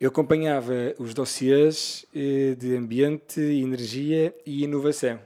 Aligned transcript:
Eu 0.00 0.08
acompanhava 0.08 0.74
os 0.98 1.14
dossiês 1.14 2.04
eh, 2.14 2.54
de 2.58 2.76
ambiente, 2.76 3.40
energia 3.40 4.34
e 4.44 4.64
inovação. 4.64 5.18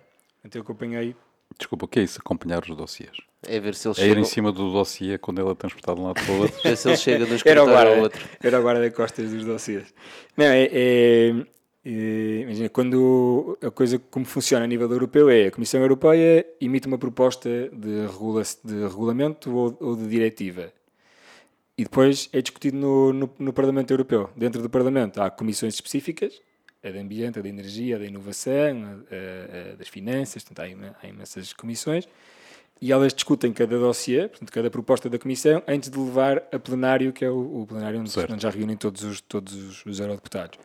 Então 0.45 0.61
eu 0.61 0.62
acompanhei. 0.62 1.15
Desculpa, 1.58 1.85
o 1.85 1.89
que 1.89 1.99
é 1.99 2.03
isso? 2.04 2.19
Acompanhar 2.21 2.62
os 2.62 2.76
dossiês? 2.76 3.10
É 3.46 3.58
ver 3.58 3.75
se 3.75 3.88
ele 3.88 3.94
É 3.98 4.04
ir 4.04 4.08
chega. 4.10 4.20
em 4.20 4.25
cima 4.25 4.52
do 4.52 4.70
dossiê 4.72 5.18
quando 5.18 5.41
ele 5.41 5.50
é 5.50 5.54
transportado 5.54 5.96
de 5.96 6.02
um 6.02 6.06
lado 6.06 6.22
para 6.25 6.33
o 6.33 6.38
outro. 6.42 6.56
Ver 6.62 6.76
se 6.76 6.88
ele 6.88 6.96
chega 6.96 7.26
de 7.26 7.33
um 7.33 7.34
Era 7.34 7.34
o 7.34 7.36
escritório 7.36 7.62
ao 7.62 7.67
guarda, 7.68 8.02
outro. 8.02 8.29
era 8.43 8.61
o 8.61 8.62
guarda-costas 8.64 9.30
dos 9.30 9.45
dossiês. 9.45 9.93
Não, 10.36 10.45
é, 10.46 10.69
é, 10.71 11.34
é- 11.84 12.41
imagina, 12.43 12.68
quando 12.68 13.59
a 13.62 13.71
coisa 13.71 13.98
como 13.98 14.25
funciona 14.25 14.64
a 14.64 14.68
nível 14.68 14.91
europeu 14.91 15.29
é 15.29 15.46
a 15.46 15.50
Comissão 15.50 15.80
Europeia 15.80 16.46
emite 16.61 16.87
uma 16.87 16.98
proposta 16.98 17.48
de, 17.73 18.07
regula 18.07 18.43
de 18.64 18.75
regulamento 18.82 19.55
ou, 19.55 19.77
ou 19.80 19.96
de 19.96 20.07
diretiva. 20.07 20.73
E 21.81 21.85
depois 21.85 22.29
é 22.31 22.43
discutido 22.43 22.77
no, 22.77 23.11
no, 23.11 23.31
no 23.39 23.53
Parlamento 23.55 23.91
Europeu. 23.91 24.29
Dentro 24.37 24.61
do 24.61 24.69
Parlamento 24.69 25.23
há 25.23 25.31
comissões 25.31 25.73
específicas, 25.73 26.39
a 26.85 26.91
de 26.91 26.99
ambiente, 26.99 27.39
a 27.39 27.43
de 27.43 27.49
energia, 27.49 27.96
a 27.96 27.99
da 27.99 28.04
inovação, 28.04 28.85
a, 28.85 29.68
a- 29.68 29.73
a 29.73 29.77
das 29.77 29.89
finanças, 29.89 30.43
portanto, 30.45 30.61
há, 30.67 30.68
ima- 30.68 30.95
há 31.03 31.07
imensas 31.09 31.54
comissões, 31.54 32.06
e 32.82 32.92
elas 32.92 33.14
discutem 33.14 33.51
cada 33.51 33.78
dossiê, 33.78 34.28
portanto, 34.28 34.52
cada 34.52 34.70
proposta 34.70 35.09
da 35.09 35.18
Comissão, 35.18 35.62
antes 35.66 35.88
de 35.88 35.98
levar 35.98 36.42
a 36.52 36.59
plenário, 36.59 37.14
que 37.14 37.24
é 37.24 37.30
o, 37.30 37.62
o 37.62 37.66
plenário 37.66 37.98
onde, 38.01 38.10
onde 38.30 38.42
já 38.42 38.51
reúnem 38.51 38.76
todos 38.76 39.02
os, 39.02 39.20
todos 39.23 39.54
os, 39.54 39.87
os 39.87 40.01
eurodeputados. 40.01 40.59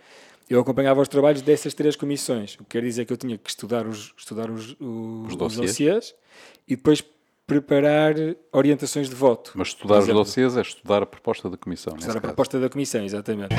Eu 0.50 0.60
acompanhava 0.60 1.00
os 1.02 1.08
trabalhos 1.08 1.42
dessas 1.42 1.74
três 1.74 1.96
comissões, 1.96 2.56
o 2.56 2.58
que 2.66 2.72
quer 2.72 2.82
dizer 2.82 3.06
que 3.06 3.14
eu 3.14 3.18
tinha 3.18 3.38
que 3.38 3.50
estudar 3.50 3.88
os, 3.88 4.14
estudar 4.18 4.50
os, 4.52 4.76
os, 4.82 5.28
os 5.30 5.36
dossiês. 5.38 5.70
dossiês 5.70 6.16
e 6.68 6.76
depois 6.76 7.02
preparar 7.48 8.16
orientações 8.52 9.08
de 9.08 9.16
voto. 9.16 9.52
Mas 9.56 9.70
estudar 9.70 10.00
os 10.00 10.08
dossiês 10.08 10.58
é 10.58 10.62
estudar 10.62 11.04
a 11.04 11.06
proposta 11.06 11.50
da 11.50 11.58
Comissão. 11.58 11.94
Estudar 11.96 12.18
a 12.18 12.22
caso. 12.22 12.34
proposta 12.34 12.60
da 12.60 12.70
Comissão, 12.70 13.04
exatamente. 13.04 13.56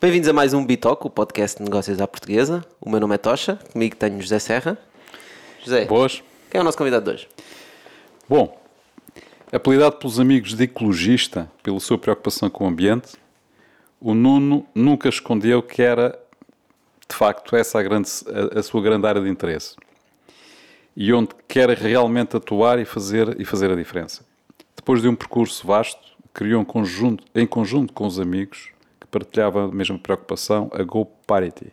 Bem-vindos 0.00 0.28
a 0.28 0.32
mais 0.34 0.52
um 0.52 0.64
Bitoc, 0.64 1.06
o 1.06 1.10
podcast 1.10 1.58
de 1.58 1.64
negócios 1.64 2.00
à 2.00 2.06
portuguesa. 2.06 2.64
O 2.80 2.90
meu 2.90 3.00
nome 3.00 3.14
é 3.14 3.18
Tocha, 3.18 3.58
comigo 3.72 3.96
tenho 3.96 4.20
José 4.20 4.38
Serra. 4.38 4.78
José, 5.64 5.86
Boas. 5.86 6.22
quem 6.50 6.58
é 6.58 6.60
o 6.60 6.64
nosso 6.64 6.76
convidado 6.76 7.06
de 7.06 7.16
hoje? 7.16 7.28
Bom, 8.28 8.63
apelidado 9.54 9.98
pelos 9.98 10.18
amigos 10.18 10.52
de 10.52 10.64
ecologista 10.64 11.48
pela 11.62 11.78
sua 11.78 11.96
preocupação 11.96 12.50
com 12.50 12.64
o 12.64 12.66
ambiente, 12.66 13.12
o 14.00 14.12
Nuno 14.12 14.66
nunca 14.74 15.08
escondeu 15.08 15.62
que 15.62 15.80
era, 15.80 16.18
de 17.08 17.14
facto, 17.14 17.54
essa 17.54 17.78
a, 17.78 17.82
grande, 17.84 18.10
a, 18.26 18.58
a 18.58 18.62
sua 18.64 18.82
grande 18.82 19.06
área 19.06 19.22
de 19.22 19.28
interesse. 19.28 19.76
E 20.96 21.12
onde 21.12 21.28
quer 21.46 21.70
realmente 21.70 22.36
atuar 22.36 22.80
e 22.80 22.84
fazer, 22.84 23.40
e 23.40 23.44
fazer 23.44 23.70
a 23.70 23.76
diferença. 23.76 24.26
Depois 24.74 25.00
de 25.00 25.06
um 25.06 25.14
percurso 25.14 25.64
vasto, 25.64 26.02
criou 26.32 26.60
um 26.60 26.64
conjunto, 26.64 27.24
em 27.32 27.46
conjunto 27.46 27.92
com 27.92 28.08
os 28.08 28.18
amigos 28.18 28.70
que 29.00 29.06
partilhavam 29.06 29.66
a 29.66 29.72
mesma 29.72 29.98
preocupação, 30.00 30.68
a 30.74 30.82
Go 30.82 31.06
Parity. 31.28 31.72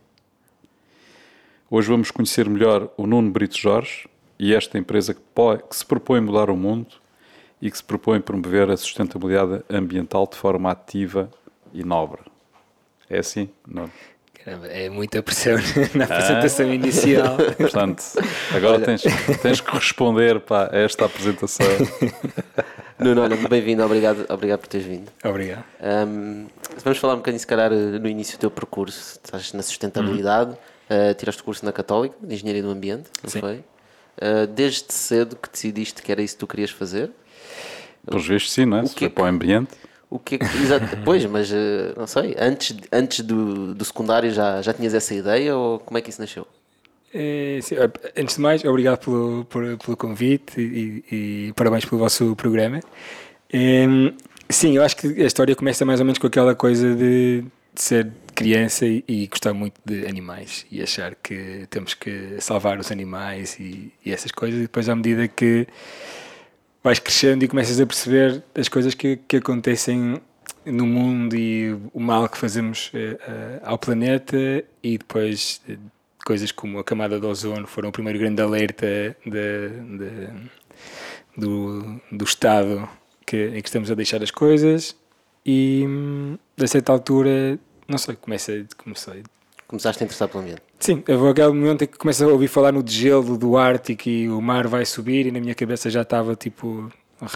Hoje 1.68 1.88
vamos 1.88 2.12
conhecer 2.12 2.48
melhor 2.48 2.92
o 2.96 3.08
Nuno 3.08 3.32
Brito 3.32 3.58
Jorge 3.58 4.08
e 4.38 4.54
esta 4.54 4.78
empresa 4.78 5.16
que, 5.16 5.22
que 5.68 5.76
se 5.76 5.86
propõe 5.86 6.22
mudar 6.22 6.52
o 6.52 6.56
mundo 6.56 7.01
e 7.62 7.70
que 7.70 7.78
se 7.78 7.84
propõe 7.84 8.20
promover 8.20 8.70
a 8.72 8.78
sustentabilidade 8.78 9.64
ambiental 9.70 10.28
de 10.28 10.36
forma 10.36 10.72
ativa 10.72 11.30
e 11.74 11.84
nobre. 11.84 12.22
É 13.10 13.20
assim? 13.20 13.50
Nuno? 13.68 13.92
Caramba, 14.44 14.68
é 14.68 14.90
muita 14.90 15.22
pressão 15.22 15.58
na 15.94 16.06
apresentação 16.06 16.74
inicial. 16.74 17.38
Portanto, 17.58 18.04
agora 18.56 18.80
tens, 18.80 19.04
tens 19.42 19.62
que 19.62 19.72
responder 19.72 20.40
pá, 20.40 20.70
a 20.72 20.80
esta 20.80 21.06
apresentação. 21.06 21.68
Nuno, 22.98 23.22
olha, 23.22 23.36
bem-vindo, 23.48 23.84
obrigado, 23.84 24.26
obrigado 24.30 24.60
por 24.62 24.68
teres 24.68 24.88
vindo. 24.88 25.12
Obrigado. 25.24 25.64
Ahm, 25.80 26.48
vamos 26.84 26.98
falar 26.98 27.14
um 27.14 27.18
bocadinho, 27.18 27.40
se 27.40 27.48
calhar, 27.48 27.72
no 27.72 28.08
início 28.08 28.38
do 28.38 28.42
teu 28.42 28.52
percurso. 28.52 29.20
Estás 29.24 29.54
na 29.54 29.62
sustentabilidade, 29.62 30.58
ah, 30.90 31.14
tiraste 31.14 31.42
o 31.42 31.46
curso 31.46 31.64
na 31.64 31.72
Católica, 31.72 32.16
de 32.22 32.34
Engenharia 32.34 32.64
do 32.64 32.70
Ambiente, 32.70 33.10
não 33.24 33.30
Sim. 33.30 33.40
foi? 33.40 33.64
Ah, 34.20 34.46
desde 34.48 34.92
cedo 34.94 35.36
que 35.36 35.50
decidiste 35.50 36.02
que 36.02 36.12
era 36.12 36.22
isso 36.22 36.36
que 36.36 36.40
tu 36.40 36.48
querias 36.48 36.72
fazer? 36.72 37.12
Pelos 38.06 38.28
vistos, 38.28 38.52
sim, 38.54 38.66
não 38.66 38.78
é? 38.78 38.82
O 38.84 38.88
Se 38.88 38.96
que 38.96 39.06
é 39.06 39.10
para 39.10 39.24
o 39.24 39.28
ambiente. 39.28 39.72
O 40.10 40.20
que 40.20 40.36
é 40.36 40.38
que, 40.40 40.46
exato, 40.46 40.98
pois, 41.06 41.24
mas 41.26 41.52
eh, 41.52 41.94
não 41.96 42.06
sei, 42.08 42.36
antes, 42.40 42.76
antes 42.92 43.22
do, 43.22 43.74
do 43.74 43.86
secundário 43.86 44.32
já, 44.32 44.62
já 44.62 44.74
tinhas 44.74 44.94
essa 44.94 45.14
ideia 45.14 45.56
ou 45.56 45.80
como 45.80 45.98
é 45.98 46.02
que 46.02 46.10
isso 46.10 46.20
nasceu? 46.20 46.46
É, 47.14 47.60
sim, 47.62 47.76
antes 48.18 48.36
de 48.36 48.42
mais, 48.42 48.64
obrigado 48.66 49.00
pelo, 49.00 49.46
por- 49.46 49.78
pelo 49.78 49.98
convite 49.98 50.60
e, 50.60 51.04
e 51.50 51.54
parabéns 51.54 51.86
pelo 51.86 52.00
vosso 52.00 52.36
programa. 52.36 52.80
Em, 53.54 54.16
sim, 54.50 54.76
eu 54.78 54.84
acho 54.84 54.96
que 54.98 55.08
a 55.22 55.26
história 55.26 55.56
começa 55.56 55.86
mais 55.86 56.00
ou 56.00 56.06
menos 56.06 56.20
com 56.20 56.28
aquela 56.28 56.56
coisa 56.56 56.96
de, 56.96 57.42
de 57.74 57.82
ser 57.82 58.12
criança 58.34 58.86
e, 58.88 59.04
e 59.08 59.28
gostar 59.28 59.54
muito 59.54 59.76
de 59.86 60.06
animais 60.08 60.66
e 60.72 60.82
achar 60.82 61.16
que 61.16 61.68
temos 61.70 61.94
que 61.94 62.38
salvar 62.40 62.80
os 62.80 62.92
animais 62.92 63.58
e, 63.60 63.94
e 64.06 64.12
essas 64.12 64.32
coisas. 64.32 64.60
E 64.60 64.64
depois, 64.64 64.88
à 64.88 64.96
medida 64.96 65.28
que 65.28 65.68
vais 66.84 67.00
crescendo 67.00 67.44
e 67.44 67.48
começas 67.48 67.80
a 67.80 67.86
perceber 67.86 68.44
as 68.56 68.68
coisas 68.68 68.94
que, 68.94 69.18
que 69.28 69.38
acontecem 69.38 70.22
no 70.66 70.86
mundo 70.86 71.36
e 71.36 71.74
o 71.94 72.00
mal 72.00 72.28
que 72.30 72.38
fazemos 72.38 72.92
eh, 72.94 73.60
ao 73.64 73.78
planeta. 73.78 74.64
E 74.84 74.98
depois 74.98 75.62
eh, 75.70 75.78
coisas 76.26 76.52
como 76.52 76.80
a 76.80 76.84
camada 76.84 77.20
de 77.20 77.26
ozono 77.26 77.68
foram 77.68 77.90
o 77.90 77.92
primeiro 77.92 78.20
grande 78.20 78.42
alerta 78.42 79.16
de, 79.26 79.70
de- 79.98 80.50
do, 81.38 82.02
do 82.12 82.26
estado 82.26 82.88
que, 83.26 83.48
em 83.48 83.62
que 83.62 83.68
estamos 83.70 83.90
a 83.92 83.96
deixar 83.96 84.22
as 84.22 84.32
coisas. 84.32 84.96
E 85.46 85.84
hum, 85.88 86.38
a 86.62 86.68
certa 86.68 86.92
altura, 86.92 87.58
não 87.88 87.98
sei, 87.98 88.16
começa, 88.16 88.66
comecei 88.78 89.24
Começaste 89.68 90.04
a 90.04 90.06
interessar 90.06 90.28
pelo 90.28 90.44
ambiente. 90.44 90.62
Sim, 90.82 91.04
houve 91.08 91.30
aquele 91.30 91.50
momento 91.50 91.84
em 91.84 91.88
que 91.88 91.98
começo 91.98 92.24
a 92.24 92.28
ouvir 92.28 92.48
falar 92.48 92.72
no 92.72 92.82
degelo 92.82 93.38
do 93.38 93.56
Ártico 93.56 94.10
e 94.10 94.28
o 94.28 94.42
mar 94.42 94.68
vai 94.68 94.84
subir 94.84 95.28
e 95.28 95.32
na 95.32 95.40
minha 95.40 95.54
cabeça 95.54 95.90
já 95.92 96.02
estava 96.02 96.36
tipo 96.36 96.92
eh, 97.22 97.28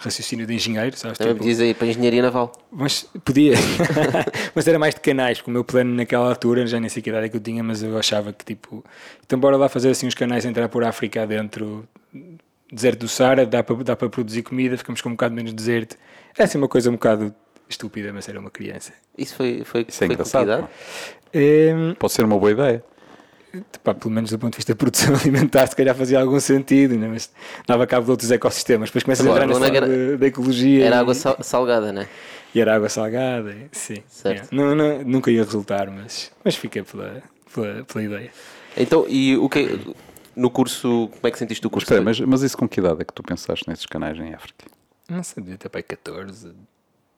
raciocínio 0.00 0.46
de 0.46 0.54
engenheiro, 0.54 0.96
sabes? 0.96 1.18
Também 1.18 1.34
Tipo, 1.34 1.44
podias 1.44 1.60
ir 1.60 1.74
para 1.74 1.86
a 1.86 1.90
Engenharia 1.90 2.22
Naval. 2.22 2.50
mas 2.72 3.06
podia, 3.24 3.52
mas 4.54 4.66
era 4.66 4.78
mais 4.78 4.94
de 4.94 5.02
canais, 5.02 5.36
porque 5.38 5.50
o 5.50 5.52
meu 5.52 5.64
plano 5.64 5.94
naquela 5.94 6.28
altura, 6.30 6.66
já 6.66 6.80
nem 6.80 6.88
sei 6.88 7.02
que 7.02 7.10
idade 7.10 7.26
é 7.26 7.28
que 7.28 7.36
eu 7.36 7.40
tinha, 7.40 7.62
mas 7.62 7.82
eu 7.82 7.98
achava 7.98 8.32
que 8.32 8.42
tipo, 8.42 8.82
então 9.24 9.38
bora 9.38 9.58
lá 9.58 9.68
fazer 9.68 9.90
assim 9.90 10.06
uns 10.06 10.14
canais, 10.14 10.46
entrar 10.46 10.68
por 10.70 10.82
África 10.82 11.26
dentro, 11.26 11.86
deserto 12.72 13.00
do 13.00 13.08
Saara, 13.08 13.44
dá 13.44 13.62
para, 13.62 13.76
dá 13.84 13.94
para 13.94 14.08
produzir 14.08 14.42
comida, 14.42 14.78
ficamos 14.78 15.02
com 15.02 15.10
um 15.10 15.12
bocado 15.12 15.34
menos 15.34 15.52
deserto. 15.52 15.94
É 16.38 16.44
assim 16.44 16.56
uma 16.56 16.68
coisa 16.68 16.88
um 16.88 16.94
bocado 16.94 17.34
estúpida, 17.68 18.12
mas 18.12 18.28
era 18.28 18.40
uma 18.40 18.50
criança. 18.50 18.92
Isso 19.16 19.34
foi, 19.36 19.62
foi, 19.64 19.82
Isso 19.88 20.02
é 20.02 20.06
foi 20.06 20.06
com 20.08 20.12
engraçado, 20.14 20.68
Em, 21.32 21.94
Pode 21.98 22.12
ser 22.12 22.24
uma 22.24 22.38
boa 22.38 22.50
ideia. 22.50 22.84
pá, 23.82 23.94
pelo 23.94 24.10
menos 24.12 24.30
do 24.30 24.38
ponto 24.38 24.52
de 24.52 24.56
vista 24.58 24.72
da 24.72 24.76
produção 24.78 25.14
alimentar, 25.14 25.66
se 25.66 25.76
calhar 25.76 25.94
fazia 25.94 26.20
algum 26.20 26.40
sentido, 26.40 26.96
né? 26.96 27.08
mas 27.08 27.30
dava 27.66 27.86
cabo 27.86 28.04
de 28.04 28.10
outros 28.10 28.30
ecossistemas. 28.30 28.88
Depois 28.90 29.04
começas 29.04 29.24
Claro, 29.26 29.40
a 29.42 29.44
entrar 29.44 29.54
não 29.54 29.60
nessa 29.60 29.76
era- 29.76 30.10
da, 30.12 30.16
da 30.16 30.26
ecologia. 30.26 30.84
Era 30.86 30.96
e, 30.96 30.98
água 30.98 31.14
sal- 31.14 31.38
salgada, 31.42 31.92
né? 31.92 32.08
e 32.54 32.60
era 32.60 32.74
água 32.74 32.88
salgada, 32.88 33.54
sim. 33.72 34.02
Certo. 34.08 34.52
É. 34.52 34.54
Não, 34.56 34.74
não- 34.74 35.02
nunca 35.04 35.30
ia 35.30 35.44
resultar, 35.44 35.88
mas, 35.90 36.32
mas 36.44 36.56
fiquei 36.56 36.82
pela, 36.82 37.22
pela, 37.54 37.84
pela 37.84 38.04
ideia. 38.04 38.30
Então, 38.76 39.04
e 39.08 39.36
o 39.36 39.48
que 39.48 39.78
no 40.36 40.48
curso, 40.50 41.08
como 41.12 41.26
é 41.26 41.30
que 41.30 41.38
sentiste 41.38 41.64
o 41.66 41.70
curso? 41.70 41.84
Espera, 41.86 42.02
mas, 42.02 42.18
mas 42.20 42.42
isso 42.42 42.56
com 42.56 42.68
que 42.68 42.80
idade 42.80 43.02
é 43.02 43.04
que 43.04 43.12
tu 43.12 43.22
pensaste 43.22 43.68
nesses 43.68 43.86
canais 43.86 44.16
em 44.18 44.32
África? 44.34 44.64
Não 45.08 45.22
sei, 45.24 45.42
devia 45.42 45.58
ter 45.58 45.68
para 45.68 45.80
aí 45.80 45.82
14, 45.82 46.52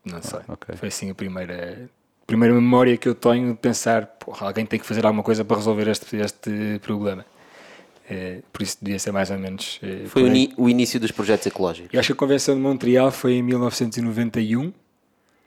não 0.05 0.23
sei. 0.23 0.41
ok. 0.49 0.77
Foi 0.77 0.89
assim 0.89 1.11
a 1.11 1.15
primeira, 1.15 1.89
primeira 2.27 2.55
memória 2.55 2.97
que 2.97 3.09
eu 3.09 3.15
tenho 3.15 3.53
de 3.53 3.59
pensar, 3.59 4.07
porra, 4.07 4.47
alguém 4.47 4.65
tem 4.65 4.79
que 4.79 4.87
fazer 4.87 5.05
alguma 5.05 5.23
coisa 5.23 5.45
para 5.45 5.57
resolver 5.57 5.89
este, 5.89 6.17
este 6.17 6.81
problema. 6.83 7.25
É, 8.09 8.43
por 8.53 8.63
isso 8.63 8.79
devia 8.81 8.99
ser 8.99 9.13
mais 9.13 9.31
ou 9.31 9.39
menos. 9.39 9.79
é, 9.83 10.07
Foi 10.07 10.23
por 10.23 10.63
o, 10.65 10.69
início 10.69 10.99
dos 10.99 11.11
projetos 11.11 11.47
ecológicos. 11.47 11.93
Eu 11.93 12.01
acho 12.01 12.09
que 12.09 12.13
a 12.13 12.17
Convenção 12.17 12.55
de 12.55 12.61
Montreal 12.61 13.11
foi 13.11 13.35
em 13.35 13.43
1991 13.43 14.73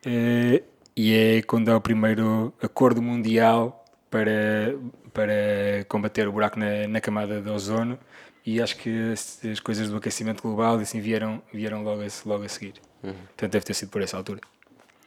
eh, 0.05 0.63
e 0.95 1.13
é 1.13 1.41
quando 1.41 1.69
é 1.69 1.75
o 1.75 1.81
primeiro 1.81 2.53
acordo 2.61 3.01
mundial 3.01 3.85
para, 4.09 4.75
para 5.13 5.85
combater 5.87 6.27
o 6.27 6.31
buraco 6.31 6.57
na, 6.57 6.87
na 6.87 7.01
camada 7.01 7.41
de 7.41 7.49
ozono 7.49 7.99
e 8.45 8.61
acho 8.61 8.77
que 8.77 9.11
as, 9.11 9.43
as 9.43 9.59
coisas 9.59 9.89
do 9.89 9.97
aquecimento 9.97 10.41
global 10.41 10.77
assim, 10.77 11.01
vieram, 11.01 11.41
vieram 11.53 11.83
logo, 11.83 12.01
a, 12.01 12.07
logo 12.25 12.43
a 12.43 12.49
seguir. 12.49 12.73
Portanto, 13.01 13.51
deve 13.51 13.65
ter 13.65 13.73
sido 13.73 13.89
por 13.89 14.01
essa 14.01 14.17
altura. 14.17 14.41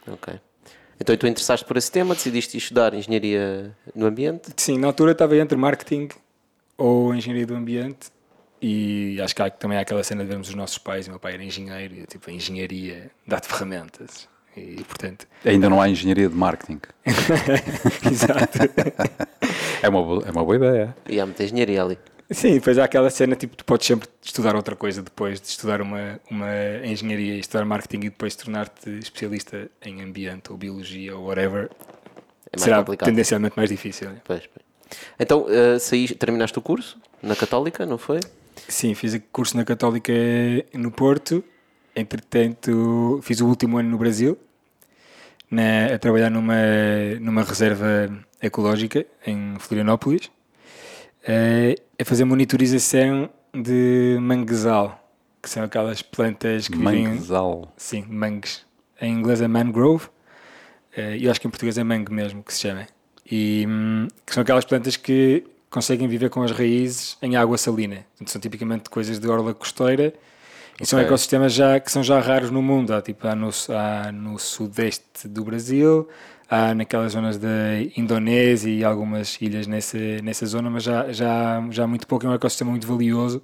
Ok. 0.07 0.39
Então, 1.01 1.17
tu 1.17 1.27
interessaste 1.27 1.65
por 1.65 1.77
esse 1.77 1.91
tema, 1.91 2.15
decidiste 2.15 2.57
estudar 2.57 2.93
Engenharia 2.93 3.75
no 3.95 4.07
Ambiente. 4.07 4.51
Sim, 4.57 4.79
na 4.79 4.89
altura 4.89 5.13
estava 5.13 5.37
entre 5.37 5.57
marketing 5.57 6.09
ou 6.77 7.15
engenharia 7.15 7.47
do 7.47 7.55
ambiente 7.55 8.11
e 8.61 9.21
acho 9.23 9.35
que 9.35 9.43
há, 9.43 9.51
também 9.51 9.79
há 9.79 9.83
aquela 9.83 10.03
cena 10.03 10.23
de 10.23 10.29
vermos 10.29 10.49
os 10.49 10.55
nossos 10.55 10.79
pais, 10.79 11.07
o 11.07 11.11
meu 11.11 11.21
pai 11.21 11.35
era 11.35 11.45
engenheiro, 11.45 11.95
e, 11.95 12.07
tipo, 12.07 12.29
a 12.29 12.33
engenharia 12.33 13.11
dá-te 13.27 13.47
ferramentas. 13.47 14.29
E, 14.57 14.83
portanto, 14.83 15.27
Ainda 15.45 15.71
não 15.71 15.81
há 15.81 15.89
engenharia 15.89 16.29
de 16.29 16.35
marketing. 16.35 16.81
exato. 18.11 18.59
É 19.81 19.89
uma 19.89 20.03
boa, 20.03 20.25
é 20.27 20.31
uma 20.33 20.45
boa 20.45 20.57
ideia. 20.57 20.97
E 21.09 21.21
há 21.21 21.25
muita 21.25 21.45
engenharia 21.45 21.81
ali. 21.81 21.97
Sim, 22.31 22.55
depois 22.55 22.77
há 22.79 22.85
aquela 22.85 23.09
cena, 23.09 23.35
tipo, 23.35 23.57
tu 23.57 23.65
podes 23.65 23.87
sempre 23.87 24.07
estudar 24.23 24.55
outra 24.55 24.77
coisa 24.77 25.03
depois 25.03 25.41
de 25.41 25.47
estudar 25.47 25.81
uma, 25.81 26.21
uma 26.31 26.51
engenharia 26.85 27.35
e 27.35 27.41
estudar 27.41 27.65
marketing 27.65 28.07
e 28.07 28.11
depois 28.11 28.37
tornar-te 28.37 28.91
especialista 28.99 29.71
em 29.83 30.03
ambiente 30.03 30.51
ou 30.53 30.59
biologia 30.59 31.17
ou 31.17 31.27
whatever. 31.27 31.71
É 32.53 32.59
Será 32.59 32.79
complicado. 32.79 33.09
tendencialmente 33.09 33.57
mais 33.57 33.71
difícil. 33.71 34.11
né? 34.11 34.21
Pois, 34.25 34.41
pois. 34.47 34.99
Então, 35.19 35.47
eh, 35.49 35.79
saí, 35.79 36.07
terminaste 36.15 36.59
o 36.59 36.63
curso 36.63 36.99
na 37.23 37.35
Católica, 37.35 37.87
não 37.87 37.97
foi? 37.97 38.21
Sim, 38.69 38.95
fiz 38.95 39.15
o 39.15 39.21
curso 39.33 39.57
na 39.57 39.65
Católica 39.65 40.13
no 40.75 40.91
Porto. 40.91 41.43
Entretanto, 41.97 43.21
fiz 43.23 43.41
o 43.41 43.47
último 43.47 43.79
ano 43.79 43.89
no 43.89 43.99
Brasil, 43.99 44.39
na- 45.51 45.95
a 45.95 45.99
trabalhar 45.99 46.31
numa, 46.31 46.55
numa 47.21 47.43
reserva 47.43 48.09
ecológica 48.41 49.05
em 49.27 49.57
Florianópolis, 49.59 50.31
eh, 51.29 51.75
a 52.01 52.05
fazer 52.05 52.25
monitorização 52.25 53.29
de 53.55 54.17
manguezal, 54.21 54.99
que 55.43 55.51
são 55.51 55.63
aquelas 55.63 56.01
plantas 56.01 56.67
que 56.69 56.77
vivem... 56.77 57.07
Manguezal. 57.07 57.73
Sim, 57.77 58.05
mangues. 58.09 58.65
Em 59.01 59.13
inglês 59.13 59.41
é 59.43 59.47
mangrove, 59.47 60.09
eh, 60.97 61.19
e 61.19 61.25
eu 61.27 61.31
acho 61.31 61.41
que 61.41 61.47
em 61.47 61.51
português 61.51 61.77
é 61.77 61.85
mangue 61.85 62.13
mesmo 62.13 62.43
que 62.43 62.53
se 62.53 62.61
chama. 62.61 62.87
E 63.31 63.67
hum, 63.69 64.09
que 64.25 64.33
são 64.33 64.43
aquelas 64.43 64.65
plantas 64.65 64.97
que 64.97 65.45
conseguem 65.71 66.09
viver 66.09 66.31
com 66.31 66.43
as 66.43 66.51
raízes 66.51 67.19
em 67.21 67.37
água 67.37 67.59
salina. 67.59 68.07
Portanto, 68.13 68.31
são 68.31 68.41
tipicamente 68.41 68.89
coisas 68.89 69.19
de 69.19 69.29
orla 69.29 69.53
costeira 69.53 70.15
e 70.81 70.87
são 70.87 70.99
Ok. 70.99 71.07
ecossistemas 71.09 71.53
já, 71.53 71.79
que 71.79 71.93
são 71.93 72.03
já 72.03 72.19
raros 72.21 72.51
no 72.51 72.63
mundo. 72.63 72.95
Há, 72.95 73.03
tipo, 73.03 73.27
há, 73.29 73.35
no, 73.35 73.51
há 73.69 74.11
no 74.11 74.39
sudeste 74.39 75.29
do 75.29 75.45
Brasil, 75.45 76.09
há 76.51 76.75
naquelas 76.75 77.13
zonas 77.13 77.37
da 77.39 77.49
Indonésia 77.97 78.71
e 78.71 78.85
algumas 78.85 79.37
ilhas 79.41 79.67
nessa, 79.67 79.99
nessa 80.23 80.47
zona, 80.47 80.71
mas 80.71 80.83
já, 80.85 81.13
já, 81.13 81.63
já 81.71 81.85
há 81.85 81.87
muito 81.87 82.07
pouco. 82.07 82.27
É 82.27 82.29
um 82.31 82.35
ecossistema 82.35 82.71
muito 82.71 82.87
valioso 82.87 83.43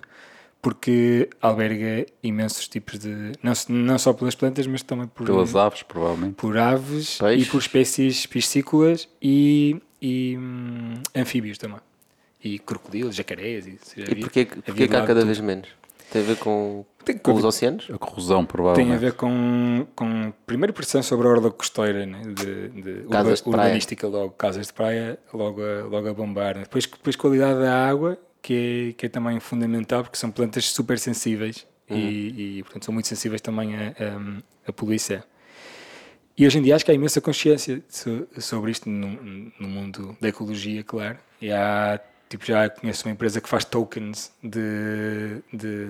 porque 0.62 1.28
alberga 1.42 2.06
imensos 2.22 2.66
tipos 2.68 2.98
de. 2.98 3.32
Não, 3.42 3.52
não 3.68 3.98
só 3.98 4.12
pelas 4.14 4.34
plantas, 4.34 4.66
mas 4.66 4.82
também 4.82 5.06
por, 5.06 5.26
Pelas 5.26 5.54
aves, 5.54 5.82
provavelmente. 5.82 6.34
por 6.34 6.56
aves 6.56 7.18
Peixes. 7.18 7.46
e 7.46 7.50
por 7.50 7.58
espécies 7.58 8.26
piscícolas 8.26 9.06
e, 9.20 9.76
e 10.00 10.36
hum, 10.38 10.94
anfíbios 11.14 11.58
também. 11.58 11.78
E 12.42 12.58
crocodilos, 12.58 13.14
jacarés. 13.14 13.66
E, 13.66 13.78
E 13.98 14.14
porquê, 14.16 14.46
porquê 14.46 14.88
que 14.88 14.96
há 14.96 15.00
cada 15.06 15.14
tudo. 15.20 15.26
vez 15.26 15.40
menos? 15.40 15.68
Tem 16.14 16.22
a 16.22 16.26
ver 16.26 16.36
com, 16.36 16.84
Tem 17.04 17.18
com 17.18 17.32
que- 17.32 17.38
os 17.38 17.44
oceanos? 17.44 17.88
A 17.92 17.98
corrosão, 17.98 18.38
Tem 18.38 18.46
provavelmente. 18.46 18.94
a 18.94 18.98
ver 18.98 19.12
com, 19.14 19.84
com 19.96 20.32
primeiro 20.46 20.72
pressão 20.72 21.02
sobre 21.02 21.26
a 21.26 21.30
orla 21.30 21.50
costeira, 21.50 22.06
né? 22.06 22.22
de, 22.22 22.68
de 22.68 23.08
Casas 23.08 23.40
de 23.40 23.48
urba- 23.48 23.56
praia. 23.56 23.66
urbanística 23.66 24.06
logo, 24.06 24.30
casas 24.34 24.68
de 24.68 24.72
praia 24.72 25.18
logo 25.32 25.60
a, 25.60 25.82
logo 25.82 26.08
a 26.08 26.14
bombar. 26.14 26.54
né? 26.54 26.62
Depois, 26.62 26.86
depois 26.86 27.16
qualidade 27.16 27.58
da 27.58 27.88
água, 27.88 28.16
que 28.40 28.90
é, 28.90 28.92
que 28.92 29.06
é 29.06 29.08
também 29.08 29.40
fundamental, 29.40 30.04
porque 30.04 30.16
são 30.16 30.30
plantas 30.30 30.66
super 30.70 30.98
sensíveis 31.00 31.66
Uhum. 31.90 31.98
e, 31.98 32.58
e, 32.58 32.62
portanto, 32.62 32.84
são 32.84 32.94
muito 32.94 33.08
sensíveis 33.08 33.40
também 33.42 33.74
a, 33.76 33.88
a, 33.88 34.68
a 34.68 34.72
poluição. 34.72 35.20
E 36.38 36.46
hoje 36.46 36.58
em 36.58 36.62
dia 36.62 36.76
acho 36.76 36.84
que 36.84 36.90
há 36.92 36.94
imensa 36.94 37.20
consciência 37.20 37.82
so- 37.88 38.26
sobre 38.38 38.70
isto 38.70 38.88
no, 38.88 39.08
no 39.58 39.68
mundo 39.68 40.16
da 40.20 40.28
ecologia, 40.28 40.82
claro. 40.84 41.18
E 41.42 41.50
há, 41.50 42.00
tipo, 42.36 42.44
já 42.46 42.68
conheço 42.68 43.06
uma 43.06 43.12
empresa 43.12 43.40
que 43.40 43.48
faz 43.48 43.64
tokens 43.64 44.32
de, 44.42 45.38
de, 45.52 45.86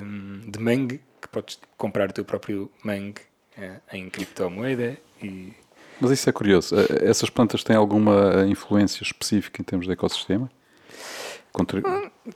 de 0.51 0.59
mangue, 0.59 1.01
que 1.21 1.29
podes 1.29 1.59
comprar 1.79 2.11
o 2.11 2.13
teu 2.13 2.25
próprio 2.25 2.71
mangue 2.85 3.23
eh, 3.57 3.77
em 3.93 4.11
criptomoeda. 4.11 4.97
E, 5.23 5.53
Mas 5.99 6.11
isso 6.11 6.29
é 6.29 6.33
curioso. 6.33 6.75
Eh, 6.79 7.09
Essas 7.09 7.31
plantas 7.31 7.65
têm 7.65 7.75
alguma 7.77 8.45
influência 8.47 9.03
específica 9.03 9.63
em 9.63 9.65
termos 9.65 9.87
de 9.87 9.93
ecossistema? 9.93 10.51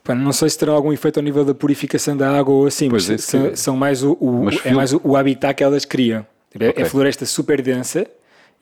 Pá, 0.04 0.14
não 0.14 0.32
sei 0.32 0.48
se 0.48 0.56
terão 0.58 0.74
algum 0.74 0.92
efeito 0.92 1.18
ao 1.18 1.22
nível 1.24 1.44
da 1.44 1.54
purificação 1.54 2.16
da 2.16 2.30
água 2.38 2.54
ou 2.54 2.66
assim, 2.66 2.88
Pois 2.88 3.08
mas 3.08 3.18
é, 3.18 3.22
são, 3.22 3.56
são 3.56 3.76
mais 3.76 4.02
o, 4.02 4.16
o- 4.20 4.48
é 4.48 4.52
fil- 4.52 4.72
mais 4.74 4.92
o, 4.92 5.00
o 5.04 5.16
habitat 5.16 5.54
que 5.54 5.62
elas 5.64 5.84
criam. 5.84 6.26
É- 6.58 6.68
Ok. 6.70 6.82
É 6.82 6.88
floresta 6.88 7.26
super 7.26 7.60
densa 7.60 8.06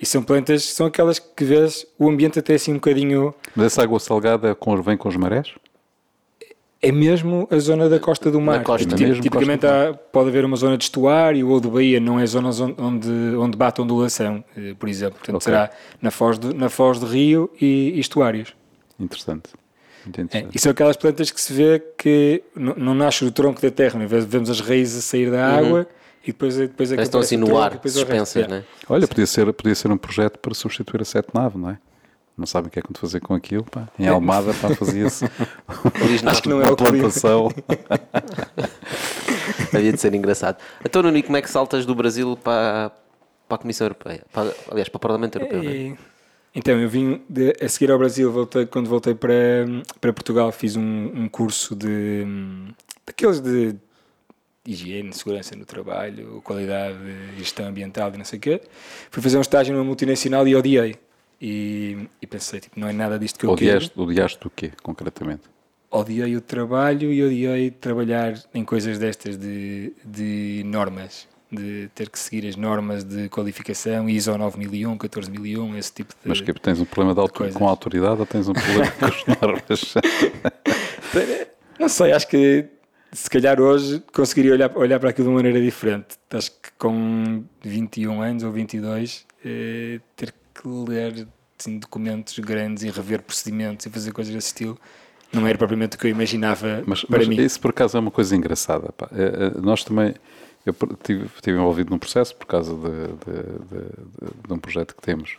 e 0.01 0.05
são 0.07 0.23
plantas, 0.23 0.63
são 0.65 0.87
aquelas 0.87 1.19
que 1.19 1.45
vês 1.45 1.87
o 1.99 2.09
ambiente 2.09 2.39
até 2.39 2.55
assim 2.55 2.73
um 2.73 2.75
bocadinho 2.77 3.35
Mas 3.55 3.67
essa 3.67 3.83
água 3.83 3.99
salgada 3.99 4.55
com- 4.55 4.81
vem 4.83 4.97
com 4.97 5.09
os 5.09 5.17
marés? 5.17 5.53
É 6.83 6.93
mesmo 6.93 7.49
a 7.51 7.59
zona 7.59 7.89
da 7.89 7.99
costa 7.99 8.31
do 8.31 8.39
mar. 8.41 8.63
costa. 8.63 8.87
Tipo, 8.87 9.03
É 9.03 9.07
mesmo 9.07 9.23
tipicamente 9.23 9.61
costa 9.63 9.91
há- 9.91 9.95
pode 9.95 10.29
haver 10.29 10.45
uma 10.45 10.57
zona 10.57 10.77
de 10.77 10.85
estuário 10.85 11.49
ou 11.49 11.59
de 11.59 11.69
baía, 11.69 11.99
não 11.99 12.21
é 12.21 12.27
zonas 12.27 12.61
on- 12.61 12.75
onde, 12.79 13.09
onde 13.37 13.57
bate 13.57 13.81
ondulação, 13.81 14.45
eh, 14.57 14.75
por 14.79 14.89
exemplo. 14.89 15.15
Portanto, 15.19 15.37
Ok. 15.37 15.45
será 15.45 15.71
na 16.03 16.11
foz, 16.11 16.39
de, 16.39 16.55
na 16.55 16.69
foz 16.69 17.01
de 17.01 17.07
rio 17.07 17.51
e, 17.61 17.93
e 17.97 17.99
estuários. 18.01 18.55
Interessante. 19.01 19.51
É, 20.33 20.47
e 20.55 20.59
são 20.61 20.71
aquelas 20.71 20.97
plantas 20.97 21.33
que 21.33 21.41
se 21.41 21.53
vê 21.53 21.83
que 21.99 22.41
não 22.55 22.95
nasce 22.95 23.25
do 23.25 23.33
tronco 23.33 23.61
da 23.61 23.71
terra, 23.73 23.99
né? 23.99 24.07
Vemos 24.07 24.49
as 24.49 24.61
raízes 24.61 24.99
a 24.99 25.01
sair 25.03 25.31
da 25.33 25.45
água 25.59 25.85
e 26.31 26.33
depois, 26.33 26.57
depois 26.57 26.93
é 26.93 26.97
que 26.97 27.03
estão 27.03 27.21
assim 27.21 27.37
no 27.37 27.57
ar, 27.59 27.79
suspensas, 27.85 28.49
não 28.49 28.57
é? 28.57 28.65
Olha, 28.89 29.07
podia 29.07 29.27
ser, 29.27 29.53
podia 29.53 29.75
ser 29.75 29.91
um 29.91 29.97
projeto 29.97 30.39
para 30.39 30.55
substituir 30.55 31.03
a 31.03 31.05
sete 31.05 31.29
nave, 31.35 31.59
não 31.59 31.71
é? 31.71 31.79
Não 32.37 32.47
sabem 32.47 32.69
o 32.69 32.71
que 32.71 32.79
é 32.79 32.83
que 32.83 32.89
vão 32.93 33.01
fazer 33.01 33.21
com 33.21 33.35
aquilo, 33.35 33.65
pá. 33.65 33.89
Em 33.99 34.07
Almada, 34.09 34.53
pá, 34.55 34.75
fazia-se 34.75 35.25
Acho 36.27 36.43
que 36.43 36.49
não 36.51 36.61
é 36.61 36.65
uma 36.65 36.73
o 36.73 36.77
plantação. 36.77 37.49
Havia 39.73 39.93
de 39.93 40.01
ser 40.01 40.15
engraçado. 40.15 40.59
Então, 40.85 41.03
Nuno, 41.03 41.17
e 41.17 41.23
como 41.23 41.37
é 41.37 41.43
que 41.43 41.51
saltas 41.51 41.87
do 41.87 41.95
Brasil 41.95 42.37
para, 42.43 42.91
para 43.49 43.57
a 43.57 43.59
Comissão 43.59 43.87
Europeia? 43.87 44.23
Para, 44.33 44.53
aliás, 44.71 44.89
para 44.89 44.97
o 44.97 45.01
Parlamento 45.01 45.37
Europeu, 45.37 45.63
não 45.63 45.71
é? 45.71 45.97
Então, 46.55 46.79
eu 46.81 46.89
vim 46.89 47.23
de- 47.29 47.55
a 47.61 47.69
seguir 47.69 47.91
ao 47.91 47.99
Brasil, 47.99 48.33
voltei, 48.33 48.65
quando 48.67 48.89
voltei 48.89 49.15
para, 49.15 49.33
para 50.01 50.13
Portugal, 50.13 50.51
fiz 50.53 50.75
um, 50.77 51.11
um 51.15 51.29
curso 51.29 51.75
de 51.77 52.25
daqueles 53.07 53.41
de 53.41 53.75
higiene, 54.67 55.13
segurança 55.13 55.55
no 55.57 55.65
trabalho, 55.65 56.41
qualidade, 56.45 56.99
gestão 57.39 57.67
ambiental 57.67 58.13
e 58.15 58.19
não 58.19 58.25
sei 58.25 58.39
o 58.39 58.43
quê. 58.43 58.61
Fui 59.11 59.23
fazer 59.23 59.39
um 59.39 59.43
estágio 59.43 59.75
numa 59.75 59.85
multinacional 59.85 60.47
e 60.47 60.55
odiei. 60.57 60.97
E, 61.41 62.09
e 62.21 62.27
pensei, 62.27 62.61
tipo, 62.61 62.79
não 62.81 62.89
é 62.89 62.93
nada 62.93 63.19
disto 63.19 63.39
que 63.39 63.45
eu 63.45 63.51
Odiaste, 63.51 63.91
quero. 63.91 64.03
odiaste 64.03 64.41
do 64.41 64.51
quê, 64.51 64.73
concretamente? 64.83 65.43
Odiei 65.91 66.35
o 66.37 66.41
trabalho 66.41 67.13
e 67.13 67.23
odiei 67.23 67.71
trabalhar 67.71 68.35
em 68.55 68.65
coisas 68.65 68.99
destas 68.99 69.37
de, 69.37 69.93
de 70.05 70.63
normas. 70.65 71.29
De 71.53 71.89
ter 71.95 72.11
que 72.11 72.19
seguir 72.19 72.49
as 72.49 72.57
normas 72.57 73.05
de 73.05 73.29
qualificação, 73.29 74.09
ISO 74.09 74.37
9001, 74.37 74.99
14001, 74.99 75.77
esse 75.77 75.93
tipo 75.93 76.13
de... 76.13 76.29
Mas 76.29 76.41
que 76.41 76.53
tens 76.55 76.81
um 76.81 76.85
problema 76.85 77.15
de 77.15 77.53
com 77.53 77.67
a 77.67 77.71
autoridade 77.71 78.19
ou 78.19 78.27
tens 78.27 78.49
um 78.49 78.53
problema 78.53 78.91
com 78.91 79.05
as 79.07 79.25
normas? 79.41 79.95
Não 81.79 81.89
sei, 81.89 82.13
acho 82.13 82.27
que 82.27 82.67
se 83.17 83.31
calhar 83.31 83.61
hoje 83.61 84.03
conseguiria 84.13 84.53
olhar, 84.53 84.77
olhar 84.77 85.01
para 85.01 85.11
aquilo 85.11 85.25
de 85.27 85.31
uma 85.31 85.37
maneira 85.37 85.61
diferente. 85.61 86.17
Acho 86.31 86.51
que 86.51 86.71
com 86.79 87.45
21 87.63 88.21
anos 88.23 88.43
ou 88.43 88.53
22, 88.53 89.27
eh, 89.45 90.01
ter 90.15 90.35
que 90.55 90.69
ler 90.69 91.27
assim, 91.59 91.79
documentos 91.79 92.39
grandes 92.39 92.83
e 92.85 92.91
rever 92.91 93.23
procedimentos 93.23 93.87
e 93.87 93.91
fazer 93.91 94.13
coisas 94.13 94.35
desse 94.35 94.49
estilo 94.49 94.79
não 95.33 95.47
era 95.47 95.57
propriamente 95.59 95.97
o 95.97 95.99
que 95.99 96.07
eu 96.07 96.11
imaginava 96.11 96.83
Mas, 96.87 97.03
para 97.05 97.19
mas 97.19 97.29
mim. 97.29 97.37
isso 97.41 97.59
por 97.61 97.71
acaso 97.71 97.97
é 97.97 98.01
uma 98.01 98.11
coisa 98.11 98.37
engraçada. 98.37 98.93
eh, 99.13 99.59
Nós 99.61 99.83
também, 99.83 100.15
eu 100.65 100.75
estive 101.35 101.59
envolvido 101.59 101.91
num 101.91 101.99
processo 101.99 102.35
por 102.37 102.47
causa 102.47 102.75
de, 102.75 102.81
de- 102.81 103.43
de- 103.71 104.47
de- 104.47 104.53
um 104.53 104.59
projeto 104.59 104.95
que 104.95 105.03
temos 105.03 105.37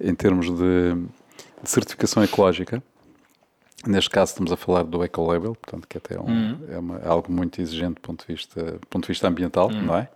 em 0.00 0.14
termos 0.14 0.46
de 0.50 0.96
certificação 1.64 2.22
ecológica. 2.22 2.82
Neste 3.86 4.10
caso 4.10 4.32
estamos 4.32 4.50
a 4.52 4.56
falar 4.56 4.82
do 4.84 5.04
Ecolabel, 5.04 5.54
portanto 5.54 5.86
que 5.88 5.96
até 5.98 6.16
é, 6.16 6.20
um- 6.20 6.24
Uhum. 6.26 6.58
é 6.70 6.78
uma- 6.78 6.98
é 6.98 7.08
algo 7.08 7.30
muito 7.30 7.60
exigente 7.60 7.94
do 7.94 8.00
ponto 8.00 8.26
de 8.26 8.32
vista, 8.34 8.62
do 8.72 8.86
ponto 8.88 9.04
de 9.04 9.08
vista 9.08 9.28
ambiental, 9.28 9.70
não 9.70 9.96
é? 9.96 10.08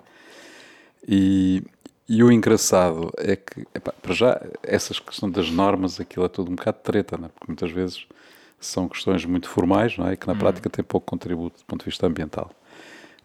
E, 1.07 1.63
e 2.09 2.23
o 2.23 2.31
engraçado 2.33 3.11
é 3.17 3.37
que, 3.37 3.67
epá, 3.75 3.93
para 3.93 4.13
já, 4.13 4.41
essas 4.63 4.99
questões 4.99 5.33
das 5.33 5.51
normas, 5.51 6.01
aquilo 6.01 6.25
é 6.25 6.29
tudo 6.29 6.51
um 6.51 6.57
bocado 6.57 6.79
de 6.79 6.83
treta, 6.85 7.17
não 7.17 7.27
é? 7.27 7.29
porque 7.29 7.47
muitas 7.49 7.71
vezes 7.71 8.07
são 8.59 8.89
questões 8.89 9.25
muito 9.25 9.49
formais 9.49 9.97
não 9.97 10.07
é? 10.09 10.17
que 10.17 10.27
na 10.27 10.35
prática 10.35 10.69
têm 10.69 10.85
pouco 10.85 11.07
contributo 11.07 11.59
do 11.61 11.65
ponto 11.65 11.81
de 11.81 11.87
vista 11.87 12.07
ambiental. 12.07 12.51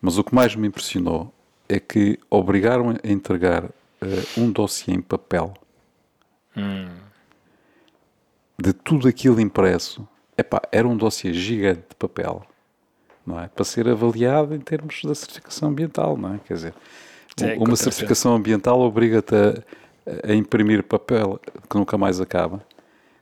Mas 0.01 0.17
o 0.17 0.23
que 0.23 0.33
mais 0.35 0.55
me 0.55 0.67
impressionou 0.67 1.33
é 1.67 1.79
que 1.79 2.19
obrigaram 2.29 2.91
a 2.91 2.95
entregar 3.07 3.65
eh, 4.01 4.23
um 4.37 4.51
dossiê 4.51 4.93
em 4.93 5.01
papel 5.01 5.53
de 8.57 8.71
tudo 8.71 9.07
aquilo 9.07 9.41
impresso. 9.41 10.07
Epá, 10.37 10.61
era 10.71 10.87
um 10.87 10.97
dossiê 10.97 11.33
gigante 11.33 11.83
de 11.89 11.95
papel, 11.97 12.45
não 13.25 13.39
é? 13.39 13.47
Para 13.47 13.63
ser 13.65 13.87
avaliado 13.87 14.53
em 14.53 14.59
termos 14.59 15.01
da 15.03 15.15
certificação 15.15 15.69
ambiental, 15.69 16.17
não 16.17 16.35
é? 16.35 16.39
Quer 16.45 16.53
dizer, 16.55 16.73
É, 17.41 17.55
uma 17.57 17.75
certificação 17.75 18.35
ambiental 18.35 18.79
obriga-te 18.81 19.33
a, 19.35 20.31
a 20.31 20.33
imprimir 20.35 20.83
papel 20.83 21.39
que 21.69 21.77
nunca 21.77 21.97
mais 21.97 22.19
acaba, 22.21 22.61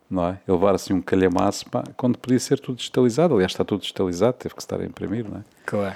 não 0.10 0.28
é? 0.28 0.40
E 0.48 0.52
levar 0.52 0.76
assim 0.76 0.94
um 0.94 1.02
calhamaço, 1.02 1.70
pá, 1.70 1.84
quando 1.98 2.18
podia 2.18 2.40
ser 2.40 2.60
tudo 2.60 2.78
digitalizado. 2.78 3.34
Aliás, 3.36 3.52
está 3.52 3.64
tudo 3.64 3.82
digitalizado, 3.82 4.34
teve 4.38 4.56
que 4.56 4.62
estar 4.62 4.80
a 4.82 4.86
imprimir, 4.86 5.28
não 5.30 5.38
é? 5.40 5.44
Claro. 5.66 5.96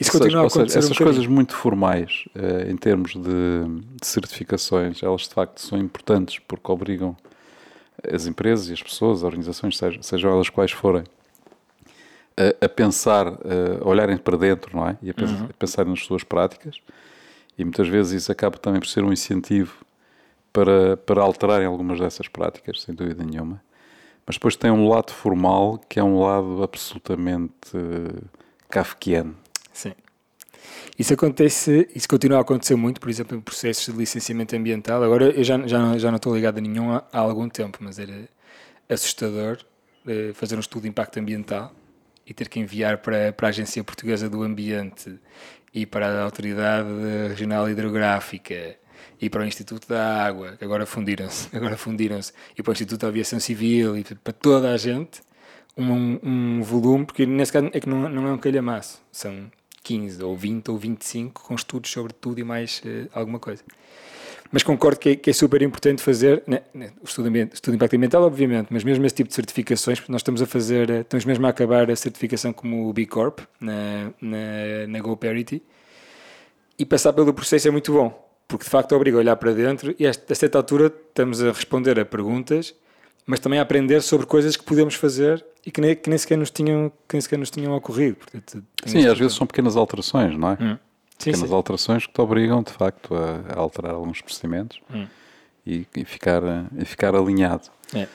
Isso 0.00 0.16
Ou 0.16 0.22
seja, 0.22 0.44
a 0.44 0.48
seja, 0.50 0.64
um 0.78 0.78
essas 0.78 0.92
bocadinho. 0.92 1.02
coisas 1.02 1.26
muito 1.26 1.54
formais, 1.56 2.24
eh, 2.34 2.70
em 2.70 2.76
termos 2.76 3.14
de, 3.14 3.20
de 4.00 4.06
certificações, 4.06 5.02
elas 5.02 5.22
de 5.22 5.34
facto 5.34 5.60
são 5.60 5.76
importantes 5.78 6.38
porque 6.38 6.70
obrigam 6.70 7.16
as 8.12 8.26
empresas 8.26 8.68
e 8.68 8.72
as 8.72 8.82
pessoas, 8.82 9.18
as 9.18 9.24
organizações, 9.24 9.76
sejam, 9.76 10.02
sejam 10.02 10.30
elas 10.32 10.48
quais 10.48 10.70
forem, 10.72 11.04
a, 12.36 12.64
a 12.66 12.68
pensar, 12.68 13.26
a 13.28 13.86
olharem 13.88 14.16
para 14.16 14.36
dentro, 14.36 14.76
não 14.76 14.86
é? 14.86 14.96
E 15.02 15.10
a, 15.10 15.14
pens- 15.14 15.30
Uhum. 15.32 15.46
a 15.50 15.52
pensarem 15.52 15.90
nas 15.90 16.04
suas 16.04 16.22
práticas. 16.22 16.80
E 17.58 17.64
muitas 17.64 17.88
vezes 17.88 18.22
isso 18.22 18.30
acaba 18.32 18.56
também 18.56 18.80
por 18.80 18.86
ser 18.86 19.02
um 19.02 19.12
incentivo 19.12 19.74
para, 20.52 20.96
para 20.96 21.22
alterarem 21.22 21.66
algumas 21.66 21.98
dessas 21.98 22.28
práticas, 22.28 22.82
sem 22.82 22.94
dúvida 22.94 23.24
nenhuma. 23.24 23.60
Mas 24.24 24.36
depois 24.36 24.54
tem 24.56 24.70
um 24.70 24.88
lado 24.88 25.10
formal 25.12 25.78
que 25.88 25.98
é 25.98 26.04
um 26.04 26.20
lado 26.20 26.62
absolutamente 26.62 27.52
eh, 27.74 28.22
kafkiano. 28.68 29.34
Sim. 29.72 29.92
Isso 30.98 31.14
acontece, 31.14 31.88
isso 31.94 32.08
continua 32.08 32.38
a 32.38 32.40
acontecer 32.40 32.74
muito, 32.74 33.00
por 33.00 33.08
exemplo, 33.08 33.36
em 33.36 33.40
processos 33.40 33.92
de 33.92 33.98
licenciamento 33.98 34.54
ambiental. 34.56 35.02
Agora 35.02 35.26
eu 35.30 35.44
já, 35.44 35.58
já, 35.66 35.78
não, 35.78 35.98
já 35.98 36.10
não 36.10 36.16
estou 36.16 36.34
ligado 36.34 36.58
a 36.58 36.60
nenhum 36.60 36.92
há, 36.92 37.04
há 37.12 37.18
algum 37.18 37.48
tempo, 37.48 37.78
mas 37.80 37.98
era 37.98 38.28
assustador 38.88 39.58
eh, 40.06 40.32
fazer 40.34 40.56
um 40.56 40.60
estudo 40.60 40.82
de 40.82 40.88
impacto 40.88 41.18
ambiental 41.18 41.72
e 42.26 42.34
ter 42.34 42.48
que 42.48 42.58
enviar 42.60 42.98
para, 42.98 43.32
para 43.32 43.48
a 43.48 43.50
Agência 43.50 43.82
Portuguesa 43.84 44.28
do 44.28 44.42
Ambiente 44.42 45.18
e 45.72 45.86
para 45.86 46.08
a 46.08 46.22
Autoridade 46.22 46.88
Regional 47.28 47.68
Hidrográfica 47.68 48.76
e 49.20 49.28
para 49.28 49.42
o 49.42 49.44
Instituto 49.44 49.88
da 49.88 50.24
Água, 50.24 50.56
que 50.56 50.64
agora 50.64 50.86
fundiram-se, 50.86 51.48
agora 51.56 51.76
fundiram-se, 51.76 52.32
e 52.56 52.62
para 52.62 52.70
o 52.70 52.72
Instituto 52.72 53.00
da 53.00 53.08
Aviação 53.08 53.40
Civil 53.40 53.96
e 53.96 54.04
para 54.04 54.32
toda 54.32 54.72
a 54.72 54.76
gente 54.76 55.20
um, 55.76 56.18
um 56.22 56.62
volume, 56.62 57.06
porque 57.06 57.26
nesse 57.26 57.52
caso 57.52 57.70
é 57.72 57.80
que 57.80 57.88
não, 57.88 58.08
não 58.08 58.26
é 58.26 58.32
um 58.32 58.38
calhamaço, 58.38 59.02
são 59.12 59.50
15 59.82 60.22
ou 60.22 60.36
20 60.36 60.70
ou 60.70 60.78
25 60.78 61.42
com 61.42 61.54
estudos 61.54 61.90
sobre 61.90 62.12
tudo 62.12 62.40
e 62.40 62.44
mais 62.44 62.82
eh, 62.84 63.06
alguma 63.12 63.38
coisa. 63.38 63.62
Mas 64.50 64.62
concordo 64.62 64.98
que 64.98 65.10
é, 65.10 65.16
que 65.16 65.30
é 65.30 65.32
super 65.32 65.60
importante 65.60 66.02
fazer 66.02 66.42
né, 66.46 66.62
né, 66.72 66.90
o 67.02 67.04
estudo, 67.04 67.28
estudo 67.36 67.72
de 67.72 67.76
impacto 67.76 67.94
ambiental, 67.96 68.22
obviamente, 68.22 68.68
mas 68.70 68.82
mesmo 68.82 69.04
esse 69.04 69.14
tipo 69.14 69.28
de 69.28 69.34
certificações, 69.34 70.00
porque 70.00 70.10
nós 70.10 70.20
estamos 70.20 70.40
a 70.40 70.46
fazer, 70.46 70.88
eh, 70.90 71.00
estamos 71.00 71.24
mesmo 71.24 71.46
a 71.46 71.50
acabar 71.50 71.90
a 71.90 71.96
certificação 71.96 72.52
como 72.52 72.88
o 72.88 72.92
B 72.92 73.06
Corp 73.06 73.40
na, 73.60 74.10
na, 74.20 74.86
na 74.88 75.00
GoParity 75.00 75.62
e 76.78 76.84
passar 76.86 77.12
pelo 77.12 77.34
processo 77.34 77.68
é 77.68 77.70
muito 77.70 77.92
bom, 77.92 78.26
porque 78.46 78.64
de 78.64 78.70
facto 78.70 78.92
obriga 78.94 79.18
a 79.18 79.20
olhar 79.20 79.36
para 79.36 79.52
dentro 79.52 79.94
e 79.98 80.06
a 80.06 80.12
certa 80.12 80.58
altura 80.58 80.86
estamos 80.86 81.42
a 81.42 81.48
responder 81.48 81.98
a 81.98 82.04
perguntas, 82.04 82.74
mas 83.26 83.40
também 83.40 83.58
a 83.58 83.62
aprender 83.62 84.00
sobre 84.00 84.26
coisas 84.26 84.56
que 84.56 84.64
podemos 84.64 84.94
fazer 84.94 85.44
e 85.68 85.70
que 85.70 85.80
nem, 85.82 85.94
que 85.94 86.08
nem, 86.08 86.18
sequer, 86.18 86.38
nos 86.38 86.50
tinham, 86.50 86.90
que 87.06 87.14
nem 87.14 87.20
sequer 87.20 87.38
nos 87.38 87.50
tinham 87.50 87.74
ocorrido. 87.76 88.16
Portanto, 88.16 88.64
Sim, 88.86 89.06
às 89.06 89.18
vezes 89.18 89.36
são 89.36 89.46
pequenas 89.46 89.76
alterações, 89.76 90.34
não 90.36 90.52
é? 90.52 90.52
Hum. 90.58 90.78
Sim, 91.18 91.32
pequenas 91.32 91.48
sim. 91.50 91.54
alterações 91.54 92.06
que 92.06 92.12
te 92.14 92.20
obrigam, 92.22 92.62
de 92.62 92.72
facto, 92.72 93.14
a, 93.14 93.54
a 93.54 93.58
alterar 93.58 93.92
alguns 93.94 94.20
procedimentos 94.22 94.80
Hum. 94.90 95.06
e, 95.66 95.86
e 95.94 96.04
ficar, 96.06 96.42
e 96.78 96.84
ficar 96.86 97.14
alinhado, 97.14 97.68
É. 97.94 98.06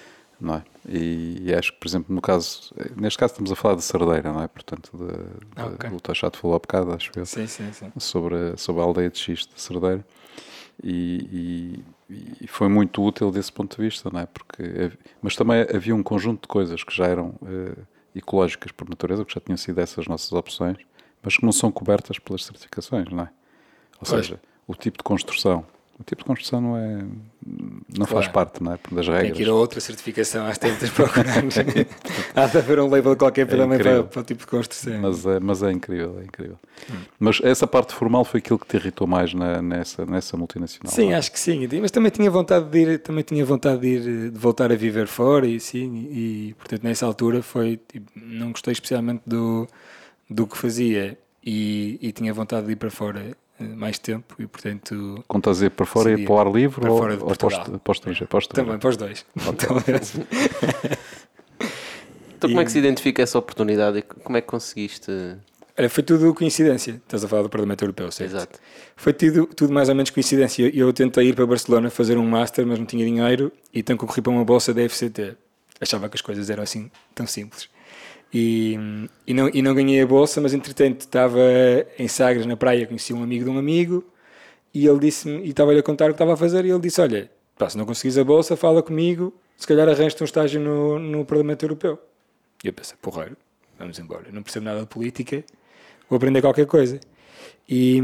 não 0.41 0.55
é? 0.55 0.63
E, 0.89 1.38
e 1.43 1.53
acho 1.53 1.72
que, 1.74 1.79
por 1.79 1.88
exemplo, 1.88 2.15
no 2.15 2.22
caso, 2.22 2.74
neste 2.98 3.19
caso 3.19 3.33
estamos 3.33 3.51
a 3.51 3.55
falar 3.55 3.75
de 3.75 3.83
Cerdeira, 3.83 4.33
não 4.33 4.41
é? 4.41 4.48
Portanto, 4.48 4.89
de, 4.98 5.05
de, 5.05 5.45
Ah, 5.55 5.67
ok. 5.67 5.89
o 5.91 6.00
Tachato 6.00 6.39
falou 6.39 6.55
há 6.55 6.60
bocado, 6.60 6.91
acho 6.91 7.12
eu, 7.15 7.25
Sim, 7.25 7.45
sim, 7.45 7.72
sim. 7.72 7.91
sobre, 8.00 8.36
a- 8.36 8.57
sobre 8.57 8.81
a 8.81 8.86
aldeia 8.86 9.10
de 9.12 9.19
Xiste 9.19 9.53
de 9.53 9.62
Cerdeira. 9.62 10.03
E, 10.82 11.80
e- 12.10 12.34
e 12.42 12.48
foi 12.48 12.68
muito 12.68 13.01
útil 13.03 13.32
desse 13.32 13.51
ponto 13.51 13.75
de 13.75 13.82
vista, 13.84 14.10
não 14.12 14.20
é? 14.20 14.25
Porque, 14.25 14.92
mas 15.22 15.36
também 15.36 15.62
havia 15.74 15.96
um 15.96 16.03
conjunto 16.03 16.44
de 16.44 16.48
coisas 16.48 16.84
que 16.84 16.96
já 16.96 17.06
eram 17.08 17.36
eh, 17.46 17.75
ecológicas 18.15 18.72
por 18.72 18.88
natureza, 18.89 19.25
que 19.25 19.34
já 19.34 19.42
tinham 19.42 19.58
sido 19.58 19.80
essas 19.80 20.08
nossas 20.08 20.32
opções, 20.32 20.77
mas 21.24 21.38
que 21.38 21.44
não 21.46 21.51
são 21.51 21.72
cobertas 21.72 22.20
pelas 22.20 22.44
certificações, 22.44 23.10
não 23.10 23.24
é? 23.24 23.30
Ou 24.00 24.08
Pois. 24.08 24.10
seja, 24.25 24.39
o 24.68 24.75
tipo 24.75 24.98
de 24.98 25.03
construção. 25.03 25.65
O 26.00 26.04
tipo 26.04 26.22
de 26.24 26.26
construção 26.26 26.60
não 26.60 26.76
é 26.78 27.04
não 27.96 28.06
faz 28.08 28.28
Claro. 28.28 28.32
parte, 28.32 28.64
não 28.64 28.74
é? 28.74 28.80
Das 28.92 29.06
Tem 29.06 29.14
regras. 29.16 29.38
que 29.38 29.44
ir 29.44 29.50
a 29.50 29.54
outra 29.54 29.80
certificação 29.80 30.46
às 30.48 30.58
tantas 30.58 30.90
procurar. 30.90 31.44
Há 32.36 32.48
de 32.48 32.58
haver 32.58 32.80
um 32.80 32.90
label 32.90 33.16
qualquer 33.16 33.46
para, 33.46 33.64
É 33.64 33.78
para, 33.78 34.04
para 34.04 34.22
o 34.22 34.24
tipo 34.24 34.42
de 34.42 34.48
construção. 34.48 35.00
Mas 35.02 35.26
é, 35.26 35.40
mas 35.40 35.62
é 35.62 35.72
incrível, 35.72 36.18
é 36.20 36.24
incrível. 36.24 36.58
Hum. 36.90 36.96
Mas 37.20 37.40
essa 37.44 37.68
parte 37.68 37.94
formal 37.94 38.26
foi 38.26 38.40
aquilo 38.40 38.58
que 38.58 38.66
te 38.68 38.76
irritou 38.78 39.06
mais 39.06 39.34
na- 39.34 39.62
nessa, 39.62 40.06
nessa 40.06 40.36
multinacional. 40.36 40.92
Sim, 40.92 41.12
é? 41.12 41.16
acho 41.16 41.32
que 41.32 41.40
sim. 41.40 41.68
Mas 41.80 41.92
também 41.92 42.12
tinha 42.12 42.32
vontade 42.32 42.66
de 42.70 42.80
ir, 42.80 43.00
também 43.00 43.24
tinha 43.24 43.46
vontade 43.46 43.82
de 43.82 43.88
ir, 43.88 44.32
de 44.32 44.38
voltar 44.40 44.72
a 44.72 44.76
viver 44.76 45.08
fora 45.08 45.46
e 45.46 45.60
sim, 45.60 46.08
e 46.12 46.56
portanto 46.58 46.84
nessa 46.84 47.06
altura 47.06 47.42
foi, 47.44 47.78
tipo, 47.78 48.10
não 48.16 48.52
gostei 48.52 48.72
especialmente 48.72 49.22
do, 49.28 49.68
do 50.30 50.48
que 50.48 50.58
fazia 50.58 51.18
e, 51.46 52.00
e 52.02 52.12
tinha 52.12 52.34
vontade 52.34 52.66
de 52.66 52.72
ir 52.74 52.78
para 52.78 52.90
fora 52.90 53.38
mais 53.60 53.98
tempo 54.00 54.36
e 54.39 54.48
portanto 54.48 55.24
estás 55.33 55.62
a 55.62 55.65
ir 55.67 55.69
para 55.69 55.86
fora, 55.86 56.12
ir 56.12 56.25
para 56.25 56.33
o 56.33 56.39
ar 56.39 56.51
livre 56.51 56.81
para 56.81 56.91
ou, 56.91 56.98
fora 56.98 57.17
de 57.17 57.24
ou 57.24 57.36
para, 57.36 57.79
para 57.79 57.89
o 57.89 57.91
estrangeiro? 57.91 58.29
Também 58.53 58.77
para 58.77 58.89
os 58.89 58.98
dois. 58.98 59.25
Então, 62.45 62.50
como 62.50 62.60
é 62.60 62.65
que 62.65 62.69
E- 62.69 62.74
se 62.74 62.79
identifica 62.79 63.22
essa 63.22 63.39
oportunidade 63.39 64.00
e 64.00 64.01
como 64.01 64.36
é 64.36 64.41
que 64.41 64.48
conseguiste. 64.48 65.10
Olha, 65.77 65.89
foi 65.89 66.03
tudo 66.03 66.33
coincidência. 66.36 67.01
Estás 67.03 67.24
a 67.24 67.27
falar 67.27 67.43
do 67.43 67.50
Parlamento 67.50 67.81
Europeu, 67.83 68.12
certo? 68.12 68.31
Exato. 68.31 68.60
Foi 68.95 69.13
tudo, 69.13 69.48
tudo 69.48 69.74
mais 69.74 69.88
ou 69.89 69.95
menos 69.95 70.10
coincidência. 70.10 70.69
Eu 70.75 70.91
tentei 70.91 71.29
ir 71.29 71.36
para 71.36 71.45
Barcelona 71.48 71.89
fazer 71.89 72.17
um 72.17 72.27
Master, 72.29 72.65
mas 72.67 72.77
não 72.77 72.86
tinha 72.86 73.05
dinheiro 73.05 73.51
e 73.74 73.79
então 73.79 73.95
concorri 73.95 74.22
para 74.22 74.31
uma 74.31 74.43
bolsa 74.45 74.74
da 74.74 74.81
FCT. 74.88 75.36
Achava 75.79 76.10
que 76.10 76.15
as 76.15 76.22
coisas 76.22 76.50
eram 76.50 76.63
assim 76.63 76.91
tão 77.15 77.25
simples. 77.25 77.69
E, 78.34 78.80
e, 79.28 79.34
não, 79.34 79.50
e 79.54 79.62
não 79.62 79.75
ganhei 79.75 80.02
a 80.02 80.08
bolsa, 80.08 80.42
mas 80.42 80.54
entretanto 80.54 81.02
estava 81.02 81.40
em 82.00 82.08
Sagres, 82.08 82.46
na 82.46 82.58
praia, 82.58 82.88
conheci 82.88 83.13
um 83.13 83.22
amigo 83.22 83.46
de 83.46 83.50
um 83.52 83.60
amigo 83.60 84.04
e 84.74 84.88
ele 84.88 85.00
disse-me, 85.00 85.46
e 85.46 85.50
estava-lhe 85.50 85.80
a 85.80 85.84
contar 85.84 86.06
o 86.06 86.08
que 86.10 86.13
estava 86.16 86.34
a 86.34 86.38
fazer, 86.38 86.66
e 86.66 86.72
ele 86.72 86.80
disse: 86.80 87.00
Olha, 87.00 87.30
pá, 87.58 87.70
se 87.70 87.78
não 87.78 87.86
conseguis 87.86 88.18
a 88.18 88.24
bolsa, 88.24 88.58
fala 88.58 88.82
comigo, 88.82 89.34
se 89.56 89.68
calhar 89.68 89.88
arranjas-te 89.88 90.24
um 90.24 90.25
estágio 90.25 90.60
no, 90.60 90.98
no 90.98 91.24
Parlamento 91.25 91.63
Europeu. 91.63 92.00
E 92.63 92.68
eu 92.68 92.74
pensei: 92.74 92.98
Porreiro, 93.00 93.38
vamos 93.78 94.00
embora. 94.00 94.25
Não 94.32 94.42
percebo 94.42 94.66
nada 94.66 94.82
de 94.82 94.88
política, 94.88 95.44
vou 96.10 96.18
aprender 96.18 96.42
qualquer 96.42 96.66
coisa. 96.66 97.00
E, 97.70 98.02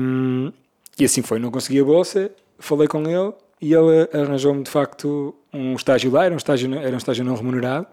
e 0.99 1.05
assim 1.05 1.23
foi, 1.23 1.39
não 1.39 1.49
consegui 1.49 1.79
a 1.79 1.83
bolsa, 1.83 2.31
falei 2.59 2.87
com 2.87 3.01
ele 3.01 3.33
e 3.61 3.73
ele 3.73 4.07
arranjou-me 4.13 4.63
de 4.63 4.69
facto 4.69 5.35
um 5.51 5.73
estágio 5.73 6.11
lá, 6.11 6.25
era 6.25 6.33
um 6.33 6.37
estágio, 6.37 6.73
era 6.75 6.93
um 6.93 6.97
estágio 6.97 7.25
não 7.25 7.35
remunerado 7.35 7.87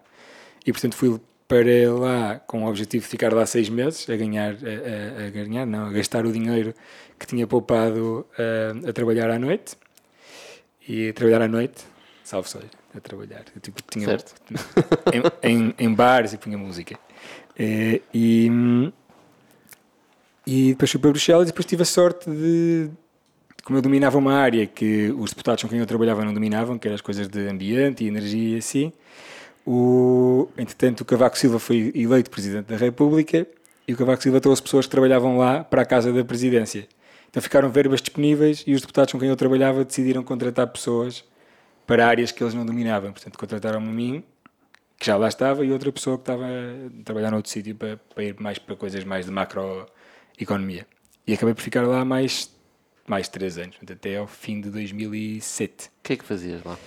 e 0.65 0.73
portanto 0.73 0.95
fui 0.97 1.19
para 1.49 1.93
lá 1.93 2.41
com 2.41 2.65
o 2.65 2.69
objetivo 2.69 3.05
de 3.05 3.09
ficar 3.09 3.33
lá 3.33 3.47
seis 3.47 3.69
meses 3.69 4.09
a 4.11 4.17
ganhar, 4.17 4.55
a, 4.55 5.23
a- 5.23 5.27
a 5.27 5.31
ganhar, 5.31 5.65
não, 5.67 5.87
a 5.87 5.93
gastar 5.93 6.27
o 6.27 6.33
dinheiro 6.33 6.75
que 7.19 7.27
tinha 7.27 7.47
poupado 7.47 8.27
a, 8.39 8.89
a 8.91 8.93
trabalhar 8.93 9.31
à 9.31 9.39
noite 9.39 9.77
e 10.89 11.09
a 11.09 11.13
trabalhar 11.13 11.43
à 11.43 11.49
noite, 11.49 11.85
salvo 12.25 12.49
seja, 12.49 12.67
a 12.97 13.01
trabalhar. 13.01 13.45
Eu, 13.55 13.61
tipo, 13.61 13.81
tinha, 13.91 14.05
Certo. 14.07 14.35
em, 15.43 15.51
em, 15.51 15.75
em 15.79 15.95
bares 15.95 16.33
e 16.33 16.39
punha 16.39 16.59
música. 16.59 16.99
Eh, 17.59 18.01
e, 18.13 18.51
e 20.47 20.69
depois 20.71 20.91
fui 20.91 21.01
para 21.01 21.11
Bruxelas 21.11 21.49
e 21.49 21.53
depois 21.53 21.67
tive 21.67 21.83
a 21.83 21.87
sorte 21.87 22.31
de, 22.31 22.89
como 23.65 23.79
eu 23.79 23.83
dominava 23.83 24.17
uma 24.19 24.35
área 24.35 24.67
que 24.67 25.13
os 25.19 25.31
deputados 25.31 25.63
com 25.65 25.69
quem 25.69 25.79
eu 25.79 25.87
trabalhava 25.87 26.25
não 26.25 26.33
dominavam, 26.35 26.79
que 26.79 26.87
eram 26.87 26.95
as 26.95 27.01
coisas 27.01 27.29
de 27.29 27.49
ambiente 27.49 28.05
e 28.05 28.09
energia 28.09 28.57
e 28.57 28.59
assim, 28.59 28.93
o, 29.67 30.49
entretanto 30.57 31.01
o 31.01 31.05
Cavaco 31.05 31.37
Silva 31.37 31.59
foi 31.59 31.91
eleito 31.95 32.31
Presidente 32.31 32.67
da 32.67 32.77
República 32.77 33.47
e 33.87 33.93
o 33.93 33.97
Cavaco 33.97 34.23
Silva 34.23 34.41
trouxe 34.41 34.63
pessoas 34.63 34.87
que 34.87 34.91
trabalhavam 34.91 35.37
lá 35.37 35.65
para 35.65 35.83
a 35.83 35.85
Casa 35.85 36.13
da 36.13 36.25
Presidência. 36.25 36.87
Então 37.29 37.43
ficaram 37.43 37.69
verbas 37.69 38.01
disponíveis 38.01 38.63
e 38.67 38.73
os 38.75 38.81
deputados 38.81 39.13
com 39.13 39.19
quem 39.19 39.29
eu 39.29 39.37
trabalhava 39.37 39.85
decidiram 39.85 40.23
contratar 40.23 40.69
pessoas 40.69 41.25
para 41.87 42.07
áreas 42.07 42.31
que 42.31 42.43
eles 42.43 42.55
não 42.55 42.65
dominavam. 42.65 43.13
Portanto, 43.13 43.39
contrataram-me 43.39 43.89
a 43.89 43.93
mim, 43.93 44.25
que 44.99 45.07
já 45.07 45.17
lá 45.17 45.29
estava, 45.29 45.65
e 45.65 45.73
outra 45.73 45.93
pessoa 45.93 46.17
que 46.17 46.23
estava 46.23 46.45
a 46.45 47.05
trabalhar 47.05 47.31
noutro 47.31 47.51
sítio 47.51 47.75
para, 47.75 47.97
para 47.97 48.25
ir 48.25 48.37
mais 48.41 48.59
para 48.59 48.75
coisas 48.77 49.05
mais 49.05 49.27
de 49.27 49.33
macroeconomia. 49.33 50.87
E 51.27 51.35
acabei 51.35 51.55
por 51.55 51.63
ficar 51.63 51.87
lá 51.87 52.05
mais, 52.05 52.51
mais 53.07 53.29
três 53.29 53.59
anos, 53.59 53.77
até 53.91 54.17
ao 54.17 54.27
fim 54.27 54.61
de 54.61 54.71
2007. 54.71 55.89
O 55.89 55.91
que 56.03 56.13
é 56.15 56.17
que 56.17 56.25
fazias 56.25 56.63
lá? 56.65 56.79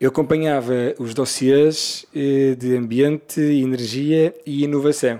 Eu 0.00 0.08
acompanhava 0.10 0.94
os 0.98 1.14
dossiês 1.14 2.04
eh, 2.14 2.54
de 2.58 2.76
ambiente, 2.76 3.40
energia 3.40 4.34
e 4.44 4.64
inovação. 4.64 5.18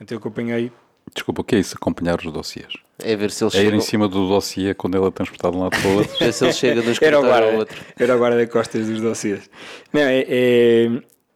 Então 0.00 0.16
eu 0.16 0.18
acompanhei 0.18 0.72
Desculpa, 1.14 1.40
o 1.40 1.44
que 1.44 1.54
é 1.54 1.60
isso? 1.60 1.76
Acompanhar 1.76 2.18
os 2.18 2.32
dossiês. 2.32 2.66
É 2.98 3.14
ver 3.14 3.30
se 3.30 3.44
ele 3.44 3.50
É 3.54 3.58
ir 3.60 3.64
chega, 3.66 3.76
em 3.76 3.80
cima 3.80 4.08
do 4.08 4.26
dossiê 4.28 4.74
quando 4.74 4.96
ele 4.98 5.06
é 5.06 5.10
transportado 5.10 5.52
de 5.52 5.58
um 5.58 5.62
lado 5.62 5.78
para 5.80 5.88
o 5.88 5.96
outro. 5.98 6.12
ver 6.18 6.32
se 6.32 6.44
ele 6.44 6.52
chega 6.52 6.82
de 6.82 6.88
um 6.88 6.90
Era 6.90 6.90
o 6.90 6.92
escritório 6.92 7.18
ao 7.18 7.24
guarda, 7.24 7.58
outro. 7.58 7.76
era 7.98 8.16
o 8.16 8.20
guarda-costas 8.20 8.86
dos 8.88 9.00
dossiês. 9.00 9.48
Não, 9.92 10.00
é, 10.00 10.24
é- 10.28 10.90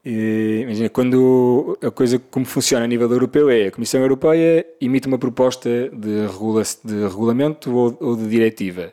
é- 0.04 0.60
imagina, 0.62 0.88
quando 0.88 1.78
a 1.82 1.90
coisa 1.90 2.18
como 2.18 2.44
funciona 2.44 2.84
a 2.84 2.88
nível 2.88 3.10
europeu 3.10 3.48
é 3.48 3.66
a 3.68 3.70
Comissão 3.70 4.00
Europeia 4.00 4.66
emite 4.80 5.06
uma 5.06 5.18
proposta 5.18 5.88
de, 5.90 6.26
regula 6.26 6.62
de 6.84 7.02
regulamento 7.04 7.74
ou, 7.74 7.96
ou 8.00 8.16
de 8.16 8.26
diretiva. 8.28 8.92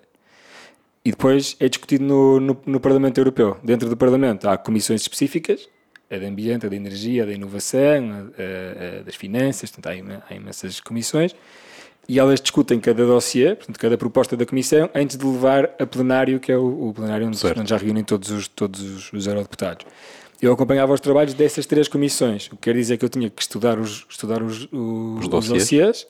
E 1.07 1.11
depois 1.11 1.55
é 1.59 1.69
discutido 1.69 2.03
no, 2.03 2.39
no, 2.39 2.57
no 2.65 2.79
Parlamento 2.81 3.17
Europeu. 3.17 3.55
Dentro 3.63 3.87
do 3.89 3.95
Parlamento 3.95 4.49
há 4.49 4.57
comissões 4.57 5.01
específicas, 5.01 5.69
a 6.11 6.17
de 6.17 6.25
ambiente, 6.25 6.65
a 6.65 6.69
de 6.69 6.75
energia, 6.75 7.23
a 7.23 7.25
da 7.25 7.31
inovação, 7.31 8.11
a, 8.11 8.95
a- 8.97 8.99
a 8.99 9.03
das 9.03 9.15
finanças, 9.15 9.71
portanto, 9.71 9.87
há, 9.93 9.95
ima- 9.95 10.21
há 10.29 10.35
imensas 10.35 10.81
comissões. 10.81 11.33
e 12.09 12.19
elas 12.19 12.41
discutem 12.41 12.77
cada 12.79 13.05
dossiê, 13.05 13.55
portanto, 13.55 13.77
cada 13.79 13.97
proposta 13.97 14.35
da 14.35 14.45
Comissão, 14.45 14.89
antes 14.95 15.15
de 15.17 15.25
levar 15.25 15.69
a 15.79 15.85
plenário, 15.85 16.39
que 16.41 16.51
é 16.51 16.57
o, 16.57 16.89
o 16.89 16.93
plenário 16.93 17.25
onde, 17.27 17.37
onde 17.57 17.69
já 17.69 17.77
reúnem 17.77 18.03
todos 18.03 18.29
os, 18.29 18.47
todos 18.49 18.81
os, 18.81 19.13
os 19.13 19.27
eurodeputados. 19.27 19.85
Eu 20.41 20.51
acompanhava 20.53 20.93
os 20.93 20.99
trabalhos 21.01 21.33
dessas 21.33 21.65
três 21.65 21.87
comissões, 21.87 22.47
o 22.47 22.51
que 22.51 22.63
quer 22.63 22.75
dizer 22.75 22.97
que 22.97 23.05
eu 23.05 23.09
tinha 23.09 23.29
que 23.29 23.41
estudar 23.41 23.79
os, 23.79 24.05
estudar 24.09 24.41
os, 24.43 24.67
os, 24.71 25.19
os 25.21 25.27
dossiês. 25.29 25.61
dossiês 25.63 26.07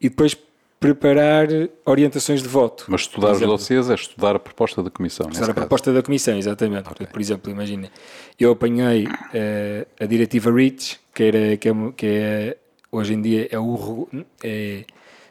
e 0.00 0.08
depois 0.08 0.34
preparar 0.80 1.48
orientações 1.84 2.42
de 2.42 2.48
voto. 2.48 2.84
Mas 2.88 3.02
estudar 3.02 3.32
os 3.32 3.40
dossiês 3.40 3.90
é 3.90 3.94
estudar 3.94 4.36
a 4.36 4.38
proposta 4.38 4.82
da 4.82 4.90
Comissão. 4.90 5.28
Estudar 5.28 5.44
a 5.44 5.54
caso. 5.54 5.66
proposta 5.66 5.92
da 5.92 6.02
Comissão, 6.02 6.36
exatamente. 6.38 6.84
Portanto, 6.84 7.10
Por 7.10 7.20
exemplo, 7.20 7.50
imagina, 7.50 7.90
eu 8.38 8.52
apanhei 8.52 9.08
eh, 9.34 9.86
a 9.98 10.06
diretiva 10.06 10.52
REACH, 10.52 11.00
que, 11.12 11.22
era, 11.24 11.56
que, 11.56 11.68
é, 11.68 11.72
que 11.96 12.06
é, 12.06 12.56
hoje 12.92 13.14
em 13.14 13.20
dia 13.20 13.48
é 13.50 13.58
o, 13.58 14.08
é 14.42 14.84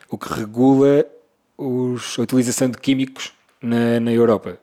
o 0.10 0.18
que 0.18 0.34
regula 0.34 1.06
os, 1.58 2.20
a 2.20 2.22
utilização 2.22 2.70
de 2.70 2.77
químicos 2.77 3.34
na, 3.62 4.00
na 4.00 4.12
Europa. 4.12 4.60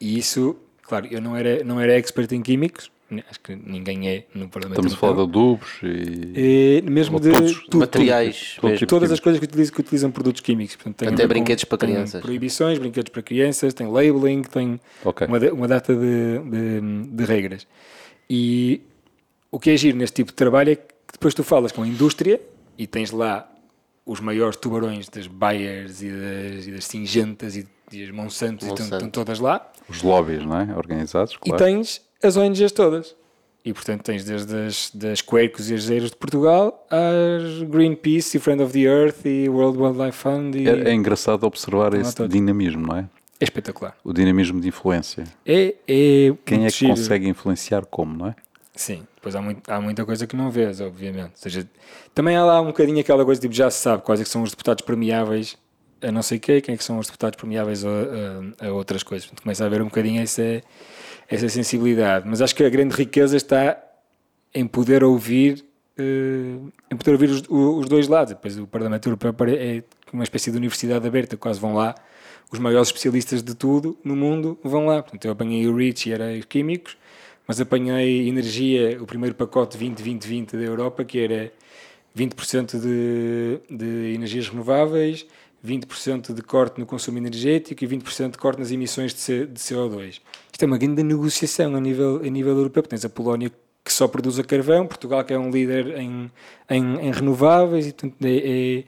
E 0.00 0.18
isso, 0.18 0.56
claro, 0.82 1.06
eu 1.10 1.20
não 1.20 1.36
era, 1.36 1.62
não 1.62 1.78
era 1.78 1.98
expert 1.98 2.32
em 2.32 2.42
químicos, 2.42 2.90
acho 3.28 3.40
que 3.40 3.54
ninguém 3.56 4.08
é 4.08 4.24
no 4.34 4.48
Parlamento 4.48 4.78
Estamos 4.86 4.94
a 4.94 4.96
falar 4.96 5.14
de 5.16 5.22
adubos 5.22 5.68
e. 5.82 6.78
Eh, 6.84 6.90
mesmo 6.90 7.18
de 7.18 7.30
todos, 7.32 7.52
tudo, 7.54 7.64
tudo. 7.70 7.80
Materiais 7.80 8.56
mesmo. 8.62 8.78
tipo. 8.78 8.88
Todas 8.90 9.10
as 9.10 9.18
coisas 9.20 9.38
que 9.40 9.44
utilizam, 9.46 9.74
que 9.74 9.80
utilizam 9.80 10.10
produtos 10.10 10.40
químicos. 10.40 10.76
Portanto, 10.76 11.02
Até 11.08 11.16
ver 11.16 11.22
com- 11.22 11.28
brinquedos 11.28 11.64
para 11.64 11.78
tem 11.78 11.90
crianças. 11.90 12.22
Proibições, 12.22 12.78
brinquedos 12.78 13.10
para 13.10 13.22
crianças, 13.22 13.74
tem 13.74 13.86
labeling, 13.86 14.42
tem 14.42 14.80
Ok. 15.04 15.26
uma, 15.26 15.38
uma 15.52 15.68
data 15.68 15.94
de, 15.94 16.38
de- 16.38 17.06
de 17.16 17.24
regras. 17.24 17.66
E 18.28 18.80
o 19.50 19.58
que 19.58 19.70
é 19.70 19.76
giro 19.76 19.96
neste 19.98 20.16
tipo 20.16 20.30
de 20.30 20.36
trabalho 20.36 20.70
é 20.72 20.76
que 20.76 20.84
depois 21.12 21.34
tu 21.34 21.42
falas 21.42 21.72
com 21.72 21.82
a 21.82 21.88
indústria 21.88 22.40
e 22.78 22.86
tens 22.86 23.10
lá 23.10 23.50
os 24.06 24.20
maiores 24.20 24.56
tubarões 24.56 25.08
das 25.08 25.26
Bayers 25.26 26.02
e 26.02 26.10
das, 26.10 26.66
e 26.66 26.70
das 26.72 26.84
Singentas 26.84 27.56
e, 27.56 27.66
e 27.92 28.04
as 28.04 28.10
Monsantos 28.10 28.66
e 28.66 28.70
estão, 28.70 28.84
Monsanto. 28.86 28.94
estão 29.06 29.10
todas 29.10 29.38
lá. 29.40 29.70
Os 29.88 30.02
lobbies, 30.02 30.44
não 30.44 30.60
é? 30.60 30.76
Organizados, 30.76 31.34
E 31.34 31.38
claro. 31.50 31.64
tens 31.64 32.00
as 32.22 32.36
ONGs 32.36 32.72
todas. 32.72 33.14
E 33.62 33.74
portanto 33.74 34.02
tens 34.04 34.24
desde 34.24 34.54
as 34.56 34.90
das 34.94 35.20
e 35.68 35.74
as 35.74 35.90
Eiras 35.90 36.10
de 36.10 36.16
Portugal 36.16 36.86
às 36.90 37.62
Greenpeace 37.68 38.38
e 38.38 38.40
Friend 38.40 38.62
of 38.62 38.72
the 38.72 38.80
Earth 38.80 39.26
e 39.26 39.48
World 39.50 39.78
Wildlife 39.78 40.16
Fund. 40.16 40.54
E... 40.56 40.66
É, 40.66 40.90
é 40.90 40.94
engraçado 40.94 41.44
observar 41.44 41.92
esse 41.92 42.14
todos. 42.14 42.32
dinamismo, 42.32 42.86
não 42.86 42.96
é? 42.96 43.08
É 43.38 43.44
espetacular. 43.44 43.94
O 44.02 44.12
dinamismo 44.14 44.60
de 44.60 44.68
influência. 44.68 45.24
É, 45.44 45.74
é 45.86 46.32
Quem 46.44 46.64
é 46.64 46.70
que 46.70 46.76
giro. 46.78 46.94
consegue 46.94 47.28
influenciar 47.28 47.84
como, 47.84 48.16
não 48.16 48.26
é? 48.28 48.34
Sim, 48.74 49.02
depois 49.14 49.36
há, 49.36 49.42
muito- 49.42 49.70
há 49.70 49.78
muita 49.78 50.06
coisa 50.06 50.26
que 50.26 50.34
não 50.34 50.50
vês, 50.50 50.80
obviamente. 50.80 51.32
Ou 51.32 51.36
seja, 51.36 51.68
também 52.14 52.36
há 52.36 52.44
lá 52.44 52.62
um 52.62 52.66
bocadinho 52.68 52.98
aquela 53.00 53.26
coisa 53.26 53.40
tipo, 53.42 53.52
já 53.52 53.70
se 53.70 53.82
sabe 53.82 54.02
quais 54.02 54.20
é 54.22 54.24
que 54.24 54.30
são 54.30 54.42
os 54.42 54.50
deputados 54.50 54.82
premiáveis 54.84 55.58
a 56.02 56.10
não 56.10 56.22
sei 56.22 56.38
quê, 56.38 56.62
quem 56.62 56.74
é 56.74 56.78
que 56.78 56.84
são 56.84 56.98
os 56.98 57.06
deputados 57.08 57.36
premiáveis 57.36 57.84
a, 57.84 57.88
a- 57.88 58.68
a 58.68 58.72
outras 58.72 59.02
coisas. 59.02 59.26
Portanto, 59.26 59.42
começa 59.42 59.62
a 59.64 59.66
haver 59.66 59.82
um 59.82 59.86
bocadinho 59.86 60.22
essa, 60.22 60.62
essa 61.30 61.48
sensibilidade. 61.48 62.28
Mas 62.28 62.42
acho 62.42 62.54
que 62.54 62.64
a 62.64 62.68
grande 62.68 62.94
riqueza 62.94 63.36
está 63.36 63.80
em 64.52 64.66
poder 64.66 65.04
ouvir, 65.04 65.64
eh, 65.96 66.56
em 66.90 66.96
poder 66.96 67.12
ouvir 67.12 67.30
os, 67.30 67.42
os 67.48 67.88
dois 67.88 68.08
lados. 68.08 68.34
Depois 68.34 68.58
o 68.58 68.66
Parlamento 68.66 69.08
Europeu 69.08 69.34
é 69.56 69.82
uma 70.12 70.24
espécie 70.24 70.50
de 70.50 70.56
universidade 70.56 71.06
aberta, 71.06 71.36
quase 71.36 71.60
vão 71.60 71.74
lá 71.74 71.94
os 72.50 72.58
maiores 72.58 72.88
especialistas 72.88 73.42
de 73.42 73.54
tudo 73.54 73.96
no 74.02 74.16
mundo 74.16 74.58
vão 74.62 74.86
lá. 74.86 75.02
Portanto, 75.02 75.24
eu 75.24 75.32
apanhei 75.32 75.66
o 75.68 75.76
REACH 75.76 76.06
e 76.06 76.12
era 76.12 76.40
químicos, 76.40 76.96
mas 77.46 77.60
apanhei 77.60 78.28
energia, 78.28 79.00
o 79.00 79.06
primeiro 79.06 79.34
pacote 79.34 79.78
20-20-20 79.78 80.52
da 80.52 80.62
Europa, 80.64 81.04
que 81.04 81.20
era 81.20 81.52
20% 82.16 82.80
de, 82.80 83.76
de 83.76 84.14
energias 84.14 84.48
renováveis, 84.48 85.26
20% 85.64 86.32
de 86.32 86.42
corte 86.42 86.78
no 86.80 86.86
consumo 86.86 87.18
energético 87.18 87.84
e 87.84 87.86
20% 87.86 88.32
de 88.32 88.38
corte 88.38 88.58
nas 88.58 88.70
emissões 88.70 89.12
de, 89.12 89.20
C- 89.20 89.46
de 89.46 89.60
CO2. 89.60 90.20
Isto 90.52 90.62
é 90.62 90.66
uma 90.66 90.78
grande 90.78 91.02
negociação 91.02 91.74
a 91.76 91.80
nível, 91.80 92.20
a 92.24 92.28
nível 92.28 92.56
europeu. 92.56 92.82
porque 92.82 92.94
Tens 92.96 93.04
a 93.04 93.08
Polónia 93.10 93.50
que 93.84 93.92
só 93.92 94.06
produz 94.06 94.38
a 94.38 94.44
carvão, 94.44 94.86
Portugal 94.86 95.24
que 95.24 95.32
é 95.32 95.38
um 95.38 95.50
líder 95.50 95.98
em, 95.98 96.30
em, 96.68 96.96
em 97.00 97.12
renováveis, 97.12 97.86
e 97.86 97.92
portanto, 97.92 98.16
é- 98.24 98.78
é- 98.80 98.84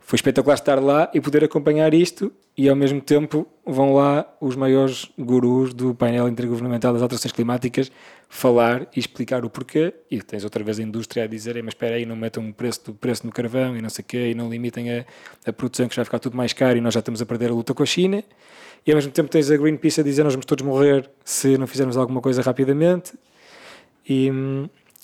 foi 0.00 0.16
espetacular 0.16 0.54
estar 0.54 0.82
lá 0.82 1.10
e 1.14 1.20
poder 1.20 1.44
acompanhar 1.44 1.92
isto 1.94 2.32
e 2.56 2.68
ao 2.68 2.74
mesmo 2.74 3.00
tempo 3.00 3.46
vão 3.64 3.94
lá 3.94 4.26
os 4.40 4.56
maiores 4.56 5.08
gurus 5.18 5.72
do 5.72 5.94
painel 5.94 6.28
intergovernamental 6.28 6.92
das 6.92 7.02
alterações 7.02 7.32
climáticas 7.32 7.92
falar 8.32 8.86
e 8.94 9.00
explicar 9.00 9.44
o 9.44 9.50
porquê. 9.50 9.92
E 10.08 10.22
tens 10.22 10.44
outra 10.44 10.62
vez 10.62 10.78
a 10.78 10.82
indústria 10.84 11.24
a 11.24 11.26
dizer 11.26 11.56
"Ei, 11.56 11.62
mas 11.62 11.74
espera 11.74 11.96
aí, 11.96 12.06
não 12.06 12.14
metam 12.14 12.42
um 12.44 12.52
preço, 12.52 12.80
do 12.86 12.94
preço 12.94 13.26
no 13.26 13.32
carvão 13.32 13.76
e 13.76 13.82
não 13.82 13.90
sei 13.90 14.02
o 14.02 14.06
quê 14.06 14.30
e 14.30 14.34
não 14.34 14.48
limitem 14.48 14.90
a, 15.00 15.04
a 15.44 15.52
produção 15.52 15.88
que 15.88 15.94
já 15.96 16.00
vai 16.00 16.04
ficar 16.04 16.20
tudo 16.20 16.36
mais 16.36 16.52
caro 16.52 16.78
e 16.78 16.80
nós 16.80 16.94
já 16.94 17.00
estamos 17.00 17.20
a 17.20 17.26
perder 17.26 17.50
a 17.50 17.52
luta 17.54 17.74
com 17.74 17.82
a 17.82 17.86
China. 17.86 18.22
E 18.86 18.92
ao 18.92 18.96
mesmo 18.96 19.10
tempo 19.12 19.28
tens 19.28 19.50
a 19.50 19.56
Greenpeace 19.56 20.00
a 20.00 20.04
dizer 20.04 20.22
nós 20.22 20.32
vamos 20.32 20.46
todos 20.46 20.64
morrer 20.64 21.10
se 21.24 21.58
não 21.58 21.66
fizermos 21.66 21.96
alguma 21.96 22.20
coisa 22.22 22.40
rapidamente. 22.40 23.12
E 24.08 24.30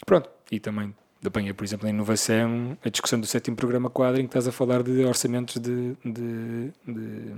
pronto, 0.07 0.31
e 0.51 0.59
também 0.61 0.95
apanhei, 1.25 1.53
por 1.53 1.65
exemplo, 1.65 1.85
na 1.87 1.91
inovação, 1.91 2.79
a 2.85 2.89
discussão 2.89 3.19
do 3.19 3.27
sétimo 3.27 3.57
programa 3.57 3.91
quadro, 3.91 4.21
em 4.21 4.25
que 4.25 4.29
estás 4.29 4.47
a 4.47 4.53
falar 4.53 4.85
de 4.85 5.05
orçamentos 5.05 5.57
de, 5.61 5.97
de- 6.05 6.71
de 6.87 7.33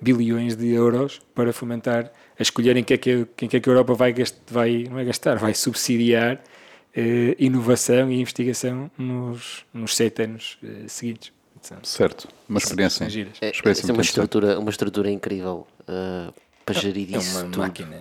bilhões 0.00 0.56
de 0.56 0.68
euros 0.70 1.20
para 1.32 1.52
fomentar, 1.52 2.12
a 2.40 2.42
escolherem 2.42 2.82
quem 2.82 2.94
é 2.94 2.98
que, 2.98 3.26
quem 3.36 3.48
é 3.52 3.60
que 3.60 3.68
a 3.68 3.72
Europa 3.72 3.92
vai, 3.94 4.12
gast, 4.14 4.36
vai, 4.50 4.86
não 4.90 4.98
é 4.98 5.04
gastar, 5.04 5.36
vai 5.36 5.52
subsidiar 5.54 6.42
eh, 6.96 7.36
inovação 7.38 8.10
e 8.10 8.18
investigação 8.18 8.90
nos, 8.96 9.64
nos 9.74 9.94
sete 9.94 10.22
anos 10.22 10.56
eh, 10.64 10.88
seguintes. 10.88 11.32
São- 11.60 11.76
Certo. 11.84 12.26
Uma 12.48 12.58
experiência. 12.58 13.08
giras. 13.10 13.34
É, 13.42 13.50
experiência 13.50 13.90
é 13.90 13.92
uma, 13.92 14.00
estrutura, 14.02 14.58
uma 14.58 14.70
estrutura 14.70 15.10
incrível 15.10 15.66
uh, 15.82 16.32
para 16.64 16.80
gerir 16.80 17.14
É 17.14 17.18
isso 17.18 17.36
uma 17.36 17.44
tudo. 17.44 17.58
máquina. 17.58 18.00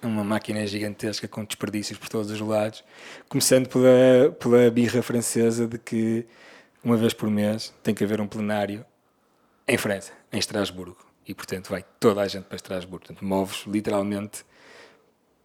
É 0.00 0.06
uma 0.06 0.22
máquina 0.22 0.64
gigantesca 0.66 1.26
com 1.26 1.44
desperdícios 1.44 1.98
por 1.98 2.08
todos 2.08 2.30
os 2.30 2.40
lados. 2.40 2.84
Começando 3.28 3.68
pela, 3.68 4.30
pela 4.38 4.70
birra 4.70 5.02
francesa 5.02 5.66
de 5.66 5.76
que 5.76 6.24
uma 6.84 6.96
vez 6.96 7.12
por 7.12 7.28
mês 7.28 7.74
tem 7.82 7.92
que 7.94 8.04
haver 8.04 8.20
um 8.20 8.28
plenário 8.28 8.86
em 9.66 9.76
França, 9.76 10.12
em 10.32 10.38
Estrasburgo. 10.38 10.96
E 11.26 11.34
portanto 11.34 11.68
vai 11.70 11.84
toda 11.98 12.20
a 12.20 12.28
gente 12.28 12.44
para 12.44 12.56
Estrasburgo. 12.56 13.06
Portanto, 13.06 13.24
moves 13.24 13.64
literalmente 13.66 14.44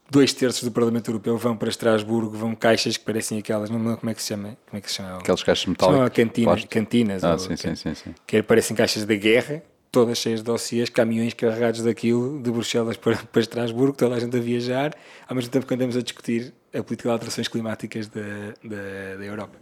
dois 0.10 0.34
terços 0.34 0.64
do 0.64 0.72
Parlamento 0.72 1.10
Europeu 1.10 1.38
vão 1.38 1.58
para 1.58 1.70
Estrasburgo, 1.70 2.38
vão 2.38 2.56
caixas 2.56 2.98
que 2.98 3.04
parecem 3.04 3.40
aquelas, 3.40 3.70
não 3.70 3.80
me 3.80 3.86
lembro 3.86 4.00
como 4.00 4.10
é 4.10 4.14
que 4.14 4.22
se 4.22 4.30
chama, 4.30 4.58
como 4.68 4.78
é 4.78 4.82
que 4.82 4.90
se 4.90 4.98
chama? 4.98 5.18
Aquelas 5.18 5.44
caixas 5.44 5.66
metálicas. 5.66 6.10
cantinas, 6.10 6.46
plástico. 6.46 6.74
cantinas. 6.74 7.24
Ah, 7.24 7.34
ou 7.34 7.40
sim, 7.40 7.50
can- 7.50 7.56
sim, 7.56 7.76
sim, 7.76 7.96
sim. 7.96 8.16
que 8.26 8.44
parecem 8.44 8.76
caixas 8.76 9.06
da 9.06 9.16
guerra, 9.16 9.64
todas 9.92 10.18
cheias 10.18 10.40
de 10.42 10.46
dossiês, 10.46 10.90
caminhões 10.90 11.34
carregados 11.34 11.82
daquilo, 11.82 12.42
de 12.42 12.52
Bruxelas 12.52 12.98
para, 12.98 13.16
para 13.18 13.42
Estrasburgo, 13.42 13.96
toda 13.98 14.16
a 14.16 14.20
gente 14.20 14.36
a 14.38 14.40
viajar, 14.40 14.94
ao 15.28 15.36
mesmo 15.36 15.50
tempo 15.50 15.66
que 15.66 15.74
andamos 15.74 15.96
a 15.98 16.02
discutir 16.02 16.54
a 16.74 16.84
política 16.84 17.10
de 17.10 17.14
alterações 17.14 17.48
climáticas 17.48 18.08
da, 18.08 18.22
da, 18.64 19.16
da 19.18 19.26
Europa. 19.26 19.58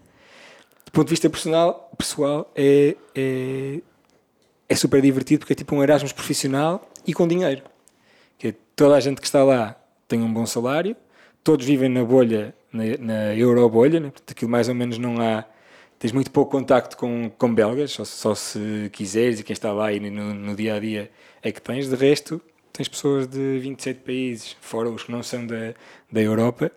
Do 0.86 0.92
ponto 0.92 1.08
de 1.08 1.12
vista 1.12 1.30
personal, 1.30 1.90
pessoal, 1.98 2.52
é, 2.56 2.96
é, 3.16 3.80
é 4.74 4.76
super 4.76 5.02
divertido 5.02 5.42
porque 5.42 5.54
é 5.54 5.56
tipo 5.56 5.76
um 5.76 5.84
Erasmus 5.84 6.12
profissional 6.12 6.90
e 7.06 7.14
com 7.14 7.28
dinheiro. 7.28 7.62
Que 8.38 8.48
é 8.50 8.56
toda 8.76 8.96
a 8.96 9.00
gente 9.00 9.22
que 9.22 9.28
está 9.28 9.44
lá 9.44 9.76
tem 10.08 10.22
um 10.22 10.34
bom 10.34 10.46
salário, 10.46 10.96
todos 11.44 11.66
vivem 11.66 11.90
na 11.90 12.04
bolha, 12.04 12.56
na, 12.72 12.84
na 13.00 13.36
eurobolha, 13.36 14.00
né? 14.00 14.10
Portanto, 14.10 14.32
aquilo 14.32 14.50
mais 14.50 14.68
ou 14.68 14.76
menos 14.76 14.98
não 14.98 15.22
há. 15.22 15.46
Tens 16.00 16.12
muito 16.12 16.32
pouco 16.32 16.52
contacto 16.52 16.98
com, 16.98 17.32
com 17.38 17.54
belgas, 17.54 17.92
só, 17.92 18.04
só 18.04 18.36
se 18.36 18.90
quiseres 18.92 19.40
e 19.40 19.44
quem 19.44 19.54
está 19.54 19.72
lá 19.72 19.94
e 19.94 20.00
no, 20.00 20.34
no 20.34 20.56
dia 20.56 20.76
a 20.76 20.80
dia 20.80 21.10
é 21.42 21.52
que 21.52 21.62
tens. 21.62 21.88
De 21.88 21.96
resto, 21.96 22.42
tens 22.74 22.90
pessoas 22.90 23.28
de 23.28 23.60
27 23.60 24.02
países, 24.02 24.58
fora 24.60 24.90
os 24.90 25.04
que 25.04 25.12
não 25.12 25.24
são 25.24 25.46
da, 25.46 25.74
da 26.12 26.22
Europa, 26.22 26.72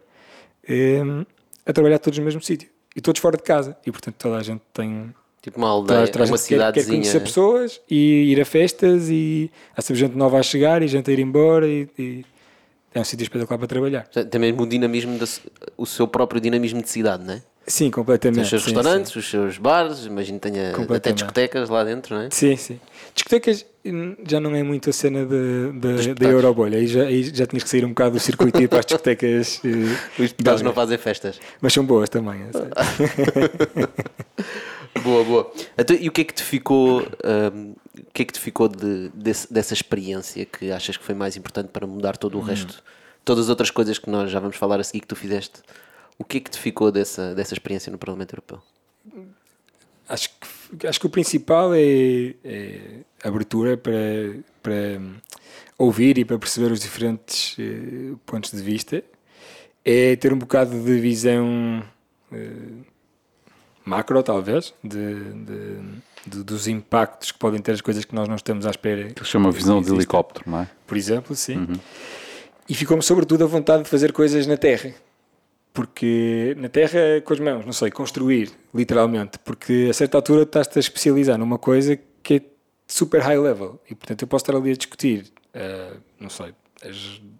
em, 0.69 1.27
a 1.65 1.73
trabalhar 1.73 1.99
todos 1.99 2.19
no 2.19 2.25
mesmo 2.25 2.43
sítio 2.43 2.69
e 2.95 3.01
todos 3.01 3.21
fora 3.21 3.37
de 3.37 3.43
casa. 3.43 3.77
E 3.85 3.91
portanto, 3.91 4.17
toda 4.17 4.37
a 4.37 4.43
gente 4.43 4.63
tem, 4.73 5.13
Tipo 5.47 5.59
uma 5.59 5.69
aldeia, 5.69 6.09
Traz- 6.09 6.29
uma 6.29 6.37
que 6.37 6.49
quer- 6.49 6.73
quer 6.73 6.87
conhecer 6.87 7.21
pessoas 7.21 7.81
e 7.89 8.33
ir 8.33 8.41
a 8.41 8.45
festas 8.45 9.09
e 9.09 9.49
há 9.77 9.81
sempre 9.81 10.01
gente 10.01 10.17
nova 10.17 10.41
a 10.41 10.43
chegar 10.43 10.83
e 10.83 10.89
gente 10.89 11.09
a 11.09 11.13
ir 11.13 11.21
embora 11.21 11.69
e, 11.69 11.89
e 11.97 12.25
é 12.93 12.99
um 12.99 13.05
sítio 13.05 13.23
espetacular 13.23 13.57
para 13.57 13.69
trabalhar. 13.69 14.09
Tem 14.09 14.41
mesmo 14.41 14.63
o 14.63 14.67
dinamismo, 14.67 15.17
da, 15.17 15.25
o 15.77 15.87
seu 15.87 16.09
próprio 16.09 16.41
dinamismo 16.41 16.83
de 16.83 16.89
cidade, 16.91 17.23
não 17.23 17.35
é? 17.35 17.43
Sim, 17.65 17.93
completamente. 17.93 18.35
Tem 18.37 18.43
os 18.43 18.49
seus 18.49 18.65
sim, 18.65 18.75
restaurantes, 18.75 19.15
os 19.15 19.31
seus 19.31 19.59
bares, 19.59 20.05
imagino 20.07 20.41
que 20.41 20.51
tenha 20.51 20.73
até 20.97 21.13
discotecas 21.13 21.69
lá 21.69 21.85
dentro, 21.85 22.17
não 22.17 22.23
é? 22.23 22.29
Sim, 22.31 22.57
sim. 22.57 22.81
Discotecas 23.15 23.65
já 24.29 24.41
não 24.41 24.53
é 24.55 24.65
muito 24.65 24.91
a 24.91 24.93
cena 24.93 25.25
de- 25.25 26.03
de- 26.03 26.15
da. 26.15 26.27
Eurobolha. 26.27 26.79
Aí 26.79 26.89
já, 26.89 27.03
aí 27.05 27.23
já 27.23 27.47
tinhas 27.47 27.63
que 27.63 27.71
sair 27.71 27.85
um 27.85 27.91
bocado 27.91 28.13
do 28.17 28.21
circuito 28.21 28.61
e 28.61 28.65
ir 28.65 28.69
para 28.69 28.81
as 28.81 28.87
discotecas. 28.87 29.61
eh, 29.65 30.21
Os 30.23 30.31
deputados 30.31 30.63
não 30.63 30.73
fazem 30.73 30.99
festas. 30.99 31.39
Mas 31.61 31.73
são 31.73 31.85
boas 31.85 32.09
também. 32.09 32.41
sei. 32.53 32.63
Boa, 35.03 35.25
boa. 35.25 35.53
Então, 35.77 35.97
e 35.99 36.09
o 36.09 36.13
que 36.13 36.21
é 36.23 36.25
que 36.25 36.35
te 36.35 36.43
ficou, 36.43 37.01
hum, 37.55 37.75
o 37.99 38.13
que 38.13 38.23
é 38.23 38.25
que 38.25 38.33
te 38.33 38.41
ficou 38.41 38.69
de, 38.69 39.11
desse- 39.15 39.53
dessa 39.53 39.75
experiência 39.75 40.45
que 40.45 40.71
achas 40.71 40.97
que 40.97 41.05
foi 41.05 41.15
mais 41.15 41.37
importante 41.37 41.69
para 41.69 41.87
mudar 41.87 42.17
todo 42.17 42.37
o 42.37 42.41
Hum. 42.41 42.45
resto? 42.45 42.83
Todas 43.25 43.45
as 43.45 43.51
outras 43.51 43.71
coisas 43.71 43.99
que 43.99 44.09
nós 44.09 44.31
já 44.31 44.39
vamos 44.41 44.57
falar 44.57 44.79
a 44.81 44.85
seguir 44.85 45.01
que 45.01 45.07
tu 45.09 45.17
fizeste, 45.17 45.61
o 46.19 46.25
que 46.25 46.39
é 46.39 46.41
que 46.41 46.51
te 46.51 46.59
ficou 46.59 46.91
dessa, 46.93 47.35
dessa 47.35 47.55
experiência 47.55 47.91
no 47.91 47.99
Parlamento 47.99 48.33
Europeu? 48.35 48.61
Acho 50.09 50.31
que 50.79 50.87
acho 50.87 51.01
que 51.01 51.07
o 51.07 51.11
principal 51.11 51.73
é, 51.75 52.35
é 52.45 53.01
abertura 53.25 53.77
para, 53.77 53.95
para 54.63 55.01
ouvir 55.79 56.19
e 56.19 56.25
para 56.25 56.39
perceber 56.39 56.71
os 56.73 56.81
diferentes 56.81 57.57
eh, 57.59 58.15
pontos 58.25 58.51
de 58.53 58.61
vista. 58.63 59.03
É 59.85 60.17
ter 60.17 60.33
um 60.33 60.39
bocado 60.39 60.71
de 60.81 61.01
visão 61.01 61.83
eh, 62.33 62.47
macro, 63.87 64.23
talvez, 64.23 64.75
de, 64.85 65.15
de, 65.33 65.77
de- 66.27 66.43
dos 66.45 66.67
impactos 66.69 67.33
que 67.33 67.39
podem 67.39 67.61
ter 67.61 67.73
as 67.73 67.81
coisas 67.81 68.05
que 68.05 68.15
nós 68.15 68.29
não 68.29 68.37
estamos 68.37 68.67
à 68.67 68.71
espera. 68.71 69.11
Que 69.13 69.25
chama 69.25 69.51
visão 69.51 69.81
de 69.81 69.93
helicóptero, 69.93 70.45
não 70.51 70.61
é? 70.61 70.69
Por 70.87 70.97
exemplo, 70.97 71.35
sim. 71.35 71.67
E 72.69 72.75
ficou-me 72.75 73.03
sobretudo 73.03 73.45
a 73.45 73.47
vontade 73.47 73.85
de 73.85 73.89
fazer 73.89 74.13
coisas 74.13 74.47
na 74.47 74.57
terra. 74.57 74.93
Porque 75.73 76.55
na 76.59 76.69
terra, 76.69 77.21
com 77.25 77.33
as 77.35 77.39
mãos, 77.41 77.65
não 77.67 77.73
sei, 77.73 77.91
construir, 77.91 78.51
literalmente. 78.75 79.39
Porque 79.39 79.89
a 79.91 79.93
certa 79.93 80.17
altura 80.17 80.43
estás-te 80.43 80.79
a 80.79 80.81
especializar 80.81 81.37
numa 81.39 81.59
coisa 81.59 81.99
que 82.23 82.35
é 82.35 82.41
super 82.87 83.21
high 83.21 83.39
level. 83.39 83.81
E 83.91 83.95
portanto 83.95 84.23
eu 84.23 84.29
posso 84.29 84.43
estar 84.45 84.57
ali 84.57 84.71
a 84.73 84.75
discutir, 84.77 85.27
eh, 85.53 85.93
não 86.19 86.31
sei, 86.31 86.55
a 86.83 86.89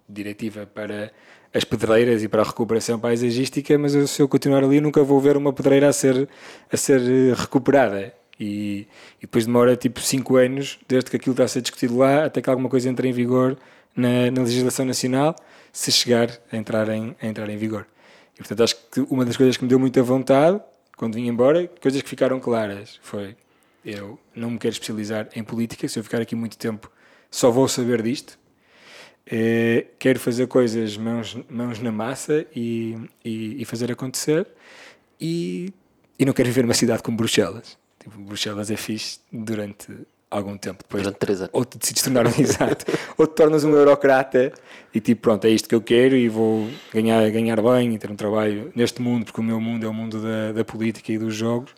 diretiva 0.07 0.67
para 0.67 1.11
as 1.57 1.63
pedreiras 1.63 2.23
e 2.23 2.27
para 2.27 2.43
a 2.43 2.45
recuperação 2.45 2.99
paisagística, 2.99 3.77
mas 3.77 3.93
se 4.09 4.21
eu 4.21 4.27
continuar 4.27 4.63
ali 4.63 4.79
nunca 4.79 5.03
vou 5.03 5.19
ver 5.19 5.35
uma 5.35 5.51
pedreira 5.51 5.89
a 5.89 5.93
ser, 5.93 6.29
a 6.71 6.77
ser 6.77 7.01
eh, 7.01 7.33
recuperada. 7.35 8.13
E, 8.39 8.87
e 9.17 9.21
depois 9.21 9.47
demora 9.47 9.75
tipo 9.75 9.99
5 9.99 10.35
anos, 10.35 10.77
desde 10.87 11.09
que 11.09 11.15
aquilo 11.15 11.33
está 11.33 11.45
a 11.45 11.47
ser 11.47 11.61
discutido 11.61 11.97
lá, 11.97 12.25
até 12.25 12.39
que 12.39 12.49
alguma 12.49 12.69
coisa 12.69 12.87
entre 12.87 13.07
em 13.09 13.11
vigor 13.11 13.57
na, 13.95 14.29
na 14.29 14.43
legislação 14.43 14.85
nacional, 14.85 15.35
se 15.73 15.91
chegar 15.91 16.29
a 16.51 16.55
entrar 16.55 16.87
em, 16.89 17.15
a 17.19 17.25
entrar 17.25 17.49
em 17.49 17.57
vigor. 17.57 17.87
E 18.35 18.37
portanto 18.37 18.63
acho 18.63 18.75
que 18.91 18.99
uma 19.09 19.25
das 19.25 19.35
coisas 19.35 19.57
que 19.57 19.63
me 19.63 19.69
deu 19.69 19.79
muita 19.79 20.03
vontade, 20.03 20.61
quando 20.95 21.15
vim 21.15 21.27
embora, 21.27 21.67
coisas 21.81 21.99
que 22.03 22.09
ficaram 22.09 22.39
claras, 22.39 22.99
foi 23.01 23.35
eu 23.83 24.19
não 24.35 24.51
me 24.51 24.59
quero 24.59 24.73
especializar 24.73 25.27
em 25.35 25.43
política, 25.43 25.87
se 25.87 25.97
eu 25.97 26.03
ficar 26.03 26.21
aqui 26.21 26.35
muito 26.35 26.57
tempo 26.57 26.91
só 27.31 27.51
vou 27.51 27.67
saber 27.67 28.01
disto. 28.01 28.37
Eh, 29.29 29.87
quero 29.99 30.19
fazer 30.19 30.47
coisas 30.47 30.95
mãos, 30.95 31.37
mãos 31.49 31.79
na 31.79 31.91
massa 31.91 32.45
e, 32.55 32.97
e, 33.23 33.61
e 33.61 33.65
fazer 33.65 33.91
acontecer. 33.91 34.47
E, 35.19 35.73
e 36.17 36.25
não 36.25 36.33
quero 36.33 36.47
viver 36.47 36.61
numa 36.61 36.73
cidade 36.73 37.03
como 37.03 37.17
Bruxelas. 37.17 37.77
Tipo, 37.99 38.17
Bruxelas 38.21 38.71
é 38.71 38.77
fixe 38.77 39.19
durante 39.31 39.91
algum 40.29 40.57
tempo. 40.57 40.83
Depois, 40.83 41.03
Durante 41.03 41.19
três 41.19 41.41
anos. 41.41 41.49
Ou 41.53 41.65
te 41.65 41.77
decides 41.77 42.03
tornar 42.03 42.25
um 42.25 42.33
exato, 42.39 42.85
ou 43.17 43.27
te 43.27 43.35
tornas 43.35 43.63
um 43.63 43.71
eurocrata 43.75 44.53
e 44.93 44.99
tipo, 45.01 45.21
pronto, 45.21 45.45
é 45.45 45.49
isto 45.49 45.67
que 45.67 45.75
eu 45.75 45.81
quero 45.81 46.15
e 46.15 46.29
vou 46.29 46.69
ganhar, 46.93 47.29
ganhar 47.29 47.61
bem 47.61 47.95
e 47.95 47.99
ter 47.99 48.09
um 48.11 48.15
trabalho 48.15 48.71
neste 48.75 49.01
mundo, 49.01 49.25
porque 49.25 49.41
o 49.41 49.43
meu 49.43 49.59
mundo 49.59 49.85
é 49.85 49.89
o 49.89 49.93
mundo 49.93 50.21
da, 50.21 50.53
da 50.53 50.65
política 50.65 51.11
e 51.11 51.17
dos 51.17 51.35
jogos. 51.35 51.73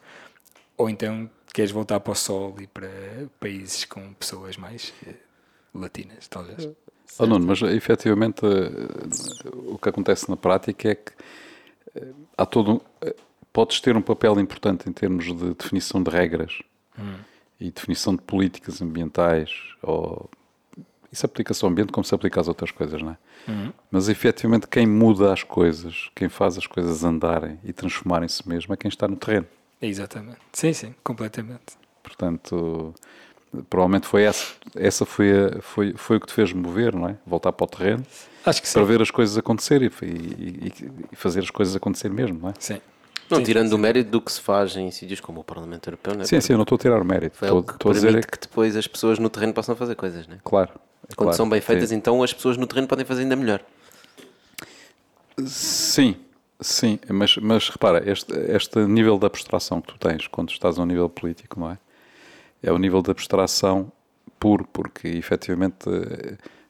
Ou 0.77 0.89
então 0.89 1.29
queres 1.53 1.71
voltar 1.71 1.99
para 1.99 2.11
o 2.11 2.15
sol 2.15 2.55
e 2.59 2.67
para 2.67 2.89
países 3.39 3.85
com 3.85 4.13
pessoas 4.13 4.55
mais 4.55 4.93
eh, 5.05 5.15
latinas, 5.73 6.27
talvez. 6.27 6.69
Oh, 7.17 7.25
Nuno, 7.25 7.45
mas 7.47 7.61
efetivamente 7.61 8.45
eh, 8.45 9.49
o 9.67 9.77
que 9.77 9.89
acontece 9.89 10.29
na 10.29 10.37
prática 10.37 10.89
é 10.89 10.95
que 10.95 11.11
eh, 11.95 12.13
há 12.37 12.45
todo 12.45 12.81
eh, 13.01 13.15
podes 13.51 13.81
ter 13.81 13.97
um 13.97 14.01
papel 14.01 14.39
importante 14.39 14.89
em 14.89 14.93
termos 14.93 15.25
de 15.25 15.53
definição 15.53 16.01
de 16.01 16.09
regras 16.09 16.61
e 17.59 17.71
definição 17.71 18.15
de 18.15 18.21
políticas 18.21 18.81
ambientais 18.81 19.51
ou 19.81 20.29
isso 21.11 21.25
aplica-se 21.25 21.63
ao 21.65 21.71
ambiente 21.71 21.91
como 21.91 22.03
se 22.03 22.13
aplica 22.13 22.39
às 22.39 22.47
outras 22.47 22.71
coisas, 22.71 23.01
não 23.01 23.11
é? 23.11 23.17
Mas 23.89 24.09
efetivamente 24.09 24.67
quem 24.67 24.85
muda 24.85 25.33
as 25.33 25.41
coisas, 25.41 26.11
quem 26.13 26.29
faz 26.29 26.57
as 26.57 26.67
coisas 26.67 27.03
andarem 27.03 27.59
e 27.63 27.73
transformarem-se 27.73 28.47
mesmo 28.47 28.73
é 28.73 28.77
quem 28.77 28.89
está 28.89 29.07
no 29.07 29.15
terreno. 29.15 29.47
Exatamente. 29.81 30.39
Sim, 30.53 30.71
sim, 30.73 30.95
completamente. 31.03 31.77
Portanto, 32.03 32.93
provavelmente 33.69 34.07
foi 34.07 34.23
essa, 34.23 34.45
essa 34.75 35.05
foi, 35.05 35.31
a- 35.31 35.61
foi, 35.61 35.93
foi 35.95 36.17
o 36.17 36.19
que 36.19 36.27
te 36.27 36.33
fez 36.33 36.53
mover, 36.53 36.95
não 36.95 37.07
é? 37.09 37.15
Voltar 37.25 37.51
para 37.51 37.63
o 37.63 37.67
terreno 37.67 38.05
Acho 38.45 38.61
que 38.61 38.67
sim. 38.67 38.73
para 38.75 38.83
ver 38.83 39.01
as 39.01 39.11
coisas 39.11 39.37
acontecer 39.37 39.81
e, 39.81 39.85
e- 40.05 40.73
e 41.11 41.15
fazer 41.15 41.39
as 41.41 41.49
coisas 41.49 41.75
acontecer 41.75 42.09
mesmo, 42.09 42.39
não 42.39 42.49
é? 42.49 42.53
Sim. 42.59 42.79
Não, 43.29 43.37
Sim, 43.37 43.43
tirando 43.43 43.69
sim. 43.69 43.75
o 43.75 43.77
mérito 43.77 44.09
do 44.09 44.19
que 44.21 44.31
se 44.31 44.41
faz 44.41 44.75
em 44.75 44.89
sítios 44.89 45.19
como 45.19 45.41
o 45.41 45.43
Parlamento 45.43 45.87
Europeu, 45.87 46.15
não 46.15 46.21
é? 46.21 46.25
Sim, 46.25 46.41
sim, 46.41 46.53
eu 46.53 46.57
não 46.57 46.63
estou 46.63 46.75
a 46.77 46.79
tirar 46.79 46.99
o 46.99 47.05
mérito. 47.05 47.37
É 47.43 47.47
Estou, 47.47 47.59
o 47.59 47.63
que 47.63 47.73
estou 47.73 47.91
a 47.91 47.93
dizer 47.93 48.15
é 48.15 48.21
que, 48.21 48.39
depois 48.39 48.75
as 48.75 48.87
pessoas 48.87 49.19
no 49.19 49.29
terreno 49.29 49.53
possam 49.53 49.75
fazer 49.75 49.93
coisas, 49.95 50.25
né? 50.27 50.39
claro. 50.43 50.71
é 51.07 51.13
Quando 51.13 51.27
claro, 51.27 51.37
são 51.37 51.47
bem 51.47 51.61
feitas, 51.61 51.89
sim. 51.89 51.95
então 51.95 52.23
as 52.23 52.33
pessoas 52.33 52.57
no 52.57 52.65
terreno 52.65 52.87
podem 52.87 53.05
fazer 53.05 53.21
ainda 53.21 53.35
melhor. 53.35 53.61
Sim, 55.45 56.15
sim, 56.59 56.99
mas, 57.09 57.37
mas 57.37 57.69
repara, 57.69 58.09
este, 58.09 58.33
este 58.33 58.79
nível 58.79 59.17
de 59.17 59.25
abstração 59.25 59.79
que 59.79 59.93
tu 59.93 59.97
tens 59.99 60.27
quando 60.27 60.49
estás 60.49 60.77
a 60.77 60.81
um 60.81 60.85
nível 60.85 61.07
político, 61.09 61.59
não 61.59 61.71
é? 61.71 61.77
É 62.61 62.71
o 62.71 62.77
nível 62.77 63.01
de 63.01 63.11
abstração 63.11 63.91
puro, 64.39 64.67
porque 64.71 65.07
efetivamente, 65.07 65.89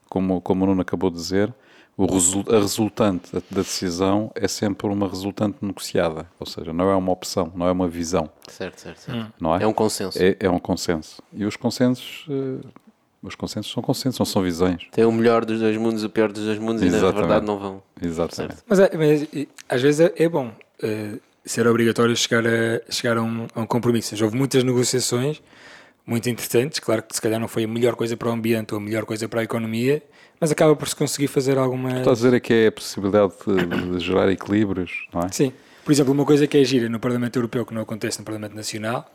como, 0.10 0.41
como 0.41 0.63
o 0.63 0.67
Nuno 0.67 0.82
acabou 0.82 1.10
de 1.10 1.17
dizer, 1.17 1.54
o 1.97 2.06
resul- 2.06 2.45
a 2.47 2.58
resultante 2.60 3.32
da, 3.34 3.39
da 3.52 3.62
decisão 3.62 4.32
é 4.34 4.47
sempre 4.47 4.88
uma 4.88 5.08
resultante 5.08 5.58
negociada, 5.62 6.28
ou 6.39 6.45
seja, 6.45 6.71
não 6.71 6.89
é 6.89 6.95
uma 6.95 7.12
opção, 7.12 7.52
não 7.56 7.67
é 7.67 7.71
uma 7.71 7.88
visão, 7.88 8.30
Certo, 8.47 8.80
certo, 8.80 8.99
certo. 8.99 9.34
não 9.39 9.56
é? 9.56 9.63
É 9.63 9.67
um 9.67 9.73
consenso. 9.73 10.17
É, 10.21 10.38
é 10.39 10.49
um 10.49 10.60
consenso. 10.60 11.21
E 11.34 11.43
os 11.45 11.56
consensos, 11.58 12.25
eh, 12.30 12.65
os 13.21 13.36
consensos 13.36 13.71
são 13.73 13.84
consensos, 13.84 14.17
não 14.17 14.25
são 14.25 14.41
visões. 14.41 14.88
Tem 14.91 15.04
o 15.04 15.12
melhor 15.12 15.43
dos 15.43 15.60
dois 15.60 15.75
mundos, 15.78 16.04
o 16.06 16.10
pior 16.10 16.32
dos 16.32 16.45
dois 16.45 16.58
mundos 16.58 16.82
e 16.82 16.86
na 16.86 16.97
Exatamente. 16.97 17.19
verdade 17.19 17.45
não 17.45 17.60
vão. 17.60 17.84
Exatamente. 18.02 18.58
Mas, 18.67 18.80
é- 18.80 18.91
mas, 18.95 19.28
às 19.67 19.82
vezes 19.82 19.99
é, 19.99 20.13
é 20.23 20.30
bom 20.30 20.52
eh, 20.82 21.17
ser 21.43 21.67
obrigatório 21.67 22.15
chegar, 22.15 22.45
a, 22.47 22.80
chegar 22.91 23.17
a, 23.17 23.21
um, 23.21 23.45
a 23.54 23.60
um 23.62 23.65
compromisso. 23.65 24.15
Já 24.15 24.23
houve 24.25 24.38
muitas 24.38 24.63
negociações 24.63 25.41
muito 26.10 26.30
interessantes. 26.30 26.80
Claro 26.80 27.04
que 27.04 27.15
se 27.15 27.22
calhar 27.22 27.39
não 27.39 27.48
foi 27.48 27.63
a 27.63 27.67
melhor 27.67 27.95
coisa 27.95 28.17
para 28.17 28.30
o 28.30 28.32
ambiente 28.32 28.74
ou 28.74 28.80
a 28.80 28.84
melhor 28.84 29.06
coisa 29.06 29.30
para 29.30 29.41
a 29.41 29.43
economia, 29.43 30.02
mas 30.39 30.52
acaba 30.52 30.76
por 30.76 30.88
se 30.88 30.95
conseguir 30.95 31.28
fazer 31.28 31.58
alguma. 31.58 32.00
Estás 32.00 32.08
a 32.08 32.13
dizer 32.13 32.34
é 32.34 32.39
que 32.39 32.54
é 32.54 32.67
a 32.67 32.72
possibilidade 32.72 33.34
de, 33.45 33.91
de 33.91 34.00
gerar 34.00 34.30
equilíbrios, 34.32 35.08
não 35.13 35.22
é? 35.22 35.32
Sim. 35.32 35.54
Por 35.86 35.91
exemplo, 35.91 36.12
uma 36.12 36.26
coisa 36.26 36.48
que 36.48 36.58
é 36.58 36.63
gira 36.63 36.89
no 36.89 37.00
Parlamento 37.00 37.38
Europeu 37.38 37.65
que 37.65 37.74
não 37.74 37.82
acontece 37.82 38.19
no 38.19 38.26
Parlamento 38.26 38.56
Nacional 38.56 39.10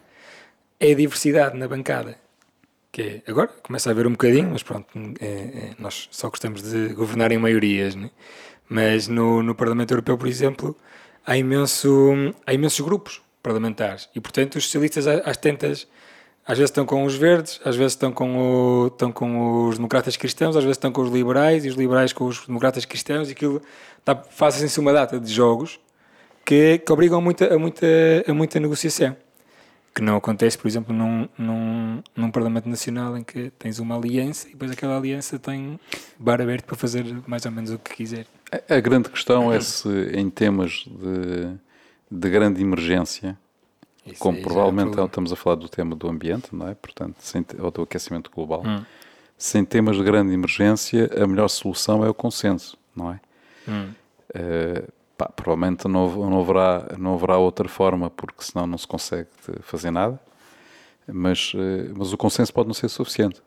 é 0.78 0.92
a 0.92 0.94
diversidade 0.94 1.56
na 1.58 1.68
bancada. 1.68 2.16
Que 2.90 3.02
é, 3.02 3.22
agora 3.30 3.48
começa 3.62 3.90
a 3.90 3.92
haver 3.92 4.06
um 4.06 4.12
bocadinho, 4.12 4.50
mas 4.52 4.62
pronto, 4.62 4.86
é- 5.20 5.26
é, 5.26 5.70
nós 5.78 6.08
só 6.12 6.28
gostamos 6.28 6.62
de 6.62 6.94
governar 6.94 7.32
em 7.32 7.38
maiorias, 7.38 7.94
né? 7.96 8.10
mas 8.68 9.08
no, 9.08 9.42
no 9.42 9.54
Parlamento 9.54 9.92
Europeu, 9.92 10.16
por 10.16 10.28
exemplo, 10.28 10.76
há, 11.26 11.36
imenso, 11.36 12.34
há 12.46 12.52
imensos 12.54 12.80
grupos 12.80 13.20
parlamentares 13.42 14.08
e, 14.14 14.20
portanto, 14.20 14.56
os 14.56 14.64
socialistas 14.64 15.06
às 15.06 15.36
tantas 15.36 15.86
às 16.46 16.58
vezes 16.58 16.70
estão 16.70 16.84
com 16.84 17.04
os 17.04 17.14
verdes, 17.14 17.60
às 17.64 17.74
vezes 17.76 17.92
estão 17.92 18.12
com, 18.12 18.36
o, 18.38 18.86
estão 18.88 19.10
com 19.10 19.68
os 19.68 19.76
democratas 19.76 20.16
cristãos, 20.16 20.56
às 20.56 20.62
vezes 20.62 20.76
estão 20.76 20.92
com 20.92 21.02
os 21.02 21.10
liberais 21.10 21.64
e 21.64 21.68
os 21.68 21.74
liberais 21.76 22.12
com 22.12 22.24
os 22.26 22.46
democratas 22.46 22.84
cristãos 22.84 23.28
e 23.28 23.32
aquilo 23.32 23.62
tá, 24.04 24.14
fazem-se 24.30 24.78
uma 24.80 24.92
data 24.92 25.18
de 25.18 25.32
jogos 25.32 25.80
que, 26.44 26.78
que 26.78 26.92
obrigam 26.92 27.20
muita, 27.20 27.54
a, 27.54 27.58
muita, 27.58 27.86
a 28.28 28.34
muita 28.34 28.60
negociação. 28.60 29.16
Que 29.94 30.02
não 30.02 30.16
acontece, 30.16 30.58
por 30.58 30.66
exemplo, 30.66 30.92
num, 30.92 31.28
num, 31.38 32.02
num 32.16 32.30
Parlamento 32.30 32.68
Nacional 32.68 33.16
em 33.16 33.22
que 33.22 33.50
tens 33.58 33.78
uma 33.78 33.96
aliança 33.96 34.48
e 34.48 34.50
depois 34.50 34.70
aquela 34.72 34.96
aliança 34.98 35.38
tem 35.38 35.78
bar 36.18 36.40
aberto 36.42 36.64
para 36.64 36.76
fazer 36.76 37.06
mais 37.28 37.46
ou 37.46 37.52
menos 37.52 37.70
o 37.70 37.78
que 37.78 37.94
quiser. 37.94 38.26
A- 38.50 38.74
A 38.74 38.80
grande 38.80 39.08
questão 39.08 39.52
é 39.52 39.60
se 39.60 39.88
em 40.12 40.28
temas 40.28 40.84
de, 40.88 41.48
de 42.10 42.28
grande 42.28 42.60
emergência, 42.60 43.38
Isso 44.06 44.18
como 44.20 44.38
é 44.38 44.40
provavelmente 44.42 44.86
problema. 44.86 45.06
estamos 45.06 45.32
a 45.32 45.36
falar 45.36 45.56
do 45.56 45.68
tema 45.68 45.94
do 45.96 46.08
ambiente, 46.08 46.54
não 46.54 46.68
é? 46.68 46.74
Portanto, 46.74 47.16
sem, 47.20 47.42
te- 47.42 47.60
ou 47.60 47.70
do 47.70 47.82
aquecimento 47.82 48.30
global, 48.30 48.62
Hum. 48.66 48.84
se 49.38 49.58
em 49.58 49.64
temas 49.64 49.96
de 49.96 50.02
grande 50.04 50.32
emergência 50.32 51.10
a 51.22 51.26
melhor 51.26 51.48
solução 51.48 52.04
é 52.04 52.08
o 52.08 52.14
consenso, 52.14 52.76
não 52.94 53.12
é? 53.12 53.20
Hum. 53.68 53.92
Eh, 54.34 54.84
pá, 55.16 55.26
provavelmente 55.28 55.86
não, 55.88 56.30
não, 56.30 56.40
haverá, 56.40 56.96
não 56.98 57.14
haverá 57.14 57.38
outra 57.38 57.68
forma, 57.68 58.10
porque 58.10 58.42
senão 58.44 58.66
não 58.66 58.76
se 58.78 58.86
consegue 58.86 59.28
fazer 59.62 59.90
nada. 59.90 60.20
Mas, 61.06 61.52
eh, 61.54 61.90
mas 61.96 62.12
o 62.12 62.16
consenso 62.16 62.52
pode 62.52 62.66
não 62.66 62.74
ser 62.74 62.88
suficiente. 62.88 63.40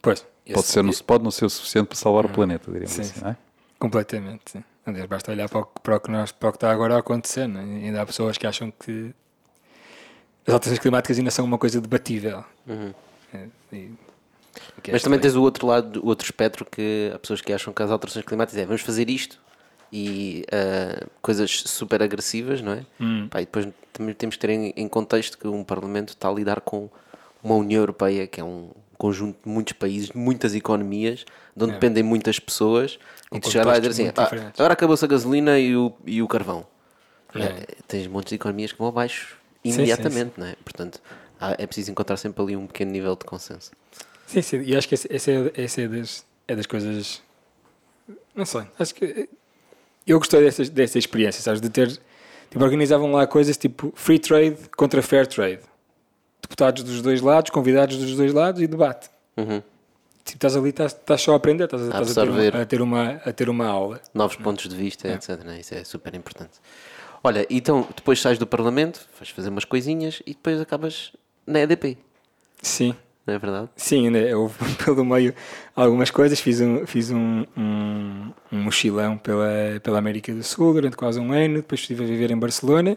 Pois, 0.00 0.24
Pode, 0.52 0.66
ser, 0.66 0.82
não, 0.82 0.92
pode 1.06 1.24
não 1.24 1.30
ser 1.30 1.44
o 1.44 1.50
suficiente 1.50 1.88
para 1.88 1.96
salvar 1.96 2.24
o 2.24 2.28
planeta, 2.30 2.70
diríamos 2.70 2.92
Sim, 2.94 3.02
assim, 3.02 3.14
sim. 3.14 3.20
não 3.22 3.30
é? 3.32 3.36
Completamente, 3.78 4.42
sim. 4.50 4.64
Aliás, 4.86 5.06
basta 5.06 5.30
olhar 5.30 5.46
para 5.48 5.58
o, 5.60 5.64
que- 5.66 5.80
para 5.82 5.96
o 5.96 6.00
que 6.00 6.10
nós, 6.10 6.32
para 6.32 6.48
o 6.48 6.52
que 6.52 6.56
está 6.56 6.70
agora 6.70 6.94
a 6.96 6.98
acontecer. 7.00 7.42
É? 7.42 7.52
E 7.64 7.84
Ainda 7.84 8.00
há 8.00 8.06
pessoas 8.06 8.38
que 8.38 8.46
acham 8.46 8.70
que 8.70 9.14
as 10.48 10.54
alterações 10.54 10.78
climáticas 10.80 11.18
ainda 11.18 11.30
são 11.30 11.44
uma 11.44 11.58
coisa 11.58 11.80
debatível. 11.80 12.44
Uhum. 12.66 12.92
É, 13.34 13.46
e- 13.72 13.92
é 14.84 14.92
Mas 14.92 15.02
também 15.02 15.20
tens 15.20 15.36
o 15.36 15.42
outro 15.42 15.66
lado, 15.66 16.00
o 16.02 16.06
outro 16.08 16.24
espectro 16.24 16.64
que 16.64 17.12
há 17.14 17.18
pessoas 17.18 17.40
que 17.40 17.52
acham 17.52 17.72
que 17.72 17.82
as 17.82 17.90
alterações 17.90 18.24
climáticas 18.24 18.60
é 18.60 18.66
vamos 18.66 18.80
fazer 18.82 19.08
isto 19.08 19.38
e 19.92 20.44
ah, 20.52 21.06
coisas 21.22 21.62
super 21.66 22.02
agressivas, 22.02 22.60
não 22.60 22.72
é? 22.72 22.84
Hum. 23.00 23.28
Pá, 23.30 23.40
e 23.40 23.44
depois 23.46 23.68
também 23.92 24.14
temos 24.14 24.36
que 24.36 24.40
ter 24.40 24.50
em, 24.50 24.72
em 24.76 24.88
contexto 24.88 25.38
que 25.38 25.46
um 25.46 25.62
Parlamento 25.62 26.10
está 26.10 26.28
a 26.28 26.32
lidar 26.32 26.60
com 26.60 26.88
uma 27.42 27.54
União 27.54 27.80
Europeia 27.80 28.26
que 28.26 28.40
é 28.40 28.44
um 28.44 28.70
conjunto 28.96 29.38
de 29.44 29.48
muitos 29.48 29.74
países, 29.74 30.08
de 30.08 30.18
muitas 30.18 30.54
economias, 30.56 31.24
de 31.56 31.62
onde 31.64 31.72
É. 31.72 31.74
dependem 31.74 32.02
muitas 32.02 32.40
pessoas 32.40 32.98
e 33.26 33.28
Com 33.30 33.40
tu 33.40 33.50
chegar 33.50 33.64
lá 33.66 33.76
e 33.76 33.80
dizer 33.80 33.90
assim, 33.92 34.12
"Ah, 34.16 34.24
diferentes." 34.24 34.58
agora 34.58 34.72
acabou-se 34.72 35.04
a 35.04 35.08
gasolina 35.08 35.56
e 35.58 35.76
o, 35.76 35.92
e 36.04 36.20
o 36.20 36.26
carvão. 36.26 36.66
É. 37.34 37.42
Eh, 37.42 37.66
tens 37.86 38.06
montes 38.08 38.30
de 38.30 38.34
economias 38.34 38.72
que 38.72 38.78
vão 38.78 38.88
abaixo 38.88 39.37
imediatamente, 39.64 40.32
não 40.36 40.46
é? 40.46 40.54
Portanto, 40.64 41.00
há- 41.40 41.54
é 41.58 41.66
preciso 41.66 41.90
encontrar 41.90 42.16
sempre 42.16 42.42
ali 42.42 42.56
um 42.56 42.66
pequeno 42.66 42.90
nível 42.90 43.14
de 43.16 43.24
consenso. 43.24 43.70
Sim, 44.26 44.42
sim, 44.42 44.62
e 44.62 44.76
acho 44.76 44.88
que 44.88 44.94
essa, 44.94 45.08
é, 45.30 45.52
essa 45.54 45.80
é, 45.82 45.88
das, 45.88 46.24
é 46.46 46.54
das 46.56 46.66
coisas. 46.66 47.22
Não 48.34 48.44
sei, 48.44 48.62
acho 48.78 48.94
que. 48.94 49.28
Eu 50.06 50.18
gostei 50.18 50.40
dessa, 50.42 50.64
dessa 50.64 50.98
experiência, 50.98 51.42
sabes? 51.42 51.60
De 51.60 51.68
ter. 51.68 51.88
Tipo, 52.50 52.64
organizavam 52.64 53.12
lá 53.12 53.26
coisas 53.26 53.56
tipo 53.58 53.92
free 53.94 54.18
trade 54.18 54.56
contra 54.76 55.02
fair 55.02 55.26
trade. 55.26 55.60
Deputados 56.40 56.82
dos 56.82 57.02
dois 57.02 57.20
lados, 57.20 57.50
convidados 57.50 57.98
dos 57.98 58.16
dois 58.16 58.32
lados 58.32 58.62
e 58.62 58.66
debate. 58.66 59.10
Uhum. 59.36 59.62
Tipo, 60.24 60.36
estás 60.36 60.56
ali, 60.56 60.70
estás, 60.70 60.92
estás 60.92 61.20
só 61.20 61.34
a 61.34 61.36
aprender, 61.36 61.64
estás, 61.64 61.82
estás 61.82 62.16
a, 62.18 62.26
ter 62.26 62.56
a, 62.56 62.64
ter 62.66 62.80
uma, 62.82 63.10
a 63.24 63.32
ter 63.32 63.48
uma 63.50 63.66
aula. 63.66 64.00
Novos 64.14 64.36
pontos 64.36 64.66
de 64.68 64.74
vista, 64.76 65.08
etc. 65.08 65.42
não 65.44 65.52
é? 65.52 65.60
Isso 65.60 65.74
é 65.74 65.84
super 65.84 66.14
importante. 66.14 66.52
Olha, 67.22 67.46
então 67.50 67.86
depois 67.96 68.20
sais 68.20 68.38
do 68.38 68.46
Parlamento, 68.46 69.06
vais 69.18 69.30
fazer 69.30 69.48
umas 69.48 69.64
coisinhas 69.64 70.22
e 70.26 70.30
depois 70.34 70.60
acabas 70.60 71.12
na 71.46 71.60
EDP, 71.60 71.98
Sim, 72.62 72.94
não 73.26 73.34
é 73.34 73.38
verdade? 73.38 73.68
sim, 73.76 74.06
ainda 74.06 74.38
houve 74.38 74.54
pelo 74.84 75.04
meio 75.04 75.34
algumas 75.74 76.10
coisas. 76.10 76.40
Fiz 76.40 76.60
um, 76.60 76.86
fiz 76.86 77.10
um, 77.10 77.44
um, 77.56 78.30
um 78.52 78.62
mochilão 78.62 79.16
pela, 79.18 79.80
pela 79.82 79.98
América 79.98 80.32
do 80.32 80.42
Sul 80.42 80.72
durante 80.74 80.96
quase 80.96 81.18
um 81.20 81.32
ano. 81.32 81.56
Depois 81.56 81.80
estive 81.80 82.04
a 82.04 82.06
viver 82.06 82.30
em 82.30 82.38
Barcelona. 82.38 82.94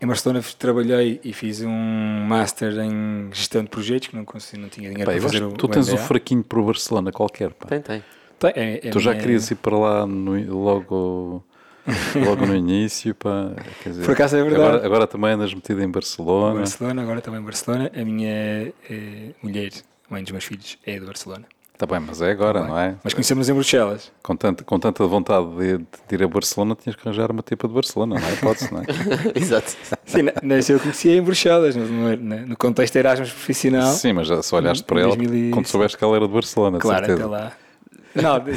Em 0.00 0.06
Barcelona 0.06 0.44
trabalhei 0.58 1.20
e 1.24 1.32
fiz 1.32 1.62
um 1.62 2.24
Master 2.26 2.78
em 2.80 3.30
Gestão 3.32 3.62
de 3.64 3.70
Projetos, 3.70 4.08
que 4.08 4.16
não, 4.16 4.24
consegui, 4.24 4.60
não 4.60 4.68
tinha 4.68 4.90
dinheiro 4.90 5.10
para 5.10 5.20
fazer 5.22 5.42
o 5.42 5.52
tu 5.52 5.64
o 5.66 5.68
tens 5.68 5.88
um 5.88 5.92
MBA. 5.94 6.02
fraquinho 6.02 6.44
para 6.44 6.58
o 6.60 6.64
Barcelona 6.64 7.10
qualquer. 7.12 7.52
Pá. 7.54 7.66
Tem, 7.68 7.80
tem. 7.80 8.04
Tem, 8.38 8.52
é- 8.54 8.88
é 8.88 8.90
Tu 8.90 9.00
já 9.00 9.12
minha- 9.12 9.22
querias 9.22 9.50
ir 9.50 9.54
para 9.54 9.76
lá 9.78 10.06
no- 10.06 10.54
logo, 10.62 11.42
logo 12.24 12.46
no 12.46 12.54
início. 12.54 13.14
Pá. 13.14 13.52
Quer 13.82 13.90
dizer, 13.90 14.04
Por 14.04 14.12
acaso 14.12 14.36
é 14.36 14.42
verdade. 14.42 14.62
Agora, 14.62 14.86
agora 14.86 15.06
também 15.06 15.32
andas 15.32 15.52
metido 15.52 15.82
em 15.82 15.90
Barcelona. 15.90 16.58
Barcelona, 16.60 17.02
agora 17.02 17.20
também 17.20 17.40
em 17.40 17.44
Barcelona. 17.44 17.90
A 17.94 18.04
minha 18.04 18.72
eh, 18.90 19.30
mulher, 19.42 19.70
mãe 20.08 20.22
dos 20.22 20.32
meus 20.32 20.44
filhos, 20.44 20.78
é 20.86 20.98
de 20.98 21.04
Barcelona. 21.06 21.44
Está 21.74 21.86
bem, 21.86 21.98
mas 21.98 22.22
é 22.22 22.30
agora, 22.30 22.64
não 22.64 22.78
é? 22.78 22.94
Mas 23.02 23.12
conhecemos 23.14 23.48
em 23.48 23.52
Bruxelas. 23.52 24.12
Com 24.22 24.36
tanta, 24.36 24.62
com 24.62 24.78
tanta 24.78 25.04
vontade 25.08 25.44
de, 25.56 25.78
de 25.78 26.14
ir 26.14 26.22
a 26.22 26.28
Barcelona, 26.28 26.76
tinhas 26.80 26.94
que 26.94 27.02
arranjar 27.06 27.32
uma 27.32 27.42
tipa 27.42 27.66
de 27.66 27.74
Barcelona, 27.74 28.14
não 28.14 28.28
é? 28.28 28.36
Pode-se, 28.36 28.72
não 28.72 28.80
é? 28.80 28.84
Exato. 29.34 29.76
Sim, 30.06 30.20
mas 30.44 30.70
eu 30.70 30.78
conhecia 30.78 31.16
em 31.16 31.20
Bruxelas, 31.20 31.74
no, 31.74 31.84
no, 32.16 32.46
no 32.46 32.56
contexto 32.56 32.94
Erasmus 32.94 33.30
profissional. 33.32 33.92
Sim, 33.92 34.12
mas 34.12 34.28
já 34.28 34.40
só 34.40 34.58
olhaste 34.58 34.84
para 34.84 35.00
ela 35.00 35.16
2000 35.16 35.34
e- 35.34 35.50
quando 35.50 35.66
soubeste 35.66 35.98
que 35.98 36.04
ela 36.04 36.14
era 36.14 36.28
de 36.28 36.32
Barcelona, 36.32 36.78
de 36.78 36.82
claro, 36.82 37.06
certeza. 37.06 37.26
até 37.26 37.36
lá. 37.44 37.52
Não, 38.14 38.44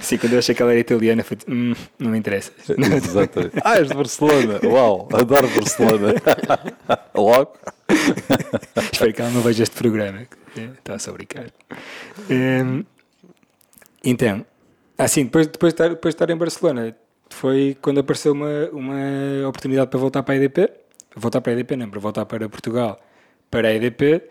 Sim, 0.00 0.18
quando 0.18 0.34
eu 0.34 0.38
achei 0.38 0.54
que 0.54 0.62
ela 0.62 0.70
era 0.70 0.80
italiana, 0.80 1.24
foi 1.24 1.38
hum, 1.48 1.74
não 1.98 2.10
me 2.10 2.18
interessa. 2.18 2.52
Exatamente. 2.68 3.60
Ah, 3.64 3.78
és 3.78 3.88
de 3.88 3.94
Barcelona! 3.94 4.60
Uau, 4.64 5.08
adoro 5.12 5.48
Barcelona! 5.48 6.14
Logo? 7.14 7.52
Espero 8.92 9.12
que 9.12 9.22
ela 9.22 9.30
não 9.30 9.40
veja 9.40 9.62
este 9.62 9.76
programa. 9.76 10.26
Está 10.56 10.98
só 10.98 11.10
a 11.10 11.14
brincar. 11.14 11.46
Hum, 12.30 12.84
então, 14.04 14.44
assim, 14.98 15.24
depois, 15.24 15.46
depois, 15.46 15.72
de 15.72 15.74
estar, 15.74 15.88
depois 15.88 16.14
de 16.14 16.16
estar 16.16 16.30
em 16.30 16.36
Barcelona, 16.36 16.94
foi 17.30 17.76
quando 17.80 18.00
apareceu 18.00 18.32
uma, 18.32 18.68
uma 18.72 19.48
oportunidade 19.48 19.90
para 19.90 19.98
voltar 19.98 20.22
para 20.22 20.34
a 20.34 20.36
EDP. 20.36 20.70
Voltar 21.16 21.40
para 21.40 21.52
a 21.52 21.54
EDP, 21.54 21.76
não, 21.76 21.88
para 21.88 22.00
voltar 22.00 22.26
para 22.26 22.48
Portugal, 22.48 23.00
para 23.50 23.68
a 23.68 23.74
EDP. 23.74 24.22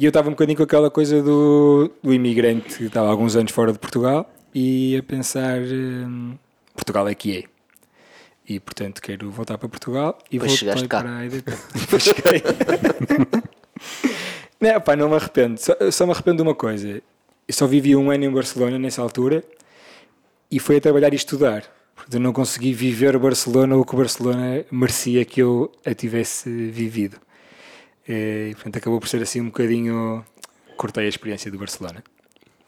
E 0.00 0.06
eu 0.06 0.08
estava 0.08 0.28
um 0.28 0.30
bocadinho 0.30 0.56
com 0.56 0.62
aquela 0.62 0.90
coisa 0.90 1.22
do, 1.22 1.90
do 2.02 2.14
imigrante 2.14 2.78
que 2.78 2.84
estava 2.84 3.08
há 3.08 3.10
alguns 3.10 3.36
anos 3.36 3.52
fora 3.52 3.70
de 3.70 3.78
Portugal 3.78 4.32
e 4.54 4.96
a 4.96 5.02
pensar: 5.02 5.60
hum, 5.60 6.38
Portugal 6.74 7.06
é 7.06 7.14
que 7.14 7.36
é. 7.36 7.44
E 8.48 8.58
portanto 8.58 9.02
quero 9.02 9.30
voltar 9.30 9.58
para 9.58 9.68
Portugal 9.68 10.16
e 10.32 10.38
voltei 10.38 10.56
chegaste 10.56 10.88
cá. 10.88 11.02
para 11.02 11.18
a 11.18 11.26
EDP. 11.26 11.52
Depois 11.78 12.02
cheguei. 12.08 12.40
Não, 14.58 14.78
pá, 14.78 14.94
não 14.94 15.08
me 15.08 15.16
arrependo. 15.16 15.58
Só, 15.58 15.74
só 15.90 16.04
me 16.04 16.12
arrependo 16.12 16.36
de 16.36 16.42
uma 16.42 16.54
coisa. 16.54 17.02
Eu 17.48 17.54
só 17.54 17.66
vivi 17.66 17.96
um 17.96 18.10
ano 18.10 18.24
em 18.24 18.30
Barcelona 18.30 18.78
nessa 18.78 19.00
altura 19.00 19.42
e 20.50 20.58
foi 20.58 20.76
a 20.76 20.80
trabalhar 20.82 21.14
e 21.14 21.16
estudar. 21.16 21.64
Portanto, 21.94 22.14
eu 22.14 22.20
não 22.20 22.30
consegui 22.30 22.74
viver 22.74 23.18
Barcelona 23.18 23.74
o 23.74 23.86
que 23.86 23.96
Barcelona 23.96 24.62
merecia 24.70 25.24
que 25.24 25.40
eu 25.40 25.72
a 25.84 25.94
tivesse 25.94 26.50
vivido. 26.50 27.16
E, 28.12 28.54
portanto, 28.54 28.76
acabou 28.78 28.98
por 28.98 29.08
ser 29.08 29.22
assim 29.22 29.40
um 29.40 29.46
bocadinho. 29.46 30.24
Cortei 30.76 31.04
a 31.06 31.08
experiência 31.08 31.50
do 31.50 31.58
Barcelona. 31.58 32.02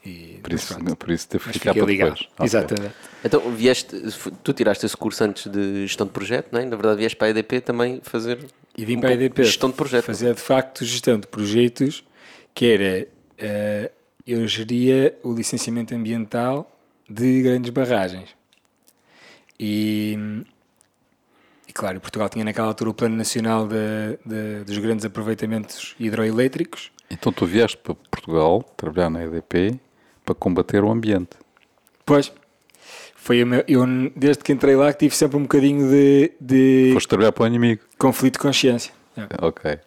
E, 0.05 0.39
Por 0.43 0.51
isso, 0.53 0.73
pronto, 0.75 0.95
por 0.97 1.11
isso 1.11 1.27
teve 1.27 1.43
que 1.45 1.53
ficar 1.53 1.73
para 1.73 1.85
ligado. 1.85 2.09
depois. 2.11 2.29
Ok. 2.33 2.45
Exatamente. 2.45 2.93
Então, 3.23 3.51
vieste, 3.55 3.95
tu 4.43 4.51
tiraste 4.53 4.85
esse 4.85 4.95
curso 4.97 5.23
antes 5.23 5.49
de 5.49 5.87
gestão 5.87 6.05
de 6.05 6.11
projeto, 6.13 6.49
não 6.51 6.59
é? 6.59 6.65
Na 6.65 6.75
verdade, 6.75 6.97
vieste 6.97 7.15
para 7.17 7.27
a 7.27 7.29
EDP 7.31 7.61
também 7.61 8.01
fazer 8.03 8.45
E 8.77 8.83
vim 8.85 8.97
um 8.97 8.99
para 9.01 9.09
a 9.09 9.13
EDP 9.13 9.43
gestão 9.45 9.69
de 9.69 9.75
projeto. 9.77 10.03
fazer 10.05 10.33
de 10.35 10.41
facto 10.41 10.83
gestão 10.85 11.17
de 11.19 11.25
projetos, 11.27 12.03
que 12.53 12.65
era 12.65 13.07
eh, 13.37 13.91
eu 14.27 14.45
geria 14.47 15.17
o 15.23 15.33
licenciamento 15.33 15.95
ambiental 15.95 16.69
de 17.09 17.41
grandes 17.41 17.69
barragens. 17.71 18.29
E, 19.59 20.17
e 21.73 21.75
claro, 21.75 21.99
Portugal 21.99 22.29
tinha 22.29 22.45
naquela 22.45 22.67
altura 22.67 22.91
o 22.91 22.93
Plano 22.93 23.15
Nacional 23.15 23.67
de- 23.67 24.19
de- 24.25 24.63
dos 24.63 24.77
grandes 24.77 25.03
aproveitamentos 25.05 25.95
hidroelétricos. 25.99 26.91
Então 27.09 27.31
tu 27.33 27.45
vieste 27.45 27.77
para 27.77 27.95
Portugal 27.95 28.63
trabalhar 28.77 29.09
na 29.09 29.23
EDP 29.23 29.79
para 30.23 30.35
combater 30.35 30.83
o 30.83 30.91
ambiente. 30.91 31.31
Pois, 32.05 32.31
foi 33.15 33.43
meu- 33.43 33.63
eu, 33.67 33.83
desde 34.15 34.43
que 34.43 34.51
entrei 34.53 34.75
lá, 34.75 34.91
que 34.93 34.99
tive 34.99 35.15
sempre 35.15 35.37
um 35.37 35.41
bocadinho 35.43 35.89
de, 35.89 36.31
de 36.39 36.91
Foste 36.93 37.07
trabalhar 37.09 37.31
para 37.31 37.43
o 37.43 37.47
inimigo. 37.47 37.81
conflito 37.97 38.33
de 38.33 38.39
consciência. 38.39 38.93
É. 39.17 39.23
Ok. 39.45 39.71
Ou 39.71 39.79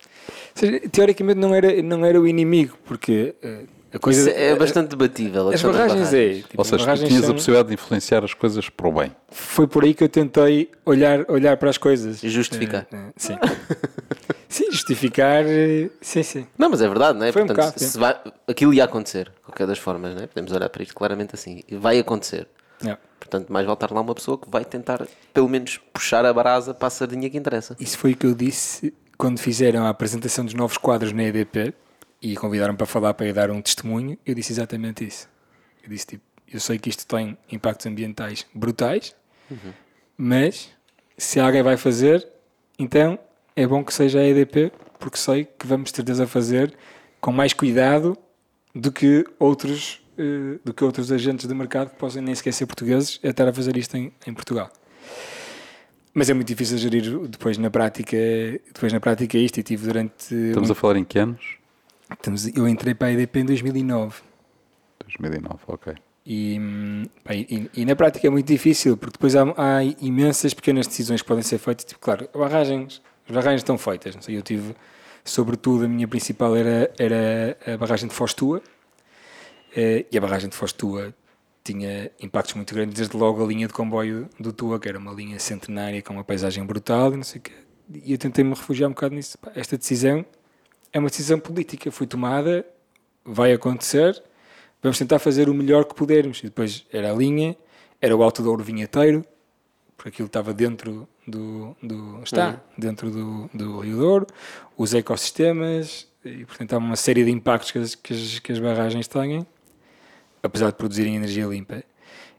seja, 0.54 0.80
teoricamente 0.90 1.38
não 1.38 1.54
era, 1.54 1.82
não 1.82 2.04
era 2.04 2.20
o 2.20 2.26
inimigo, 2.26 2.76
porque 2.84 3.34
eh, 3.42 3.64
a 3.92 3.98
coisa 3.98 4.28
Isso 4.30 4.38
é 4.38 4.54
bastante 4.56 4.90
debatível. 4.90 5.48
a 5.48 5.54
As 5.54 5.62
das 5.62 5.72
barragens 5.72 6.12
é. 6.12 6.34
tipo, 6.34 6.48
Ou 6.56 6.64
seja, 6.64 6.76
tu 6.78 6.80
barragens 6.84 7.08
tinhas 7.08 7.22
a 7.22 7.26
são- 7.26 7.34
possibilidade 7.34 7.68
de 7.68 7.74
influenciar 7.74 8.24
as 8.24 8.34
coisas 8.34 8.68
para 8.68 8.88
o 8.88 8.92
bem. 8.92 9.12
Foi 9.28 9.66
por 9.66 9.84
aí 9.84 9.94
que 9.94 10.04
eu 10.04 10.08
tentei 10.08 10.70
olhar, 10.84 11.24
olhar 11.30 11.56
para 11.56 11.70
as 11.70 11.78
coisas. 11.78 12.22
E 12.22 12.28
justificar. 12.28 12.86
Eh, 12.92 12.96
eh, 12.96 13.12
sim. 13.16 13.36
sim, 14.48 14.70
justificar. 14.70 15.44
eh, 15.46 15.88
Sim, 16.00 16.22
sim. 16.22 16.46
Não, 16.58 16.68
mas 16.70 16.80
é 16.82 16.88
verdade, 16.88 17.18
não 17.18 17.26
é? 17.26 17.32
Foi 17.32 17.42
um 17.42 17.46
Portanto, 17.46 17.64
bocado, 17.66 17.80
sim. 17.84 17.90
se 17.90 17.98
vai, 17.98 18.16
aquilo 18.46 18.74
ia 18.74 18.84
acontecer, 18.84 19.24
de 19.26 19.40
qualquer 19.44 19.66
das 19.66 19.78
formas, 19.78 20.14
não 20.14 20.22
é? 20.22 20.26
Podemos 20.26 20.52
olhar 20.52 20.68
para 20.68 20.82
isto 20.82 20.94
claramente 20.94 21.34
assim. 21.34 21.62
Vai 21.72 21.98
acontecer. 21.98 22.46
Yeah. 22.82 23.00
Portanto, 23.18 23.50
mais 23.52 23.64
voltar 23.66 23.90
lá 23.90 24.00
uma 24.00 24.14
pessoa 24.14 24.36
que 24.38 24.48
vai 24.50 24.64
tentar, 24.64 25.06
pelo 25.32 25.48
menos, 25.48 25.80
puxar 25.92 26.24
a 26.26 26.32
brasa 26.32 26.74
para 26.74 26.88
a 26.88 26.90
sardinha 26.90 27.28
que 27.30 27.36
interessa. 27.38 27.74
Isso 27.80 27.96
foi 27.98 28.12
o 28.12 28.16
que 28.16 28.26
eu 28.26 28.34
disse 28.34 28.92
quando 29.16 29.38
fizeram 29.38 29.84
a 29.84 29.88
apresentação 29.88 30.44
dos 30.44 30.52
novos 30.52 30.76
quadros 30.76 31.10
na 31.12 31.22
EDP 31.24 31.72
e 32.20 32.36
convidaram 32.36 32.74
para 32.74 32.86
falar 32.86 33.14
para 33.14 33.26
ir 33.26 33.32
dar 33.32 33.50
um 33.50 33.60
testemunho. 33.62 34.18
Eu 34.24 34.34
disse 34.34 34.52
exatamente 34.52 35.04
isso. 35.06 35.28
Eu 35.82 35.90
disse 35.90 36.06
tipo, 36.06 36.24
eu 36.52 36.58
sei 36.60 36.78
que 36.78 36.88
isto 36.90 37.06
tem 37.06 37.36
impactos 37.50 37.86
ambientais 37.86 38.46
brutais, 38.54 39.14
mas 40.16 40.70
se 41.16 41.38
alguém 41.40 41.62
vai 41.62 41.76
fazer, 41.76 42.26
então 42.78 43.18
é 43.54 43.66
bom 43.66 43.84
que 43.84 43.92
seja 43.92 44.20
a 44.20 44.24
EDP, 44.26 44.72
porque 44.98 45.16
sei 45.18 45.44
que 45.44 45.66
vamos 45.66 45.90
ter 45.90 45.96
certeza 45.98 46.26
fazer 46.26 46.74
com 47.20 47.32
mais 47.32 47.52
cuidado 47.52 48.16
do 48.74 48.92
que 48.92 49.24
outros 49.38 50.00
eh, 50.18 50.58
do 50.64 50.72
que 50.72 50.82
outros 50.84 51.10
agentes 51.12 51.46
de 51.46 51.54
mercado 51.54 51.90
que 51.90 51.96
possam 51.96 52.22
nem 52.22 52.34
sequer 52.34 52.52
ser 52.52 52.66
portugueses 52.66 53.20
a 53.22 53.28
estar 53.28 53.46
a 53.48 53.52
fazer 53.52 53.76
isto 53.76 53.96
em, 53.96 54.12
em 54.26 54.32
Portugal. 54.34 54.70
Mas 56.14 56.30
é 56.30 56.34
muito 56.34 56.48
difícil 56.48 56.78
gerir 56.78 57.18
depois 57.28 57.58
na 57.58 57.70
prática, 57.70 58.16
depois 58.72 58.92
na 58.92 59.00
prática 59.00 59.36
isto 59.36 59.58
e 59.58 59.62
tive 59.62 59.86
durante 59.86 60.34
Estamos 60.34 60.70
um- 60.70 60.72
a 60.72 60.74
falar 60.74 60.96
em 60.96 61.04
que 61.04 61.18
anos? 61.18 61.56
Estamos- 62.12 62.46
eu 62.56 62.68
entrei 62.68 62.94
para 62.94 63.08
a 63.08 63.12
EDP 63.12 63.40
em 63.40 63.44
2009 63.44 64.22
2009, 65.00 65.58
ok. 65.68 65.94
e, 66.26 66.58
e- 67.30 67.70
e 67.74 67.84
na 67.84 67.94
prática 67.94 68.26
é 68.26 68.30
muito 68.30 68.46
difícil 68.46 68.96
porque 68.96 69.12
depois 69.12 69.36
há, 69.36 69.42
há 69.56 69.84
imensas 70.00 70.52
pequenas 70.54 70.86
decisões 70.86 71.22
que 71.22 71.28
podem 71.28 71.42
ser 71.42 71.58
feitas, 71.58 71.84
tipo, 71.84 72.00
claro, 72.00 72.28
barragens, 72.34 73.00
as 73.28 73.34
barragens 73.34 73.60
estão 73.60 73.78
feitas, 73.78 74.14
não 74.14 74.22
sei, 74.22 74.36
eu 74.36 74.42
tive 74.42 74.74
sobretudo 75.24 75.84
a 75.84 75.88
minha 75.88 76.06
principal 76.08 76.54
era, 76.56 76.92
era 76.98 77.56
a 77.74 77.76
barragem 77.76 78.08
de 78.08 78.14
Fostua 78.14 78.60
eh, 79.74 80.04
e 80.10 80.18
a 80.18 80.20
barragem 80.20 80.48
de 80.48 80.56
Fostua 80.56 81.14
tinha 81.62 82.10
impactos 82.20 82.54
muito 82.54 82.72
grandes, 82.74 82.94
desde 82.96 83.16
logo 83.16 83.42
a 83.42 83.46
linha 83.46 83.66
de 83.66 83.72
comboio 83.72 84.28
do 84.38 84.52
Tua, 84.52 84.78
que 84.78 84.88
era 84.88 84.98
uma 84.98 85.12
linha 85.12 85.38
centenária 85.40 86.00
com 86.00 86.12
uma 86.12 86.22
paisagem 86.24 86.64
brutal 86.64 87.12
e 87.12 87.16
não 87.16 87.24
sei 87.24 87.40
o 87.40 87.42
quê. 87.42 87.52
E 88.04 88.12
eu 88.12 88.18
tentei-me 88.18 88.50
refugiar 88.50 88.88
um 88.88 88.92
bocado 88.92 89.14
nisso. 89.16 89.36
Esta 89.54 89.76
decisão 89.76 90.24
é 90.92 90.98
uma 90.98 91.08
decisão 91.08 91.38
política, 91.38 91.90
foi 91.90 92.06
tomada, 92.06 92.66
vai 93.24 93.52
acontecer, 93.52 94.22
vamos 94.82 94.98
tentar 94.98 95.18
fazer 95.18 95.48
o 95.48 95.54
melhor 95.54 95.84
que 95.84 95.94
pudermos. 95.94 96.40
E 96.40 96.44
depois 96.44 96.86
era 96.92 97.10
a 97.10 97.14
linha, 97.14 97.56
era 98.00 98.16
o 98.16 98.22
Alto 98.22 98.42
Douro 98.42 98.62
Vinheteiro, 98.62 99.24
porque 99.96 100.08
aquilo 100.10 100.26
estava 100.26 100.52
dentro 100.52 101.08
do. 101.26 101.76
do 101.82 102.20
está 102.22 102.60
dentro 102.76 103.10
do, 103.10 103.50
do 103.52 103.80
Rio 103.80 103.96
Douro, 103.96 104.26
os 104.76 104.94
ecossistemas, 104.94 106.06
e 106.24 106.44
portanto 106.44 106.74
há 106.74 106.78
uma 106.78 106.96
série 106.96 107.24
de 107.24 107.30
impactos 107.30 107.70
que 107.70 107.78
as, 107.78 107.94
que 107.94 108.12
as, 108.14 108.38
que 108.38 108.52
as 108.52 108.58
barragens 108.58 109.08
têm, 109.08 109.46
apesar 110.42 110.70
de 110.70 110.76
produzirem 110.76 111.16
energia 111.16 111.46
limpa. 111.46 111.82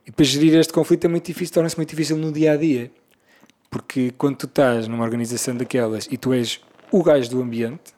E 0.05 0.09
depois 0.11 0.29
gerir 0.29 0.55
este 0.55 0.71
conflito 0.71 1.05
é 1.05 1.07
muito 1.09 1.25
difícil, 1.25 1.53
torna-se 1.53 1.75
muito 1.75 1.89
difícil 1.89 2.15
no 2.15 2.31
dia 2.31 2.53
a 2.53 2.57
dia. 2.57 2.89
Porque 3.69 4.13
quando 4.17 4.37
tu 4.37 4.45
estás 4.45 4.87
numa 4.87 5.03
organização 5.03 5.55
daquelas 5.55 6.07
e 6.09 6.17
tu 6.17 6.31
és 6.31 6.61
o 6.89 7.03
gajo 7.03 7.29
do 7.29 7.41
ambiente, 7.41 7.93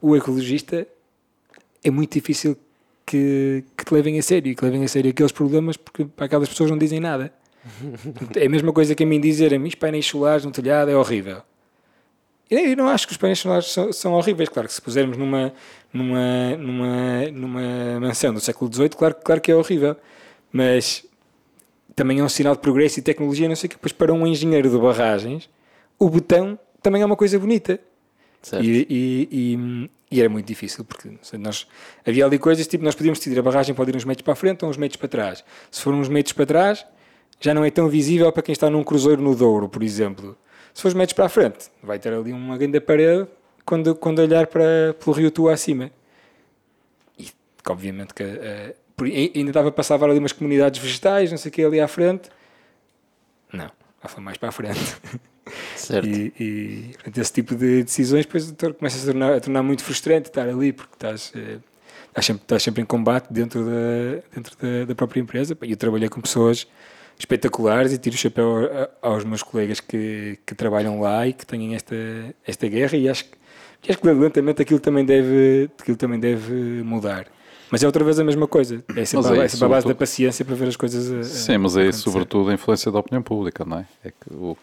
o 0.00 0.16
ecologista, 0.16 0.86
é 1.82 1.90
muito 1.90 2.12
difícil 2.12 2.56
que, 3.04 3.64
que 3.76 3.84
te 3.84 3.94
levem 3.94 4.18
a 4.18 4.22
sério 4.22 4.52
e 4.52 4.54
que 4.54 4.64
levem 4.64 4.84
a 4.84 4.88
sério 4.88 5.10
aqueles 5.10 5.32
problemas 5.32 5.76
porque 5.76 6.04
para 6.04 6.26
aquelas 6.26 6.48
pessoas 6.48 6.70
não 6.70 6.78
dizem 6.78 7.00
nada. 7.00 7.32
É 8.36 8.46
a 8.46 8.48
mesma 8.48 8.72
coisa 8.72 8.94
que 8.94 9.02
a 9.02 9.06
mim 9.06 9.20
dizerem 9.20 9.62
os 9.62 9.74
painéis 9.74 10.06
solares 10.06 10.44
no 10.44 10.50
telhado 10.50 10.90
é 10.90 10.96
horrível. 10.96 11.42
Eu 12.50 12.76
não 12.76 12.88
acho 12.88 13.06
que 13.06 13.12
os 13.12 13.18
painéis 13.18 13.40
solares 13.40 13.66
são, 13.66 13.92
são, 13.92 14.12
horríveis. 14.14 14.48
Claro 14.48 14.68
que 14.68 14.74
se 14.74 14.80
pusermos 14.80 15.18
numa, 15.18 15.52
numa, 15.92 16.56
numa, 16.56 17.30
numa 17.30 18.00
mansão 18.00 18.32
do 18.32 18.40
século 18.40 18.72
XVIII, 18.72 18.90
claro, 18.90 19.16
claro 19.22 19.40
que 19.40 19.52
é 19.52 19.56
horrível. 19.56 19.96
Mas 20.50 21.04
também 21.94 22.20
é 22.20 22.24
um 22.24 22.28
sinal 22.28 22.54
de 22.54 22.60
progresso 22.60 23.00
e 23.00 23.02
tecnologia, 23.02 23.48
não 23.48 23.56
sei 23.56 23.66
o 23.66 23.70
que. 23.70 23.76
Depois, 23.76 23.92
para 23.92 24.14
um 24.14 24.26
engenheiro 24.26 24.70
de 24.70 24.78
barragens, 24.78 25.50
o 25.98 26.08
botão 26.08 26.58
também 26.80 27.02
é 27.02 27.04
uma 27.04 27.16
coisa 27.16 27.38
bonita. 27.38 27.78
E, 28.56 28.86
e, 28.88 29.28
e, 29.30 29.90
e, 30.10 30.20
era 30.20 30.28
muito 30.28 30.46
difícil, 30.46 30.84
porque 30.84 31.10
sei, 31.22 31.38
nós, 31.38 31.66
havia 32.06 32.24
ali 32.24 32.38
coisas 32.38 32.66
tipo: 32.66 32.84
nós 32.84 32.94
podíamos 32.94 33.18
decidir 33.18 33.38
a 33.38 33.42
barragem 33.42 33.74
pode 33.74 33.90
ir 33.90 33.96
uns 33.96 34.04
metros 34.04 34.24
para 34.24 34.32
a 34.32 34.36
frente 34.36 34.64
ou 34.64 34.70
uns 34.70 34.76
metros 34.76 34.96
para 34.96 35.08
trás. 35.08 35.44
Se 35.70 35.82
for 35.82 35.92
uns 35.94 36.08
metros 36.08 36.32
para 36.32 36.46
trás, 36.46 36.86
já 37.40 37.54
não 37.54 37.64
é 37.64 37.70
tão 37.70 37.88
visível 37.88 38.30
para 38.32 38.42
quem 38.42 38.52
está 38.52 38.68
num 38.70 38.82
cruzeiro 38.82 39.22
no 39.22 39.34
Douro, 39.34 39.68
por 39.68 39.82
exemplo. 39.82 40.36
Se 40.72 40.82
for 40.82 40.88
uns 40.88 40.94
metros 40.94 41.14
para 41.14 41.26
a 41.26 41.28
frente, 41.28 41.70
vai 41.82 41.98
ter 41.98 42.12
ali 42.12 42.32
uma 42.32 42.56
grande 42.56 42.80
parede 42.80 43.26
quando, 43.64 43.94
quando 43.94 44.20
olhar 44.20 44.46
para, 44.46 44.94
pelo 44.94 45.14
rio 45.14 45.30
Tua 45.30 45.52
acima. 45.52 45.90
E 47.18 47.28
obviamente 47.68 48.14
que 48.14 48.22
uh, 48.22 48.74
ainda 49.36 49.50
estava 49.50 49.68
a 49.68 49.72
passar 49.72 50.02
ali 50.02 50.18
umas 50.18 50.32
comunidades 50.32 50.80
vegetais, 50.80 51.30
não 51.30 51.38
sei 51.38 51.50
o 51.50 51.52
que, 51.52 51.62
ali 51.62 51.80
à 51.80 51.88
frente. 51.88 52.30
Não, 53.52 53.70
lá 54.02 54.08
foi 54.08 54.22
mais 54.22 54.38
para 54.38 54.48
a 54.48 54.52
frente. 54.52 54.96
Certo. 55.76 56.06
E, 56.06 56.32
e 56.38 56.90
portanto, 56.94 57.18
esse 57.18 57.32
tipo 57.32 57.54
de 57.54 57.82
decisões 57.82 58.26
depois 58.26 58.52
começa 58.78 59.02
a 59.02 59.12
tornar, 59.12 59.34
a 59.34 59.40
tornar 59.40 59.62
muito 59.62 59.82
frustrante 59.82 60.28
estar 60.28 60.48
ali, 60.48 60.72
porque 60.72 60.94
estás, 60.94 61.32
eh, 61.34 61.58
estás, 62.08 62.26
sempre, 62.26 62.42
estás 62.42 62.62
sempre 62.62 62.82
em 62.82 62.84
combate 62.84 63.32
dentro 63.32 63.64
da, 63.64 64.22
dentro 64.34 64.56
da, 64.60 64.84
da 64.84 64.94
própria 64.94 65.20
empresa. 65.20 65.56
E 65.62 65.70
eu 65.70 65.76
trabalhei 65.76 66.08
com 66.08 66.20
pessoas 66.20 66.66
espetaculares 67.18 67.92
e 67.92 67.98
tiro 67.98 68.14
o 68.14 68.18
chapéu 68.18 68.68
aos 69.02 69.24
meus 69.24 69.42
colegas 69.42 69.80
que, 69.80 70.38
que 70.46 70.54
trabalham 70.54 71.00
lá 71.00 71.26
e 71.26 71.32
que 71.32 71.44
têm 71.44 71.74
esta, 71.74 71.96
esta 72.46 72.68
guerra 72.68 72.96
e 72.96 73.08
acho, 73.08 73.24
acho 73.88 73.98
que 73.98 74.06
lentamente 74.06 74.62
aquilo 74.62 74.78
também 74.78 75.04
deve, 75.04 75.68
aquilo 75.78 75.96
também 75.96 76.20
deve 76.20 76.52
mudar. 76.82 77.26
Mas 77.70 77.82
é 77.82 77.86
outra 77.86 78.04
vez 78.04 78.18
a 78.18 78.24
mesma 78.24 78.46
coisa. 78.46 78.82
É 78.96 79.04
sempre, 79.04 79.38
é, 79.38 79.44
a, 79.44 79.48
sempre 79.48 79.66
a 79.66 79.68
base 79.68 79.86
da 79.86 79.94
paciência 79.94 80.44
para 80.44 80.54
ver 80.54 80.68
as 80.68 80.76
coisas. 80.76 81.10
A, 81.10 81.22
Sim, 81.22 81.58
mas 81.58 81.76
é 81.76 81.92
sobretudo 81.92 82.50
a 82.50 82.54
influência 82.54 82.90
da 82.90 82.98
opinião 82.98 83.22
pública, 83.22 83.64
não 83.64 83.78
é? 83.78 83.86
É 84.04 84.10
que 84.10 84.34
o, 84.34 84.56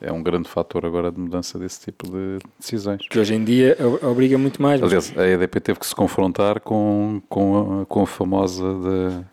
é 0.00 0.10
um 0.10 0.22
grande 0.22 0.48
fator 0.48 0.84
agora 0.86 1.12
de 1.12 1.20
mudança 1.20 1.58
desse 1.58 1.80
tipo 1.80 2.06
de 2.10 2.38
decisões. 2.58 3.06
Que 3.08 3.18
hoje 3.18 3.34
em 3.34 3.44
dia 3.44 3.76
obriga 4.02 4.38
muito 4.38 4.60
mais. 4.62 4.82
Aliás, 4.82 5.12
a 5.16 5.26
EDP 5.26 5.60
teve 5.60 5.78
que 5.78 5.86
se 5.86 5.94
confrontar 5.94 6.60
com, 6.60 7.20
com, 7.28 7.82
a, 7.82 7.86
com 7.86 8.02
a 8.02 8.06
famosa 8.06 8.64
de, 8.64 9.24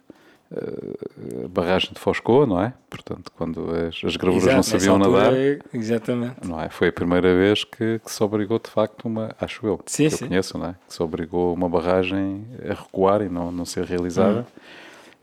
uh, 0.52 1.48
barragem 1.50 1.92
de 1.94 2.00
Foscoa, 2.00 2.46
não 2.46 2.62
é? 2.62 2.74
Portanto, 2.90 3.32
quando 3.36 3.70
as, 3.72 4.02
as 4.04 4.16
gravuras 4.16 4.44
Exato, 4.44 4.56
não 4.56 4.64
sabiam 4.64 4.98
nadar. 4.98 5.34
É, 5.34 5.60
exatamente. 5.74 6.48
Não 6.48 6.62
é? 6.62 6.70
Foi 6.70 6.90
a 6.90 6.92
primeira 6.92 7.36
vez 7.36 7.64
que, 7.64 8.00
que, 8.00 8.12
se 8.12 8.24
obrigou, 8.24 8.60
de 8.60 8.70
facto, 8.70 9.06
uma. 9.06 9.36
Acho 9.40 9.66
eu. 9.66 9.80
Sim, 9.86 10.06
que 10.06 10.16
sim. 10.16 10.26
eu 10.26 10.30
conheço, 10.30 10.58
não 10.58 10.68
é? 10.68 10.76
Que 10.88 10.94
se 10.94 11.04
obrigou 11.04 11.54
uma 11.54 11.70
barragem 11.70 12.46
a 12.64 12.74
recuar 12.74 13.22
e 13.22 13.30
não, 13.30 13.52
não 13.52 13.66
ser 13.66 13.86
realizada. 13.86 14.42
Hum. 14.42 14.62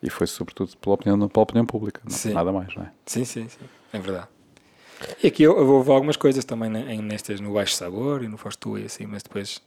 E 0.02 0.10
foi 0.10 0.26
sobretudo 0.26 0.76
pela 0.76 0.94
opinião, 0.94 1.28
pela 1.28 1.42
opinião 1.42 1.64
pública, 1.64 2.02
nada 2.32 2.52
mais, 2.52 2.74
não 2.74 2.82
é? 2.82 2.90
Sim, 3.06 3.24
sim, 3.24 3.48
sim. 3.48 3.64
É 3.90 3.98
verdade. 3.98 4.28
E 5.22 5.26
aqui 5.26 5.42
eu, 5.42 5.56
eu 5.56 5.66
vou 5.66 5.82
ver 5.82 5.92
algumas 5.92 6.16
coisas 6.16 6.44
também 6.44 6.70
né, 6.70 6.96
nestas, 6.96 7.40
no 7.40 7.54
Baixo 7.54 7.74
Sabor 7.74 8.22
e 8.22 8.28
no 8.28 8.36
Fostu 8.36 8.78
e 8.78 8.84
assim, 8.84 9.06
mas 9.06 9.22
depois 9.22 9.62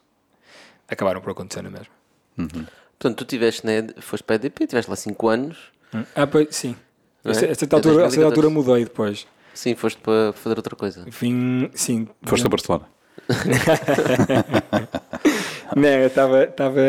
acabaram 0.87 1.21
por 1.21 1.31
acontecer 1.31 1.61
na 1.61 1.69
mesma. 1.69 1.93
Uhum. 2.37 2.65
Portanto, 2.99 3.17
tu 3.17 3.25
tiveste, 3.25 3.65
né, 3.65 3.88
foste 3.99 4.23
para 4.23 4.36
a 4.36 4.38
EDP, 4.38 4.67
tiveste 4.67 4.89
lá 4.89 4.95
5 4.95 5.27
anos. 5.27 5.57
Hum. 5.93 6.03
Ah, 6.15 6.25
pois, 6.25 6.55
sim. 6.55 6.75
É? 7.23 7.31
Esta, 7.31 7.45
esta, 7.45 7.75
altura, 7.75 8.05
esta 8.05 8.23
altura 8.23 8.49
mudei 8.49 8.83
depois. 8.83 9.27
Sim, 9.53 9.75
foste 9.75 9.99
para 10.01 10.33
fazer 10.33 10.57
outra 10.57 10.75
coisa. 10.75 11.05
Vim, 11.07 11.69
sim. 11.73 12.07
Foste 12.23 12.45
a 12.45 12.49
Barcelona. 12.49 12.86
Não, 15.75 15.89
eu 15.89 16.07
estava 16.07 16.43
estava 16.43 16.81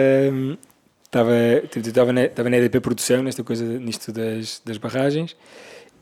estava 1.04 1.34
estava 1.64 2.12
na, 2.12 2.24
estava 2.24 2.50
na 2.50 2.56
EDP 2.58 2.80
Produção, 2.80 3.22
nesta 3.22 3.42
coisa, 3.42 3.64
nisto 3.64 4.12
das, 4.12 4.60
das 4.64 4.76
barragens, 4.76 5.34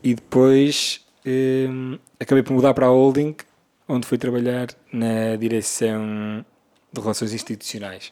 e 0.03 0.13
depois 0.13 1.05
um, 1.25 1.97
acabei 2.19 2.43
por 2.43 2.53
mudar 2.53 2.73
para 2.73 2.85
a 2.85 2.89
holding, 2.89 3.35
onde 3.87 4.05
fui 4.05 4.17
trabalhar 4.17 4.67
na 4.91 5.37
direção 5.37 6.45
de 6.91 7.01
relações 7.01 7.33
institucionais 7.33 8.11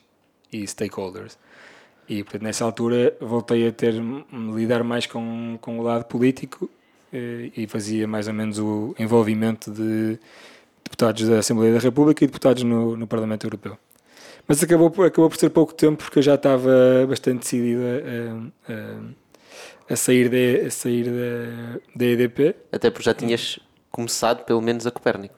e 0.52 0.66
stakeholders. 0.66 1.38
E 2.08 2.24
portanto, 2.24 2.44
nessa 2.44 2.64
altura 2.64 3.16
voltei 3.20 3.68
a 3.68 3.72
ter 3.72 3.96
lidar 4.56 4.84
mais 4.84 5.06
com, 5.06 5.58
com 5.60 5.80
o 5.80 5.82
lado 5.82 6.06
político 6.06 6.70
eh, 7.12 7.52
e 7.56 7.68
fazia 7.68 8.08
mais 8.08 8.28
ou 8.28 8.34
menos 8.34 8.60
o 8.60 8.96
envolvimento 9.00 9.72
de 9.72 10.20
deputados 10.84 11.28
da 11.28 11.40
Assembleia 11.40 11.74
da 11.74 11.80
República 11.80 12.24
e 12.24 12.28
deputados 12.28 12.64
no, 12.64 12.96
no 12.96 13.08
Parlamento 13.08 13.46
Europeu. 13.46 13.78
Mas 14.48 14.62
acabou 14.62 14.92
por, 14.92 15.08
acabou 15.08 15.30
por 15.30 15.38
ser 15.38 15.50
pouco 15.50 15.74
tempo 15.74 16.04
porque 16.04 16.20
eu 16.20 16.24
já 16.24 16.36
estava 16.36 16.70
bastante 17.10 17.40
decidido 17.40 17.82
a, 18.68 18.72
a, 18.72 19.94
a 19.94 19.96
sair, 19.96 20.30
de, 20.30 20.68
a 20.68 20.72
sair 20.72 21.06
da, 21.06 21.80
da 21.96 22.06
EDP. 22.06 22.56
Até 22.72 22.92
porque 22.92 23.06
já 23.06 23.14
tinhas 23.14 23.60
começado, 23.90 24.44
pelo 24.46 24.62
menos, 24.62 24.86
a 24.86 24.92
Copérnico. 24.92 25.36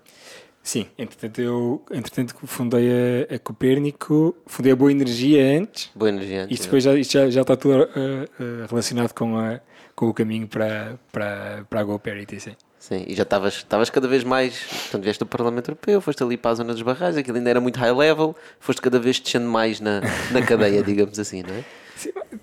Sim, 0.67 0.85
entretanto 0.97 1.39
eu 1.39 1.81
entretanto 1.89 2.35
fundei 2.45 2.89
a, 3.31 3.35
a 3.35 3.39
Copérnico, 3.39 4.35
fundei 4.45 4.73
a 4.73 4.75
Boa 4.75 4.91
Energia 4.91 5.57
antes. 5.57 5.89
Boa 5.95 6.09
Energia 6.09 6.43
antes. 6.43 6.55
Isto 6.55 6.63
depois 6.63 6.83
já, 6.83 6.93
isto 6.93 7.13
já, 7.13 7.29
já 7.29 7.39
está 7.39 7.55
tudo 7.55 7.83
uh, 7.83 7.83
uh, 7.85 8.67
relacionado 8.69 9.13
com, 9.13 9.37
a, 9.37 9.61
com 9.95 10.09
o 10.09 10.13
caminho 10.13 10.45
para, 10.45 10.99
para, 11.09 11.65
para 11.69 11.79
a 11.79 11.83
GoParity, 11.85 12.41
sim. 12.41 12.51
Sim, 12.77 13.05
e 13.07 13.15
já 13.15 13.23
estavas 13.23 13.89
cada 13.89 14.09
vez 14.09 14.25
mais. 14.25 14.59
Portanto, 14.59 15.03
vieste 15.05 15.19
do 15.19 15.25
Parlamento 15.25 15.69
Europeu, 15.69 16.01
foste 16.01 16.21
ali 16.21 16.35
para 16.35 16.51
a 16.51 16.55
zona 16.55 16.73
dos 16.73 16.81
barragens, 16.81 17.15
aquilo 17.15 17.37
ainda 17.37 17.49
era 17.49 17.61
muito 17.61 17.79
high 17.79 17.93
level, 17.93 18.35
foste 18.59 18.81
cada 18.81 18.99
vez 18.99 19.21
descendo 19.21 19.47
mais 19.47 19.79
na, 19.79 20.01
na 20.33 20.41
cadeia, 20.41 20.83
digamos 20.83 21.17
assim, 21.17 21.43
não 21.43 21.55
é? 21.55 21.63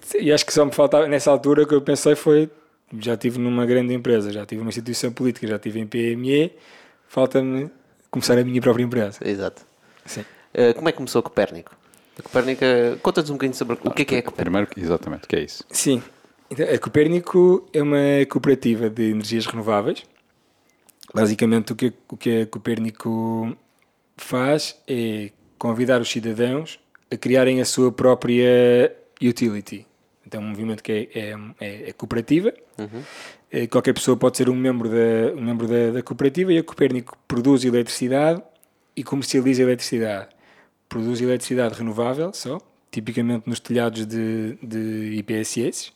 Sim, 0.01 0.19
e 0.19 0.33
acho 0.33 0.47
que 0.47 0.53
só 0.55 0.65
me 0.65 0.73
faltava, 0.73 1.07
nessa 1.07 1.31
altura, 1.31 1.65
o 1.65 1.67
que 1.67 1.75
eu 1.75 1.83
pensei 1.83 2.15
foi: 2.15 2.49
já 2.99 3.13
estive 3.13 3.39
numa 3.39 3.67
grande 3.67 3.93
empresa, 3.93 4.33
já 4.33 4.47
tive 4.47 4.61
numa 4.61 4.71
instituição 4.71 5.13
política, 5.13 5.47
já 5.47 5.57
estive 5.57 5.79
em 5.79 5.87
PME, 5.87 6.53
falta-me 7.07 7.71
começar 8.15 8.39
a 8.39 8.45
minha 8.45 8.61
própria 8.61 8.85
empresa. 8.85 9.19
Exato. 9.29 9.63
Sim. 10.07 10.21
Uh, 10.55 10.73
como 10.75 10.89
é 10.89 10.93
que 10.93 10.99
começou 10.99 11.19
a 11.19 11.23
Copérnico? 11.23 11.77
A 12.17 12.23
Copérnico, 12.23 12.65
conta-nos 13.03 13.31
um 13.31 13.33
bocadinho 13.35 13.57
sobre 13.57 13.77
o 13.83 13.91
que 13.91 14.03
é 14.03 14.05
que 14.05 14.15
é 14.15 14.23
Copérnico. 14.23 14.35
Primeiro, 14.37 14.69
exatamente, 14.77 15.25
o 15.25 15.29
que 15.29 15.37
é 15.37 15.41
isso? 15.41 15.65
Sim. 15.69 16.01
Então, 16.49 16.65
a 16.73 16.79
Copérnico 16.79 17.69
é 17.73 17.83
uma 17.83 18.25
cooperativa 18.31 18.89
de 18.89 19.11
energias 19.11 19.47
renováveis. 19.47 20.05
Basicamente, 21.13 21.73
o 21.73 21.77
que, 21.77 21.93
o 22.09 22.17
que 22.17 22.43
a 22.43 22.47
Copérnico 22.47 23.57
faz 24.17 24.77
é 24.87 25.31
convidar 25.59 26.01
os 26.01 26.09
cidadãos 26.09 26.79
a 27.11 27.17
criarem 27.17 27.61
a 27.61 27.65
sua 27.65 27.91
própria 27.91 28.95
utility. 29.21 29.87
É 30.35 30.39
um 30.39 30.43
movimento 30.43 30.83
que 30.83 31.11
é, 31.15 31.19
é, 31.19 31.37
é, 31.61 31.89
é 31.91 31.93
cooperativa. 31.93 32.53
Uhum. 32.79 33.69
Qualquer 33.69 33.93
pessoa 33.93 34.17
pode 34.17 34.37
ser 34.37 34.49
um 34.49 34.55
membro, 34.55 34.89
da, 34.89 35.35
um 35.37 35.45
membro 35.45 35.69
da, 35.69 35.93
da 35.93 36.03
cooperativa 36.03 36.53
e 36.53 36.59
a 36.59 36.63
Copérnico 36.63 37.17
produz 37.29 37.65
eletricidade 37.65 38.43
e 38.97 39.05
comercializa 39.05 39.63
eletricidade. 39.63 40.29
Produz 40.89 41.21
eletricidade 41.21 41.79
renovável 41.79 42.33
só, 42.33 42.61
tipicamente 42.91 43.49
nos 43.49 43.61
telhados 43.61 44.07
de, 44.07 44.59
de 44.61 45.15
IPSS, 45.19 45.93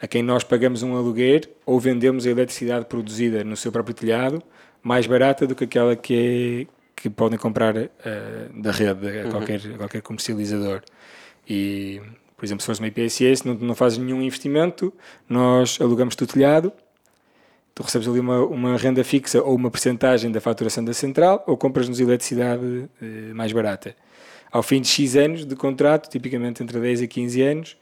a 0.00 0.06
quem 0.06 0.22
nós 0.22 0.44
pagamos 0.44 0.82
um 0.82 0.96
aluguer 0.96 1.48
ou 1.66 1.80
vendemos 1.80 2.26
a 2.26 2.30
eletricidade 2.30 2.84
produzida 2.86 3.42
no 3.42 3.56
seu 3.56 3.72
próprio 3.72 3.94
telhado 3.94 4.42
mais 4.84 5.06
barata 5.06 5.46
do 5.46 5.54
que 5.54 5.64
aquela 5.64 5.96
que, 5.96 6.68
é, 6.68 6.74
que 6.94 7.08
podem 7.08 7.38
comprar 7.38 7.74
uh, 7.74 7.88
da 8.62 8.70
rede 8.70 9.20
a 9.20 9.24
uhum. 9.24 9.30
qualquer, 9.30 9.60
a 9.74 9.78
qualquer 9.78 10.02
comercializador. 10.02 10.82
E 11.48 12.00
por 12.44 12.48
exemplo, 12.48 12.60
se 12.60 12.66
fores 12.66 12.78
uma 12.78 12.88
IPSS, 12.88 13.46
não, 13.46 13.54
não 13.54 13.74
fazes 13.74 13.96
nenhum 13.96 14.20
investimento, 14.20 14.92
nós 15.26 15.78
alugamos 15.80 16.14
o 16.14 16.26
telhado, 16.26 16.70
tu 17.74 17.82
recebes 17.82 18.06
ali 18.06 18.20
uma, 18.20 18.44
uma 18.44 18.76
renda 18.76 19.02
fixa 19.02 19.42
ou 19.42 19.54
uma 19.54 19.70
percentagem 19.70 20.30
da 20.30 20.42
faturação 20.42 20.84
da 20.84 20.92
central, 20.92 21.42
ou 21.46 21.56
compras-nos 21.56 22.00
eletricidade 22.00 22.86
eh, 23.00 23.32
mais 23.32 23.50
barata. 23.50 23.96
Ao 24.52 24.62
fim 24.62 24.82
de 24.82 24.88
X 24.88 25.16
anos 25.16 25.46
de 25.46 25.56
contrato, 25.56 26.10
tipicamente 26.10 26.62
entre 26.62 26.78
10 26.78 27.00
e 27.00 27.08
15 27.08 27.42
anos, 27.42 27.76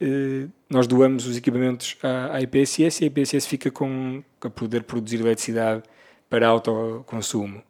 eh, 0.00 0.46
nós 0.70 0.86
doamos 0.86 1.26
os 1.26 1.36
equipamentos 1.36 1.96
à, 2.00 2.36
à 2.36 2.40
IPSS 2.40 3.00
e 3.00 3.04
a 3.04 3.06
IPSS 3.08 3.48
fica 3.48 3.68
com 3.68 4.22
a 4.40 4.48
poder 4.48 4.84
produzir 4.84 5.18
eletricidade 5.18 5.82
para 6.30 6.46
autoconsumo. 6.46 7.60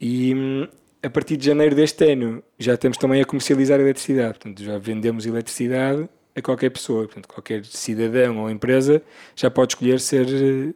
E 0.00 0.34
hum, 0.34 0.68
a 1.02 1.10
partir 1.10 1.36
de 1.36 1.46
janeiro 1.46 1.74
deste 1.74 2.12
ano 2.12 2.42
já 2.58 2.76
temos 2.76 2.98
também 2.98 3.20
a 3.20 3.24
comercializar 3.24 3.78
a 3.78 3.82
eletricidade, 3.82 4.38
portanto 4.38 4.62
já 4.62 4.78
vendemos 4.78 5.26
eletricidade 5.26 6.08
a 6.34 6.42
qualquer 6.42 6.70
pessoa, 6.70 7.04
portanto 7.04 7.28
qualquer 7.28 7.64
cidadão 7.64 8.38
ou 8.38 8.50
empresa 8.50 9.02
já 9.34 9.50
pode 9.50 9.72
escolher 9.72 10.00
ser 10.00 10.74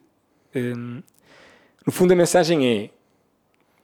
um, 0.55 1.03
No 1.87 1.93
fundo, 1.93 2.13
a 2.13 2.17
mensagem 2.17 2.67
é 2.67 2.91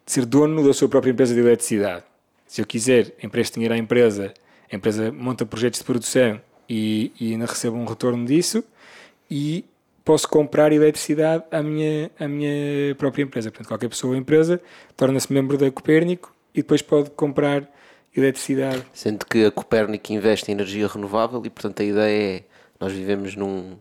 ser 0.07 0.24
dono 0.24 0.66
da 0.66 0.72
sua 0.72 0.88
própria 0.88 1.11
empresa 1.11 1.34
de 1.34 1.41
eletricidade. 1.41 2.05
Se 2.47 2.61
eu 2.61 2.66
quiser, 2.66 3.14
empresto 3.22 3.55
dinheiro 3.55 3.74
à 3.74 3.76
empresa, 3.78 4.32
a 4.72 4.74
empresa 4.74 5.12
monta 5.12 5.45
projetos 5.45 5.80
de 5.80 5.84
produção 5.84 6.41
e, 6.68 7.12
e 7.20 7.32
ainda 7.32 7.47
recebo 7.47 7.76
um 7.76 7.84
retorno 7.84 8.24
disso 8.24 8.64
e 9.30 9.64
posso 10.05 10.28
comprar 10.28 10.72
eletricidade 10.72 11.44
à 11.51 11.62
minha, 11.62 12.11
à 12.18 12.26
minha 12.26 12.94
própria 12.96 13.22
empresa. 13.22 13.51
Portanto, 13.51 13.68
qualquer 13.68 13.88
pessoa 13.88 14.12
ou 14.12 14.18
empresa 14.18 14.61
torna-se 14.96 15.32
membro 15.32 15.57
da 15.57 15.70
Copérnico 15.70 16.34
e 16.55 16.62
depois 16.62 16.82
pode 16.82 17.11
comprar 17.11 17.68
eletricidade. 18.16 18.84
Sendo 18.92 19.24
que 19.24 19.44
a 19.44 19.51
Copérnico 19.51 20.12
investe 20.12 20.51
em 20.51 20.55
energia 20.55 20.86
renovável 20.88 21.42
e, 21.44 21.51
portanto, 21.51 21.80
a 21.80 21.84
ideia 21.84 22.36
é 22.38 22.42
nós 22.80 22.92
vivemos 22.92 23.36
num, 23.36 23.72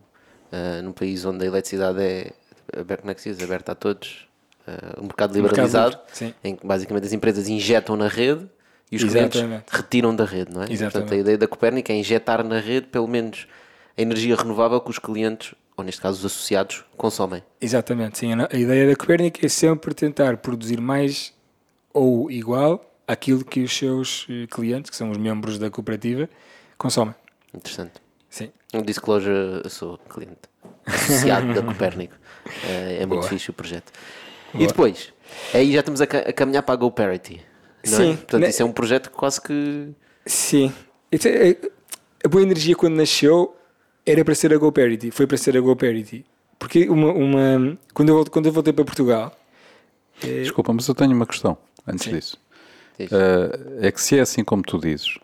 uh, 0.52 0.82
num 0.82 0.92
país 0.92 1.24
onde 1.24 1.42
a 1.42 1.46
eletricidade 1.46 2.00
é 2.00 2.32
aberta, 2.76 3.02
como 3.02 3.10
é 3.10 3.14
que 3.14 3.22
se 3.22 3.32
diz? 3.32 3.42
aberta 3.42 3.72
a 3.72 3.74
todos, 3.74 4.28
uh, 4.68 5.00
um 5.00 5.04
mercado 5.04 5.34
liberalizado, 5.34 5.98
livre, 6.20 6.34
em 6.44 6.54
que 6.54 6.66
basicamente 6.66 7.06
as 7.06 7.12
empresas 7.12 7.48
injetam 7.48 7.96
na 7.96 8.08
rede 8.08 8.46
e 8.92 8.96
os 8.96 9.02
Exatamente. 9.02 9.38
clientes 9.38 9.64
retiram 9.70 10.14
da 10.14 10.24
rede, 10.24 10.52
não 10.52 10.62
é? 10.62 10.64
Exatamente. 10.64 10.92
Portanto, 10.92 11.12
a 11.14 11.16
ideia 11.16 11.38
da 11.38 11.48
Copérnico 11.48 11.90
é 11.90 11.94
injetar 11.94 12.44
na 12.44 12.60
rede 12.60 12.88
pelo 12.88 13.08
menos 13.08 13.46
a 13.96 14.02
energia 14.02 14.36
renovável 14.36 14.80
que 14.80 14.90
os 14.90 14.98
clientes, 14.98 15.54
ou 15.80 15.84
neste 15.84 16.00
caso 16.00 16.18
os 16.20 16.24
associados, 16.26 16.84
consomem. 16.96 17.42
Exatamente, 17.60 18.18
sim. 18.18 18.32
A 18.34 18.56
ideia 18.56 18.86
da 18.88 18.94
Copérnico 18.96 19.44
é 19.44 19.48
sempre 19.48 19.94
tentar 19.94 20.36
produzir 20.36 20.80
mais 20.80 21.32
ou 21.92 22.30
igual 22.30 22.84
àquilo 23.08 23.44
que 23.44 23.60
os 23.62 23.76
seus 23.76 24.26
eh, 24.30 24.46
clientes, 24.48 24.90
que 24.90 24.96
são 24.96 25.10
os 25.10 25.16
membros 25.18 25.58
da 25.58 25.68
cooperativa, 25.70 26.28
consomem. 26.78 27.14
Interessante. 27.52 27.94
Sim. 28.28 28.52
Um 28.72 28.82
disclosure, 28.82 29.62
eu 29.64 29.70
sou 29.70 29.98
cliente 30.08 30.38
associado 30.86 31.52
da 31.54 31.62
Copérnico. 31.66 32.14
É, 32.68 32.98
é 33.02 33.06
muito 33.06 33.20
Boa. 33.20 33.22
fixe 33.28 33.50
o 33.50 33.52
projeto. 33.52 33.90
E 34.54 34.58
Boa. 34.58 34.68
depois, 34.68 35.12
aí 35.52 35.72
já 35.72 35.80
estamos 35.80 36.00
a, 36.00 36.06
ca- 36.06 36.18
a 36.28 36.32
caminhar 36.32 36.62
para 36.62 36.74
a 36.74 36.76
GoParity. 36.76 37.40
É? 37.82 37.86
Sim. 37.88 38.16
Portanto, 38.16 38.40
Ne- 38.42 38.48
isso 38.50 38.62
é 38.62 38.64
um 38.64 38.72
projeto 38.72 39.10
que 39.10 39.16
quase 39.16 39.40
que. 39.40 39.88
Sim. 40.26 40.72
Isso 41.10 41.26
é- 41.26 41.56
A 42.24 42.28
boa 42.28 42.42
energia 42.42 42.76
quando 42.76 42.94
nasceu 42.96 43.56
era 44.10 44.24
para 44.24 44.34
ser 44.34 44.52
a 44.52 44.58
GoParity, 44.58 45.10
foi 45.10 45.26
para 45.26 45.36
ser 45.36 45.56
a 45.56 45.60
GoParity. 45.60 46.24
Porque 46.58 46.88
uma, 46.88 47.12
uma, 47.12 47.78
quando, 47.94 48.08
eu, 48.10 48.14
voltei- 48.16 48.32
quando 48.32 48.46
eu 48.46 48.52
voltei 48.52 48.72
para 48.72 48.84
Portugal, 48.84 49.36
Desculpa, 50.20 50.72
mas 50.74 50.86
eu 50.86 50.94
tenho 50.94 51.12
uma 51.14 51.26
questão 51.26 51.56
antes 51.86 52.04
Sim. 52.04 52.10
disso. 52.14 52.38
Eh, 52.98 53.86
é 53.88 53.90
que 53.90 54.00
se 54.00 54.18
é 54.18 54.20
assim 54.20 54.44
como 54.44 54.62
tu 54.62 54.78
dizes, 54.78 55.16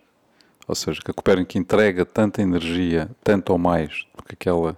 ou 0.66 0.74
seja, 0.74 1.00
que 1.04 1.10
a 1.10 1.14
Copérnico 1.14 1.58
entrega 1.58 2.06
tanta 2.06 2.40
energia, 2.40 3.10
tanto 3.22 3.50
ou 3.52 3.58
mais 3.58 4.06
do 4.16 4.22
que 4.24 4.32
aquela 4.32 4.74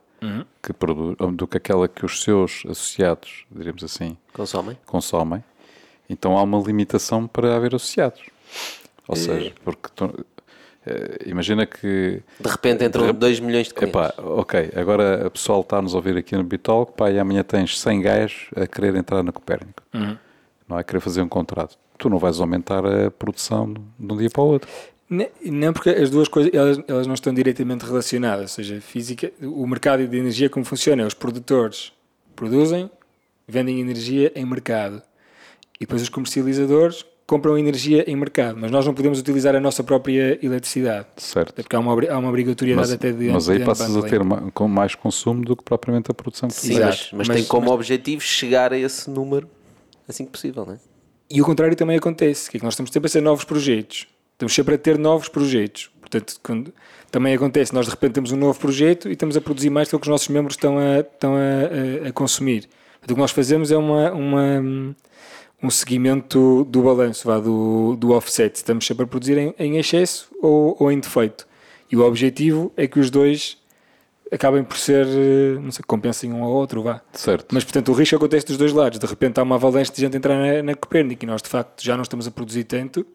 que 0.60 0.72
produz, 0.72 1.16
do 1.36 1.46
que 1.46 1.56
aquela 1.56 1.86
que 1.86 2.04
os 2.04 2.24
seus 2.24 2.64
associados, 2.68 3.44
diríamos 3.48 3.84
assim, 3.84 4.16
Consomem. 4.32 4.76
consomem, 4.84 5.44
então 6.10 6.36
há 6.36 6.42
uma 6.42 6.58
limitação 6.58 7.28
para 7.28 7.54
haver 7.54 7.76
associados. 7.76 8.22
Ou 9.06 9.14
seja, 9.14 9.52
porque 9.64 9.88
tu- 9.94 10.12
eh, 10.18 10.37
imagina 11.26 11.66
que 11.66 12.22
De 12.40 12.48
repente 12.48 12.84
entram 12.84 13.12
2 13.12 13.40
milhões 13.40 13.68
de 13.68 13.74
clientes. 13.74 14.00
Epá, 14.00 14.14
ok, 14.18 14.70
agora 14.76 15.26
a 15.26 15.30
pessoal 15.30 15.60
está-nos 15.60 15.94
a 15.94 15.96
ouvir 15.96 16.16
aqui 16.16 16.36
no 16.36 16.44
Bitalk, 16.44 16.92
pá, 16.96 17.10
e 17.10 17.18
amanhã 17.18 17.42
tens 17.42 17.78
100 17.80 18.00
gajos 18.00 18.48
a 18.56 18.66
querer 18.66 18.94
entrar 18.94 19.22
na 19.22 19.32
Copérnico. 19.32 19.82
Não 20.68 20.78
é? 20.78 20.84
Querer 20.84 21.00
fazer 21.00 21.22
um 21.22 21.28
contrato. 21.28 21.78
Tu 21.96 22.08
não 22.10 22.18
vais 22.18 22.40
aumentar 22.40 22.84
a 22.86 23.10
produção 23.10 23.72
de 23.72 24.12
um 24.12 24.16
dia 24.16 24.30
para 24.30 24.42
o 24.42 24.46
outro. 24.46 24.70
Não, 25.10 25.72
porque 25.72 25.88
as 25.88 26.10
duas 26.10 26.28
coisas 26.28 26.52
elas, 26.52 26.78
elas 26.86 27.06
não 27.06 27.14
estão 27.14 27.32
diretamente 27.32 27.84
relacionadas. 27.84 28.42
Ou 28.42 28.48
seja, 28.48 28.80
física, 28.80 29.32
o 29.40 29.66
mercado 29.66 30.06
de 30.06 30.16
energia, 30.16 30.50
como 30.50 30.64
funciona? 30.64 31.06
Os 31.06 31.14
produtores 31.14 31.92
produzem, 32.36 32.90
vendem 33.46 33.80
energia 33.80 34.30
em 34.34 34.44
mercado. 34.44 35.02
E 35.80 35.86
depois 35.86 36.02
os 36.02 36.08
comercializadores 36.08 37.06
compram 37.28 37.56
energia 37.56 38.02
em 38.10 38.16
mercado. 38.16 38.58
Mas 38.60 38.70
nós 38.72 38.84
não 38.84 38.92
podemos 38.94 39.20
utilizar 39.20 39.54
a 39.54 39.60
nossa 39.60 39.84
própria 39.84 40.36
eletricidade. 40.42 41.06
Certo. 41.18 41.50
Até 41.50 41.62
porque 41.62 41.76
há 41.76 41.78
uma, 41.78 41.92
há 41.92 42.18
uma 42.18 42.28
obrigatoriedade 42.30 42.88
Mas, 42.88 42.92
até 42.92 43.12
de 43.12 43.28
mas 43.28 43.48
aí 43.48 43.58
de 43.58 43.64
passas 43.64 43.96
a 43.96 44.02
ter 44.02 44.24
ma- 44.24 44.50
com 44.52 44.66
mais 44.66 44.94
consumo 44.96 45.44
do 45.44 45.54
que 45.54 45.62
propriamente 45.62 46.10
a 46.10 46.14
produção 46.14 46.48
que 46.48 46.54
Sim, 46.56 46.80
mas, 46.80 47.10
mas 47.12 47.28
Mas- 47.28 47.36
tem 47.36 47.46
como 47.46 47.66
mas- 47.66 47.74
objetivo 47.74 48.22
chegar 48.22 48.72
a 48.72 48.78
esse 48.78 49.08
número 49.10 49.48
assim 50.08 50.24
que 50.24 50.32
possível, 50.32 50.64
não 50.66 50.72
é? 50.74 50.78
E 51.30 51.40
o 51.42 51.44
contrário 51.44 51.76
também 51.76 51.96
acontece, 51.98 52.50
que 52.50 52.56
é 52.56 52.60
que 52.60 52.64
nós 52.64 52.72
estamos 52.72 52.90
sempre 52.90 53.06
a 53.06 53.10
ser 53.10 53.20
novos 53.20 53.44
projetos. 53.44 54.06
Estamos 54.32 54.54
sempre 54.54 54.74
a 54.76 54.78
ter 54.78 54.96
novos 54.98 55.28
projetos. 55.28 55.90
Portanto, 56.00 56.36
quando, 56.42 56.72
também 57.10 57.34
acontece, 57.34 57.74
nós 57.74 57.84
de 57.84 57.90
repente 57.90 58.12
temos 58.12 58.32
um 58.32 58.36
novo 58.38 58.58
projeto 58.58 59.08
e 59.10 59.12
estamos 59.12 59.36
a 59.36 59.40
produzir 59.42 59.68
mais 59.68 59.88
do 59.90 59.98
que 59.98 60.04
os 60.06 60.08
nossos 60.08 60.28
membros 60.28 60.54
estão 60.54 60.78
a, 60.78 61.00
estão 61.00 61.34
a, 61.36 62.06
a- 62.06 62.08
a 62.08 62.12
consumir. 62.12 62.62
Portanto, 62.92 63.10
o 63.10 63.14
que 63.14 63.20
nós 63.20 63.30
fazemos 63.32 63.70
é 63.70 63.76
uma, 63.76 64.10
uma- 64.12 64.96
um 65.62 65.70
seguimento 65.70 66.64
do 66.64 66.82
balanço, 66.82 67.26
vá, 67.26 67.38
do, 67.38 67.96
do 67.96 68.12
offset. 68.12 68.54
Estamos 68.56 68.86
sempre 68.86 69.04
a 69.04 69.06
produzir 69.06 69.38
em, 69.38 69.54
em 69.58 69.76
excesso 69.76 70.28
ou, 70.40 70.76
ou 70.78 70.92
em 70.92 71.00
defeito. 71.00 71.46
E 71.90 71.96
o 71.96 72.04
objetivo 72.04 72.72
é 72.76 72.86
que 72.86 73.00
os 73.00 73.10
dois 73.10 73.58
acabem 74.30 74.62
por 74.62 74.76
ser, 74.76 75.06
eh, 75.06 75.58
não 75.58 75.70
sei, 75.70 75.82
compensem 75.86 76.32
um 76.32 76.44
ao 76.44 76.50
outro, 76.50 76.82
vá. 76.82 77.00
Certo. 77.12 77.46
Mas, 77.52 77.64
portanto, 77.64 77.90
o 77.90 77.94
risco 77.94 78.16
acontece 78.16 78.46
dos 78.46 78.56
dois 78.56 78.72
lados. 78.72 78.98
De 78.98 79.06
repente 79.06 79.40
há 79.40 79.42
uma 79.42 79.54
avalanche 79.54 79.90
de 79.90 80.00
gente 80.00 80.16
entrar 80.16 80.36
na, 80.36 80.62
na 80.62 80.74
Copérnico 80.74 81.24
e 81.24 81.26
nós, 81.26 81.42
de 81.42 81.48
facto, 81.48 81.82
já 81.82 81.96
não 81.96 82.02
estamos 82.02 82.26
a 82.26 82.30
produzir 82.30 82.64
tanto, 82.64 83.06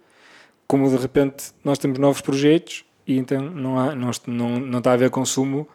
como 0.68 0.89
de 0.89 0.98
repente 0.98 1.52
nós 1.64 1.78
temos 1.78 2.00
novos 2.00 2.22
projetos 2.22 2.84
e 3.06 3.18
então 3.18 3.41
não, 3.41 3.80
há, 3.80 3.96
não, 3.96 4.12
não, 4.28 4.60
não 4.60 4.78
está 4.80 4.91
a 4.91 4.94
haver 4.94 5.10
consumo 5.10 5.68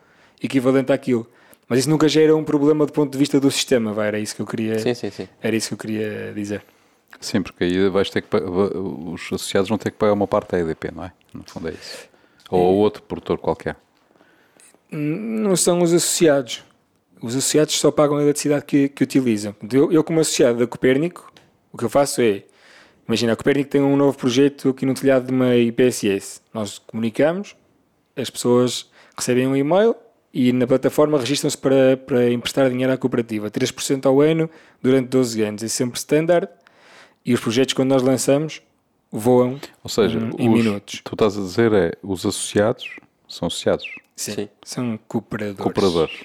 equivalente 0.43 0.93
àquilo. 0.93 1.27
Mas 1.69 1.81
isso 1.81 1.91
nunca 1.91 2.09
gera 2.09 2.35
um 2.35 2.43
problema 2.43 2.87
do 2.87 2.93
ponto 2.93 3.12
de 3.12 3.19
vista 3.19 3.39
do 3.39 3.51
sistema, 3.51 3.93
vai, 3.93 4.09
era 4.09 4.19
isso 4.19 4.35
que 4.35 4.41
eu 4.41 4.47
queria, 4.47 4.79
Sim, 4.79 4.95
sim, 4.95 5.11
sim. 5.11 5.29
era 5.43 5.55
isso 5.55 5.69
que 5.69 5.75
eu 5.75 5.79
queria 5.79 6.33
dizer. 6.35 6.62
Sim, 7.21 7.43
porque 7.43 7.64
aí 7.64 7.89
vais 7.89 8.09
ter 8.11 8.23
que 8.23 8.29
os 8.37 9.23
associados 9.27 9.69
vão 9.69 9.77
ter 9.77 9.91
que 9.91 9.99
pagar 9.99 10.12
uma 10.12 10.27
parte 10.27 10.53
da 10.53 10.61
EDP, 10.61 10.93
não 10.95 11.05
é? 11.05 11.12
No 11.35 11.45
fundo 11.47 11.69
é 11.69 11.73
isso. 11.73 12.09
Ou 12.51 12.66
a 12.66 12.71
outro 12.71 13.03
produtor 13.03 13.39
qualquer. 13.39 13.77
Não 14.91 15.57
são 15.57 15.83
os 15.83 15.93
associados. 15.93 16.64
Os 17.21 17.35
associados 17.35 17.79
só 17.79 17.91
pagam 17.91 18.16
a 18.16 18.23
eletricidade 18.23 18.64
que, 18.64 18.89
que 18.89 19.03
utilizam. 19.03 19.55
Eu, 19.73 19.93
eu, 19.93 20.05
como 20.05 20.21
associado 20.21 20.59
da 20.59 20.66
Copérnico, 20.66 21.31
o 21.73 21.77
que 21.77 21.85
eu 21.85 21.91
faço 21.91 22.23
é, 22.23 22.45
imagina, 23.07 23.33
a 23.33 23.37
Copérnico 23.37 23.71
tem 23.71 23.81
um 23.81 23.97
novo 23.97 24.16
projeto 24.16 24.71
aqui 24.71 24.87
no 24.87 24.95
telhado 24.95 25.27
de 25.27 25.33
uma 25.33 25.57
IPSS. 25.57 26.41
Nós 26.55 26.79
comunicamos, 26.79 27.57
as 28.16 28.31
pessoas 28.31 28.89
recebem 29.16 29.47
um 29.47 29.57
e-mail 29.57 29.97
e 30.33 30.53
na 30.53 30.66
plataforma 30.66 31.18
registram-se 31.18 31.57
para, 31.57 31.97
para 31.97 32.31
emprestar 32.31 32.68
dinheiro 32.70 32.93
à 32.93 32.97
cooperativa. 32.97 33.51
3% 33.51 34.07
ao 34.07 34.20
ano 34.20 34.49
durante 34.83 35.09
12 35.09 35.43
anos. 35.43 35.62
É 35.62 35.68
sempre 35.68 35.99
standard 35.99 36.49
e 37.24 37.35
os 37.35 37.41
projetos, 37.41 37.74
quando 37.74 37.89
nós 37.91 38.03
lançamos, 38.03 38.62
voam 39.11 39.59
Ou 39.83 39.91
seja, 39.91 40.18
hum, 40.18 40.31
em 40.39 40.49
os- 40.49 40.55
minutos. 40.64 41.01
tu 41.03 41.14
estás 41.14 41.37
a 41.37 41.41
dizer 41.41 41.72
é 41.72 41.93
os 42.03 42.20
associados 42.26 42.97
são 43.29 43.47
associados, 43.49 43.87
Sim. 44.16 44.33
Sim. 44.35 44.49
São 44.62 44.99
cooperadores. 45.09 45.62
cooperadores. 45.62 46.24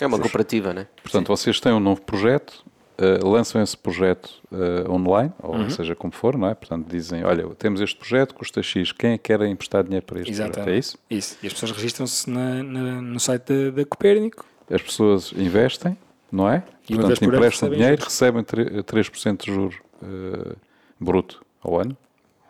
É 0.00 0.06
uma 0.06 0.18
cooperativa, 0.18 0.72
né? 0.74 0.86
Portanto, 1.02 1.28
vocês 1.28 1.60
têm 1.60 1.72
um 1.72 1.80
novo 1.80 2.00
projeto, 2.02 2.64
eh, 2.98 3.18
lançam 3.22 3.60
esse 3.62 3.76
projeto 3.76 4.30
eh, 4.52 4.88
online, 4.90 5.32
ou 5.42 5.54
Uhum. 5.56 5.70
seja 5.70 5.94
como 5.94 6.12
for, 6.12 6.36
não 6.38 6.48
é? 6.48 6.54
Portanto, 6.54 6.86
dizem: 6.88 7.24
olha, 7.24 7.44
temos 7.56 7.80
este 7.80 7.96
projeto, 7.96 8.34
custa 8.34 8.62
X, 8.62 8.92
quem 8.92 9.12
é 9.12 9.18
que 9.18 9.24
quer 9.24 9.40
emprestar 9.42 9.82
dinheiro 9.84 10.04
para 10.06 10.20
este 10.20 10.30
Exatamente. 10.30 10.54
projeto? 10.56 10.74
É 10.74 10.78
isso? 10.78 10.98
Isso. 11.10 11.38
E 11.42 11.46
as 11.46 11.52
pessoas 11.52 11.72
registram-se 11.72 12.30
no 12.30 13.18
site 13.20 13.70
da, 13.72 13.84
Copérnico. 13.84 14.44
As 14.70 14.80
pessoas 14.82 15.32
investem, 15.36 15.96
não 16.32 16.48
é? 16.48 16.62
E 16.88 16.94
Portanto, 16.94 17.18
por 17.18 17.34
emprestam 17.34 17.68
recebem 17.68 17.78
dinheiro, 17.78 17.96
juros. 18.00 18.14
recebem 18.14 18.44
tre- 18.44 18.82
3% 18.82 19.44
de 19.44 19.52
juros 19.52 19.74
eh, 20.02 20.56
bruto 21.00 21.42
ao 21.62 21.80
ano, 21.80 21.96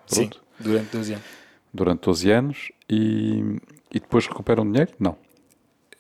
Sim, 0.07 0.22
bruto, 0.28 0.40
durante 0.61 0.90
12 0.97 1.12
anos. 1.14 1.24
durante 1.72 2.01
12 2.05 2.30
anos, 2.30 2.72
e, 2.88 3.57
e 3.92 3.99
depois 4.01 4.26
recuperam 4.26 4.64
dinheiro? 4.70 4.92
Não. 4.99 5.16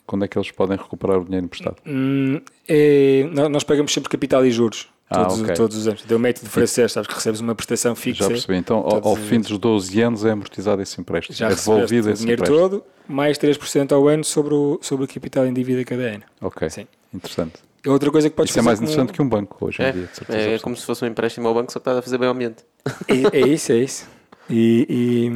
Quando 0.06 0.24
é 0.24 0.28
que 0.28 0.36
eles 0.36 0.50
podem 0.50 0.76
recuperar 0.76 1.18
o 1.18 1.24
dinheiro 1.24 1.46
emprestado? 1.46 1.76
Hum, 1.86 2.40
é- 2.68 3.26
nó- 3.32 3.48
nós 3.48 3.64
pagamos 3.64 3.92
sempre 3.92 4.10
capital 4.10 4.44
e 4.44 4.50
juros. 4.50 4.88
Ah, 5.08 5.24
Todos, 5.26 5.42
ok. 5.42 5.54
todos 5.54 5.76
os 5.76 5.86
anos. 5.86 6.02
Deu 6.04 6.18
método 6.18 6.48
francês, 6.48 6.90
sabes 6.92 7.06
que 7.08 7.14
recebes 7.14 7.38
uma 7.40 7.54
prestação 7.54 7.94
fixa. 7.94 8.24
Já 8.24 8.28
percebi. 8.30 8.56
Então, 8.56 8.78
ao, 8.78 9.08
ao 9.08 9.16
fim 9.16 9.38
dos 9.38 9.56
12 9.58 10.00
anos 10.00 10.24
é 10.24 10.30
amortizado 10.30 10.80
esse 10.82 10.98
empréstimo. 11.00 11.36
Já 11.36 11.46
é 11.46 11.54
devolvido 11.54 12.08
o 12.08 12.10
esse 12.12 12.22
dinheiro 12.22 12.42
empréstimo. 12.42 12.70
todo, 12.70 12.84
mais 13.06 13.36
3% 13.38 13.92
ao 13.92 14.08
ano 14.08 14.24
sobre 14.24 14.54
o, 14.54 14.78
sobre 14.82 15.04
o 15.04 15.08
capital 15.08 15.46
em 15.46 15.52
dívida 15.52 15.84
cada 15.84 16.02
ano. 16.02 16.22
Ok, 16.40 16.68
Sim. 16.70 16.86
interessante. 17.12 17.54
É 17.84 17.90
outra 17.90 18.10
coisa 18.10 18.30
que 18.30 18.34
podes 18.34 18.50
Isso 18.50 18.58
é 18.58 18.62
fazer 18.62 18.66
mais 18.66 18.78
como- 18.78 18.90
interessante 18.90 19.14
que 19.14 19.22
um 19.22 19.28
banco 19.28 19.66
hoje 19.66 19.82
em 19.82 19.84
É, 19.84 19.92
dia, 19.92 20.06
de 20.06 20.16
certeza. 20.16 20.38
é, 20.38 20.40
absoluta. 20.42 20.64
como 20.64 20.76
se 20.76 20.86
fosse 20.86 21.04
um 21.04 21.08
empréstimo 21.08 21.48
ao 21.48 21.54
banco, 21.54 21.70
só 21.70 21.78
que 21.78 21.82
estás 21.82 21.98
a 21.98 22.02
fazer 22.02 22.16
bem 22.18 22.28
ao 22.28 22.34
ambiente. 22.34 22.64
É, 23.06 23.40
é 23.40 23.46
isso, 23.46 23.72
é 23.72 23.76
isso. 23.76 24.08
E, 24.48 25.30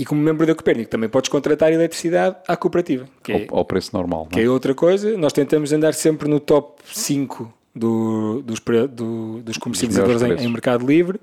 e, 0.00 0.04
como 0.04 0.20
membro 0.20 0.46
da 0.46 0.54
Copérnico 0.54 0.90
também 0.90 1.08
podes 1.08 1.28
contratar 1.30 1.72
eletricidade 1.72 2.36
à 2.46 2.56
cooperativa. 2.56 3.06
Que 3.22 3.32
é, 3.32 3.46
ao, 3.50 3.58
ao 3.58 3.64
preço 3.64 3.90
normal, 3.92 4.20
não 4.24 4.28
Que 4.30 4.40
é? 4.40 4.44
é 4.44 4.48
outra 4.50 4.74
coisa, 4.74 5.16
nós 5.16 5.32
tentamos 5.32 5.72
andar 5.72 5.94
sempre 5.94 6.28
no 6.28 6.38
top 6.40 6.82
5 6.92 7.52
do- 7.74 8.42
dos, 8.42 8.60
do- 8.90 9.40
dos 9.42 9.56
comercializadores 9.58 10.22
em, 10.22 10.44
em 10.46 10.48
mercado 10.50 10.86
livre, 10.86 11.20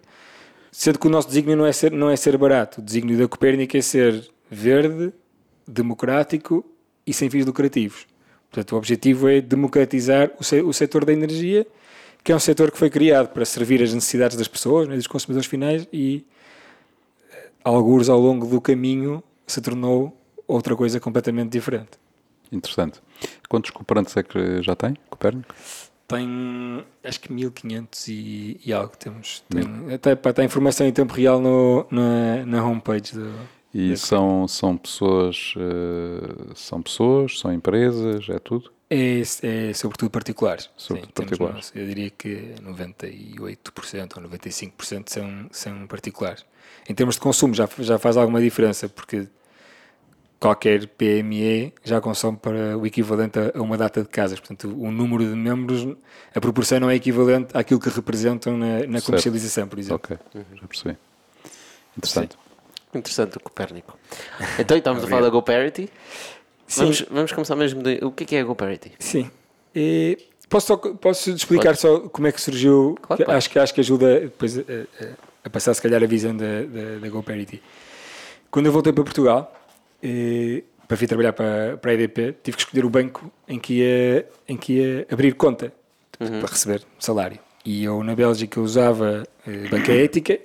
sendo 0.71 0.99
que 0.99 1.07
o 1.07 1.09
nosso 1.09 1.28
desígnio 1.28 1.55
não 1.55 1.65
é 1.65 1.71
ser, 1.71 1.91
não 1.91 2.09
é 2.09 2.15
ser 2.15 2.38
barato. 2.38 2.82
O 2.82 2.84
desígnio 2.84 3.17
da 3.17 3.28
Copérnica 3.28 3.78
é 3.78 3.82
ser 3.82 4.30
verde, 4.51 5.11
democrático 5.67 6.65
e 7.05 7.13
sem 7.13 7.30
fins 7.30 7.45
lucrativos. 7.45 8.05
Portanto, 8.49 8.71
o 8.73 8.78
objetivo 8.78 9.28
é 9.28 9.41
democratizar 9.41 10.32
o, 10.39 10.43
se, 10.43 10.61
o 10.61 10.71
setor 10.73 11.03
da 11.05 11.11
energia, 11.13 11.65
que 12.23 12.32
é 12.32 12.36
um 12.36 12.39
setor 12.39 12.71
que 12.71 12.78
foi 12.78 12.89
criado 12.89 13.28
para 13.30 13.43
servir 13.45 13.82
as 13.84 13.93
necessidades 13.93 14.38
das 14.38 14.47
pessoas, 14.47 14.88
né, 14.88 14.95
dos 14.95 15.07
consumidores 15.07 15.47
finais, 15.47 15.88
e 15.91 16.26
alguns 17.66 18.07
ao 18.07 18.20
longo 18.20 18.45
do 18.45 18.61
caminho 18.61 19.24
se 19.45 19.59
tornou 19.59 20.16
outra 20.47 20.76
coisa 20.76 20.99
completamente 20.99 21.51
diferente. 21.51 21.91
Interessante. 22.51 23.01
Quantos 23.49 23.72
cooperantes 23.72 24.16
é 24.16 24.24
que 24.24 24.61
já 24.61 24.76
tem, 24.76 24.95
Copérnico? 25.09 25.53
Tem, 26.07 26.86
acho 27.03 27.20
que 27.20 27.34
1500 27.34 28.07
e, 28.07 28.61
e 28.63 28.72
algo 28.72 28.95
temos. 28.95 29.43
Tem, 29.49 29.93
até 29.93 30.16
para 30.16 30.43
a 30.43 30.45
informação 30.45 30.86
em 30.86 30.91
tempo 30.91 31.13
real 31.13 31.41
no, 31.41 31.88
na, 31.89 32.45
na 32.45 32.63
homepage 32.63 33.13
do, 33.13 33.34
e 33.78 33.97
são, 33.97 34.47
são 34.47 34.78
pessoas, 34.78 35.53
uh, 35.57 36.55
são 36.55 36.82
pessoas, 36.82 37.39
são 37.39 37.51
empresas, 37.51 38.30
é 38.30 38.39
tudo? 38.39 38.72
É, 38.89 39.20
é 39.20 39.74
sobretudo 39.74 40.09
particulares. 40.09 40.70
Sobretudo 40.78 41.09
Sim, 41.09 41.13
particulares. 41.13 41.72
Temos, 41.72 41.89
eu 41.89 41.93
diria 41.93 42.09
que 42.09 42.55
98% 42.63 44.16
ou 44.16 44.24
95% 44.30 45.09
são, 45.09 45.47
são 45.51 45.88
particulares. 45.88 46.45
Em 46.88 46.94
termos 46.94 47.16
de 47.16 47.22
consumo 47.22 47.54
já, 47.54 47.68
já 47.80 47.98
faz 47.98 48.18
alguma 48.18 48.40
diferença, 48.40 48.88
porque 48.88 49.28
qualquer 50.40 50.88
PME 50.88 51.74
já 51.84 52.00
consome 52.00 52.38
para 52.38 52.78
o 52.78 52.86
equivalente 52.86 53.40
a 53.54 53.62
uma 53.62 53.78
data 53.78 54.02
de 54.02 54.08
casas. 54.08 54.40
Portanto, 54.40 54.68
o 54.68 54.92
número 54.92 55.26
de 55.26 55.36
membros, 55.36 55.88
a 56.34 56.40
proporção 56.40 56.80
não 56.80 56.90
é 56.90 56.96
equivalente 56.96 57.56
àquilo 57.58 57.80
que 57.80 57.90
representam 57.90 58.58
na, 58.58 58.86
na 58.86 59.02
comercialização, 59.02 59.68
por 59.68 59.80
exemplo. 59.80 59.96
Ok, 59.96 60.18
já 60.34 60.68
percebi. 60.68 60.98
Interessante. 61.98 62.34
Sim. 62.34 63.00
Interessante 63.00 63.38
o 63.38 63.40
Copérnico. 63.40 63.98
Então, 64.60 64.78
estamos 64.78 65.04
a 65.04 65.08
falar 65.08 65.24
da 65.24 65.30
GoParity. 65.30 65.90
Vamos, 66.78 67.06
vamos 67.10 67.32
começar 67.32 67.56
mesmo. 67.56 67.82
De, 67.82 68.00
o 68.04 68.12
que 68.12 68.24
é, 68.24 68.28
que 68.28 68.36
é 68.36 68.42
a 68.42 68.44
GoParity? 68.44 68.94
Sim. 69.00 69.30
E 69.76 70.18
posso, 70.50 70.68
só, 70.68 70.78
posso 70.78 71.30
explicar 71.32 71.76
só 71.76 72.02
como 72.02 72.28
é 72.28 72.32
que 72.32 72.40
surgiu? 72.40 72.98
Claro, 73.02 73.32
acho, 73.32 73.50
que, 73.50 73.60
acho 73.60 73.74
que 73.74 73.82
ajuda 73.82 74.22
depois 74.22 74.58
a, 74.58 74.62
a, 74.62 75.06
a, 75.46 75.50
passar, 75.50 75.74
se 75.74 75.82
calhar, 75.82 76.04
a 76.04 76.08
visão 76.08 76.36
da, 76.36 76.64
da, 76.64 77.00
da 77.00 77.10
GoParity. 77.10 77.62
Quando 78.50 78.66
eu 78.66 78.72
voltei 78.72 78.91
para 78.91 79.04
Portugal, 79.04 79.54
e, 80.02 80.64
para 80.88 80.98
vir 80.98 81.08
trabalhar 81.08 81.34
para, 81.34 81.78
para 81.78 81.91
a 81.91 81.93
EDP, 81.93 82.36
tive 82.43 82.58
que 82.58 82.64
escolher 82.64 82.86
o 82.86 82.89
banco 82.89 83.32
em 83.48 83.60
que 83.60 83.76
ia, 83.76 84.28
em 84.48 84.58
que 84.58 84.74
ia 84.74 85.08
abrir 85.10 85.34
conta 85.34 85.72
uhum. 86.20 86.39
para 86.39 86.50
receber 86.50 86.84
salário. 87.00 87.39
E 87.64 87.84
eu, 87.84 88.04
na 88.04 88.16
Bélgica, 88.16 88.60
usava 88.60 89.24
eh, 89.48 89.68
banca 89.70 89.91
ética 89.91 90.39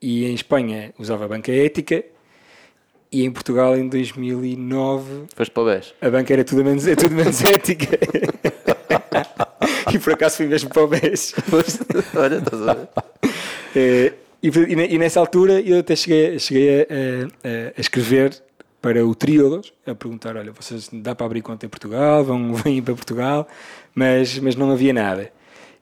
e 0.00 0.24
em 0.24 0.34
Espanha 0.34 0.92
usava 0.98 1.24
a 1.26 1.28
banca 1.28 1.52
ética 1.52 2.04
e 3.12 3.24
em 3.24 3.30
Portugal 3.30 3.76
em 3.76 3.88
2009 3.88 5.24
Foste 5.34 5.50
para 5.50 5.62
o 5.62 5.66
BES. 5.66 5.94
a 6.00 6.10
banca 6.10 6.32
era 6.32 6.44
tudo 6.44 6.64
menos, 6.64 6.86
é 6.86 6.96
tudo 6.96 7.14
menos 7.14 7.42
ética 7.44 7.98
e 9.92 9.98
por 9.98 10.12
acaso 10.12 10.36
fui 10.36 10.46
mesmo 10.46 10.70
para 10.70 10.82
o 10.82 10.88
BES 10.88 11.34
olha, 12.14 12.36
estás 12.36 12.62
a 12.62 12.74
ver 12.74 12.88
e, 14.42 14.94
e, 14.94 14.98
nessa 14.98 15.20
altura 15.20 15.60
eu 15.60 15.78
até 15.78 15.96
cheguei, 15.96 16.38
cheguei 16.38 16.82
a, 16.82 16.84
a, 16.84 17.72
a 17.76 17.80
escrever 17.80 18.42
para 18.80 19.04
o 19.04 19.14
Triodos 19.14 19.72
a 19.86 19.94
perguntar, 19.94 20.36
olha, 20.36 20.52
vocês 20.52 20.88
dá 20.92 21.14
para 21.14 21.26
abrir 21.26 21.42
conta 21.42 21.66
em 21.66 21.68
Portugal, 21.68 22.24
vão, 22.24 22.54
vêm 22.54 22.82
para 22.82 22.94
Portugal? 22.94 23.48
Mas, 23.94 24.38
mas 24.38 24.54
não 24.54 24.70
havia 24.70 24.92
nada. 24.92 25.32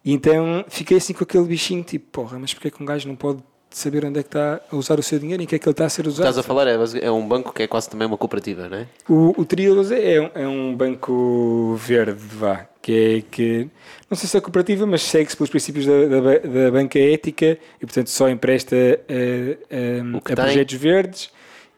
E 0.05 0.13
então 0.13 0.65
fiquei 0.69 0.99
assim 0.99 1.13
com 1.13 1.25
aquele 1.25 1.45
bichinho 1.45 1.83
tipo, 1.83 2.07
porra, 2.11 2.39
mas 2.39 2.53
porquê 2.53 2.71
que 2.71 2.83
um 2.83 2.87
gajo 2.87 3.09
não 3.09 3.17
pode 3.17 3.43
de 3.75 3.81
saber 3.81 4.05
onde 4.05 4.21
é 4.21 4.23
que 4.23 4.29
está 4.29 4.61
a 4.71 4.77
usar 4.77 5.01
o 5.01 5.03
seu 5.03 5.19
dinheiro 5.19 5.43
e 5.43 5.45
em 5.45 5.47
que 5.49 5.57
é 5.57 5.59
que 5.59 5.67
ele 5.67 5.73
está 5.73 5.85
a 5.85 5.89
ser 5.89 6.07
usado. 6.07 6.29
Estás 6.29 6.39
a 6.39 6.45
falar, 6.45 6.69
é, 6.69 6.77
é 7.03 7.11
um 7.11 7.27
banco 7.27 7.53
que 7.53 7.65
é 7.65 7.67
quase 7.67 7.91
também 7.91 8.07
uma 8.07 8.17
cooperativa, 8.17 8.69
não 8.69 8.79
é? 8.79 8.87
O, 9.09 9.35
o 9.37 9.45
Triodos 9.45 9.91
é, 9.91 10.21
um, 10.21 10.31
é 10.33 10.47
um 10.47 10.77
banco 10.77 11.75
verde, 11.77 12.13
vá, 12.13 12.69
que 12.81 12.93
é 12.93 13.23
que, 13.29 13.69
não 14.09 14.17
sei 14.17 14.29
se 14.29 14.37
é 14.37 14.41
cooperativa, 14.41 14.87
mas 14.87 15.03
segue-se 15.03 15.37
pelos 15.37 15.51
princípios 15.51 15.87
da, 15.87 16.07
da, 16.07 16.39
da, 16.39 16.71
banca 16.71 17.01
ética 17.01 17.59
e, 17.83 17.85
portanto, 17.85 18.11
só 18.11 18.29
empresta 18.29 18.77
a, 18.77 20.31
a, 20.31 20.33
a 20.33 20.37
projetos 20.37 20.75
verdes 20.77 21.31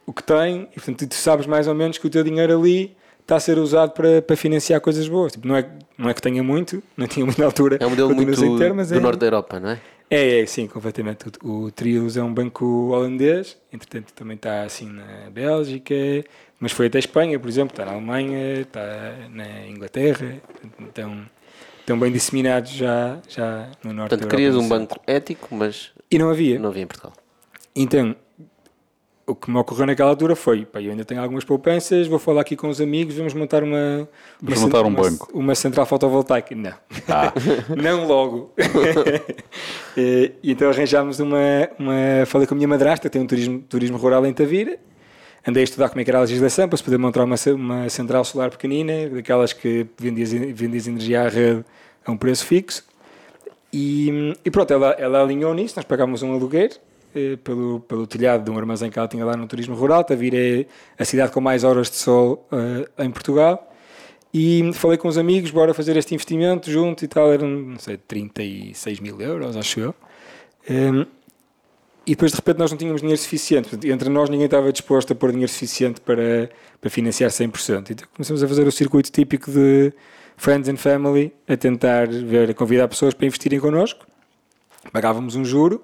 o 0.05 0.13
que 0.13 0.23
tem 0.23 0.69
e, 0.73 0.75
portanto, 0.75 1.07
tu 1.09 1.15
sabes 1.15 1.47
mais 1.47 1.67
ou 1.67 1.75
menos 1.75 1.97
que 1.97 2.07
o 2.07 2.11
teu 2.11 2.23
dinheiro 2.23 2.59
ali 2.59 2.95
está 3.23 3.37
a 3.37 3.41
ser 3.41 3.57
usado 3.59 3.93
para, 3.93 4.21
para 4.21 4.37
financiar 4.37 4.83
coisas 4.83 5.09
boas. 5.09 5.33
Tipo, 5.33 5.49
não, 5.49 5.57
é, 5.57 5.67
não 5.97 6.11
é 6.11 6.15
que 6.15 6.21
tenha 6.21 6.43
muito, 6.43 6.83
não 6.95 7.07
tinha 7.07 7.25
muita 7.25 7.43
altura. 7.43 7.79
É 7.81 7.87
um 7.87 7.91
modelo 7.91 8.15
muito 8.15 8.39
do 8.39 8.63
é, 8.63 9.01
norte 9.01 9.19
da 9.19 9.27
Europa, 9.27 9.59
não 9.59 9.71
é? 9.71 9.81
É, 10.09 10.41
é, 10.41 10.47
sim, 10.47 10.67
completamente. 10.67 11.27
O, 11.43 11.65
o 11.65 11.71
Trios 11.71 12.17
é 12.17 12.23
um 12.23 12.33
banco 12.33 12.65
holandês, 12.93 13.57
entretanto 13.73 14.13
também 14.13 14.37
está 14.37 14.63
assim 14.63 14.89
na 14.89 15.31
Bélgica, 15.31 15.95
mas 16.61 16.73
foi 16.73 16.87
até 16.87 16.99
Espanha, 16.99 17.39
por 17.39 17.49
exemplo, 17.49 17.73
está 17.73 17.85
na 17.85 17.93
Alemanha, 17.93 18.61
está 18.61 19.15
na 19.31 19.67
Inglaterra, 19.67 20.41
então 20.81 21.27
estão 21.81 21.99
bem 21.99 22.13
disseminados 22.13 22.71
já, 22.71 23.19
já 23.29 23.71
no 23.83 23.93
norte 23.93 24.11
Portanto, 24.11 24.31
querias 24.31 24.55
um 24.55 24.69
banco 24.69 25.01
ético, 25.07 25.49
mas 25.55 25.93
e 26.11 26.19
não 26.19 26.31
havia. 26.31 26.59
Não 26.59 26.69
havia 26.69 26.83
em 26.83 26.87
Portugal. 26.87 27.13
Então, 27.75 28.15
o 29.27 29.35
que 29.35 29.51
me 29.51 29.59
ocorreu 29.59 29.87
naquela 29.87 30.11
altura 30.11 30.37
foi, 30.37 30.65
pá, 30.65 30.81
eu 30.81 30.93
ainda 30.93 31.05
tenho 31.05 31.21
algumas 31.21 31.45
poupanças, 31.45 32.07
vou 32.07 32.19
falar 32.19 32.43
aqui 32.43 32.55
com 32.55 32.69
os 32.69 32.81
amigos, 32.81 33.17
vamos 33.17 33.35
montar 33.35 33.65
uma... 33.65 34.09
Vamos 34.41 34.63
montar 34.63 34.83
um 34.83 34.89
uma, 34.89 35.03
banco. 35.03 35.29
Uma 35.35 35.55
central 35.55 35.85
fotovoltaica. 35.85 36.55
Não. 36.55 36.73
Ah. 37.09 37.33
não 37.77 38.07
logo. 38.07 38.53
e, 39.97 40.33
então 40.45 40.71
arranjámos 40.71 41.19
uma, 41.19 41.39
uma... 41.77 42.25
Falei 42.27 42.47
com 42.47 42.55
a 42.55 42.57
minha 42.57 42.69
madrasta, 42.69 43.11
tem 43.11 43.21
um 43.21 43.27
turismo, 43.27 43.59
turismo 43.69 43.97
rural 43.97 44.25
em 44.25 44.33
Tavira, 44.33 44.79
andei 45.45 45.63
a 45.63 45.65
estudar 45.65 45.89
como 45.89 46.01
é 46.01 46.05
que 46.05 46.11
era 46.11 46.19
a 46.19 46.23
legislação 46.23 46.69
para 46.69 46.77
se 46.77 46.85
poder 46.85 46.99
montar 46.99 47.25
uma, 47.25 47.37
uma 47.55 47.89
central 47.89 48.25
solar 48.25 48.51
pequenina, 48.51 49.09
daquelas 49.09 49.53
que 49.53 49.89
vendias, 49.99 50.33
vendias 50.33 50.87
energia 50.87 51.23
à 51.23 51.29
rede 51.29 51.65
a 52.05 52.13
um 52.13 52.17
preço 52.17 52.47
fixo. 52.47 52.85
E, 53.73 54.35
e 54.45 54.51
pronto, 54.51 54.73
ela, 54.73 54.93
ela 54.93 55.21
alinhou 55.21 55.53
nisso, 55.53 55.75
nós 55.77 55.85
pagávamos 55.85 56.23
um 56.23 56.33
aluguer, 56.33 56.71
eh, 56.71 56.79
pelo, 57.43 57.81
pelo 57.81 58.07
telhado 58.07 58.45
de 58.45 58.51
um 58.51 58.59
armazém 58.59 58.91
que 58.91 58.99
ela 58.99 59.09
tinha 59.09 59.25
lá 59.25 59.37
no 59.37 59.47
turismo 59.47 59.75
rural. 59.75 60.05
Tavira 60.05 60.37
é 60.37 60.67
a 60.99 61.05
cidade 61.05 61.33
com 61.33 61.41
mais 61.41 61.65
horas 61.65 61.91
de 61.91 61.97
sol 61.97 62.47
uh, 62.53 63.03
em 63.03 63.11
Portugal. 63.11 63.73
E 64.33 64.71
falei 64.75 64.99
com 64.99 65.09
os 65.09 65.17
amigos, 65.17 65.51
bora 65.51 65.73
fazer 65.73 65.97
este 65.97 66.15
investimento 66.15 66.71
junto 66.71 67.05
e 67.05 67.09
tal. 67.09 67.33
Eram, 67.33 67.49
não 67.49 67.79
sei, 67.79 67.97
36 67.97 69.01
mil 69.01 69.21
euros, 69.21 69.57
acho 69.57 69.81
eu. 69.81 69.95
Um, 70.69 70.75
ehm, 70.75 71.07
e 72.07 72.11
depois 72.11 72.31
de 72.31 72.37
repente 72.37 72.59
nós 72.59 72.71
não 72.71 72.79
tínhamos 72.79 73.01
dinheiro 73.01 73.21
suficiente. 73.21 73.75
Entre 73.89 74.09
nós 74.09 74.29
ninguém 74.31 74.45
estava 74.45 74.71
disposto 74.73 75.13
a 75.13 75.17
pôr 75.17 75.33
dinheiro 75.33 75.51
suficiente 75.51 76.01
para, 76.01 76.51
para 76.81 76.91
financiar 76.91 77.31
100%. 77.31 77.91
Então 77.91 78.07
começamos 78.15 78.43
a 78.43 78.47
fazer 78.49 78.67
o 78.67 78.71
circuito 78.71 79.11
típico 79.11 79.51
de 79.51 79.93
friends 80.37 80.69
and 80.69 80.77
family, 80.77 81.33
a 81.49 81.57
tentar 81.57 82.07
ver, 82.07 82.51
a 82.51 82.55
convidar 82.55 82.87
pessoas 82.89 83.15
para 83.15 83.27
investirem 83.27 83.59
connosco. 83.59 84.07
Pagávamos 84.93 85.35
um 85.35 85.45
juro 85.45 85.83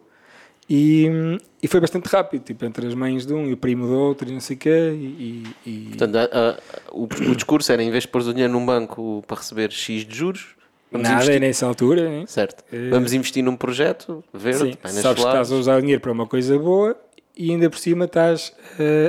e, 0.69 1.39
e 1.63 1.69
foi 1.69 1.81
bastante 1.81 2.07
rápido, 2.09 2.43
tipo, 2.43 2.65
entre 2.65 2.87
as 2.87 2.95
mães 2.95 3.27
de 3.27 3.35
um 3.35 3.47
e 3.47 3.53
o 3.53 3.57
primo 3.57 3.87
do 3.87 3.95
outro 3.95 4.29
e 4.29 4.33
não 4.33 4.41
sei 4.41 4.57
o 4.57 4.59
quê. 4.59 4.91
E, 4.95 5.45
e... 5.67 5.87
Portanto, 5.89 6.17
a, 6.17 6.23
a, 6.23 6.59
o, 6.93 7.05
o, 7.05 7.35
discurso 7.35 7.73
era, 7.73 7.83
em 7.83 7.91
vez 7.91 8.05
de 8.05 8.09
pôr 8.09 8.23
o 8.23 8.33
dinheiro 8.33 8.53
num 8.53 8.65
banco 8.65 9.23
para 9.27 9.39
receber 9.39 9.71
X 9.71 10.05
de 10.05 10.15
juros... 10.15 10.55
Nada, 10.91 11.15
investir... 11.15 11.41
nessa 11.41 11.67
altura. 11.67 12.09
Hein? 12.09 12.27
Certo. 12.27 12.63
É... 12.71 12.91
Vamos 12.91 13.15
investir 13.15 13.43
num 13.43 13.57
projeto 13.57 14.23
verde, 14.33 14.79
Sim, 14.85 15.01
sabes 15.01 15.23
que 15.23 15.29
estás 15.29 15.51
a 15.51 15.55
usar 15.57 15.79
o 15.79 15.81
dinheiro 15.81 16.03
para 16.03 16.13
uma 16.13 16.27
coisa 16.27 16.59
boa 16.59 16.95
e 17.35 17.51
ainda 17.51 17.71
por 17.71 17.79
cima 17.79 18.05
estás 18.05 18.53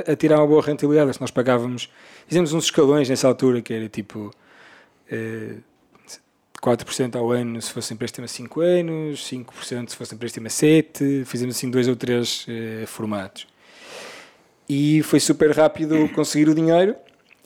a, 0.06 0.12
a 0.12 0.16
tirar 0.16 0.38
uma 0.38 0.46
boa 0.46 0.62
rentabilidade. 0.62 1.18
Nós 1.20 1.30
pagávamos... 1.30 1.90
Fizemos 2.26 2.54
uns 2.54 2.64
escalões 2.64 3.08
nessa 3.08 3.28
altura 3.28 3.60
que 3.60 3.72
era 3.72 3.88
tipo... 3.88 4.30
Uh, 5.12 5.62
4% 6.64 7.16
ao 7.16 7.30
ano 7.30 7.60
se 7.60 7.70
fosse 7.70 7.92
empréstimo 7.92 8.24
a 8.24 8.28
5 8.28 8.60
anos, 8.62 9.30
5% 9.30 9.90
se 9.90 9.96
fosse 9.96 10.14
empréstimo 10.14 10.46
a 10.46 10.50
7, 10.50 11.24
fizemos 11.26 11.54
assim 11.56 11.70
dois 11.70 11.86
ou 11.86 11.94
três 11.94 12.46
eh, 12.48 12.86
formatos. 12.86 13.46
E 14.66 15.02
foi 15.02 15.20
super 15.20 15.50
rápido 15.50 16.08
conseguir 16.14 16.48
o 16.48 16.54
dinheiro 16.54 16.96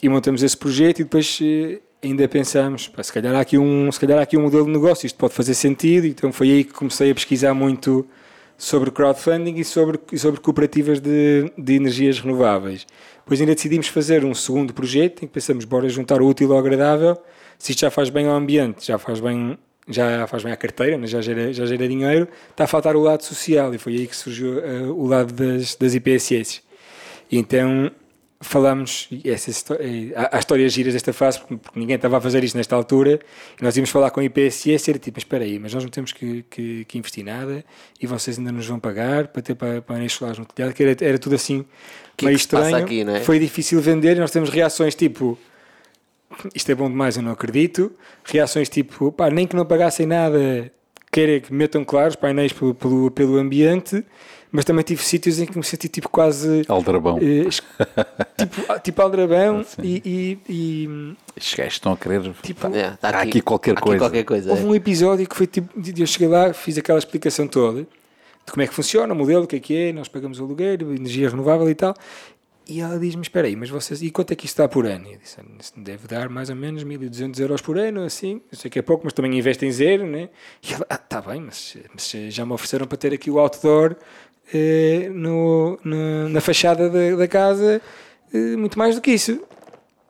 e 0.01 0.07
montamos 0.07 0.41
esse 0.41 0.55
projeto 0.55 1.01
e 1.01 1.03
depois 1.03 1.37
eh, 1.41 1.79
ainda 2.01 2.25
pensamos, 2.29 2.87
pá, 2.87 3.03
se, 3.03 3.11
calhar 3.11 3.35
há 3.35 3.41
aqui 3.41 3.57
um, 3.57 3.91
se 3.91 3.99
calhar 3.99 4.19
aqui 4.19 4.37
um 4.37 4.43
modelo 4.43 4.65
de 4.65 4.71
negócio, 4.71 5.05
isto 5.05 5.17
pode 5.17 5.33
fazer 5.33 5.53
sentido, 5.53 6.07
então 6.07 6.31
foi 6.31 6.49
aí 6.51 6.63
que 6.63 6.71
comecei 6.71 7.11
a 7.11 7.13
pesquisar 7.13 7.53
muito 7.53 8.07
sobre 8.57 8.89
crowdfunding 8.89 9.55
e 9.55 9.65
sobre, 9.65 9.99
e 10.13 10.17
sobre 10.17 10.39
cooperativas 10.39 11.01
de, 11.01 11.51
de 11.57 11.73
energias 11.73 12.21
renováveis. 12.21 12.87
Depois 13.17 13.41
ainda 13.41 13.53
decidimos 13.53 13.89
fazer 13.89 14.23
um 14.23 14.33
segundo 14.33 14.73
projeto 14.73 15.23
em 15.23 15.27
que 15.27 15.33
pensamos, 15.33 15.65
bora 15.65 15.89
juntar 15.89 16.21
o 16.21 16.27
útil 16.27 16.53
ao 16.53 16.59
agradável 16.59 17.17
se 17.59 17.73
isto 17.73 17.81
já 17.81 17.91
faz 17.91 18.09
bem 18.09 18.25
ao 18.25 18.35
ambiente, 18.35 18.87
já 18.87 18.97
faz 18.97 19.19
bem, 19.19 19.57
já 19.87 20.25
faz 20.27 20.43
bem 20.43 20.53
à 20.53 20.57
carteira, 20.57 20.97
mas 20.97 21.09
já 21.09 21.21
gera, 21.21 21.51
já 21.51 21.65
gera 21.65 21.87
dinheiro, 21.87 22.27
está 22.49 22.63
a 22.63 22.67
faltar 22.67 22.95
o 22.95 23.01
lado 23.01 23.21
social 23.21 23.75
e 23.75 23.77
foi 23.77 23.95
aí 23.95 24.07
que 24.07 24.15
surgiu 24.15 24.59
uh, 24.59 24.93
o 24.93 25.05
lado 25.05 25.33
das, 25.33 25.75
das 25.75 25.93
IPSS. 25.93 26.61
E 27.29 27.37
então 27.37 27.91
falamos, 28.41 29.09
essa 29.25 29.49
história, 29.49 29.85
há, 30.15 30.39
histórias 30.39 30.71
giras 30.71 30.93
desta 30.93 31.11
fase, 31.11 31.39
porque, 31.39 31.57
porque, 31.57 31.77
ninguém 31.77 31.97
estava 31.97 32.17
a 32.17 32.21
fazer 32.21 32.41
isto 32.41 32.55
nesta 32.55 32.73
altura, 32.73 33.19
e 33.59 33.63
nós 33.63 33.75
íamos 33.75 33.89
falar 33.89 34.09
com 34.11 34.21
a 34.21 34.23
IPSS 34.23 34.87
e 34.87 34.91
era 34.91 34.99
tipo, 34.99 35.17
mas 35.17 35.23
espera 35.23 35.43
aí, 35.43 35.59
mas 35.59 35.73
nós 35.73 35.83
não 35.83 35.91
temos 35.91 36.13
que, 36.13 36.45
que, 36.49 36.85
que, 36.85 36.97
investir 36.97 37.25
nada 37.25 37.65
e 37.99 38.07
vocês 38.07 38.39
ainda 38.39 38.53
nos 38.53 38.65
vão 38.65 38.79
pagar 38.79 39.27
para 39.27 39.41
ter 39.41 39.55
para, 39.55 39.81
para 39.81 40.07
solares 40.07 40.39
no 40.39 40.45
telhado, 40.45 40.73
que 40.73 40.81
era, 40.81 40.95
era 41.01 41.19
tudo 41.19 41.35
assim 41.35 41.65
que 42.15 42.23
meio 42.25 42.37
que 42.37 42.41
estranho. 42.41 42.77
Aqui, 42.77 43.01
é? 43.01 43.19
Foi 43.19 43.37
difícil 43.37 43.81
vender 43.81 44.15
e 44.15 44.19
nós 44.21 44.31
temos 44.31 44.49
reações 44.49 44.95
tipo 44.95 45.37
isto 46.55 46.71
é 46.71 46.75
bom 46.75 46.89
demais, 46.89 47.17
eu 47.17 47.23
não 47.23 47.31
acredito. 47.31 47.91
Reações 48.23 48.69
tipo, 48.69 49.11
pá, 49.11 49.29
nem 49.29 49.47
que 49.47 49.55
não 49.55 49.65
pagassem 49.65 50.05
nada, 50.05 50.71
queira 51.11 51.39
que 51.39 51.53
metam 51.53 51.83
claros 51.83 52.15
painéis 52.15 52.53
pelo, 52.53 52.73
pelo, 52.75 53.11
pelo 53.11 53.37
ambiente, 53.37 54.03
mas 54.51 54.65
também 54.65 54.83
tive 54.83 55.03
sítios 55.03 55.39
em 55.39 55.45
que 55.45 55.57
me 55.57 55.63
senti 55.63 55.87
tipo 55.87 56.09
quase. 56.09 56.63
Aldrabão. 56.67 57.17
eh, 57.21 57.49
tipo, 58.37 58.79
tipo 58.83 59.01
Aldrabão 59.01 59.63
e, 59.83 60.01
e- 60.05 60.39
e 60.49 61.15
Estes 61.35 61.53
gajos 61.55 61.73
estão 61.73 61.93
a 61.93 61.97
querer. 61.97 62.21
tipo, 62.41 62.67
É, 62.75 62.91
tá 62.91 63.09
Há 63.09 63.21
aqui 63.21 63.41
qualquer 63.41 63.77
há 63.77 63.81
coisa. 63.81 63.99
qualquer 63.99 64.23
coisa. 64.23 64.49
Houve 64.51 64.63
é. 64.63 64.65
um 64.65 64.75
episódio 64.75 65.27
que 65.27 65.35
foi 65.35 65.45
tipo, 65.47 65.69
eu 65.97 66.07
cheguei 66.07 66.27
lá, 66.27 66.53
fiz 66.53 66.77
aquela 66.77 66.97
explicação 66.99 67.47
toda 67.47 67.81
de 68.45 68.51
como 68.53 68.63
é 68.63 68.67
que 68.67 68.73
funciona 68.73 69.13
o 69.13 69.15
modelo, 69.15 69.43
o 69.43 69.47
que 69.47 69.57
é 69.57 69.59
que 69.59 69.75
é, 69.75 69.93
nós 69.93 70.07
pagamos 70.07 70.39
o 70.39 70.43
aluguer, 70.43 70.81
energia 70.81 71.29
renovável 71.29 71.69
e 71.69 71.75
tal. 71.75 71.93
E 72.69 72.79
ela 72.81 72.99
diz-me: 72.99 73.21
Espera 73.21 73.47
aí, 73.47 73.55
mas 73.55 73.69
vocês, 73.69 74.01
e 74.01 74.11
quanto 74.11 74.31
é 74.31 74.35
que 74.35 74.45
isto 74.45 74.57
dá 74.57 74.67
por 74.67 74.85
ano? 74.85 75.07
E 75.07 75.13
eu 75.13 75.17
disse: 75.19 75.37
deve 75.75 76.07
dar 76.07 76.29
mais 76.29 76.49
ou 76.49 76.55
menos 76.55 76.83
1200 76.83 77.39
euros 77.39 77.61
por 77.61 77.77
ano, 77.77 78.03
assim. 78.03 78.41
Eu 78.51 78.57
sei 78.57 78.69
que 78.69 78.77
é 78.77 78.81
pouco, 78.81 79.03
mas 79.03 79.13
também 79.13 79.35
investem 79.37 79.69
em 79.69 79.71
zero, 79.71 80.05
né? 80.05 80.29
E 80.61 80.73
ela: 80.73 80.85
Ah, 80.89 80.97
tá 80.97 81.19
bem, 81.21 81.41
mas, 81.41 81.75
mas 81.93 82.09
já 82.33 82.45
me 82.45 82.53
ofereceram 82.53 82.85
para 82.85 82.97
ter 82.97 83.13
aqui 83.13 83.31
o 83.31 83.39
outdoor 83.39 83.95
eh, 84.53 85.09
no, 85.11 85.79
na, 85.83 86.29
na 86.29 86.41
fachada 86.41 86.89
da, 86.89 87.15
da 87.15 87.27
casa, 87.27 87.81
eh, 88.33 88.55
muito 88.55 88.77
mais 88.77 88.95
do 88.95 89.01
que 89.01 89.11
isso. 89.11 89.41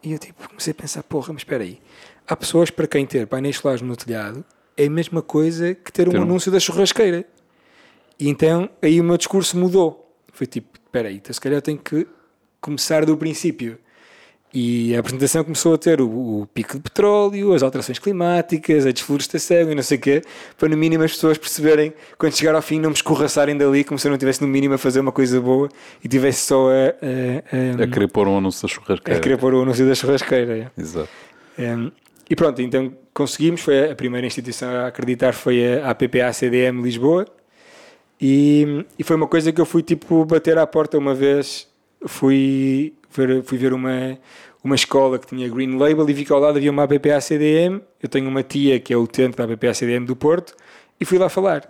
E 0.04 0.12
eu 0.14 0.20
tipo, 0.20 0.48
comecei 0.50 0.72
a 0.72 0.76
pensar, 0.76 1.04
porra, 1.04 1.32
mas 1.34 1.42
espera 1.42 1.64
aí. 1.64 1.80
Há 2.28 2.36
pessoas 2.36 2.70
para 2.70 2.88
quem 2.88 3.06
ter 3.06 3.26
painéis 3.28 3.58
solares 3.58 3.82
no 3.82 3.96
telhado 3.96 4.44
é 4.78 4.86
a 4.86 4.90
mesma 4.90 5.22
coisa 5.22 5.74
que 5.76 5.92
ter 5.92 6.08
um 6.08 6.12
Ter 6.12 6.20
um- 6.20 6.24
anúncio 6.24 6.52
da 6.52 6.60
churrasqueira. 6.60 7.26
E 8.20 8.30
então 8.30 8.70
aí 8.82 9.00
o 9.00 9.04
meu 9.04 9.18
discurso 9.18 9.58
mudou. 9.58 10.14
Foi 10.32 10.46
tipo, 10.48 10.78
espera 10.86 11.08
aí, 11.10 11.16
então 11.18 11.34
se 11.34 11.40
calhar 11.42 11.58
eu 11.58 11.62
tenho 11.62 11.78
que 11.78 12.06
começar 12.62 13.06
do 13.06 13.16
princípio. 13.18 13.78
E 14.52 14.96
a 14.96 15.00
apresentação 15.00 15.44
começou 15.44 15.76
a 15.76 15.78
ter 15.78 16.02
o, 16.02 16.08
o 16.42 16.48
pico 16.48 16.74
de 16.74 16.80
petróleo, 16.80 17.54
as 17.54 17.62
alterações 17.62 18.00
climáticas, 18.00 18.84
a 18.84 18.92
desflorestação 18.92 19.72
e 19.72 19.76
não 19.76 19.84
sei 19.84 19.98
o 19.98 20.02
quê, 20.02 20.22
para 20.58 20.68
no 20.68 20.76
mínimo 20.76 21.04
as 21.04 21.12
pessoas 21.12 21.38
perceberem, 21.38 21.94
quando 22.18 22.36
chegar 22.36 22.56
ao 22.56 22.62
fim, 22.62 22.80
não 22.80 22.90
me 22.90 22.96
escorraçarem 22.96 23.56
dali, 23.56 23.84
como 23.84 24.00
se 24.00 24.08
eu 24.08 24.12
não 24.12 24.18
tivesse 24.18 24.42
no 24.42 24.48
mínimo 24.48 24.74
a 24.74 24.78
fazer 24.80 25.02
uma 25.02 25.12
coisa 25.12 25.40
boa 25.40 25.70
e 26.04 26.08
tivesse 26.08 26.48
só 26.48 26.68
a, 26.68 26.74
a, 26.74 27.82
a, 27.82 27.84
A 27.84 27.88
querer 27.88 28.08
pôr 28.08 28.28
um 28.28 28.40
anúncio 28.40 28.64
da 28.64 28.74
churrasqueira. 28.74 29.20
a 29.20 29.22
querer 29.22 29.38
pôr 29.38 29.54
o 29.54 29.62
anúncio 29.62 29.88
da 29.88 29.94
churrasqueira. 29.94 30.58
é. 30.58 30.82
Exato. 30.82 31.10
Um, 31.60 31.92
e 32.28 32.36
pronto, 32.36 32.60
então 32.62 32.92
conseguimos, 33.14 33.62
foi 33.62 33.92
a 33.92 33.96
primeira 33.96 34.26
instituição 34.26 34.70
a 34.70 34.88
acreditar 34.88 35.34
foi 35.34 35.80
a 35.80 35.92
APPA 35.92 36.32
CDM 36.34 36.82
Lisboa 36.82 37.28
e, 38.20 38.86
e 38.98 39.04
foi 39.04 39.16
uma 39.16 39.28
coisa 39.28 39.52
que 39.52 39.62
eu 39.62 39.66
fui 39.66 39.84
tipo 39.84 40.26
bater 40.26 40.58
à 40.58 40.66
porta 40.66 40.98
uma 40.98 41.14
vez, 41.14 41.68
fui 42.06 42.94
ver, 43.12 43.44
fui 43.44 43.58
ver 43.58 43.74
uma, 43.74 44.18
uma 44.64 44.76
escola 44.76 45.18
que 45.20 45.28
tinha 45.28 45.48
Green 45.50 45.78
Label 45.78 46.10
e 46.10 46.14
vi 46.14 46.26
que 46.26 46.32
ao 46.34 46.40
lado 46.40 46.58
havia 46.58 46.72
uma 46.72 46.84
APPA 46.84 47.20
CDM, 47.22 47.82
eu 48.02 48.10
tenho 48.10 48.28
uma 48.28 48.44
tia 48.44 48.80
que 48.80 48.94
é 48.94 48.98
utente 48.98 49.38
da 49.38 49.44
APPA 49.46 49.74
CDM 49.74 50.06
do 50.06 50.16
Porto 50.16 50.56
e 51.00 51.06
fui 51.06 51.18
lá 51.18 51.30
falar 51.30 51.70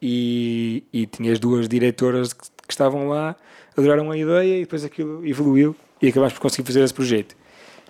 e, 0.00 0.84
e 0.92 1.06
tinha 1.06 1.32
as 1.32 1.38
duas 1.38 1.68
diretoras 1.68 2.32
que, 2.32 2.44
que 2.66 2.72
estavam 2.72 3.08
lá, 3.08 3.36
adoraram 3.76 4.10
a 4.10 4.16
ideia 4.16 4.56
e 4.58 4.60
depois 4.60 4.84
aquilo 4.84 5.26
evoluiu 5.26 5.74
e 6.00 6.08
acabámos 6.08 6.32
por 6.34 6.40
conseguir 6.40 6.66
fazer 6.66 6.82
esse 6.82 6.94
projeto. 6.94 7.36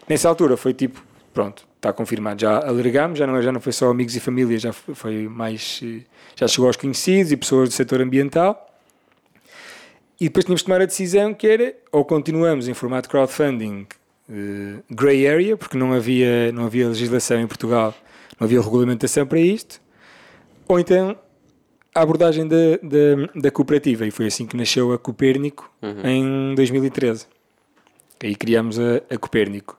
Nessa 0.08 0.28
altura 0.28 0.56
foi 0.56 0.74
tipo, 0.74 1.02
pronto, 1.32 1.64
está 1.76 1.92
confirmado, 1.92 2.40
já 2.40 2.58
alargámos, 2.66 3.18
já 3.18 3.26
não, 3.26 3.36
é- 3.36 3.42
já 3.42 3.52
não 3.52 3.60
foi 3.60 3.72
só 3.72 3.88
amigos 3.90 4.16
e 4.16 4.20
família, 4.20 4.58
já 4.58 4.72
foi- 4.72 4.94
foi 4.94 5.28
mais, 5.28 5.80
eh, 5.84 6.00
já 6.34 6.48
chegou 6.48 6.66
aos 6.66 6.76
conhecidos 6.76 7.30
e 7.30 7.36
pessoas 7.36 7.68
do 7.68 7.74
setor 7.74 8.00
ambiental. 8.00 8.66
E 10.20 10.24
depois 10.24 10.44
tínhamos 10.44 10.60
de 10.60 10.66
tomar 10.66 10.82
a 10.82 10.86
decisão 10.86 11.32
que 11.32 11.46
era, 11.46 11.74
ou 11.90 12.04
continuamos 12.04 12.68
em 12.68 12.74
formato 12.74 13.08
crowdfunding 13.08 13.86
eh, 14.30 14.74
grey 14.90 15.26
area, 15.26 15.56
porque 15.56 15.78
não 15.78 15.92
havia, 15.92 16.52
não 16.52 16.66
havia 16.66 16.88
legislação 16.88 17.40
em 17.40 17.46
Portugal, 17.46 17.94
não 18.38 18.44
havia 18.44 18.60
regulamentação 18.60 19.26
para 19.26 19.38
isto, 19.40 19.80
ou 20.68 20.78
então 20.78 21.16
a 21.94 22.02
abordagem 22.02 22.46
da, 22.46 22.56
da, 22.82 23.40
da 23.40 23.50
cooperativa, 23.50 24.06
e 24.06 24.10
foi 24.10 24.26
assim 24.26 24.46
que 24.46 24.56
nasceu 24.56 24.92
a 24.92 24.98
Copérnico 24.98 25.72
em 26.04 26.54
2013. 26.54 27.26
Aí 28.22 28.36
criámos 28.36 28.78
a, 28.78 28.96
a 29.10 29.16
Copérnico. 29.18 29.78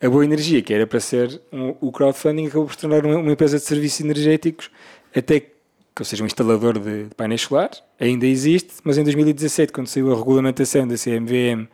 A 0.00 0.08
Boa 0.08 0.24
Energia, 0.24 0.60
que 0.62 0.74
era 0.74 0.84
para 0.86 0.98
ser 0.98 1.40
um- 1.52 1.76
o 1.80 1.92
crowdfunding, 1.92 2.46
acabou 2.48 2.66
por 2.66 2.72
se 2.74 2.80
tornar 2.80 3.04
uma, 3.06 3.18
uma 3.18 3.30
empresa 3.32 3.58
de 3.58 3.64
serviços 3.64 4.00
energéticos, 4.00 4.70
até 5.14 5.38
que, 5.40 5.52
ou 5.98 6.04
seja, 6.04 6.22
um 6.22 6.26
instalador 6.26 6.78
de 6.78 7.06
painéis 7.16 7.42
solares, 7.42 7.82
ainda 8.00 8.26
existe, 8.26 8.74
mas 8.84 8.96
em 8.98 9.04
2017, 9.04 9.72
quando 9.72 9.86
saiu 9.86 10.12
a 10.12 10.16
regulamentação 10.16 10.86
da 10.88 10.96
CMVM 10.96 11.66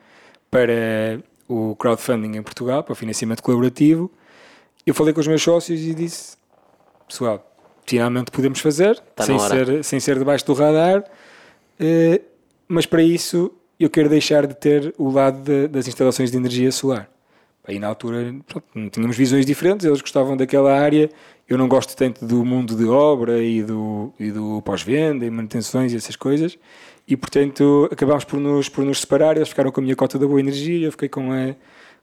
para 0.50 1.20
o 1.48 1.74
crowdfunding 1.76 2.36
em 2.36 2.42
Portugal, 2.42 2.82
para 2.82 2.92
o 2.92 2.96
financiamento 2.96 3.42
colaborativo, 3.42 4.10
eu 4.86 4.94
falei 4.94 5.12
com 5.14 5.20
os 5.20 5.26
meus 5.26 5.42
sócios 5.42 5.80
e 5.80 5.94
disse, 5.94 6.36
pessoal, 7.06 7.44
finalmente 7.86 8.30
podemos 8.30 8.60
fazer, 8.60 8.98
Tá 9.14 9.24
sem 9.24 9.36
ser, 9.38 9.84
sem 9.84 10.00
ser 10.00 10.18
debaixo 10.18 10.44
do 10.46 10.52
radar, 10.54 11.04
eh, 11.78 12.20
mas 12.66 12.86
para 12.86 13.02
isso 13.02 13.50
eu 13.78 13.88
quero 13.88 14.08
deixar 14.08 14.46
de 14.46 14.54
ter 14.54 14.92
o 14.98 15.10
lado 15.10 15.40
de- 15.42 15.68
das 15.68 15.86
instalações 15.86 16.30
de 16.30 16.36
energia 16.36 16.72
solar. 16.72 17.08
Aí 17.68 17.78
na 17.78 17.86
altura 17.86 18.34
pronto, 18.46 18.90
tínhamos 18.90 19.14
visões 19.14 19.44
diferentes, 19.44 19.84
eles 19.84 20.00
gostavam 20.00 20.34
daquela 20.38 20.72
área, 20.74 21.10
eu 21.46 21.58
não 21.58 21.68
gosto 21.68 21.94
tanto 21.94 22.24
do 22.24 22.42
mundo 22.42 22.74
de 22.74 22.86
obra 22.86 23.42
e 23.42 23.62
do, 23.62 24.10
e 24.18 24.30
do 24.30 24.62
pós-venda 24.62 25.26
e 25.26 25.30
manutenções 25.30 25.92
e 25.92 25.96
essas 25.96 26.16
coisas, 26.16 26.58
e 27.06 27.14
portanto 27.14 27.86
acabámos 27.92 28.24
por 28.24 28.40
nos, 28.40 28.70
por 28.70 28.86
nos 28.86 29.02
separar, 29.02 29.36
eles 29.36 29.50
ficaram 29.50 29.70
com 29.70 29.80
a 29.80 29.82
minha 29.82 29.94
cota 29.94 30.18
da 30.18 30.26
boa 30.26 30.40
energia 30.40 30.86
eu 30.86 30.92
fiquei 30.92 31.10
com 31.10 31.30
a, 31.30 31.54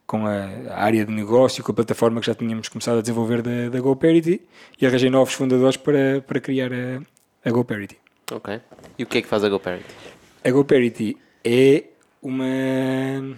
com 0.05 0.27
a 0.27 0.75
área 0.75 1.03
de 1.03 1.11
negócio, 1.11 1.63
com 1.63 1.71
a 1.71 1.75
plataforma 1.75 2.19
que 2.19 2.27
já 2.27 2.35
tínhamos 2.35 2.69
começado 2.69 2.99
a 2.99 3.01
desenvolver 3.01 3.41
da, 3.41 3.69
da 3.69 3.79
GoParity 3.79 4.41
e 4.79 4.85
arranjei 4.85 5.09
novos 5.09 5.33
fundadores 5.33 5.77
para, 5.77 6.21
para 6.21 6.39
criar 6.39 6.71
a, 6.71 7.01
a 7.43 7.51
GoParity. 7.51 7.97
Ok. 8.31 8.61
E 8.99 9.03
o 9.03 9.07
que 9.07 9.17
é 9.17 9.21
que 9.23 9.27
faz 9.27 9.43
a 9.43 9.49
GoParent? 9.49 9.81
A 10.43 10.51
GoParity 10.51 11.17
é 11.43 11.85
uma 12.21 13.35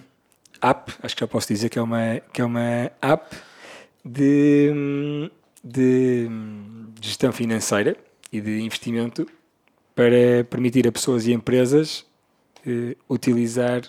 app, 0.61 0.93
acho 1.01 1.15
que 1.15 1.21
já 1.21 1.27
posso 1.27 1.47
dizer 1.47 1.69
que 1.69 1.79
é 1.79 1.81
uma, 1.81 2.21
que 2.33 2.41
é 2.41 2.45
uma 2.45 2.91
app 3.01 3.35
de, 4.03 5.29
de 5.63 6.29
gestão 7.01 7.31
financeira 7.31 7.95
e 8.31 8.41
de 8.41 8.61
investimento 8.61 9.27
para 9.95 10.43
permitir 10.49 10.87
a 10.87 10.91
pessoas 10.91 11.25
e 11.25 11.33
empresas 11.33 12.05
eh, 12.65 12.95
utilizar 13.09 13.81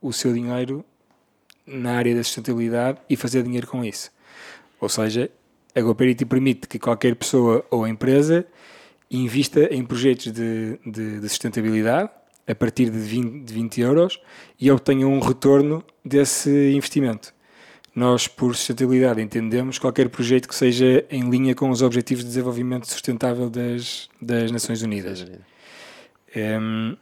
o 0.00 0.12
seu 0.12 0.32
dinheiro 0.32 0.84
na 1.66 1.96
área 1.96 2.14
da 2.14 2.22
sustentabilidade 2.22 2.98
e 3.08 3.16
fazer 3.16 3.42
dinheiro 3.42 3.66
com 3.66 3.84
isso. 3.84 4.10
Ou 4.80 4.88
seja, 4.88 5.30
a 5.74 5.80
GoParity 5.80 6.24
permite 6.24 6.68
que 6.68 6.78
qualquer 6.78 7.16
pessoa 7.16 7.64
ou 7.70 7.86
empresa 7.86 8.46
invista 9.10 9.72
em 9.72 9.84
projetos 9.84 10.32
de, 10.32 10.78
de, 10.84 11.20
de 11.20 11.28
sustentabilidade 11.28 12.10
a 12.46 12.54
partir 12.54 12.90
de 12.90 12.98
20, 12.98 13.44
de 13.44 13.52
20 13.52 13.80
euros 13.80 14.20
e 14.60 14.70
obtenha 14.70 15.06
um 15.06 15.18
retorno 15.18 15.84
desse 16.04 16.72
investimento. 16.72 17.34
Nós, 17.94 18.28
por 18.28 18.54
sustentabilidade, 18.54 19.22
entendemos 19.22 19.78
qualquer 19.78 20.10
projeto 20.10 20.46
que 20.46 20.54
seja 20.54 21.04
em 21.10 21.30
linha 21.30 21.54
com 21.54 21.70
os 21.70 21.80
Objetivos 21.80 22.22
de 22.24 22.28
Desenvolvimento 22.28 22.86
Sustentável 22.86 23.48
das, 23.48 24.08
das 24.20 24.50
Nações 24.52 24.82
Unidas. 24.82 25.26
Em, 26.34 26.96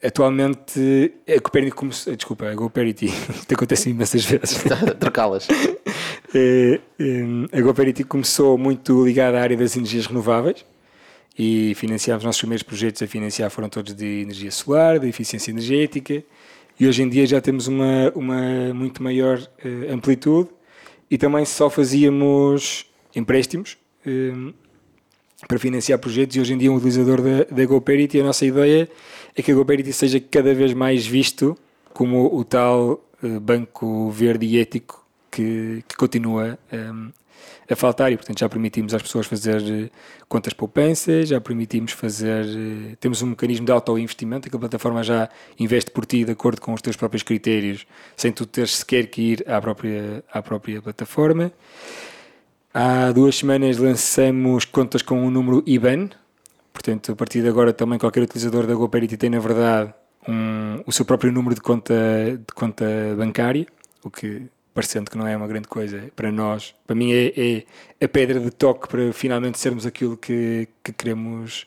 atualmente, 0.00 1.12
a 1.28 1.40
Copérnico 1.40 1.76
começou, 1.76 2.14
desculpa, 2.14 2.46
a 2.46 2.54
GoParity, 2.54 3.06
isto 3.34 3.52
acontece 3.52 3.90
imensas 3.90 4.24
vezes. 4.24 4.64
Trocá-las. 4.98 5.48
Eh, 6.34 6.78
em, 7.00 7.46
a 7.50 7.60
GoParity 7.62 8.04
começou 8.04 8.58
muito 8.58 9.02
ligada 9.02 9.38
à 9.38 9.40
área 9.40 9.56
das 9.56 9.74
energias 9.74 10.04
renováveis 10.04 10.62
e 11.38 11.72
financiámos 11.76 12.22
os 12.22 12.26
nossos 12.26 12.40
primeiros 12.40 12.64
projetos 12.64 13.00
a 13.00 13.06
financiar 13.06 13.48
foram 13.50 13.68
todos 13.68 13.94
de 13.94 14.22
energia 14.22 14.50
solar, 14.50 14.98
de 14.98 15.08
eficiência 15.08 15.52
energética. 15.52 16.24
E 16.80 16.86
hoje 16.86 17.02
em 17.02 17.08
dia 17.08 17.24
já 17.26 17.40
temos 17.40 17.68
uma, 17.68 18.10
uma 18.14 18.74
muito 18.74 19.02
maior 19.02 19.40
eh, 19.64 19.92
amplitude. 19.92 20.48
E 21.08 21.16
também 21.16 21.44
só 21.44 21.70
fazíamos 21.70 22.86
empréstimos 23.14 23.78
eh, 24.04 24.52
para 25.46 25.58
financiar 25.60 25.98
projetos. 26.00 26.34
E 26.34 26.40
hoje 26.40 26.54
em 26.54 26.58
dia 26.58 26.72
um 26.72 26.74
utilizador 26.74 27.22
da, 27.22 27.44
da 27.44 27.64
GoParity 27.64 28.20
a 28.20 28.24
nossa 28.24 28.44
ideia 28.44 28.88
é 29.36 29.42
que 29.42 29.52
a 29.52 29.54
GoParity 29.54 29.92
seja 29.92 30.18
cada 30.18 30.52
vez 30.52 30.74
mais 30.74 31.06
visto 31.06 31.56
como 31.94 32.36
o 32.36 32.44
tal 32.44 33.04
eh, 33.22 33.38
banco 33.38 34.10
verde 34.10 34.44
e 34.44 34.58
ético 34.58 35.06
que, 35.30 35.84
que 35.86 35.96
continua 35.96 36.58
ehm, 36.72 37.10
a 37.70 37.76
faltar 37.76 38.10
e 38.12 38.16
portanto 38.16 38.38
já 38.38 38.48
permitimos 38.48 38.94
às 38.94 39.02
pessoas 39.02 39.26
fazer 39.26 39.62
eh, 39.62 39.90
contas 40.28 40.52
poupanças, 40.52 41.28
já 41.28 41.40
permitimos 41.40 41.92
fazer, 41.92 42.46
eh, 42.46 42.96
temos 42.98 43.20
um 43.20 43.26
mecanismo 43.26 43.66
de 43.66 43.72
autoinvestimento, 43.72 44.48
que 44.48 44.56
a 44.56 44.58
plataforma 44.58 45.02
já 45.02 45.28
investe 45.58 45.90
por 45.90 46.06
ti 46.06 46.24
de 46.24 46.32
acordo 46.32 46.60
com 46.60 46.72
os 46.72 46.80
teus 46.80 46.96
próprios 46.96 47.22
critérios, 47.22 47.86
sem 48.16 48.32
tu 48.32 48.46
teres 48.46 48.76
sequer 48.76 49.08
que 49.08 49.20
ir 49.20 49.44
à 49.46 49.60
própria, 49.60 50.24
à 50.32 50.40
própria 50.40 50.80
plataforma. 50.80 51.52
Há 52.72 53.12
duas 53.12 53.36
semanas 53.36 53.76
lançamos 53.76 54.64
contas 54.64 55.02
com 55.02 55.20
um 55.20 55.30
número 55.30 55.62
IBAN, 55.66 56.10
portanto, 56.72 57.12
a 57.12 57.16
partir 57.16 57.42
de 57.42 57.48
agora 57.48 57.72
também 57.72 57.98
qualquer 57.98 58.22
utilizador 58.22 58.66
da 58.66 58.74
GoParity 58.74 59.16
tem, 59.16 59.30
na 59.30 59.40
verdade, 59.40 59.92
um, 60.26 60.82
o 60.86 60.92
seu 60.92 61.04
próprio 61.04 61.32
número 61.32 61.54
de 61.54 61.60
conta, 61.60 61.94
de 62.38 62.54
conta 62.54 62.84
bancária, 63.16 63.66
o 64.02 64.10
que 64.10 64.48
parecendo 64.78 65.10
que 65.10 65.18
não 65.18 65.26
é 65.26 65.36
uma 65.36 65.48
grande 65.48 65.66
coisa 65.66 66.08
para 66.14 66.30
nós. 66.30 66.72
Para 66.86 66.94
mim 66.94 67.12
é, 67.12 67.32
é 67.36 68.04
a 68.04 68.06
pedra 68.06 68.38
de 68.38 68.48
toque 68.48 68.86
para 68.86 69.12
finalmente 69.12 69.58
sermos 69.58 69.84
aquilo 69.84 70.16
que, 70.16 70.68
que 70.84 70.92
queremos 70.92 71.66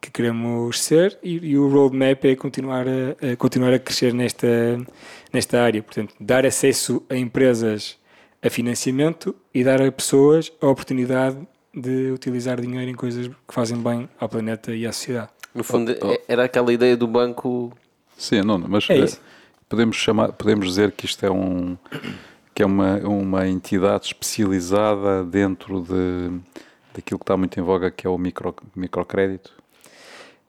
que 0.00 0.10
queremos 0.10 0.82
ser 0.82 1.16
e, 1.22 1.50
e 1.50 1.58
o 1.58 1.68
roadmap 1.68 2.24
é 2.24 2.34
continuar 2.34 2.86
a, 2.88 3.32
a, 3.32 3.36
continuar 3.36 3.72
a 3.72 3.78
crescer 3.78 4.12
nesta, 4.12 4.48
nesta 5.32 5.62
área. 5.62 5.80
Portanto, 5.80 6.12
dar 6.18 6.44
acesso 6.44 7.00
a 7.08 7.14
empresas 7.14 7.96
a 8.42 8.50
financiamento 8.50 9.32
e 9.54 9.62
dar 9.62 9.80
a 9.80 9.92
pessoas 9.92 10.50
a 10.60 10.66
oportunidade 10.66 11.38
de 11.72 12.10
utilizar 12.10 12.60
dinheiro 12.60 12.90
em 12.90 12.94
coisas 12.96 13.28
que 13.28 13.54
fazem 13.54 13.78
bem 13.78 14.08
ao 14.18 14.28
planeta 14.28 14.74
e 14.74 14.88
à 14.88 14.92
sociedade. 14.92 15.30
No 15.54 15.62
fundo, 15.62 15.94
oh, 16.02 16.06
oh. 16.08 16.18
era 16.26 16.46
aquela 16.46 16.72
ideia 16.72 16.96
do 16.96 17.06
banco. 17.06 17.72
Sim, 18.18 18.42
não, 18.42 18.58
mas 18.58 18.90
é 18.90 19.06
podemos, 19.68 19.94
chamar, 19.94 20.32
podemos 20.32 20.66
dizer 20.66 20.90
que 20.90 21.06
isto 21.06 21.24
é 21.24 21.30
um 21.30 21.78
que 22.54 22.62
é 22.62 22.66
uma, 22.66 22.96
uma 22.98 23.48
entidade 23.48 24.06
especializada 24.06 25.24
dentro 25.24 25.80
de, 25.80 26.38
daquilo 26.94 27.18
que 27.18 27.24
está 27.24 27.36
muito 27.36 27.58
em 27.58 27.62
voga, 27.62 27.90
que 27.90 28.06
é 28.06 28.10
o 28.10 28.18
micro, 28.18 28.54
microcrédito. 28.74 29.52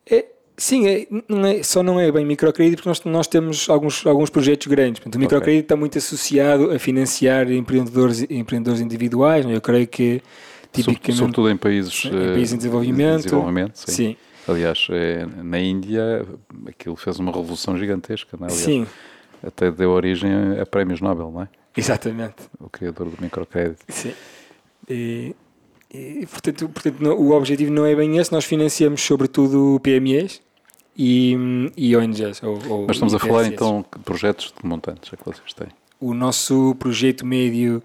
É, 0.09 0.25
sim, 0.57 0.87
é, 0.87 1.07
não 1.27 1.45
é, 1.45 1.63
só 1.63 1.81
não 1.83 1.99
é 1.99 2.11
bem 2.11 2.25
microcrédito 2.25 2.77
porque 2.77 2.89
nós, 2.89 3.03
nós 3.03 3.27
temos 3.27 3.69
alguns, 3.69 4.05
alguns 4.05 4.29
projetos 4.29 4.67
grandes. 4.67 4.99
Portanto, 4.99 5.15
o 5.15 5.19
microcrédito 5.19 5.65
okay. 5.65 5.65
está 5.65 5.75
muito 5.75 5.97
associado 5.97 6.71
a 6.71 6.79
financiar 6.79 7.51
empreendedores, 7.51 8.25
empreendedores 8.29 8.81
individuais. 8.81 9.45
É? 9.45 9.55
Eu 9.55 9.61
creio 9.61 9.87
que 9.87 10.21
tipicamente. 10.71 11.17
Sobretudo 11.17 11.49
em 11.49 11.57
países, 11.57 12.05
em 12.05 12.33
países 12.33 12.53
em 12.53 12.57
desenvolvimento. 12.57 13.17
De 13.17 13.23
desenvolvimento 13.23 13.75
sim. 13.75 13.91
sim. 13.91 14.17
Aliás, 14.47 14.87
é, 14.89 15.25
na 15.43 15.59
Índia 15.59 16.25
aquilo 16.67 16.95
fez 16.95 17.19
uma 17.19 17.31
revolução 17.31 17.77
gigantesca, 17.77 18.35
não 18.39 18.47
é? 18.47 18.51
Aliás, 18.51 18.65
sim. 18.65 18.87
Até 19.45 19.71
deu 19.71 19.91
origem 19.91 20.31
a 20.59 20.65
prémios 20.65 20.99
Nobel, 20.99 21.31
não 21.31 21.43
é? 21.43 21.49
Exatamente. 21.75 22.35
O 22.59 22.69
criador 22.69 23.09
do 23.09 23.21
microcrédito. 23.21 23.83
Sim. 23.89 24.13
E, 24.89 25.35
e, 25.93 26.25
portanto, 26.25 26.69
portanto 26.69 27.01
o 27.05 27.31
objetivo 27.31 27.71
não 27.71 27.85
é 27.85 27.95
bem 27.95 28.17
esse, 28.17 28.31
nós 28.31 28.45
financiamos 28.45 29.01
sobretudo 29.01 29.79
PMEs 29.81 30.41
e, 30.97 31.35
e 31.77 31.95
ONGs. 31.95 32.43
Ou, 32.43 32.59
ou 32.69 32.87
Mas 32.87 32.97
estamos 32.97 33.13
a 33.13 33.19
falar 33.19 33.45
então 33.45 33.85
de 33.95 34.03
projetos 34.03 34.53
de 34.61 34.67
montantes 34.67 35.11
é 35.13 35.17
que 35.17 35.25
vocês 35.25 35.53
têm. 35.53 35.69
O 35.99 36.13
nosso 36.13 36.75
projeto 36.75 37.25
médio, 37.25 37.81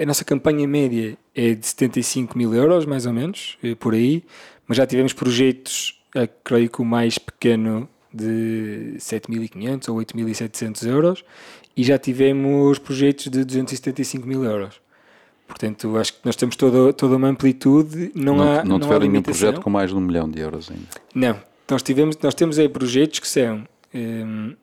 a 0.00 0.06
nossa 0.06 0.24
campanha 0.24 0.66
média 0.66 1.16
é 1.34 1.54
de 1.54 1.66
75 1.66 2.36
mil 2.36 2.54
euros, 2.54 2.86
mais 2.86 3.06
ou 3.06 3.12
menos, 3.12 3.58
eh, 3.62 3.74
por 3.74 3.94
aí, 3.94 4.24
mas 4.66 4.76
já 4.76 4.86
tivemos 4.86 5.12
projetos, 5.12 6.00
creio 6.42 6.70
que 6.70 6.80
o 6.80 6.84
mais 6.84 7.18
pequeno 7.18 7.88
de 8.12 8.94
7.500 8.98 9.88
ou 9.90 9.98
8.700 9.98 10.86
euros 10.86 11.24
e 11.78 11.84
já 11.84 11.96
tivemos 11.96 12.76
projetos 12.80 13.28
de 13.28 13.44
275 13.44 14.26
mil 14.26 14.44
euros. 14.44 14.80
Portanto, 15.46 15.96
acho 15.96 16.12
que 16.14 16.18
nós 16.24 16.34
temos 16.34 16.56
toda, 16.56 16.92
toda 16.92 17.16
uma 17.16 17.28
amplitude. 17.28 18.10
Não, 18.16 18.36
não, 18.36 18.42
há, 18.42 18.64
não, 18.64 18.78
não 18.78 18.80
tiveram 18.80 19.06
nenhum 19.06 19.22
projeto 19.22 19.60
com 19.60 19.70
mais 19.70 19.90
de 19.90 19.96
um 19.96 20.00
milhão 20.00 20.28
de 20.28 20.40
euros 20.40 20.68
ainda? 20.72 20.88
Não. 21.14 21.40
Nós, 21.70 21.80
tivemos, 21.80 22.18
nós 22.20 22.34
temos 22.34 22.58
aí 22.58 22.68
projetos 22.68 23.20
que 23.20 23.28
são, 23.28 23.64
um, 23.94 24.56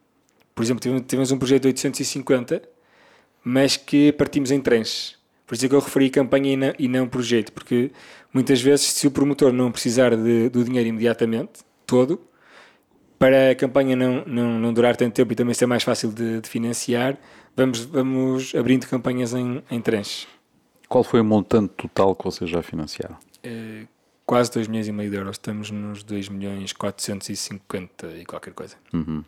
por 0.54 0.62
exemplo, 0.62 0.82
tivemos, 0.82 1.04
tivemos 1.08 1.32
um 1.32 1.38
projeto 1.38 1.62
de 1.62 1.68
850, 1.70 2.62
mas 3.46 3.78
que 3.78 4.12
partimos 4.12 4.52
em 4.52 4.60
tranches. 4.60 5.16
Por 5.48 5.56
isso 5.56 5.66
é 5.66 5.70
que 5.70 5.76
eu 5.76 5.80
referi 5.80 6.10
campanha 6.10 6.52
e 6.52 6.58
não, 6.58 6.74
e 6.78 6.88
não 6.90 7.08
projeto, 7.08 7.54
porque 7.54 7.92
muitas 8.34 8.62
vezes, 8.62 8.88
se 8.88 9.08
o 9.08 9.12
promotor 9.12 9.54
não 9.54 9.72
precisar 9.72 10.18
de, 10.18 10.50
do 10.50 10.66
dinheiro 10.66 10.90
imediatamente, 10.90 11.62
todo, 11.88 12.20
para 13.18 13.52
a 13.52 13.56
campanha 13.56 13.96
não, 13.96 14.24
não, 14.26 14.60
não 14.60 14.74
durar 14.74 14.96
tanto 14.96 15.14
tempo 15.14 15.32
e 15.32 15.36
também 15.36 15.54
ser 15.54 15.66
mais 15.66 15.84
fácil 15.84 16.12
de, 16.12 16.42
de 16.42 16.50
financiar, 16.50 17.18
vamos, 17.56 17.80
vamos 17.86 18.54
abrindo 18.56 18.88
campanhas 18.88 19.34
em, 19.34 19.64
em 19.70 19.82
tranches. 19.82 20.28
Qual 20.88 21.04
foi 21.04 21.22
o 21.22 21.24
montante 21.24 21.74
total 21.76 22.16
que 22.16 22.24
vocês 22.24 22.50
já 22.50 22.62
financiaram? 22.62 23.18
É, 23.44 23.84
quase 24.26 24.52
2 24.52 24.68
milhões 24.68 24.88
e 24.88 24.92
meio 24.92 25.10
de 25.10 25.18
euros. 25.18 25.36
Estamos 25.36 25.72
nos 25.72 26.04
2 26.04 26.30
milhões 26.30 26.74
450 26.74 28.08
e 28.18 28.26
qualquer 28.26 28.54
coisa. 28.54 28.76
Uhum. 28.94 29.24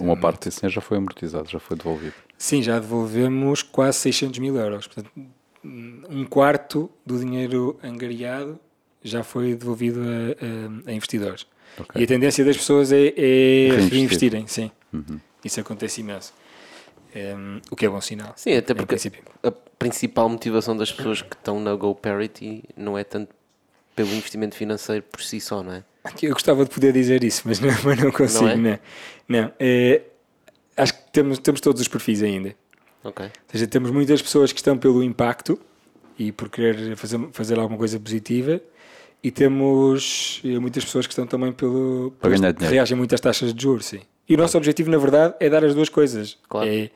Uma 0.00 0.16
parte 0.16 0.46
desse 0.46 0.68
já 0.68 0.80
foi 0.80 0.98
amortizado, 0.98 1.48
já 1.48 1.58
foi 1.58 1.76
devolvido. 1.76 2.14
Sim, 2.36 2.62
já 2.62 2.78
devolvemos 2.78 3.62
quase 3.62 3.98
600 3.98 4.38
mil 4.38 4.56
euros. 4.56 4.86
Portanto, 4.86 5.10
um 5.64 6.24
quarto 6.24 6.90
do 7.06 7.18
dinheiro 7.18 7.78
angariado 7.82 8.58
já 9.02 9.22
foi 9.22 9.54
devolvido 9.54 10.00
a, 10.00 10.88
a, 10.88 10.90
a 10.90 10.92
investidores. 10.92 11.46
Okay. 11.78 12.00
E 12.00 12.04
a 12.04 12.06
tendência 12.06 12.44
das 12.44 12.56
pessoas 12.56 12.92
é, 12.92 13.08
é 13.16 13.68
reinvestirem, 13.90 14.46
sim. 14.46 14.70
Uhum. 14.92 15.18
Isso 15.44 15.60
acontece 15.60 16.00
imenso. 16.00 16.32
Um, 17.14 17.60
o 17.70 17.76
que 17.76 17.84
é 17.84 17.88
bom 17.88 18.00
sinal. 18.00 18.32
Sim, 18.36 18.56
até 18.56 18.72
porque 18.72 18.96
a 19.42 19.50
principal 19.78 20.28
motivação 20.28 20.76
das 20.76 20.90
pessoas 20.90 21.20
que 21.20 21.34
estão 21.34 21.60
na 21.60 21.74
GoParity 21.74 22.64
não 22.76 22.96
é 22.96 23.04
tanto 23.04 23.34
pelo 23.94 24.10
investimento 24.10 24.56
financeiro 24.56 25.02
por 25.02 25.22
si 25.22 25.40
só, 25.40 25.62
não 25.62 25.72
é? 25.72 25.84
Eu 26.20 26.32
gostava 26.32 26.64
de 26.64 26.70
poder 26.70 26.92
dizer 26.92 27.22
isso, 27.22 27.42
mas 27.44 27.60
não, 27.60 27.70
mas 27.84 27.98
não 27.98 28.10
consigo, 28.10 28.44
não. 28.44 28.70
É? 28.70 28.80
não. 29.28 29.40
não 29.42 29.52
é, 29.58 30.02
acho 30.76 30.94
que 30.94 31.12
temos, 31.12 31.38
temos 31.38 31.60
todos 31.60 31.80
os 31.80 31.88
perfis 31.88 32.22
ainda. 32.22 32.54
Okay. 33.04 33.26
Ou 33.26 33.32
seja, 33.48 33.66
temos 33.66 33.90
muitas 33.90 34.22
pessoas 34.22 34.52
que 34.52 34.58
estão 34.58 34.78
pelo 34.78 35.02
impacto 35.02 35.60
e 36.18 36.32
por 36.32 36.48
querer 36.48 36.96
fazer, 36.96 37.18
fazer 37.32 37.58
alguma 37.58 37.78
coisa 37.78 37.98
positiva 37.98 38.60
e 39.22 39.30
temos 39.30 40.40
eh, 40.44 40.58
muitas 40.58 40.84
pessoas 40.84 41.06
que 41.06 41.12
estão 41.12 41.26
também 41.26 41.52
pelo. 41.52 42.12
Para 42.20 42.30
ganhar 42.30 42.52
dinheiro. 42.52 42.74
reagem 42.74 42.96
muito 42.96 43.14
às 43.14 43.20
taxas 43.20 43.54
de 43.54 43.62
juros, 43.62 43.86
sim. 43.86 44.00
E 44.28 44.34
o 44.34 44.38
nosso 44.38 44.56
objetivo, 44.56 44.90
na 44.90 44.98
verdade, 44.98 45.34
é 45.38 45.48
dar 45.48 45.64
as 45.64 45.74
duas 45.74 45.88
coisas. 45.88 46.38
Claro. 46.48 46.68
É 46.68 46.90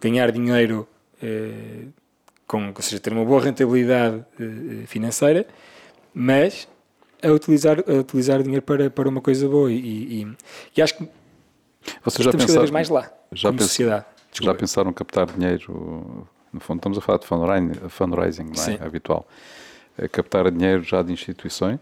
ganhar 0.00 0.32
dinheiro, 0.32 0.88
eh, 1.22 1.84
com, 2.46 2.72
ou 2.74 2.82
seja, 2.82 2.98
ter 2.98 3.12
uma 3.12 3.24
boa 3.24 3.40
rentabilidade 3.40 4.24
eh, 4.40 4.86
financeira, 4.86 5.46
mas 6.12 6.66
a 7.22 7.28
utilizar, 7.30 7.78
a 7.86 7.92
utilizar 7.92 8.40
o 8.40 8.42
dinheiro 8.42 8.62
para, 8.62 8.90
para 8.90 9.08
uma 9.08 9.20
coisa 9.20 9.48
boa. 9.48 9.70
E, 9.70 9.76
e, 9.76 10.36
e 10.76 10.82
acho 10.82 10.96
que 10.96 11.08
Vocês 12.04 12.24
já 12.24 12.30
estamos 12.30 12.46
pensaram, 12.46 12.72
mais 12.72 12.88
lá, 12.88 13.12
já 13.30 13.50
como 13.50 13.62
sociedade. 13.62 14.06
Desculpa. 14.32 14.52
Já 14.52 14.58
pensaram 14.58 14.92
captar 14.92 15.26
dinheiro? 15.26 16.26
No 16.52 16.60
fundo, 16.60 16.78
estamos 16.78 16.98
a 16.98 17.00
falar 17.00 17.18
de 17.18 17.26
fundraising, 17.26 17.88
fundraising 17.88 18.44
não 18.44 18.74
é? 18.74 18.86
habitual 18.86 19.26
a 20.02 20.08
captar 20.08 20.50
dinheiro 20.50 20.82
já 20.82 21.02
de 21.02 21.12
instituições? 21.12 21.80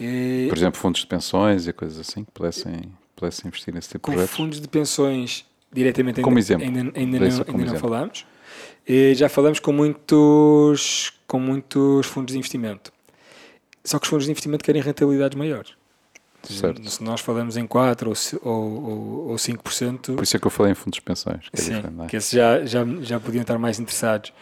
E... 0.00 0.46
Por 0.48 0.56
exemplo, 0.56 0.78
fundos 0.78 1.00
de 1.00 1.06
pensões 1.06 1.66
e 1.66 1.72
coisas 1.72 1.98
assim 1.98 2.24
que 2.24 2.30
pudessem, 2.30 2.82
pudessem 3.14 3.48
investir 3.48 3.74
nesse 3.74 3.88
tipo 3.88 4.00
com 4.00 4.10
de 4.10 4.16
projetos? 4.16 4.36
fundos 4.36 4.60
de 4.60 4.68
pensões 4.68 5.44
diretamente 5.72 6.20
como 6.20 6.36
ainda, 6.36 6.40
exemplo. 6.40 6.64
ainda, 6.66 6.80
ainda 6.98 7.18
não, 7.18 7.44
ainda 7.48 7.72
não 7.72 7.78
falámos. 7.78 8.26
E 8.88 9.14
já 9.14 9.28
falamos 9.28 9.58
com 9.58 9.72
muitos, 9.72 11.12
com 11.26 11.40
muitos 11.40 12.06
fundos 12.06 12.32
de 12.32 12.38
investimento. 12.38 12.92
Só 13.84 13.98
que 13.98 14.04
os 14.04 14.10
fundos 14.10 14.26
de 14.26 14.30
investimento 14.30 14.64
querem 14.64 14.80
rentabilidades 14.80 15.36
maiores. 15.36 15.72
Certo. 16.42 16.88
Se 16.88 17.02
nós 17.02 17.20
falamos 17.20 17.56
em 17.56 17.66
4 17.66 18.12
ou, 18.42 18.52
ou, 18.52 19.28
ou 19.30 19.36
5%. 19.36 20.14
Por 20.14 20.22
isso 20.22 20.36
é 20.36 20.40
que 20.40 20.46
eu 20.46 20.50
falei 20.50 20.72
em 20.72 20.74
fundos 20.74 20.96
de 20.96 21.02
pensões. 21.02 21.48
Que, 21.48 21.60
é 21.60 21.64
sim, 21.64 21.74
é? 21.74 22.06
que 22.06 22.16
esses 22.16 22.30
já, 22.30 22.64
já, 22.64 22.84
já 23.00 23.18
podiam 23.18 23.42
estar 23.42 23.58
mais 23.58 23.80
interessados. 23.80 24.32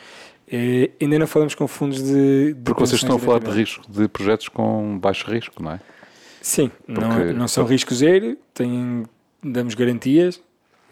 E 0.50 0.90
ainda 1.00 1.18
não 1.18 1.26
falamos 1.26 1.54
com 1.54 1.66
fundos 1.66 2.02
de. 2.02 2.54
de 2.54 2.60
Porque 2.62 2.80
vocês 2.80 3.00
estão 3.00 3.16
a 3.16 3.18
falar 3.18 3.40
de 3.40 3.50
risco, 3.50 3.90
de 3.90 4.06
projetos 4.08 4.48
com 4.48 4.98
baixo 4.98 5.30
risco, 5.30 5.62
não 5.62 5.72
é? 5.72 5.80
Sim, 6.42 6.70
Porque, 6.86 7.00
não, 7.00 7.32
não 7.32 7.48
são 7.48 7.64
risco 7.64 7.94
zero, 7.94 8.36
têm, 8.52 9.04
damos 9.42 9.74
garantias. 9.74 10.40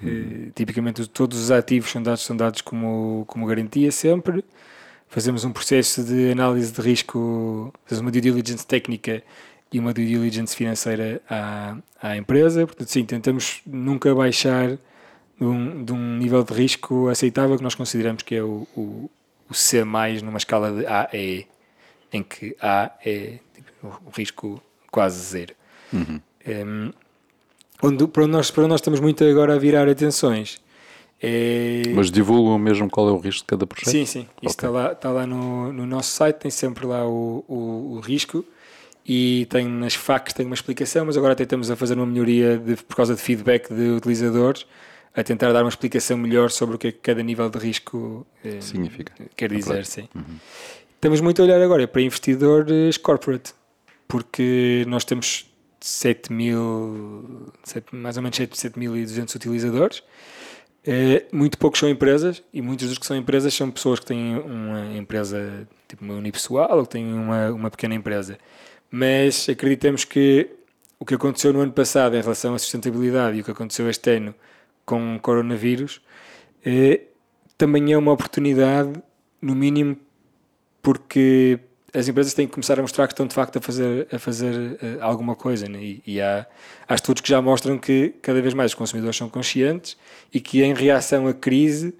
Hum. 0.04 0.50
tipicamente 0.52 1.06
todos 1.06 1.38
os 1.38 1.52
ativos 1.52 1.88
são 1.92 2.02
dados, 2.02 2.24
são 2.24 2.36
dados 2.36 2.60
como, 2.60 3.24
como 3.28 3.46
garantia 3.46 3.92
sempre. 3.92 4.44
Fazemos 5.06 5.44
um 5.44 5.52
processo 5.52 6.02
de 6.02 6.32
análise 6.32 6.72
de 6.72 6.80
risco, 6.80 7.72
fazemos 7.84 8.06
uma 8.06 8.10
due 8.10 8.20
diligence 8.20 8.66
técnica 8.66 9.22
e 9.70 9.78
uma 9.78 9.92
due 9.92 10.06
diligence 10.06 10.56
financeira 10.56 11.20
à, 11.28 11.76
à 12.02 12.16
empresa. 12.16 12.66
Portanto, 12.66 12.88
sim, 12.88 13.04
tentamos 13.04 13.60
nunca 13.66 14.14
baixar 14.14 14.70
de 14.70 15.44
um, 15.44 15.84
de 15.84 15.92
um 15.92 16.16
nível 16.16 16.42
de 16.42 16.52
risco 16.54 17.08
aceitável 17.08 17.56
que 17.56 17.62
nós 17.62 17.74
consideramos 17.74 18.22
que 18.22 18.34
é 18.34 18.42
o, 18.42 18.66
o 18.76 19.10
o 19.52 19.54
C 19.54 19.84
numa 19.84 20.38
escala 20.38 20.72
de 20.72 20.86
A 20.86 21.02
a 21.12 21.16
E, 21.16 21.46
em 22.12 22.22
que 22.22 22.56
A 22.60 22.90
é 23.04 23.38
tipo, 23.54 24.00
o 24.04 24.10
risco 24.10 24.62
quase 24.90 25.20
zero. 25.20 25.54
Uhum. 25.92 26.20
Um, 26.46 26.92
onde, 27.82 28.06
para, 28.06 28.26
nós, 28.26 28.50
para 28.50 28.66
nós 28.66 28.80
estamos 28.80 28.98
muito 28.98 29.22
agora 29.24 29.54
a 29.54 29.58
virar 29.58 29.88
atenções. 29.88 30.60
É... 31.22 31.82
Mas 31.94 32.10
divulgam 32.10 32.58
mesmo 32.58 32.90
qual 32.90 33.08
é 33.08 33.12
o 33.12 33.18
risco 33.18 33.42
de 33.42 33.46
cada 33.46 33.66
projeto? 33.66 33.90
Sim, 33.90 34.06
sim. 34.06 34.20
Isso 34.42 34.54
okay. 34.54 34.68
está 34.68 34.70
lá, 34.70 34.92
está 34.92 35.10
lá 35.10 35.26
no, 35.26 35.72
no 35.72 35.86
nosso 35.86 36.10
site, 36.10 36.36
tem 36.36 36.50
sempre 36.50 36.84
lá 36.84 37.06
o, 37.06 37.44
o, 37.46 37.96
o 37.96 38.00
risco 38.00 38.44
e 39.06 39.46
tem 39.50 39.68
nas 39.68 39.94
FAQs 39.94 40.32
tem 40.32 40.46
uma 40.46 40.54
explicação, 40.54 41.06
mas 41.06 41.16
agora 41.16 41.32
até 41.32 41.42
estamos 41.42 41.70
a 41.70 41.76
fazer 41.76 41.94
uma 41.94 42.06
melhoria 42.06 42.58
de, 42.58 42.76
por 42.76 42.96
causa 42.96 43.14
de 43.14 43.20
feedback 43.20 43.72
de 43.72 43.90
utilizadores 43.90 44.66
a 45.14 45.22
tentar 45.22 45.52
dar 45.52 45.62
uma 45.62 45.68
explicação 45.68 46.16
melhor 46.16 46.50
sobre 46.50 46.76
o 46.76 46.78
que 46.78 46.88
é 46.88 46.92
que 46.92 46.98
cada 46.98 47.22
nível 47.22 47.48
de 47.50 47.58
risco 47.58 48.26
eh, 48.44 48.60
significa. 48.60 49.12
Quer 49.36 49.52
dizer, 49.52 49.84
sim. 49.84 50.08
Uhum. 50.14 50.38
Estamos 50.94 51.20
muito 51.20 51.42
a 51.42 51.44
olhar 51.44 51.60
agora 51.60 51.86
para 51.86 52.00
investidores 52.00 52.96
corporate, 52.96 53.52
porque 54.08 54.84
nós 54.88 55.04
temos 55.04 55.52
7 55.80 56.32
mil, 56.32 57.52
7, 57.64 57.94
mais 57.94 58.16
ou 58.16 58.22
menos 58.22 58.38
7.200 58.38 59.34
utilizadores. 59.34 60.02
Eh, 60.84 61.26
muito 61.32 61.58
poucos 61.58 61.78
são 61.78 61.88
empresas 61.88 62.42
e 62.52 62.62
muitos 62.62 62.88
dos 62.88 62.98
que 62.98 63.06
são 63.06 63.16
empresas 63.16 63.54
são 63.54 63.70
pessoas 63.70 64.00
que 64.00 64.06
têm 64.06 64.36
uma 64.38 64.96
empresa 64.96 65.68
tipo 65.86 66.04
uma 66.04 66.14
unipessoal 66.14 66.78
ou 66.78 66.84
que 66.84 66.92
têm 66.92 67.12
uma, 67.12 67.50
uma 67.50 67.70
pequena 67.70 67.94
empresa. 67.94 68.38
Mas 68.90 69.48
acreditamos 69.48 70.04
que 70.04 70.48
o 70.98 71.04
que 71.04 71.14
aconteceu 71.14 71.52
no 71.52 71.60
ano 71.60 71.72
passado 71.72 72.16
em 72.16 72.20
relação 72.20 72.54
à 72.54 72.58
sustentabilidade 72.58 73.36
e 73.36 73.40
o 73.40 73.44
que 73.44 73.50
aconteceu 73.50 73.88
este 73.90 74.10
ano 74.10 74.34
com 74.84 75.18
coronavírus 75.20 76.00
eh, 76.64 77.02
também 77.56 77.92
é 77.92 77.98
uma 77.98 78.12
oportunidade, 78.12 78.92
no 79.40 79.54
mínimo, 79.54 79.96
porque 80.80 81.58
as 81.94 82.08
empresas 82.08 82.32
têm 82.32 82.46
que 82.46 82.52
começar 82.52 82.78
a 82.78 82.82
mostrar 82.82 83.06
que 83.06 83.12
estão 83.12 83.26
de 83.26 83.34
facto 83.34 83.58
a 83.58 83.60
fazer, 83.60 84.08
a 84.10 84.18
fazer 84.18 84.54
uh, 84.54 84.76
alguma 85.00 85.36
coisa. 85.36 85.68
Né? 85.68 85.78
E, 85.82 86.02
e, 86.06 86.20
há, 86.20 86.46
há 86.88 86.94
estudos 86.94 87.20
que 87.20 87.28
já 87.28 87.42
mostram 87.42 87.76
que 87.78 88.14
cada 88.22 88.40
vez 88.40 88.54
mais 88.54 88.70
os 88.70 88.74
consumidores 88.74 89.16
são 89.16 89.28
conscientes 89.28 89.96
e 90.32 90.40
que, 90.40 90.62
em 90.62 90.72
reação 90.72 91.26
à 91.26 91.34
crise, 91.34 91.94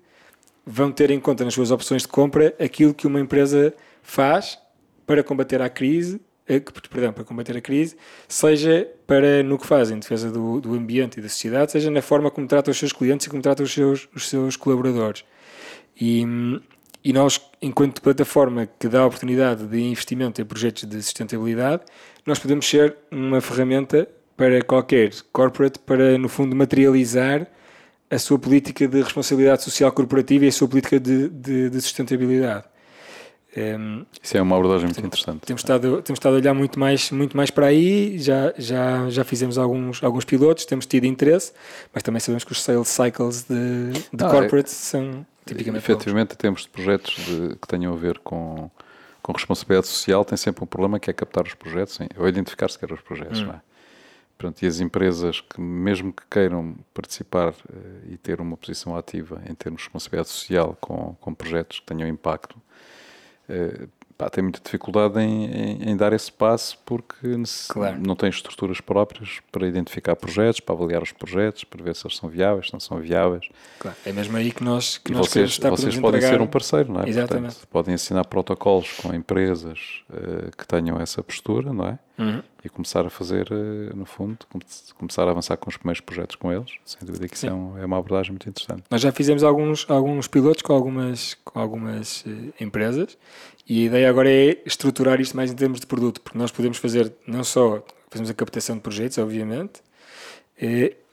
vão 0.65 0.91
ter 0.91 1.11
em 1.11 1.21
conta 1.21 1.45
nas 1.45 1.53
suas 1.53 1.71
opções 1.71 2.03
de 2.03 2.09
compra 2.09 2.55
aquilo 2.59 2.95
que 2.95 3.07
uma 3.07 3.21
empresa 3.21 3.75
faz 4.03 4.59
para 5.07 5.23
combater 5.23 5.61
a 5.61 5.69
crise, 5.69 6.21
perdão, 6.61 7.13
para 7.13 7.25
combater 7.25 7.57
a 7.57 7.61
crise, 7.61 7.97
seja 8.29 8.89
para 9.07 9.43
no 9.43 9.59
que 9.59 9.67
faz 9.67 9.91
em 9.91 9.99
defesa 9.99 10.31
do, 10.31 10.61
do 10.61 10.75
ambiente 10.75 11.19
e 11.19 11.23
da 11.23 11.29
sociedade, 11.29 11.73
seja 11.73 11.91
na 11.91 12.03
forma 12.03 12.31
como 12.31 12.47
trata 12.47 12.71
os 12.71 12.79
seus 12.79 12.93
clientes 12.93 13.27
e 13.27 13.31
como 13.31 13.43
trata 13.43 13.63
os 13.63 13.73
seus, 13.73 14.09
os 14.15 14.29
seus 14.29 14.57
colaboradores. 14.57 15.25
E, 16.01 16.25
e 17.05 17.13
nós, 17.13 17.41
enquanto 17.61 18.03
plataforma 18.03 18.69
que 18.79 18.89
dá 18.89 19.05
oportunidade 19.05 19.67
de 19.67 19.81
investimento 19.81 20.41
em 20.41 20.45
projetos 20.45 20.85
de 20.85 21.03
sustentabilidade, 21.03 21.83
nós 22.27 22.39
podemos 22.39 22.69
ser 22.69 22.97
uma 23.11 23.41
ferramenta 23.41 24.09
para 24.37 24.63
qualquer 24.63 25.13
corporate 25.33 25.79
para, 25.79 26.17
no 26.19 26.29
fundo, 26.29 26.57
materializar 26.57 27.47
a 28.11 28.19
sua 28.19 28.39
política 28.39 28.87
de 28.87 29.03
responsabilidade 29.03 29.63
social 29.63 29.91
corporativa 29.91 30.45
e 30.45 30.49
a 30.49 30.53
sua 30.53 30.69
política 30.69 31.01
de, 31.01 31.29
de, 31.29 31.71
de 31.71 31.81
sustentabilidade. 31.81 32.65
Um, 33.57 33.61
ehm, 33.61 34.07
Isso 34.23 34.37
é 34.37 34.43
uma 34.43 34.57
abordagem 34.57 34.87
muito 34.87 35.05
interessante. 35.05 35.41
Temos 35.41 35.63
estado, 35.63 36.03
temos 36.03 36.19
estado 36.19 36.35
a 36.35 36.37
olhar 36.37 36.55
muito 36.55 36.79
mais, 36.79 37.11
muito 37.11 37.37
mais 37.37 37.51
para 37.51 37.67
aí, 37.67 38.19
já, 38.19 38.53
já, 38.57 39.11
já 39.11 39.25
fizemos 39.25 39.59
alguns, 39.59 40.03
alguns 40.03 40.25
pilotos, 40.25 40.65
temos 40.65 40.87
tido 40.87 41.05
interesse, 41.05 41.53
mas 41.93 42.03
também 42.03 42.21
sabemos 42.21 42.45
que 42.45 42.53
os 42.53 42.63
sales 42.63 42.89
cycles 42.89 43.43
de, 43.43 43.93
de 44.13 44.25
ah, 44.25 44.31
corporates 44.31 44.73
é, 44.73 44.77
são 44.77 45.27
tipicamente. 45.45 45.85
Efetivamente, 45.85 46.33
em 46.33 46.37
termos 46.37 46.63
de 46.63 46.69
projetos 46.69 47.15
de, 47.17 47.57
que 47.57 47.69
tenham 47.69 47.93
a 47.93 47.97
ver 47.97 48.19
com, 48.21 48.71
com 49.23 49.33
responsabilidade 49.33 49.89
social, 49.89 50.25
tem 50.25 50.37
sempre 50.37 50.65
um 50.65 50.67
problema 50.67 50.99
que 50.99 51.11
é 51.11 51.13
captar 51.13 51.45
os 51.47 51.55
projetos, 51.55 51.99
ou 52.17 52.29
identificar 52.29 52.71
sequer 52.71 52.93
os 52.93 53.01
projetos, 53.01 53.41
hum. 53.41 53.47
não 53.47 53.55
é? 53.55 53.61
Pronto, 54.39 54.61
e 54.61 54.67
as 54.67 54.81
empresas 54.81 55.41
que, 55.41 55.61
mesmo 55.61 56.13
que 56.13 56.25
queiram 56.29 56.75
participar 56.93 57.51
uh, 57.51 58.11
e 58.11 58.17
ter 58.17 58.41
uma 58.41 58.57
posição 58.57 58.97
ativa 58.97 59.41
em 59.49 59.55
termos 59.55 59.83
de 59.83 59.85
responsabilidade 59.85 60.31
social 60.31 60.77
com, 60.81 61.15
com 61.21 61.33
projetos 61.33 61.79
que 61.79 61.87
tenham 61.87 62.09
impacto, 62.09 62.57
pá, 64.23 64.31
têm 64.31 64.43
muita 64.43 64.61
dificuldade 64.63 65.19
em, 65.21 65.47
em, 65.47 65.91
em, 65.91 65.97
dar 65.97 66.13
esse 66.13 66.31
passo 66.31 66.79
porque 66.85 67.17
claro. 67.69 67.99
não 68.01 68.15
têm 68.15 68.31
estruturas 68.31 68.81
próprias 68.81 69.41
para 69.51 69.67
identificar 69.67 70.15
projetos, 70.15 70.61
para 70.61 70.75
avaliar 70.75 71.03
os 71.03 71.13
projetos, 71.13 71.65
para 71.65 71.83
ver 71.83 71.97
se 71.97 72.07
eles 72.07 72.17
são 72.17 72.29
viáveis, 72.29 72.67
se 72.67 72.73
não 72.73 72.81
são 72.81 72.99
viáveis. 72.99 73.49
Claro. 73.79 73.97
É 74.07 74.13
mesmo 74.13 74.37
aí 74.37 74.53
que 74.53 74.63
nós 74.63 74.99
que 74.99 75.13
e 75.13 75.15
nós 75.15 75.29
vocês, 75.29 75.59
vocês 75.59 75.99
podem 75.99 76.19
entregar... 76.19 76.39
ser 76.39 76.41
um 76.41 76.47
parceiro, 76.47 76.93
não 76.93 77.01
é? 77.03 77.09
Exatamente. 77.09 77.55
Portanto, 77.55 77.69
podem 77.69 77.95
assinar 77.95 78.27
protocolos 78.27 78.93
com 78.93 79.13
empresas 79.13 80.03
uh, 80.11 80.57
que 80.57 80.67
tenham 80.67 81.01
essa 81.01 81.23
postura, 81.23 81.73
não 81.73 81.87
é? 81.89 81.99
Uhum. 82.19 82.43
E 82.63 82.69
começar 82.69 83.07
a 83.07 83.11
fazer, 83.11 83.49
uh, 83.51 83.97
no 83.97 84.05
fundo, 84.05 84.39
começar 84.97 85.27
a 85.27 85.31
avançar 85.31 85.57
com 85.57 85.71
os 85.71 85.77
primeiros 85.77 86.01
projetos 86.01 86.37
com 86.37 86.53
eles. 86.53 86.73
Sem 86.85 87.01
dúvida 87.07 87.27
que 87.27 87.35
isso 87.35 87.47
é, 87.47 87.49
é, 87.49 87.53
uma 87.53 87.99
abordagem 87.99 88.33
muito 88.33 88.49
interessante. 88.49 88.83
Nós 88.91 89.01
já 89.01 89.11
fizemos 89.11 89.43
alguns, 89.43 89.89
alguns 89.89 90.29
pilotos 90.29 90.63
com 90.63 90.73
algumas, 90.73 91.35
com 91.45 91.59
algumas 91.59 92.23
uh, 92.23 92.55
empresas 92.61 93.17
e 93.69 93.83
a 93.83 93.87
ideia 93.87 94.11
agora 94.11 94.31
é 94.31 94.63
estruturar 94.67 95.21
isto 95.21 95.37
mais 95.37 95.51
em 95.51 95.55
termos 95.55 95.81
de 95.81 95.87
produto, 95.87 96.21
porque 96.21 96.37
nós 96.37 96.51
podemos 96.51 96.79
fazer 96.79 97.13
não 97.27 97.43
só 97.43 97.83
fazemos 98.11 98.29
a 98.29 98.35
captação 98.35 98.77
de 98.77 98.83
projetos, 98.83 99.17
obviamente, 99.17 99.81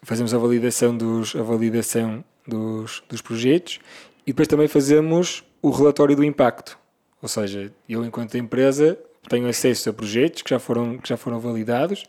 fazemos 0.04 0.34
a 0.34 0.38
validação 0.38 0.96
dos, 0.96 1.36
a 1.36 1.42
validação 1.42 2.24
dos, 2.46 3.04
dos 3.08 3.22
projetos 3.22 3.80
e 4.26 4.32
depois 4.32 4.48
também 4.48 4.68
fazemos 4.68 5.44
o 5.62 5.70
relatório 5.70 6.16
do 6.16 6.24
impacto. 6.24 6.78
Ou 7.22 7.28
seja, 7.28 7.72
eu 7.88 8.06
enquanto 8.06 8.38
empresa 8.38 8.98
tenho 9.28 9.48
acesso 9.48 9.90
a 9.90 9.94
projetos 9.94 10.42
que 10.42 10.50
já 10.50 10.60
foram, 10.60 10.98
que 10.98 11.10
já 11.10 11.18
foram 11.18 11.40
validados. 11.40 12.06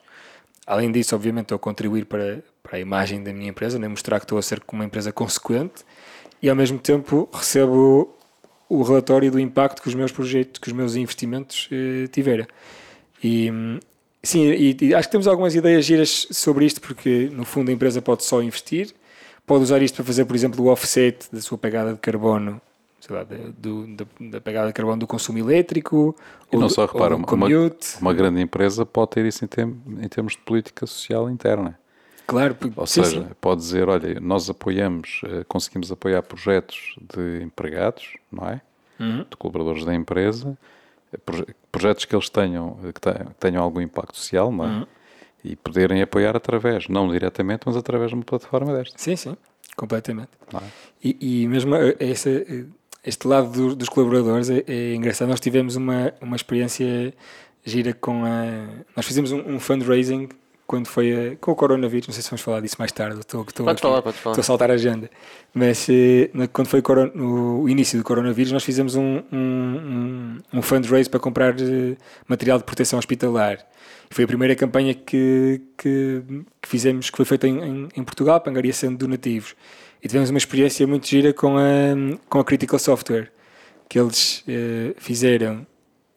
Além 0.66 0.92
disso, 0.92 1.14
obviamente, 1.14 1.46
estou 1.46 1.56
a 1.56 1.58
contribuir 1.58 2.04
para, 2.04 2.42
para 2.62 2.76
a 2.76 2.80
imagem 2.80 3.22
da 3.22 3.32
minha 3.32 3.50
empresa, 3.50 3.78
né? 3.78 3.88
mostrar 3.88 4.20
que 4.20 4.24
estou 4.24 4.38
a 4.38 4.42
ser 4.42 4.62
uma 4.72 4.84
empresa 4.84 5.12
consequente 5.12 5.84
e 6.42 6.48
ao 6.48 6.56
mesmo 6.56 6.78
tempo 6.78 7.28
recebo 7.32 8.16
o 8.68 8.82
relatório 8.82 9.30
do 9.30 9.40
impacto 9.40 9.82
que 9.82 9.88
os 9.88 9.94
meus 9.94 10.12
projetos, 10.12 10.60
que 10.60 10.68
os 10.68 10.72
meus 10.72 10.94
investimentos 10.94 11.68
eh, 11.72 12.06
tiveram. 12.06 12.46
E 13.22 13.50
sim, 14.22 14.48
e, 14.48 14.76
e, 14.80 14.94
acho 14.94 15.08
que 15.08 15.12
temos 15.12 15.26
algumas 15.26 15.54
ideias 15.54 15.84
giras 15.84 16.28
sobre 16.30 16.64
isto, 16.64 16.80
porque 16.80 17.28
no 17.32 17.44
fundo 17.44 17.70
a 17.70 17.74
empresa 17.74 18.00
pode 18.00 18.24
só 18.24 18.40
investir, 18.40 18.94
pode 19.44 19.64
usar 19.64 19.82
isto 19.82 19.96
para 19.96 20.04
fazer, 20.04 20.24
por 20.24 20.36
exemplo, 20.36 20.64
o 20.64 20.68
offset 20.68 21.26
da 21.32 21.40
sua 21.40 21.58
pegada 21.58 21.92
de 21.92 21.98
carbono, 21.98 22.60
sei 23.00 23.16
lá, 23.16 23.24
do, 23.24 23.86
da, 23.96 24.04
da, 24.20 24.40
pegada 24.40 24.66
de 24.68 24.72
carbono 24.74 24.98
do 24.98 25.06
consumo 25.06 25.38
elétrico. 25.38 26.14
E 26.52 26.56
ou, 26.56 26.60
não 26.60 26.68
só 26.68 26.84
repara, 26.84 27.16
uma, 27.16 27.26
uma, 28.00 28.14
grande 28.14 28.40
empresa 28.40 28.84
pode 28.84 29.12
ter 29.12 29.24
isso 29.24 29.44
em, 29.44 29.48
tem, 29.48 29.64
em 29.64 30.08
termos 30.08 30.34
de 30.34 30.38
política 30.38 30.86
social 30.86 31.30
interna. 31.30 31.78
Claro, 32.26 32.56
ou 32.76 32.86
sim, 32.86 33.02
seja, 33.02 33.22
sim. 33.22 33.28
pode 33.40 33.60
dizer, 33.60 33.88
olha, 33.88 34.20
nós 34.20 34.48
apoiamos, 34.48 35.20
eh, 35.24 35.44
conseguimos 35.48 35.90
apoiar 35.90 36.22
projetos 36.22 36.94
de 37.12 37.42
empregados, 37.42 38.16
não 38.30 38.46
é? 38.46 38.60
Uhum. 39.00 39.26
De 39.28 39.36
colaboradores 39.36 39.84
da 39.84 39.92
empresa, 39.92 40.56
eh, 41.12 41.18
projetos 41.72 42.04
que 42.04 42.14
eles 42.14 42.28
tenham, 42.28 42.78
eh, 42.84 42.92
que 42.92 43.34
tenham 43.40 43.60
algum 43.64 43.80
impacto 43.80 44.16
social, 44.16 44.52
não 44.52 44.64
é? 44.64 44.68
Uhum. 44.68 44.86
E 45.42 45.56
poderem 45.56 46.02
apoiar 46.02 46.36
através, 46.36 46.86
não 46.86 47.10
diretamente, 47.10 47.62
mas 47.66 47.76
através 47.76 48.10
de 48.10 48.14
uma 48.14 48.24
plataforma 48.24 48.74
desta. 48.74 48.96
Sim, 48.96 49.16
sim, 49.16 49.36
completamente. 49.74 50.30
É? 50.54 50.58
E, 51.02 51.42
e, 51.42 51.48
mesmo 51.48 51.74
essa, 51.98 52.30
este 53.04 53.26
lado 53.26 53.50
do, 53.50 53.76
dos 53.76 53.88
colaboradores 53.88 54.50
é, 54.50 54.64
é, 54.66 54.94
engraçado. 54.94 55.28
Nós 55.28 55.40
tivemos 55.40 55.76
uma, 55.76 56.12
uma 56.20 56.36
experiência 56.36 57.14
gira 57.64 57.92
com 57.94 58.24
a. 58.24 58.84
Nós 58.96 59.06
fizemos 59.06 59.32
um, 59.32 59.54
um 59.54 59.60
fundraising 59.60 60.28
quando 60.70 60.86
foi 60.86 61.32
a, 61.32 61.36
com 61.40 61.50
o 61.50 61.56
coronavírus, 61.56 62.06
não 62.06 62.14
sei 62.14 62.22
se 62.22 62.30
vamos 62.30 62.42
falar 62.42 62.60
disso 62.60 62.76
mais 62.78 62.92
tarde, 62.92 63.18
estou, 63.18 63.42
estou, 63.42 63.66
pode 63.66 63.78
aqui, 63.78 63.82
falar, 63.82 64.02
pode 64.02 64.16
falar. 64.16 64.34
estou 64.34 64.40
a 64.40 64.44
saltar 64.44 64.70
a 64.70 64.74
agenda, 64.74 65.10
mas 65.52 65.88
eh, 65.88 66.30
quando 66.52 66.68
foi 66.68 66.80
o, 66.80 67.62
o, 67.62 67.68
início 67.68 67.98
do 67.98 68.04
coronavírus 68.04 68.52
nós 68.52 68.62
fizemos 68.62 68.94
um, 68.94 69.20
um, 69.32 70.38
um 70.52 70.62
fundraise 70.62 71.10
para 71.10 71.18
comprar 71.18 71.60
eh, 71.60 71.96
material 72.28 72.56
de 72.56 72.62
proteção 72.62 73.00
hospitalar. 73.00 73.58
Foi 74.10 74.22
a 74.22 74.28
primeira 74.28 74.54
campanha 74.54 74.94
que, 74.94 75.60
que, 75.76 76.22
que 76.62 76.68
fizemos, 76.68 77.10
que 77.10 77.16
foi 77.16 77.24
feita 77.24 77.48
em, 77.48 77.58
em, 77.58 77.88
em 77.96 78.04
Portugal, 78.04 78.40
para 78.40 78.52
angariação 78.52 78.90
de 78.90 78.96
donativos. 78.96 79.56
E 80.02 80.08
tivemos 80.08 80.30
uma 80.30 80.38
experiência 80.38 80.86
muito 80.86 81.06
gira 81.06 81.32
com 81.32 81.56
a, 81.58 82.18
com 82.28 82.38
a 82.38 82.44
Critical 82.44 82.78
Software, 82.78 83.30
que 83.88 83.98
eles 83.98 84.42
eh, 84.48 84.94
fizeram, 84.96 85.66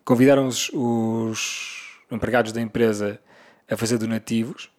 convidaram 0.05 0.47
os, 0.47 0.69
os 0.73 1.81
empregados 2.09 2.51
da 2.51 2.61
empresa 2.61 3.19
a 3.69 3.75
fazer 3.75 3.97
donativos 3.97 4.69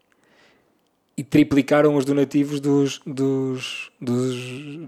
e 1.16 1.22
triplicaram 1.22 1.94
os 1.96 2.04
donativos 2.04 2.60
dos, 2.60 3.00
dos, 3.06 3.90
dos, 4.00 4.36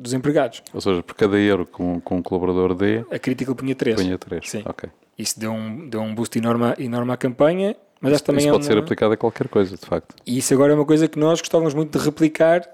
dos 0.00 0.12
empregados. 0.12 0.62
Ou 0.72 0.80
seja, 0.80 1.02
por 1.02 1.14
cada 1.14 1.38
euro 1.38 1.66
que 1.66 1.80
um, 1.80 2.00
um 2.10 2.22
colaborador 2.22 2.74
dê... 2.74 3.04
A 3.10 3.18
Critical 3.18 3.54
punha 3.54 3.74
3. 3.74 3.96
Punha 3.96 4.18
3, 4.18 4.48
Sim. 4.48 4.62
ok. 4.64 4.88
Isso 5.18 5.38
deu 5.38 5.52
um, 5.52 5.88
deu 5.88 6.00
um 6.00 6.14
boost 6.14 6.36
enorme, 6.36 6.74
enorme 6.78 7.12
à 7.12 7.16
campanha, 7.16 7.76
mas 8.00 8.14
isso, 8.14 8.24
também 8.24 8.40
isso 8.40 8.48
é 8.48 8.52
pode 8.52 8.64
uma... 8.64 8.72
ser 8.72 8.78
aplicado 8.78 9.14
a 9.14 9.16
qualquer 9.16 9.48
coisa, 9.48 9.76
de 9.76 9.86
facto. 9.86 10.14
E 10.26 10.38
isso 10.38 10.52
agora 10.52 10.72
é 10.72 10.74
uma 10.74 10.84
coisa 10.84 11.08
que 11.08 11.18
nós 11.18 11.40
gostávamos 11.40 11.74
muito 11.74 11.96
de 11.96 12.04
replicar 12.04 12.68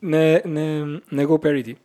na, 0.00 0.42
na, 0.44 1.00
na 1.10 1.24
GoParity, 1.24 1.76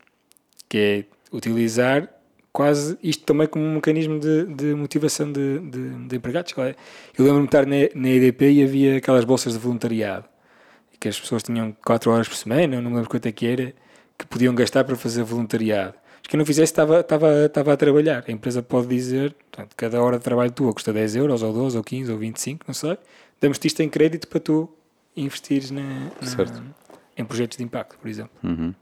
que 0.67 0.77
é 0.77 1.35
utilizar 1.35 2.09
quase 2.51 2.97
isto 3.01 3.23
também 3.23 3.47
como 3.47 3.65
um 3.65 3.75
mecanismo 3.75 4.19
de, 4.19 4.45
de 4.45 4.75
motivação 4.75 5.31
de, 5.31 5.59
de, 5.59 6.07
de 6.07 6.15
empregados. 6.15 6.53
É? 6.57 6.75
Eu 7.17 7.25
lembro-me 7.25 7.41
de 7.41 7.47
estar 7.47 7.65
na, 7.65 7.75
na 7.95 8.09
EDP 8.09 8.51
e 8.51 8.63
havia 8.63 8.97
aquelas 8.97 9.23
bolsas 9.23 9.53
de 9.53 9.59
voluntariado, 9.59 10.25
que 10.99 11.07
as 11.07 11.19
pessoas 11.19 11.43
tinham 11.43 11.75
4 11.83 12.11
horas 12.11 12.27
por 12.27 12.35
semana, 12.35 12.81
não 12.81 12.89
me 12.89 12.95
lembro 12.95 13.09
quanto 13.09 13.25
é 13.25 13.31
que 13.31 13.45
era, 13.45 13.73
que 14.17 14.25
podiam 14.27 14.53
gastar 14.53 14.83
para 14.83 14.95
fazer 14.95 15.23
voluntariado. 15.23 15.95
Mas 16.19 16.27
quem 16.27 16.37
não 16.37 16.45
fizesse 16.45 16.71
estava, 16.71 16.99
estava, 16.99 17.45
estava 17.45 17.73
a 17.73 17.77
trabalhar. 17.77 18.23
A 18.27 18.31
empresa 18.31 18.61
pode 18.61 18.87
dizer, 18.87 19.33
portanto, 19.49 19.73
cada 19.75 20.01
hora 20.01 20.17
de 20.17 20.23
trabalho 20.23 20.51
tua 20.51 20.71
custa 20.73 20.93
10 20.93 21.15
euros, 21.15 21.41
ou 21.41 21.51
12, 21.51 21.77
ou 21.77 21.83
15, 21.83 22.11
ou 22.11 22.17
25, 22.19 22.65
não 22.67 22.73
sei. 22.75 22.97
Damos-te 23.39 23.65
isto 23.65 23.81
em 23.81 23.89
crédito 23.89 24.27
para 24.27 24.39
tu 24.39 24.69
investires 25.15 25.71
na, 25.71 25.81
na 25.81 26.27
em 27.21 27.25
projetos 27.25 27.57
de 27.57 27.63
impacto, 27.63 27.97
por 27.97 28.07
exemplo. 28.09 28.31
Uhum. 28.43 28.73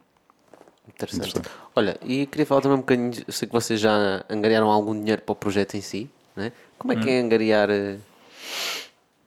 Interessante. 0.87 1.29
Interessante. 1.29 1.49
Olha, 1.75 1.97
e 2.03 2.25
queria 2.25 2.45
falar 2.45 2.61
também 2.61 2.77
um 2.77 2.81
bocadinho, 2.81 3.11
eu 3.27 3.33
sei 3.33 3.47
que 3.47 3.53
vocês 3.53 3.79
já 3.79 4.25
angariaram 4.29 4.69
algum 4.69 4.97
dinheiro 4.97 5.21
para 5.21 5.33
o 5.33 5.35
projeto 5.35 5.75
em 5.75 5.81
si, 5.81 6.09
né? 6.35 6.51
como 6.77 6.93
é 6.93 6.95
que 6.95 7.09
é 7.09 7.21
hum. 7.21 7.25
angariar, 7.25 7.69
eh, 7.69 7.97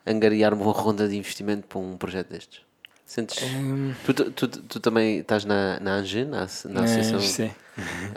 angariar 0.06 0.52
uma 0.52 0.72
ronda 0.72 1.08
de 1.08 1.16
investimento 1.16 1.66
para 1.66 1.78
um 1.78 1.96
projeto 1.96 2.28
destes? 2.28 2.62
Sentes... 3.06 3.42
Hum, 3.42 3.94
Tu, 4.04 4.14
tu, 4.14 4.30
tu, 4.30 4.48
tu 4.48 4.80
também 4.80 5.18
estás 5.18 5.44
na, 5.44 5.78
na 5.80 5.94
ANGE, 5.96 6.24
na, 6.24 6.38
na 6.38 6.84
Associação, 6.84 7.20
sim. 7.20 7.50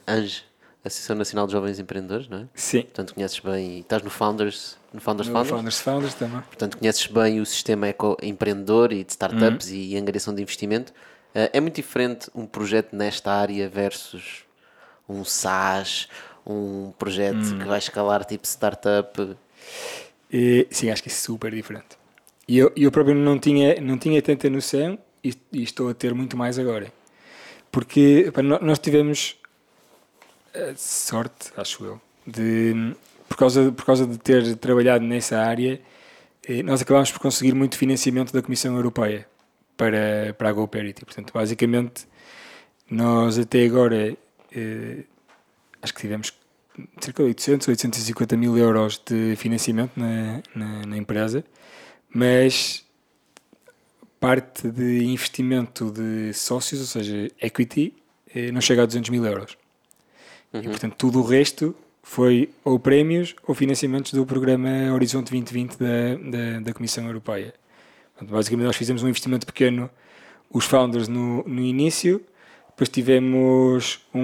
ANGE, 0.07 0.43
Associação 0.85 1.15
Nacional 1.15 1.47
de 1.47 1.53
Jovens 1.53 1.79
Empreendedores, 1.79 2.27
não 2.27 2.39
é? 2.39 2.47
Sim. 2.53 2.81
Portanto, 2.83 3.13
conheces 3.15 3.39
bem, 3.39 3.79
estás 3.79 4.03
no 4.03 4.09
Founders, 4.09 4.77
no 4.93 5.01
Founders 5.01 5.27
No 5.27 5.33
Founders, 5.33 5.51
Founders 5.55 5.79
Founders 5.79 6.13
também. 6.13 6.41
portanto 6.41 6.77
conheces 6.77 7.07
bem 7.07 7.39
o 7.39 7.45
sistema 7.45 7.87
eco 7.87 8.17
empreendedor 8.21 8.91
e 8.91 9.03
de 9.03 9.11
startups 9.11 9.69
e 9.71 9.95
angariação 9.97 10.33
de 10.33 10.41
investimento. 10.41 10.93
Eh, 11.33 11.51
é 11.53 11.59
muito 11.59 11.75
diferente 11.75 12.29
um 12.35 12.45
projeto 12.45 12.95
nesta 12.95 13.31
área 13.31 13.67
versus 13.67 14.45
um 15.07 15.23
SaaS, 15.25 16.07
um 16.45 16.91
projeto 16.97 17.57
que 17.57 17.65
vai 17.65 17.79
escalar 17.79 18.23
tipo 18.23 18.45
startup. 18.45 19.35
E, 20.31 20.67
sim, 20.69 20.89
acho 20.89 21.01
que 21.01 21.09
é 21.09 21.11
super 21.11 21.51
diferente. 21.51 21.97
E 22.47 22.57
eu, 22.57 22.71
eu 22.75 22.91
próprio 22.91 23.15
não 23.15 23.39
tinha, 23.39 23.79
não 23.81 23.97
tinha 23.97 24.21
tanta 24.21 24.49
noção 24.49 24.97
e, 25.23 25.33
e 25.51 25.63
estou 25.63 25.89
a 25.89 25.93
ter 25.93 26.13
muito 26.13 26.37
mais 26.37 26.59
agora. 26.59 26.91
Porque 27.71 28.31
pá, 28.33 28.41
nós 28.43 28.79
tivemos 28.79 29.37
sorte, 30.75 31.51
acho 31.57 31.85
eu, 31.85 32.01
de, 32.25 32.95
por, 33.27 33.37
causa, 33.37 33.71
por 33.71 33.85
causa 33.85 34.05
de 34.07 34.17
ter 34.17 34.55
trabalhado 34.57 35.03
nessa 35.05 35.39
área, 35.39 35.79
eh, 36.47 36.63
nós 36.63 36.81
acabámos 36.81 37.11
por 37.11 37.19
conseguir 37.19 37.53
muito 37.53 37.77
financiamento 37.77 38.31
da 38.33 38.41
Comissão 38.41 38.75
Europeia 38.75 39.27
para, 39.77 40.33
para 40.37 40.49
a 40.49 40.53
GoParity. 40.53 41.05
Portanto, 41.05 41.31
basicamente, 41.33 42.07
nós 42.89 43.37
até 43.37 43.65
agora 43.65 44.15
eh, 44.51 45.03
acho 45.81 45.93
que 45.93 46.01
tivemos 46.01 46.33
cerca 46.99 47.23
de 47.23 47.29
800, 47.29 47.67
850 47.69 48.37
mil 48.37 48.57
euros 48.57 49.01
de 49.05 49.35
financiamento 49.37 49.91
na, 49.95 50.41
na, 50.53 50.85
na 50.85 50.97
empresa, 50.97 51.43
mas 52.09 52.85
parte 54.19 54.69
de 54.69 55.03
investimento 55.05 55.91
de 55.91 56.33
sócios, 56.33 56.81
ou 56.81 56.87
seja, 56.87 57.29
equity, 57.41 57.93
eh, 58.33 58.51
não 58.51 58.61
chega 58.61 58.83
a 58.83 58.85
200 58.85 59.09
mil 59.09 59.25
euros. 59.25 59.57
E, 60.63 60.67
portanto, 60.69 60.95
tudo 60.97 61.19
o 61.19 61.23
resto 61.23 61.75
foi 62.03 62.49
ou 62.63 62.79
prémios 62.79 63.35
ou 63.47 63.55
financiamentos 63.55 64.13
do 64.13 64.25
programa 64.25 64.69
Horizonte 64.93 65.31
2020 65.31 65.77
da, 65.77 65.85
da, 66.15 66.59
da 66.59 66.73
Comissão 66.73 67.05
Europeia. 67.07 67.53
Portanto, 68.13 68.31
basicamente, 68.31 68.67
nós 68.67 68.77
fizemos 68.77 69.03
um 69.03 69.07
investimento 69.07 69.45
pequeno, 69.45 69.89
os 70.49 70.65
founders 70.65 71.07
no, 71.07 71.43
no 71.43 71.61
início, 71.61 72.23
depois 72.69 72.89
tivemos 72.89 74.05
um, 74.13 74.21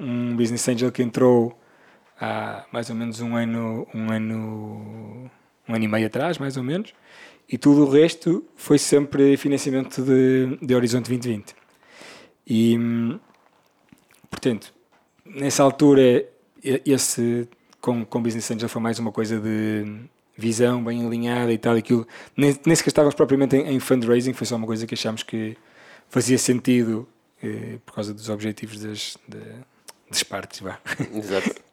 um 0.00 0.36
business 0.36 0.68
angel 0.68 0.92
que 0.92 1.02
entrou 1.02 1.58
há 2.20 2.66
mais 2.70 2.90
ou 2.90 2.96
menos 2.96 3.20
um 3.20 3.34
ano, 3.34 3.86
um 3.94 4.10
ano, 4.10 5.30
um 5.68 5.74
ano 5.74 5.84
e 5.84 5.88
meio 5.88 6.06
atrás, 6.06 6.36
mais 6.36 6.56
ou 6.56 6.62
menos, 6.62 6.92
e 7.48 7.56
tudo 7.56 7.86
o 7.86 7.90
resto 7.90 8.44
foi 8.54 8.78
sempre 8.78 9.36
financiamento 9.36 10.02
de, 10.02 10.58
de 10.60 10.74
Horizonte 10.74 11.08
2020. 11.08 11.54
E, 12.46 12.76
hum, 12.78 13.18
portanto, 14.28 14.72
nessa 15.34 15.62
altura, 15.62 16.24
e- 16.62 16.82
esse 16.86 17.48
com, 17.80 18.04
com 18.04 18.22
Business 18.22 18.50
Angel 18.50 18.68
foi 18.68 18.82
mais 18.82 18.98
uma 18.98 19.12
coisa 19.12 19.38
de 19.40 19.84
visão 20.36 20.82
bem 20.82 21.04
alinhada 21.06 21.52
e 21.52 21.58
tal, 21.58 21.76
e 21.76 21.80
aquilo. 21.80 22.06
Nem, 22.36 22.58
nem 22.64 22.74
sequer 22.76 22.90
estávamos 22.90 23.14
propriamente 23.14 23.56
em, 23.56 23.74
em 23.74 23.80
fundraising, 23.80 24.32
foi 24.32 24.46
só 24.46 24.56
uma 24.56 24.66
coisa 24.66 24.86
que 24.86 24.94
achámos 24.94 25.22
que 25.22 25.56
fazia 26.08 26.38
sentido 26.38 27.06
eh, 27.42 27.78
por 27.84 27.94
causa 27.94 28.12
dos 28.14 28.28
objetivos 28.28 28.80
das, 28.80 29.16
da- 29.28 29.38
das 30.10 30.22
partes. 30.22 30.60
Vá. 30.60 30.78
Exato. 31.14 31.54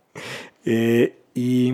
Eh, 0.65 1.11
e, 1.35 1.71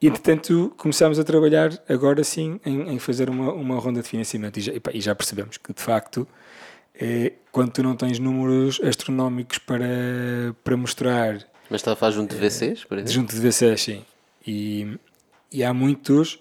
e, 0.00 0.06
entretanto, 0.06 0.72
começámos 0.78 1.18
a 1.18 1.24
trabalhar 1.24 1.72
agora 1.88 2.22
sim 2.24 2.58
em, 2.64 2.92
em 2.94 2.98
fazer 2.98 3.28
uma, 3.28 3.52
uma 3.52 3.78
ronda 3.78 4.00
de 4.00 4.08
financiamento 4.08 4.56
e 4.58 4.60
já, 4.62 4.72
e 4.72 4.80
pá, 4.80 4.92
e 4.94 5.00
já 5.00 5.14
percebemos 5.14 5.56
que, 5.58 5.74
de 5.74 5.82
facto, 5.82 6.26
eh, 7.00 7.32
quando 7.52 7.70
tu 7.72 7.82
não 7.82 7.96
tens 7.96 8.18
números 8.18 8.80
astronómicos 8.82 9.58
para, 9.58 9.86
para 10.64 10.76
mostrar 10.76 11.34
Mas 11.70 11.80
está 11.80 11.92
a 11.92 11.96
fazer 11.96 12.16
junto 12.16 12.34
de 12.34 12.40
VCs, 12.40 12.84
por 12.84 12.98
exemplo? 12.98 13.12
junto 13.12 13.34
de 13.34 13.40
VCs, 13.40 13.80
sim, 13.80 14.04
e, 14.46 14.98
e 15.52 15.62
há 15.64 15.72
muitos. 15.72 16.38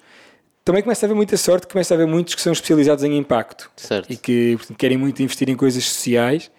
Também 0.66 0.84
começa 0.84 1.06
a 1.06 1.08
haver 1.08 1.16
muita 1.16 1.38
sorte, 1.38 1.66
começa 1.68 1.94
a 1.94 1.96
haver 1.96 2.08
muitos 2.08 2.36
que 2.36 2.42
são 2.42 2.52
especializados 2.52 3.04
em 3.04 3.18
impacto 3.18 3.72
Certo. 3.78 4.12
e 4.12 4.18
que 4.18 4.56
portanto, 4.58 4.78
querem 4.78 4.98
muito 4.98 5.22
investir 5.24 5.50
em 5.50 5.56
coisas 5.56 5.84
sociais, 5.86 6.52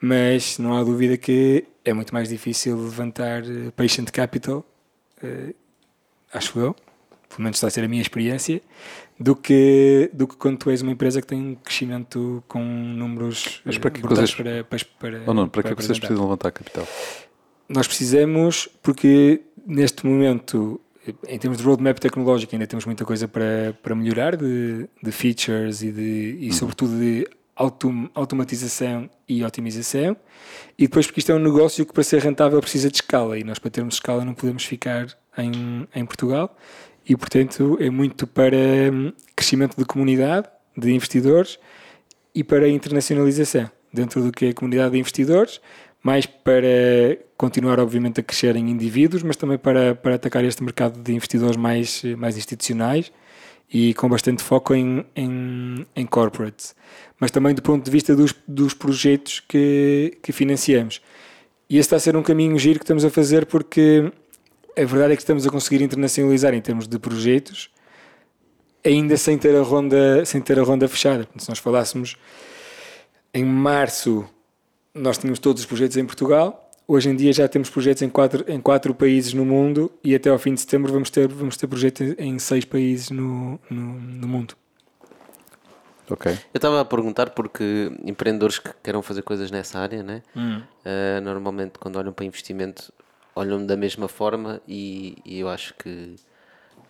mas 0.00 0.58
não 0.58 0.76
há 0.76 0.82
dúvida 0.82 1.16
que 1.16 1.64
é 1.84 1.92
muito 1.92 2.12
mais 2.12 2.28
difícil 2.28 2.76
levantar 2.76 3.44
eh, 3.44 3.70
patient 3.76 4.10
capital, 4.10 4.64
eh, 5.22 5.54
acho 6.32 6.58
eu, 6.58 6.74
pelo 7.28 7.42
menos 7.44 7.56
está 7.56 7.68
a 7.68 7.70
ser 7.70 7.84
a 7.84 7.88
minha 7.88 8.02
experiência, 8.02 8.60
do 9.18 9.36
que, 9.36 10.10
do 10.12 10.26
que 10.26 10.36
quando 10.36 10.58
tu 10.58 10.70
és 10.70 10.82
uma 10.82 10.92
empresa 10.92 11.20
que 11.20 11.26
tem 11.26 11.40
um 11.40 11.54
crescimento 11.54 12.42
com 12.48 12.62
números 12.62 13.60
Mas 13.64 13.76
eh, 13.76 13.78
para 13.78 13.90
que 13.90 14.00
coisas- 14.00 14.34
para, 14.34 14.64
para, 14.64 14.78
para, 14.98 15.22
Ou 15.26 15.34
não, 15.34 15.48
para 15.48 15.70
é 15.70 15.74
que 15.74 15.82
vocês 15.82 15.98
precisam 15.98 16.24
levantar 16.24 16.50
capital? 16.50 16.86
Nós 17.68 17.86
precisamos, 17.86 18.68
porque 18.82 19.42
neste 19.66 20.04
momento, 20.04 20.80
em 21.28 21.38
termos 21.38 21.58
de 21.58 21.64
roadmap 21.64 21.98
tecnológico, 21.98 22.54
ainda 22.54 22.66
temos 22.66 22.84
muita 22.84 23.04
coisa 23.04 23.26
para, 23.28 23.76
para 23.82 23.94
melhorar, 23.94 24.36
de, 24.36 24.88
de 25.02 25.12
features 25.12 25.82
e, 25.82 25.90
de, 25.92 26.38
e 26.40 26.52
sobretudo 26.52 26.98
de 26.98 27.26
autom, 27.54 28.08
automatização 28.14 29.08
e 29.28 29.44
otimização. 29.44 30.16
E 30.78 30.82
depois, 30.82 31.06
porque 31.06 31.20
isto 31.20 31.30
é 31.32 31.34
um 31.34 31.38
negócio 31.38 31.86
que 31.86 31.92
para 31.92 32.02
ser 32.02 32.20
rentável 32.20 32.60
precisa 32.60 32.90
de 32.90 32.96
escala, 32.96 33.38
e 33.38 33.44
nós 33.44 33.58
para 33.58 33.70
termos 33.70 33.94
escala 33.94 34.24
não 34.24 34.34
podemos 34.34 34.64
ficar 34.64 35.06
em, 35.38 35.86
em 35.94 36.04
Portugal. 36.04 36.56
E, 37.08 37.16
portanto, 37.16 37.76
é 37.80 37.90
muito 37.90 38.26
para 38.26 38.56
hum, 38.92 39.12
crescimento 39.34 39.76
de 39.76 39.84
comunidade, 39.84 40.48
de 40.76 40.92
investidores 40.92 41.58
e 42.34 42.42
para 42.42 42.68
internacionalização 42.68 43.70
dentro 43.92 44.22
do 44.22 44.32
que 44.32 44.46
é 44.46 44.48
a 44.50 44.54
comunidade 44.54 44.92
de 44.92 44.98
investidores, 44.98 45.60
mais 46.02 46.26
para 46.26 47.18
continuar, 47.36 47.78
obviamente, 47.78 48.20
a 48.20 48.22
crescer 48.22 48.56
em 48.56 48.70
indivíduos, 48.70 49.22
mas 49.22 49.36
também 49.36 49.58
para, 49.58 49.94
para 49.94 50.14
atacar 50.14 50.44
este 50.44 50.62
mercado 50.62 51.00
de 51.00 51.12
investidores 51.12 51.56
mais, 51.56 52.02
mais 52.16 52.36
institucionais 52.36 53.12
e 53.72 53.94
com 53.94 54.08
bastante 54.08 54.42
foco 54.42 54.74
em, 54.74 55.04
em, 55.14 55.86
em 55.94 56.06
corporates, 56.06 56.74
mas 57.18 57.30
também 57.30 57.54
do 57.54 57.62
ponto 57.62 57.84
de 57.84 57.90
vista 57.90 58.14
dos, 58.14 58.34
dos 58.46 58.74
projetos 58.74 59.40
que, 59.40 60.18
que 60.22 60.32
financiamos. 60.32 61.00
E 61.70 61.78
esse 61.78 61.86
está 61.86 61.96
a 61.96 62.00
ser 62.00 62.16
um 62.16 62.22
caminho 62.22 62.58
giro 62.58 62.78
que 62.78 62.84
estamos 62.84 63.04
a 63.04 63.10
fazer 63.10 63.46
porque 63.46 64.12
a 64.76 64.84
verdade 64.84 65.12
é 65.12 65.16
que 65.16 65.22
estamos 65.22 65.46
a 65.46 65.50
conseguir 65.50 65.82
internacionalizar 65.82 66.54
em 66.54 66.60
termos 66.60 66.86
de 66.88 66.98
projetos, 66.98 67.70
ainda 68.84 69.16
sem 69.16 69.38
ter 69.38 69.54
a 69.56 69.62
ronda, 69.62 70.24
sem 70.24 70.40
ter 70.40 70.58
a 70.58 70.62
ronda 70.62 70.88
fechada. 70.88 71.28
Se 71.36 71.48
nós 71.48 71.58
falássemos 71.58 72.16
em 73.32 73.44
março, 73.44 74.24
nós 74.94 75.18
tínhamos 75.18 75.38
todos 75.38 75.62
os 75.62 75.66
projetos 75.66 75.96
em 75.96 76.04
Portugal. 76.04 76.70
Hoje 76.86 77.08
em 77.08 77.16
dia 77.16 77.32
já 77.32 77.48
temos 77.48 77.70
projetos 77.70 78.02
em 78.02 78.08
quatro, 78.08 78.44
em 78.48 78.60
quatro 78.60 78.94
países 78.94 79.32
no 79.32 79.44
mundo 79.44 79.90
e 80.02 80.14
até 80.14 80.30
ao 80.30 80.38
fim 80.38 80.52
de 80.52 80.60
setembro 80.60 80.92
vamos 80.92 81.10
ter, 81.10 81.28
vamos 81.28 81.56
ter 81.56 81.66
projetos 81.66 82.14
em 82.18 82.38
seis 82.38 82.64
países 82.64 83.10
no, 83.10 83.58
no, 83.70 84.00
no 84.00 84.28
mundo. 84.28 84.54
Ok. 86.10 86.30
Eu 86.32 86.58
estava 86.58 86.80
a 86.80 86.84
perguntar 86.84 87.30
porque 87.30 87.90
empreendedores 88.04 88.58
que 88.58 88.70
queiram 88.82 89.00
fazer 89.02 89.22
coisas 89.22 89.50
nessa 89.50 89.78
área, 89.78 90.02
né? 90.02 90.22
Eh, 90.84 91.20
normalmente 91.20 91.78
quando 91.78 91.96
olham 91.96 92.12
para 92.12 92.26
investimento 92.26 92.92
olham 93.34 93.64
da 93.64 93.76
mesma 93.76 94.08
forma 94.08 94.60
e, 94.66 95.16
e 95.24 95.40
eu 95.40 95.48
acho 95.48 95.74
que 95.74 96.16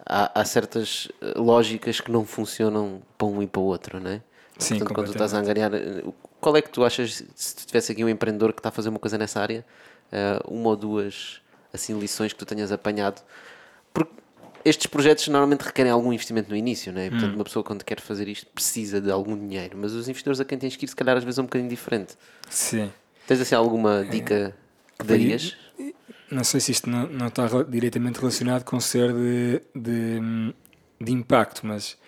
há, 0.04 0.40
há 0.40 0.44
certas 0.44 1.08
eh, 1.20 1.34
lógicas 1.36 2.00
que 2.00 2.10
não 2.10 2.24
funcionam 2.24 3.02
para 3.16 3.26
um 3.26 3.42
e 3.42 3.46
para 3.46 3.60
o 3.60 3.64
outro, 3.64 4.00
né? 4.00 4.22
Sim, 4.58 4.78
Portanto, 4.78 4.94
quando 4.94 5.06
tu 5.06 5.12
estás 5.12 5.34
a 5.34 5.38
angariar, 5.38 5.72
eh, 5.74 6.02
qual 6.40 6.56
é 6.56 6.62
que 6.62 6.70
tu 6.70 6.84
achas, 6.84 7.22
se 7.34 7.56
tu 7.56 7.66
tivesse 7.66 7.92
aqui 7.92 8.04
um 8.04 8.08
empreendedor 8.08 8.52
que 8.52 8.60
está 8.60 8.68
a 8.68 8.72
fazer 8.72 8.88
uma 8.88 8.98
coisa 8.98 9.16
nessa 9.16 9.40
área, 9.40 9.64
eh, 10.10 10.40
uma 10.46 10.70
ou 10.70 10.76
duas 10.76 11.40
assim 11.72 11.98
lições 11.98 12.32
que 12.32 12.38
tu 12.38 12.46
tenhas 12.46 12.70
apanhado? 12.72 13.22
Porque 13.94 14.12
estes 14.64 14.86
projetos 14.86 15.26
normalmente 15.28 15.62
requerem 15.62 15.90
algum 15.90 16.12
investimento 16.12 16.50
no 16.50 16.56
início, 16.56 16.92
né? 16.92 17.06
E, 17.06 17.10
portanto, 17.10 17.34
uma 17.34 17.44
pessoa 17.44 17.64
quando 17.64 17.84
quer 17.84 18.00
fazer 18.00 18.28
isto 18.28 18.46
precisa 18.46 19.00
de 19.00 19.10
algum 19.10 19.36
dinheiro, 19.36 19.76
mas 19.78 19.92
os 19.92 20.08
investidores 20.08 20.40
a 20.40 20.44
quem 20.44 20.58
tens 20.58 20.76
que 20.76 20.84
ir, 20.84 20.88
se 20.88 20.96
calhar, 20.96 21.16
às 21.16 21.24
vezes 21.24 21.38
é 21.38 21.42
um 21.42 21.46
bocadinho 21.46 21.70
diferente. 21.70 22.14
Sim. 22.48 22.92
Tens 23.26 23.40
assim 23.40 23.54
alguma 23.54 24.04
dica 24.04 24.54
que 24.98 25.06
darias? 25.06 25.56
Não 26.32 26.44
sei 26.44 26.60
se 26.60 26.72
isto 26.72 26.88
não, 26.88 27.06
não 27.08 27.26
está 27.26 27.46
diretamente 27.68 28.18
relacionado 28.18 28.64
com 28.64 28.80
ser 28.80 29.12
de, 29.12 29.60
de, 29.74 30.54
de 30.98 31.12
impacto, 31.12 31.66
mas 31.66 31.98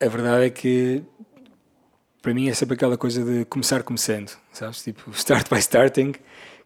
a 0.00 0.06
verdade 0.06 0.44
é 0.44 0.50
que 0.50 1.02
para 2.22 2.32
mim 2.32 2.48
é 2.48 2.54
sempre 2.54 2.74
aquela 2.74 2.96
coisa 2.96 3.24
de 3.24 3.44
começar 3.46 3.82
começando, 3.82 4.30
sabes? 4.52 4.84
Tipo, 4.84 5.10
start 5.12 5.50
by 5.50 5.58
starting, 5.58 6.14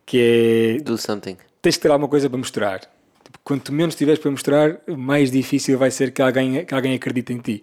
que 0.04 0.76
é 0.78 0.82
Do 0.82 0.98
something. 0.98 1.38
tens 1.62 1.76
que 1.76 1.82
ter 1.82 1.90
alguma 1.90 2.08
coisa 2.08 2.28
para 2.28 2.36
mostrar. 2.36 2.80
Tipo, 2.80 3.38
quanto 3.42 3.72
menos 3.72 3.94
tiveres 3.94 4.20
para 4.20 4.30
mostrar, 4.30 4.80
mais 4.86 5.30
difícil 5.30 5.78
vai 5.78 5.90
ser 5.90 6.12
que 6.12 6.20
alguém, 6.20 6.66
que 6.66 6.74
alguém 6.74 6.94
acredite 6.94 7.32
em 7.32 7.38
ti. 7.38 7.62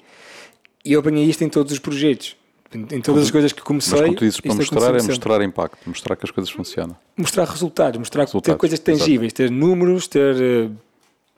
E 0.83 0.93
eu 0.93 0.99
apanhei 0.99 1.25
isto 1.25 1.43
em 1.43 1.49
todos 1.49 1.71
os 1.71 1.77
projetos. 1.77 2.35
Em 2.73 3.01
todas 3.01 3.23
as 3.23 3.31
coisas 3.31 3.51
que 3.51 3.61
comecei. 3.61 3.91
Mas 3.93 4.01
como 4.05 4.15
tu 4.17 4.25
dizes, 4.25 4.39
para 4.39 4.51
isto 4.53 4.73
mostrar 4.73 4.95
é 4.95 5.01
mostrar 5.03 5.41
impacto, 5.43 5.77
mostrar 5.89 6.15
que 6.15 6.25
as 6.25 6.31
coisas 6.31 6.49
funcionam. 6.51 6.95
mostrar 7.17 7.45
resultados, 7.45 7.97
mostrar 7.99 8.23
ter 8.25 8.29
Resultados, 8.31 8.59
coisas 8.59 8.79
exato. 8.79 8.97
tangíveis, 8.99 9.33
ter 9.33 9.51
números, 9.51 10.07
ter 10.07 10.35
eh, 10.41 10.69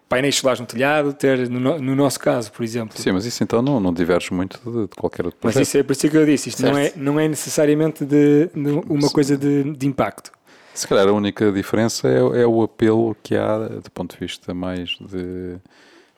painéis 0.07 0.35
solares 0.35 0.59
no 0.59 0.65
telhado, 0.67 1.11
ter, 1.13 1.49
no, 1.49 1.59
no- 1.59 1.79
no 1.79 1.95
nosso 1.95 2.19
caso, 2.19 2.51
por 2.51 2.63
exemplo. 2.63 2.95
Sim, 3.01 3.11
mas 3.13 3.25
isso 3.25 3.43
então 3.43 3.61
não, 3.63 3.79
não 3.79 3.91
diverge 3.91 4.31
muito 4.33 4.59
de, 4.63 4.81
de 4.87 4.95
qualquer 4.95 5.25
outro 5.25 5.39
Mas 5.41 5.53
projeto. 5.53 5.67
isso 5.67 5.77
é 5.79 5.83
por 5.83 5.91
isso 5.93 6.09
que 6.09 6.17
eu 6.17 6.25
disse, 6.25 6.49
isto 6.49 6.61
não 6.61 6.77
é, 6.77 6.93
não 6.95 7.19
é 7.19 7.27
necessariamente 7.27 8.05
de, 8.05 8.47
de 8.53 8.71
uma 8.87 9.09
coisa 9.09 9.35
de, 9.37 9.63
de 9.75 9.87
impacto. 9.87 10.31
Se 10.75 10.87
calhar 10.87 11.07
a 11.07 11.11
única 11.13 11.51
diferença 11.51 12.07
é, 12.07 12.41
é 12.41 12.47
o 12.47 12.61
apelo 12.63 13.15
que 13.23 13.35
há 13.35 13.57
do 13.67 13.89
ponto 13.91 14.13
de 14.13 14.19
vista 14.19 14.53
mais 14.53 14.89
de, 14.99 15.55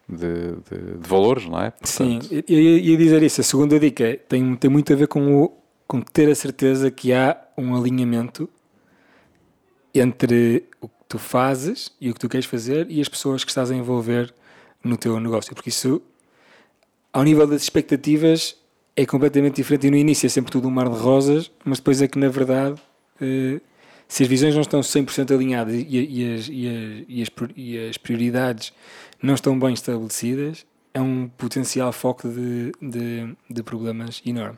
de, 0.07 0.51
de- 0.69 0.97
de 0.99 1.07
valores, 1.07 1.45
não 1.47 1.59
é? 1.61 1.73
Sim, 1.83 2.19
Portanto, 2.19 2.45
eu 2.47 2.59
ia, 2.59 2.97
dizer 2.97 3.23
isso. 3.23 3.41
A 3.41 3.43
segunda 3.43 3.79
dica 3.79 4.19
tem, 4.29 4.55
tem 4.55 4.69
muito 4.69 4.91
a 4.93 4.95
ver 4.95 5.07
com, 5.07 5.43
o, 5.43 5.53
com 5.87 6.01
ter 6.01 6.29
a 6.29 6.35
certeza 6.35 6.91
que 6.91 7.11
há 7.13 7.37
um 7.57 7.75
alinhamento 7.75 8.49
entre 9.93 10.65
o 10.81 10.87
que 10.87 10.93
tu 11.07 11.17
fazes 11.17 11.91
e 11.99 12.09
o 12.09 12.13
que 12.13 12.19
tu 12.19 12.27
queres 12.29 12.45
fazer 12.45 12.87
e 12.89 12.99
as 13.01 13.07
pessoas 13.07 13.43
que 13.43 13.51
estás 13.51 13.71
a 13.71 13.75
envolver 13.75 14.33
no 14.83 14.97
teu 14.97 15.19
negócio. 15.19 15.53
Porque 15.55 15.69
isso, 15.69 16.01
ao 17.13 17.23
nível 17.23 17.47
das 17.47 17.61
expectativas, 17.63 18.55
é 18.95 19.05
completamente 19.05 19.55
diferente. 19.55 19.87
E 19.87 19.91
no 19.91 19.97
início 19.97 20.25
é 20.27 20.29
sempre 20.29 20.51
tudo 20.51 20.67
um 20.67 20.71
mar 20.71 20.89
de 20.89 20.97
rosas, 20.97 21.51
mas 21.63 21.79
depois 21.79 22.01
é 22.01 22.07
que, 22.07 22.19
na 22.19 22.29
verdade, 22.29 22.79
eh, 23.21 23.59
se 24.07 24.23
as 24.23 24.29
visões 24.29 24.53
não 24.53 24.61
estão 24.61 24.81
100% 24.81 25.33
alinhadas 25.33 25.73
as, 25.75 25.81
e, 25.87 26.33
as, 26.33 26.49
e, 26.49 27.23
as, 27.23 27.29
e 27.55 27.89
as 27.89 27.97
prioridades 27.97 28.71
não 29.25 29.33
estão 29.33 29.57
bem 29.57 29.73
estabelecidas, 29.73 30.65
é 30.93 31.01
um 31.01 31.27
potencial 31.27 31.91
foco 31.91 32.29
de, 32.29 32.71
de, 32.81 33.35
de 33.49 33.63
problemas 33.63 34.21
enorme. 34.25 34.57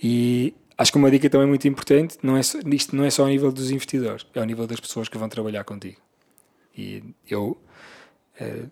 E 0.00 0.54
acho 0.78 0.92
que 0.92 0.98
uma 0.98 1.10
dica 1.10 1.28
também 1.28 1.46
muito 1.46 1.66
importante, 1.66 2.16
não 2.22 2.36
é 2.36 2.42
só, 2.42 2.58
isto 2.64 2.94
não 2.94 3.04
é 3.04 3.10
só 3.10 3.22
ao 3.22 3.28
nível 3.28 3.50
dos 3.50 3.70
investidores, 3.70 4.24
é 4.34 4.38
ao 4.38 4.46
nível 4.46 4.66
das 4.66 4.80
pessoas 4.80 5.08
que 5.08 5.18
vão 5.18 5.28
trabalhar 5.28 5.64
contigo. 5.64 6.00
E 6.76 7.02
eu 7.28 7.58
eh, 8.38 8.66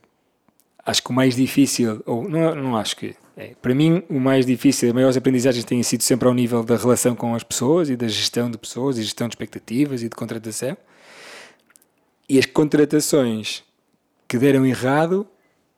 acho 0.87 1.03
que 1.03 1.11
o 1.11 1.13
mais 1.13 1.37
difícil, 1.37 2.03
ou 2.07 2.29
não, 2.29 2.55
não 2.55 2.77
acho 2.77 2.97
que, 2.97 3.15
é, 3.37 3.55
para 3.61 3.75
mim 3.75 4.03
o 4.09 4.19
mais 4.19 4.47
difícil, 4.47 4.89
as 4.89 4.95
maiores 4.95 5.17
aprendizagens 5.17 5.65
têm 5.65 5.83
sido 5.83 6.03
sempre 6.03 6.29
ao 6.29 6.35
nível 6.35 6.63
da 6.63 6.77
relação 6.77 7.15
com 7.15 7.35
as 7.35 7.43
pessoas 7.43 7.91
e 7.91 7.97
da 7.97 8.09
gestão 8.09 8.51
de 8.51 8.57
pessoas 8.57 8.97
e 8.99 9.03
gestão 9.03 9.29
de 9.29 9.35
expectativas 9.35 10.03
e 10.03 10.09
de 10.09 10.17
contratação. 10.17 10.77
E 12.29 12.39
as 12.39 12.47
contratações 12.47 13.65
que 14.29 14.39
deram 14.39 14.65
errado 14.67 15.27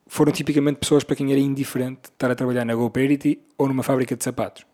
foram 0.06 0.32
tipicamente 0.32 0.78
pessoas 0.78 1.04
para 1.04 1.14
quem 1.14 1.30
era 1.30 1.40
indiferente 1.40 2.10
estar 2.10 2.30
a 2.30 2.34
trabalhar 2.34 2.64
na 2.64 2.74
GoParity 2.74 3.38
ou 3.56 3.68
numa 3.68 3.84
fábrica 3.84 4.16
de 4.16 4.24
sapatos. 4.24 4.66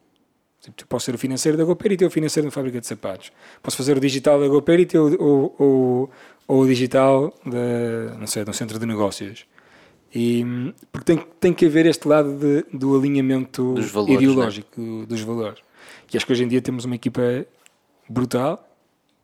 Tipo, 0.62 0.86
Posso 0.88 1.04
ser 1.04 1.14
o 1.14 1.18
financeiro 1.18 1.58
da 1.58 1.64
GoParity 1.64 2.04
ou 2.04 2.08
o 2.08 2.10
financeiro 2.10 2.44
de 2.44 2.48
uma 2.48 2.52
fábrica 2.52 2.80
de 2.80 2.86
sapatos. 2.86 3.30
Posso 3.62 3.76
fazer 3.76 3.96
o 3.96 4.00
digital 4.00 4.40
da 4.40 4.48
GoParity 4.48 4.96
ou, 4.96 5.22
ou, 5.22 5.56
ou, 5.58 6.10
ou 6.48 6.62
o 6.62 6.66
digital 6.66 7.34
da, 7.44 8.16
não 8.18 8.26
sei, 8.26 8.44
de 8.44 8.50
um 8.50 8.54
centro 8.54 8.78
de 8.78 8.86
negócios. 8.86 9.46
E, 10.14 10.72
porque 10.90 11.04
tem, 11.04 11.26
tem 11.38 11.52
que 11.52 11.66
haver 11.66 11.84
este 11.84 12.08
lado 12.08 12.34
de, 12.38 12.64
do 12.72 12.96
alinhamento 12.96 13.74
Dos 13.74 13.90
valores, 13.90 14.16
ideológico 14.16 15.06
dos 15.06 15.20
valores. 15.20 15.60
E 16.12 16.16
acho 16.16 16.24
que 16.24 16.32
hoje 16.32 16.44
em 16.44 16.48
dia 16.48 16.62
temos 16.62 16.86
uma 16.86 16.94
equipa 16.94 17.46
brutal 18.08 18.65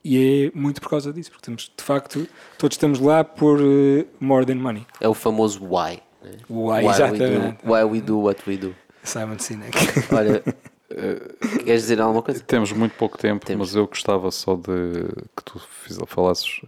e 0.04 0.50
é 0.54 0.58
muito 0.58 0.80
por 0.80 0.90
causa 0.90 1.12
disso, 1.12 1.30
porque 1.30 1.44
temos, 1.46 1.70
de 1.76 1.82
facto, 1.84 2.26
todos 2.58 2.74
estamos 2.74 2.98
lá 3.00 3.22
por 3.24 3.60
eh, 3.60 4.04
more 4.20 4.44
than 4.44 4.56
money. 4.56 4.86
É 5.00 5.08
o 5.08 5.14
famoso 5.14 5.62
why. 5.64 6.02
né? 6.22 6.32
Why, 6.48 6.84
we 6.84 6.90
exatamente. 6.90 7.62
do, 7.64 7.72
why 7.72 7.82
we 7.84 8.00
do 8.00 8.18
what 8.20 8.42
we 8.48 8.56
do. 8.56 8.74
Simon 9.04 9.38
Sinek. 9.38 9.76
Olha, 10.14 10.42
queres 11.64 11.82
dizer 11.82 12.00
alguma 12.00 12.22
coisa? 12.22 12.42
Temos 12.44 12.72
muito 12.72 12.94
pouco 12.96 13.18
tempo, 13.18 13.44
Temos. 13.44 13.68
mas 13.68 13.76
eu 13.76 13.86
gostava 13.86 14.30
só 14.30 14.54
de 14.54 15.08
que 15.36 15.44
tu 15.44 15.58
fiz- 15.58 15.98
falasses 16.06 16.60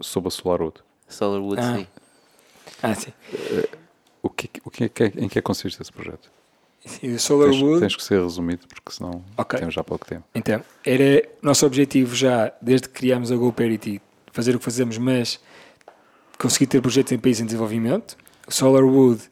sobre 0.00 0.28
a 0.28 0.30
SolarWood. 0.30 0.76
Solarwood, 1.08 1.60
Ah. 1.60 1.76
sim. 1.76 1.86
ah, 2.82 2.94
sim. 2.94 3.12
O 4.22 4.30
que, 4.30 4.50
o 4.64 4.70
que 4.70 4.84
é, 4.84 4.86
é- 4.86 5.06
em 5.16 5.28
que 5.28 5.38
é 5.38 5.40
que 5.40 5.42
consiste 5.42 5.80
esse 5.80 5.92
projeto? 5.92 6.30
Sim, 6.88 7.06
o 7.06 7.10
Tens, 7.10 7.22
SolarWood, 7.22 7.80
tens 7.80 7.96
que 7.96 8.02
ser 8.02 8.20
resumido, 8.20 8.66
porque 8.66 8.90
senão 8.92 9.22
Ok. 9.36 9.58
temos 9.58 9.74
já 9.74 9.84
pouco 9.84 10.06
tempo. 10.06 10.24
então, 10.34 10.62
era 10.84 11.28
nosso 11.42 11.64
objetivo 11.66 12.14
já, 12.16 12.52
desde 12.60 12.88
que 12.88 12.94
criámos 12.94 13.30
a 13.30 13.36
GoParity, 13.36 14.00
fazer 14.32 14.54
o 14.54 14.58
que 14.58 14.64
fazemos, 14.64 14.98
mas 14.98 15.40
conseguir 16.38 16.66
ter 16.66 16.80
projetos 16.80 17.12
em 17.12 17.18
países 17.18 17.42
em 17.42 17.46
desenvolvimento. 17.46 18.16
O 18.46 18.52
SolarWood 18.52 19.22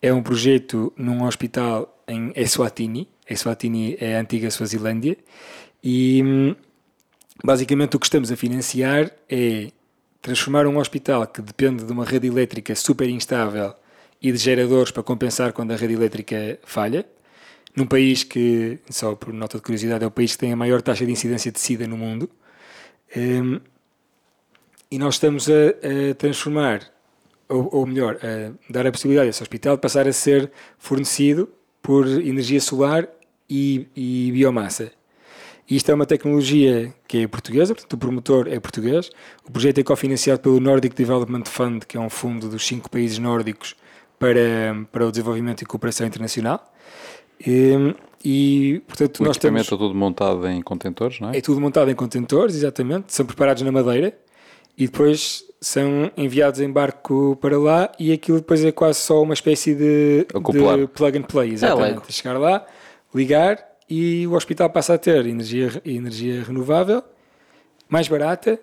é 0.00 0.12
um 0.12 0.22
projeto 0.22 0.92
num 0.96 1.24
hospital 1.24 2.02
em 2.06 2.32
Eswatini. 2.36 3.08
Eswatini 3.28 3.96
é 4.00 4.16
a 4.16 4.20
antiga 4.20 4.50
Suazilândia. 4.50 5.16
E 5.82 6.22
hum, 6.22 6.54
basicamente 7.44 7.96
o 7.96 7.98
que 7.98 8.06
estamos 8.06 8.30
a 8.30 8.36
financiar 8.36 9.10
é 9.28 9.70
transformar 10.22 10.66
um 10.66 10.78
hospital 10.78 11.26
que 11.26 11.42
depende 11.42 11.84
de 11.84 11.92
uma 11.92 12.04
rede 12.04 12.26
elétrica 12.28 12.74
super 12.74 13.08
instável 13.08 13.74
e 14.24 14.32
de 14.32 14.38
geradores 14.38 14.90
para 14.90 15.02
compensar 15.02 15.52
quando 15.52 15.72
a 15.72 15.76
rede 15.76 15.92
elétrica 15.92 16.58
falha, 16.64 17.04
num 17.76 17.86
país 17.86 18.24
que, 18.24 18.78
só 18.88 19.14
por 19.14 19.34
nota 19.34 19.58
de 19.58 19.62
curiosidade, 19.62 20.02
é 20.02 20.06
o 20.06 20.10
país 20.10 20.32
que 20.32 20.38
tem 20.38 20.50
a 20.50 20.56
maior 20.56 20.80
taxa 20.80 21.04
de 21.04 21.12
incidência 21.12 21.52
de 21.52 21.60
SIDA 21.60 21.86
no 21.86 21.98
mundo. 21.98 22.30
Hum, 23.14 23.60
e 24.90 24.98
nós 24.98 25.16
estamos 25.16 25.46
a, 25.50 25.52
a 25.52 26.14
transformar, 26.14 26.90
ou, 27.50 27.68
ou 27.70 27.86
melhor, 27.86 28.18
a 28.22 28.54
dar 28.72 28.86
a 28.86 28.90
possibilidade 28.90 29.26
a 29.26 29.30
esse 29.30 29.42
hospital 29.42 29.76
de 29.76 29.82
passar 29.82 30.08
a 30.08 30.12
ser 30.12 30.50
fornecido 30.78 31.50
por 31.82 32.06
energia 32.06 32.62
solar 32.62 33.06
e, 33.50 33.86
e 33.94 34.32
biomassa. 34.32 34.90
E 35.68 35.76
Isto 35.76 35.90
é 35.90 35.94
uma 35.94 36.06
tecnologia 36.06 36.94
que 37.06 37.18
é 37.18 37.28
portuguesa, 37.28 37.74
portanto 37.74 37.92
o 37.92 37.98
promotor 37.98 38.48
é 38.48 38.58
português. 38.58 39.10
O 39.46 39.52
projeto 39.52 39.80
é 39.80 39.82
cofinanciado 39.82 40.40
pelo 40.40 40.60
Nordic 40.60 40.96
Development 40.96 41.44
Fund, 41.44 41.84
que 41.84 41.98
é 41.98 42.00
um 42.00 42.08
fundo 42.08 42.48
dos 42.48 42.66
cinco 42.66 42.88
países 42.88 43.18
nórdicos 43.18 43.76
para, 44.18 44.86
para 44.90 45.06
o 45.06 45.10
desenvolvimento 45.10 45.62
e 45.62 45.66
cooperação 45.66 46.06
internacional. 46.06 46.72
E, 47.44 47.94
e, 48.24 48.82
portanto, 48.86 49.20
O 49.20 49.24
nós 49.24 49.36
temos... 49.36 49.60
equipamento 49.60 49.74
é 49.74 49.78
todo 49.78 49.94
montado 49.94 50.46
em 50.48 50.62
contentores, 50.62 51.20
não 51.20 51.30
é? 51.30 51.38
É 51.38 51.40
tudo 51.40 51.60
montado 51.60 51.90
em 51.90 51.94
contentores, 51.94 52.54
exatamente. 52.54 53.12
São 53.12 53.26
preparados 53.26 53.62
na 53.62 53.70
madeira 53.70 54.16
e 54.76 54.86
depois 54.86 55.44
são 55.60 56.10
enviados 56.16 56.60
em 56.60 56.70
barco 56.70 57.36
para 57.40 57.58
lá 57.58 57.90
e 57.98 58.12
aquilo 58.12 58.38
depois 58.38 58.64
é 58.64 58.72
quase 58.72 58.98
só 58.98 59.22
uma 59.22 59.34
espécie 59.34 59.74
de, 59.74 60.26
de 60.26 60.88
plug 60.88 61.18
and 61.18 61.22
play. 61.22 61.52
Exatamente. 61.52 62.02
É 62.08 62.12
chegar 62.12 62.38
lá, 62.38 62.66
ligar 63.14 63.58
e 63.88 64.26
o 64.26 64.32
hospital 64.32 64.70
passa 64.70 64.94
a 64.94 64.98
ter 64.98 65.26
energia, 65.26 65.82
energia 65.84 66.42
renovável, 66.42 67.02
mais 67.88 68.08
barata 68.08 68.58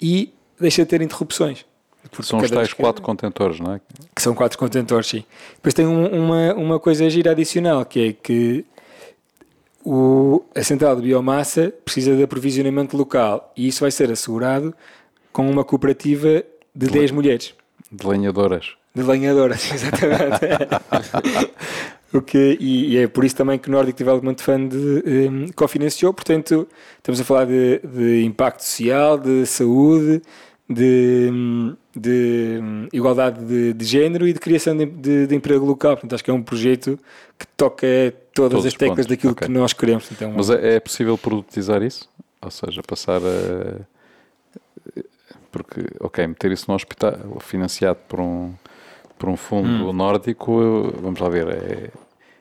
e 0.00 0.32
deixa 0.58 0.82
de 0.82 0.88
ter 0.88 1.02
interrupções. 1.02 1.64
Porque 2.10 2.22
São 2.26 2.38
os 2.40 2.50
tais 2.50 2.72
que- 2.72 2.80
quatro 2.82 3.02
contentores, 3.02 3.60
não 3.60 3.74
é? 3.74 3.80
que 4.14 4.22
são 4.22 4.34
quatro 4.34 4.58
contentores, 4.58 5.06
sim. 5.08 5.24
Depois 5.56 5.74
tem 5.74 5.86
um- 5.86 6.06
uma, 6.24 6.54
uma 6.54 6.80
coisa 6.80 7.08
gira 7.10 7.30
adicional, 7.32 7.84
que 7.84 8.00
é 8.08 8.12
que 8.12 8.64
o, 9.84 10.42
a 10.54 10.62
central 10.62 10.96
de 10.96 11.02
biomassa 11.02 11.72
precisa 11.84 12.14
de 12.16 12.22
aprovisionamento 12.22 12.96
local 12.96 13.52
e 13.56 13.68
isso 13.68 13.80
vai 13.80 13.90
ser 13.90 14.10
assegurado 14.10 14.74
com 15.32 15.48
uma 15.48 15.64
cooperativa 15.64 16.42
de 16.74 16.86
10 16.88 17.10
mulheres, 17.12 17.54
De 17.90 18.06
lenhadoras. 18.06 18.74
de 18.94 19.02
lenhadoras, 19.02 19.70
exatamente. 19.72 20.40
o 22.12 22.20
que, 22.20 22.56
e, 22.60 22.92
e 22.94 22.98
é 22.98 23.06
por 23.08 23.24
isso 23.24 23.36
também 23.36 23.58
que 23.58 23.68
o 23.68 23.72
Nordic 23.72 23.96
Development 23.96 24.36
Fund 24.38 24.72
um, 24.74 25.46
cofinanciou, 25.54 26.12
portanto 26.12 26.66
estamos 26.98 27.20
a 27.20 27.24
falar 27.24 27.46
de, 27.46 27.78
de 27.84 28.24
impacto 28.24 28.60
social, 28.62 29.16
de 29.16 29.46
saúde, 29.46 30.20
de, 30.72 31.28
de 31.96 32.60
igualdade 32.92 33.44
de, 33.44 33.72
de 33.72 33.84
género 33.84 34.28
e 34.28 34.32
de 34.32 34.38
criação 34.38 34.76
de, 34.76 34.86
de- 34.86 35.26
de 35.26 35.34
emprego 35.34 35.66
local. 35.66 35.92
Portanto, 35.96 36.14
acho 36.14 36.22
que 36.22 36.30
é 36.30 36.34
um 36.34 36.42
projeto 36.42 36.96
que 37.36 37.46
toca 37.56 37.86
todas 38.32 38.52
Todos 38.52 38.66
as 38.66 38.74
teclas 38.74 38.90
pontos, 38.98 39.06
daquilo 39.06 39.32
ok. 39.32 39.46
que 39.48 39.52
nós 39.52 39.72
queremos. 39.72 40.08
Então, 40.12 40.32
Mas 40.36 40.48
é, 40.48 40.76
é 40.76 40.80
possível 40.80 41.18
produtizar 41.18 41.82
isso? 41.82 42.08
Ou 42.40 42.50
seja, 42.50 42.80
passar 42.82 43.20
a. 43.20 43.80
Porque, 45.50 45.80
ok, 45.98 46.26
meter 46.28 46.52
isso 46.52 46.66
no 46.68 46.74
hospital 46.76 47.12
financiado 47.40 47.98
por 48.08 48.20
um, 48.20 48.52
por 49.18 49.28
um 49.28 49.36
fundo 49.36 49.88
Hum. 49.88 49.92
nórdico, 49.92 50.92
vamos 51.02 51.18
lá 51.18 51.28
ver, 51.28 51.48
é, 51.48 51.90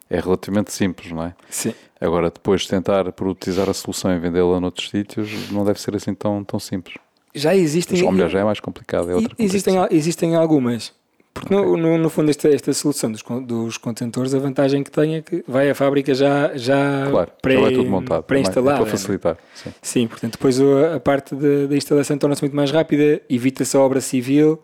é 0.10 0.20
relativamente 0.20 0.72
simples, 0.72 1.12
não 1.12 1.24
é? 1.24 1.34
sim. 1.50 1.74
Agora, 2.00 2.30
depois 2.30 2.62
de 2.62 2.70
tentar 2.70 3.12
produtizar 3.12 3.68
a 3.70 3.74
solução 3.74 4.16
e 4.16 4.20
vendê-la 4.20 4.58
noutros 4.62 4.90
sítios, 4.90 5.52
não 5.52 5.66
deve 5.66 5.82
ser 5.82 5.94
assim 5.98 6.14
tão, 6.14 6.44
tão 6.46 6.58
simples. 6.60 6.96
Já 7.34 7.56
existem. 7.56 8.02
Ou 8.04 8.12
melhor, 8.12 8.30
já 8.30 8.40
é 8.40 8.44
mais 8.44 8.60
complicado. 8.60 9.10
É 9.12 9.16
outra 9.16 9.36
existem, 9.38 9.76
existem 9.92 10.36
algumas. 10.36 10.92
Porque 11.32 11.54
no, 11.54 11.78
no, 11.78 11.98
no 11.98 12.10
fundo 12.10 12.30
esta, 12.32 12.50
esta 12.50 12.74
solução 12.74 13.12
dos, 13.12 13.24
dos 13.46 13.78
contentores, 13.78 14.34
a 14.34 14.40
vantagem 14.40 14.84
que 14.84 14.90
tem 14.92 15.16
é 15.16 15.22
que 15.22 15.44
vai 15.48 15.70
à 15.70 15.76
fábrica 15.76 16.14
já, 16.14 16.52
já, 16.58 17.08
Claro, 17.10 17.32
pré, 17.42 17.56
tudo 17.72 17.90
montado. 17.90 18.24
pré-instalada. 18.24 18.78
É 18.78 18.80
para 18.80 18.86
né? 18.86 18.92
facilitar. 18.92 19.38
Sim. 19.54 19.70
Sim, 19.82 20.08
portanto 20.08 20.34
depois 20.34 20.60
o- 20.60 20.78
a 20.96 21.00
parte 21.00 21.36
da 21.36 21.68
da 21.68 21.78
instalação 21.78 22.18
torna-se 22.18 22.42
muito 22.42 22.56
mais 22.56 22.72
rápida, 22.72 23.22
evita-se 23.30 23.78
a 23.78 23.80
obra 23.80 24.02
civil, 24.02 24.60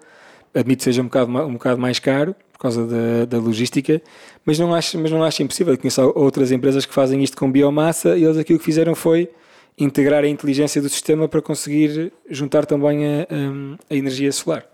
admito 0.54 0.80
que 0.80 0.84
seja 0.86 1.02
um 1.02 1.06
bocado, 1.06 1.32
um 1.32 1.54
bocado 1.54 1.80
mais 1.80 2.00
caro 2.00 2.36
por 2.52 2.60
causa 2.60 2.86
da, 2.86 3.26
da 3.26 3.38
logística, 3.38 4.02
mas 4.44 4.58
não, 4.58 4.74
acho, 4.74 4.98
mas 4.98 5.12
não 5.12 5.24
acho 5.24 5.44
impossível. 5.44 5.74
Eu 5.74 5.78
conheço 5.78 6.02
outras 6.16 6.52
empresas 6.52 6.86
que 6.86 6.94
fazem 6.94 7.22
isto 7.24 7.38
com 7.38 7.50
biomassa 7.50 8.18
e 8.18 8.24
eles 8.24 8.38
aquilo 8.38 8.58
que 8.58 8.66
fizeram 8.66 8.96
foi 8.96 9.30
integrar 9.78 10.24
a 10.24 10.28
inteligência 10.28 10.82
do 10.82 10.90
sistema 10.90 11.28
para 11.28 11.42
conseguir 11.42 12.14
juntar 12.30 12.66
também 12.66 13.06
a, 13.06 13.22
a- 13.24 13.78
a 13.90 13.96
energia 13.96 14.32
solar. 14.32 14.66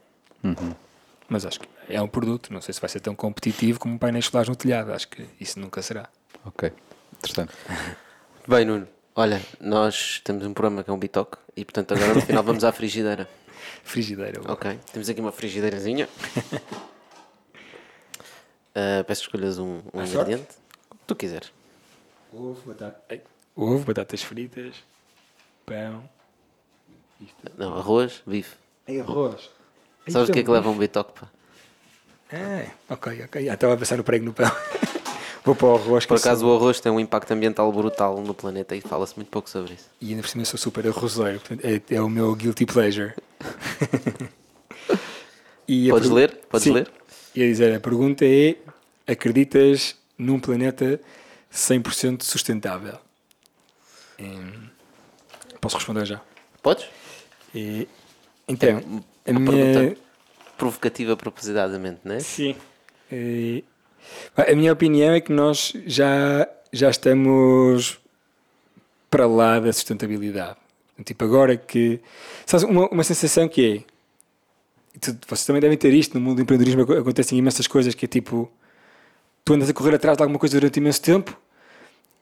mas 1.29 1.45
acho 1.45 1.59
que 1.59 1.67
é 1.89 2.01
um 2.01 2.07
produto. 2.07 2.51
Não 2.53 2.61
sei 2.61 2.73
se 2.73 2.79
vai 2.81 2.89
ser 2.89 2.99
tão 2.99 3.15
competitivo 3.15 3.79
como 3.79 3.95
um 3.95 3.97
painel 3.97 4.21
solares 4.21 4.49
no 4.49 4.55
telhado. 4.55 4.91
Acho 4.93 5.07
que 5.07 5.25
isso 5.39 5.59
nunca 5.59 5.81
será. 5.81 6.09
Ok, 6.45 6.71
interessante. 7.17 7.53
Bem, 8.47 8.65
Nuno, 8.65 8.87
olha, 9.15 9.41
nós 9.59 10.19
temos 10.23 10.45
um 10.45 10.53
programa 10.53 10.83
que 10.83 10.89
é 10.89 10.93
um 10.93 10.97
Bitoque 10.97 11.37
e 11.55 11.63
portanto 11.63 11.93
agora 11.93 12.15
no 12.15 12.21
final 12.21 12.43
vamos 12.43 12.63
à 12.63 12.71
frigideira. 12.71 13.29
Frigideira. 13.83 14.41
Ok, 14.51 14.79
temos 14.93 15.09
aqui 15.09 15.19
uma 15.19 15.31
frigideirazinha. 15.31 16.07
Uh, 18.75 19.03
peço 19.07 19.21
que 19.21 19.27
escolhas 19.27 19.57
um, 19.59 19.81
um 19.93 20.05
sorte? 20.05 20.13
ingrediente. 20.15 20.47
O 20.91 20.95
que 20.95 21.01
tu 21.07 21.15
quiseres. 21.15 21.51
Ovo, 22.33 22.61
batata, 22.65 23.01
ei, 23.09 23.21
ovo, 23.55 23.83
batatas 23.83 24.21
fritas, 24.23 24.75
pão. 25.65 26.03
Não, 27.57 27.77
arroz, 27.77 28.21
bife. 28.25 28.55
E 28.88 28.99
arroz. 28.99 29.49
Sabes 30.09 30.29
o 30.29 30.33
que 30.33 30.39
é 30.39 30.43
que 30.43 30.49
leva 30.49 30.69
um 30.69 30.77
Bitoque, 30.77 31.19
pá? 31.19 31.27
Ah, 32.33 32.65
ok, 32.89 33.23
ok. 33.25 33.49
Estava 33.49 33.73
a 33.73 33.77
passar 33.77 33.99
o 33.99 34.03
prego 34.03 34.25
no 34.25 34.33
pão. 34.33 34.49
Vou 35.43 35.55
para 35.55 35.67
o 35.67 35.75
arroz. 35.75 36.05
Por 36.05 36.15
eu 36.15 36.17
sou- 36.19 36.29
acaso 36.31 36.47
o 36.47 36.55
arroz 36.55 36.79
tem 36.79 36.91
um 36.91 36.99
impacto 36.99 37.31
ambiental 37.31 37.71
brutal 37.71 38.19
no 38.21 38.33
planeta 38.33 38.75
e 38.75 38.81
fala-se 38.81 39.15
muito 39.15 39.29
pouco 39.29 39.49
sobre 39.49 39.73
isso. 39.73 39.89
E 39.99 40.09
ainda 40.09 40.21
por 40.21 40.29
cima 40.29 40.45
sou 40.45 40.57
super 40.57 40.88
arrozeiro. 40.88 41.39
Portanto, 41.39 41.65
é, 41.65 41.81
é 41.95 42.01
o 42.01 42.09
meu 42.09 42.33
guilty 42.35 42.65
pleasure. 42.65 43.13
E 45.67 45.89
Podes 45.89 46.09
pergu- 46.09 46.15
ler? 46.15 46.35
Podes 46.49 46.63
Sim. 46.63 46.71
ler? 46.73 46.91
Ia 47.35 47.47
dizer, 47.47 47.75
a 47.75 47.79
pergunta 47.79 48.25
é: 48.25 48.57
acreditas 49.07 49.95
num 50.17 50.39
planeta 50.39 50.99
100% 51.53 52.23
sustentável? 52.23 52.97
Hum, 54.19 54.67
posso 55.61 55.77
responder 55.77 56.05
já? 56.05 56.19
Podes? 56.61 56.85
E, 57.55 57.88
então, 58.47 58.77
a 59.25 59.31
Uma 59.31 59.39
minha. 59.39 59.51
pergunta 59.73 60.01
provocativa 60.57 61.15
propositadamente, 61.15 61.99
não 62.03 62.15
é? 62.15 62.19
Sim. 62.19 62.55
Eh, 63.11 63.63
a 64.35 64.53
minha 64.55 64.73
opinião 64.73 65.13
é 65.13 65.21
que 65.21 65.31
nós 65.31 65.73
já, 65.85 66.47
já 66.73 66.89
estamos 66.89 67.99
para 69.09 69.27
lá 69.27 69.59
da 69.59 69.71
sustentabilidade. 69.71 70.57
Tipo, 71.05 71.25
agora 71.25 71.57
que. 71.57 71.99
Sabes, 72.45 72.63
uma, 72.63 72.88
uma 72.89 73.03
sensação 73.03 73.47
que 73.47 73.85
é. 74.93 74.99
tu- 74.99 75.17
Vocês 75.27 75.45
também 75.45 75.61
devem 75.61 75.77
ter 75.77 75.93
isto 75.93 76.13
no 76.13 76.21
mundo 76.21 76.38
do 76.38 76.41
empreendedorismo. 76.43 76.83
aco- 76.83 76.93
Acontecem 76.93 77.38
imensas 77.38 77.65
coisas 77.67 77.95
que 77.95 78.05
é 78.05 78.07
tipo. 78.07 78.51
Tu 79.43 79.53
andas 79.53 79.67
a 79.69 79.73
correr 79.73 79.95
atrás 79.95 80.15
de 80.15 80.21
alguma 80.23 80.38
coisa 80.39 80.59
durante 80.59 80.77
imenso 80.77 81.01
tempo 81.01 81.35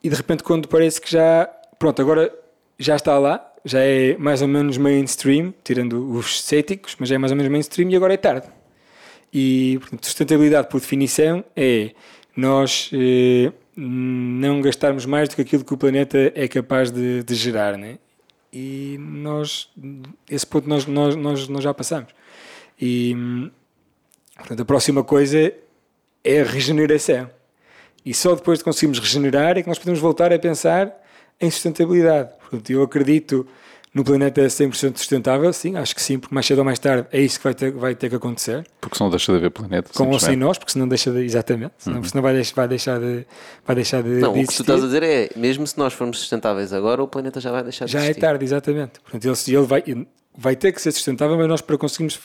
e 0.02 0.10
de 0.10 0.16
repente, 0.16 0.44
quando 0.44 0.68
parece 0.70 1.02
que 1.02 1.12
já. 1.12 1.46
Pronto, 1.78 2.02
agora 2.02 2.34
já 2.80 2.96
está 2.96 3.20
lá, 3.20 3.46
já 3.66 3.82
é 3.82 4.18
mais 4.18 4.42
ou 4.42 4.48
menos 4.48 4.78
mainstream, 4.78 5.54
tirando 5.64 6.12
os 6.12 6.42
céticos, 6.42 6.96
mas 6.98 7.10
já 7.10 7.16
é 7.16 7.18
mais 7.18 7.32
ou 7.32 7.36
menos 7.36 7.52
mainstream 7.52 7.90
e 7.92 7.96
agora 7.96 8.14
é 8.14 8.18
tarde. 8.18 8.48
E 9.34 9.78
portanto, 9.82 10.06
sustentabilidade, 10.06 10.70
por 10.70 10.80
definição, 10.80 11.44
é 11.56 11.92
nós 12.36 12.90
eh, 12.94 13.52
não 13.76 14.62
gastarmos 14.62 15.06
mais 15.06 15.28
do 15.28 15.36
que 15.36 15.42
aquilo 15.42 15.66
que 15.66 15.74
o 15.74 15.78
planeta 15.78 16.32
é 16.34 16.48
capaz 16.48 16.90
de, 16.90 17.22
de 17.22 17.36
gerar, 17.36 17.78
né? 17.78 18.00
E 18.52 18.98
nós, 19.00 19.70
esse 20.30 20.48
ponto 20.48 20.68
nós, 20.68 20.86
nós, 20.86 21.16
nós, 21.16 21.48
nós 21.48 21.64
já 21.64 21.74
passamos. 21.74 22.12
E 22.82 23.14
portanto, 24.38 24.62
a 24.62 24.66
próxima 24.66 25.04
coisa 25.04 25.54
é 26.24 26.42
a 26.42 26.44
regeneração. 26.44 27.30
E 28.06 28.14
só 28.14 28.34
depois 28.34 28.60
de 28.60 28.64
conseguirmos 28.64 29.00
regenerar 29.00 29.58
é 29.58 29.62
que 29.62 29.68
nós 29.68 29.78
podemos 29.78 30.00
voltar 30.00 30.34
a 30.34 30.40
pensar 30.40 30.92
em 31.40 31.50
sustentabilidade. 31.50 32.30
Portanto, 32.42 32.70
eu 32.70 32.82
acredito 32.84 33.48
no 33.94 34.04
planeta 34.04 34.42
100% 34.42 34.98
sustentável, 34.98 35.52
sim, 35.52 35.76
acho 35.76 35.96
que 35.96 36.02
sim, 36.02 36.20
porque 36.20 36.34
mais 36.34 36.46
cedo 36.46 36.60
ou 36.60 36.64
mais 36.66 36.78
tarde 36.78 37.08
é 37.12 37.20
isso 37.20 37.40
que 37.40 37.44
vai 37.44 37.56
ter, 37.56 37.72
vai 37.72 37.96
ter 37.96 38.08
que 38.08 38.16
acontecer 38.16 38.64
Porque 38.80 38.96
senão 38.96 39.10
deixa 39.10 39.32
de 39.32 39.38
haver 39.40 39.50
planeta. 39.50 39.90
com 39.96 40.08
ou 40.10 40.20
sem 40.20 40.36
nós, 40.36 40.60
porque 40.60 40.72
senão 40.72 40.88
deixa 40.88 41.12
de, 41.12 41.22
exatamente, 41.24 41.74
senão, 41.80 42.04
senão 42.04 42.22
vai, 42.22 42.34
deixar, 42.36 42.54
vai 42.56 42.68
deixar 42.68 43.00
de, 43.00 43.26
vai 43.66 43.76
deixar 43.76 44.04
de, 44.04 44.10
Não, 44.20 44.34
de 44.34 44.44
o 44.44 44.48
que 44.48 44.54
tu 44.56 44.62
estás 44.62 44.84
a 44.84 44.86
dizer 44.86 45.02
é, 45.02 45.30
mesmo 45.36 45.66
se 45.66 45.76
nós 45.76 45.92
formos 45.94 46.20
sustentáveis 46.20 46.72
agora, 46.72 47.02
o 47.02 47.08
planeta 47.08 47.42
já 47.42 47.52
vai 47.52 47.64
deixar 47.64 47.86
de 47.86 47.92
Já 47.92 48.00
é 48.02 48.04
existir. 48.04 48.22
tarde, 48.22 48.46
exatamente. 48.46 49.00
Portanto, 49.00 49.26
ele, 49.26 49.58
ele 49.58 49.66
vai, 49.66 49.84
vai 50.38 50.56
ter 50.56 50.72
que 50.72 50.82
ser 50.82 50.92
sustentável, 50.92 51.36
mas 51.36 51.48
nós 51.48 51.62
para 51.62 51.76
conseguirmos 51.78 52.20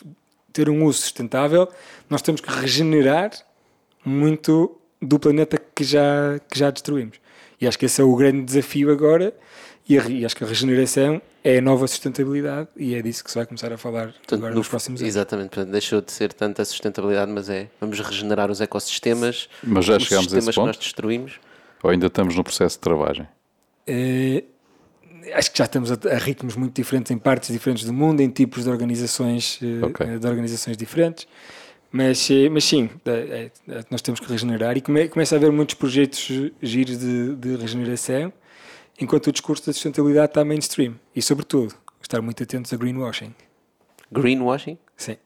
ter 0.53 0.69
um 0.69 0.85
uso 0.85 1.01
sustentável, 1.01 1.67
nós 2.11 2.21
temos 2.21 2.43
que 2.43 2.51
regenerar 2.53 3.31
muito 4.05 4.77
do 5.01 5.19
planeta 5.19 5.59
que 5.75 5.83
já, 5.83 6.39
que 6.51 6.59
já 6.59 6.71
destruímos. 6.71 7.17
E 7.65 7.67
acho 7.67 7.79
que 7.79 7.87
esse 7.87 8.01
é 8.01 8.05
o 8.05 8.15
grande 8.15 8.43
desafio 8.45 8.93
agora, 8.93 9.33
e, 9.89 9.99
a 9.99 10.03
e 10.07 10.25
acho 10.25 10.37
que 10.37 10.45
a 10.45 10.47
regeneração 10.47 11.21
é 11.43 11.59
a 11.59 11.61
nova 11.63 11.87
sustentabilidade, 11.87 12.69
e 12.77 12.95
é 12.95 13.01
disso 13.01 13.25
que 13.25 13.31
se 13.31 13.37
vai 13.37 13.47
começar 13.47 13.73
a 13.73 13.79
falar 13.79 14.09
Portanto, 14.13 14.35
agora 14.35 14.51
no- 14.53 14.59
nos 14.59 14.69
próximos 14.69 15.01
anos. 15.01 15.15
Exatamente, 15.15 15.49
portanto, 15.49 15.71
deixou 15.73 16.01
de 16.03 16.13
ser 16.13 16.33
tanta 16.35 16.63
sustentabilidade, 16.65 17.31
mas 17.33 17.49
é 17.49 17.69
vamos 17.81 17.99
regenerar 18.01 18.51
os 18.51 18.61
ecossistemas, 18.61 19.49
Mas 19.63 19.85
já 19.87 19.97
os 19.97 20.03
chegámos 20.05 20.33
a 20.35 20.37
esse 20.39 20.47
sistemas 20.47 20.55
que 20.55 20.61
ponto? 20.61 20.67
nós 20.67 20.77
destruímos. 20.77 21.41
Ou 21.83 21.91
ainda 21.91 22.07
estamos 22.07 22.37
no 22.37 22.45
processo 22.45 22.77
de 22.77 22.81
travagem? 22.81 23.27
Eh, 23.87 24.45
acho 25.35 25.51
que 25.51 25.59
já 25.59 25.65
estamos 25.65 25.91
a, 25.91 25.99
a 26.13 26.19
ritmos 26.19 26.57
muito 26.57 26.75
diferentes 26.75 27.11
em 27.11 27.19
partes 27.19 27.51
diferentes 27.51 27.85
do 27.85 27.93
mundo, 27.93 28.21
em 28.21 28.29
tipos 28.31 28.65
de 28.65 28.71
organizações, 28.71 29.59
eh, 29.63 29.85
Ok. 29.87 30.19
de 30.19 30.27
organizações 30.27 30.77
diferentes. 30.77 31.27
Mas, 31.97 32.29
eh, 32.29 32.49
mas 32.49 32.65
sim, 32.65 32.91
é- 33.07 33.51
é- 33.69 33.85
nós 33.89 34.03
temos 34.03 34.19
que 34.19 34.27
regenerar 34.29 34.77
e 34.77 34.81
come, 34.81 35.09
começa 35.09 35.37
a 35.37 35.39
haver 35.39 35.53
muitos 35.53 35.77
projetos 35.77 36.29
giros 36.61 36.99
de, 36.99 37.37
de 37.37 37.55
regeneração, 37.55 38.33
enquanto 39.01 39.29
o 39.29 39.33
discurso 39.33 39.65
da 39.65 39.73
sustentabilidade 39.73 40.31
está 40.33 40.45
mainstream. 40.45 40.97
E, 41.15 41.23
sobretudo, 41.23 41.73
estar 42.03 42.21
muito 42.21 42.43
atentos 42.43 42.73
a 42.73 42.77
greenwashing. 42.77 43.33
Greenwashing? 44.11 44.77
Sim. 44.97 45.13
Ou 45.13 45.19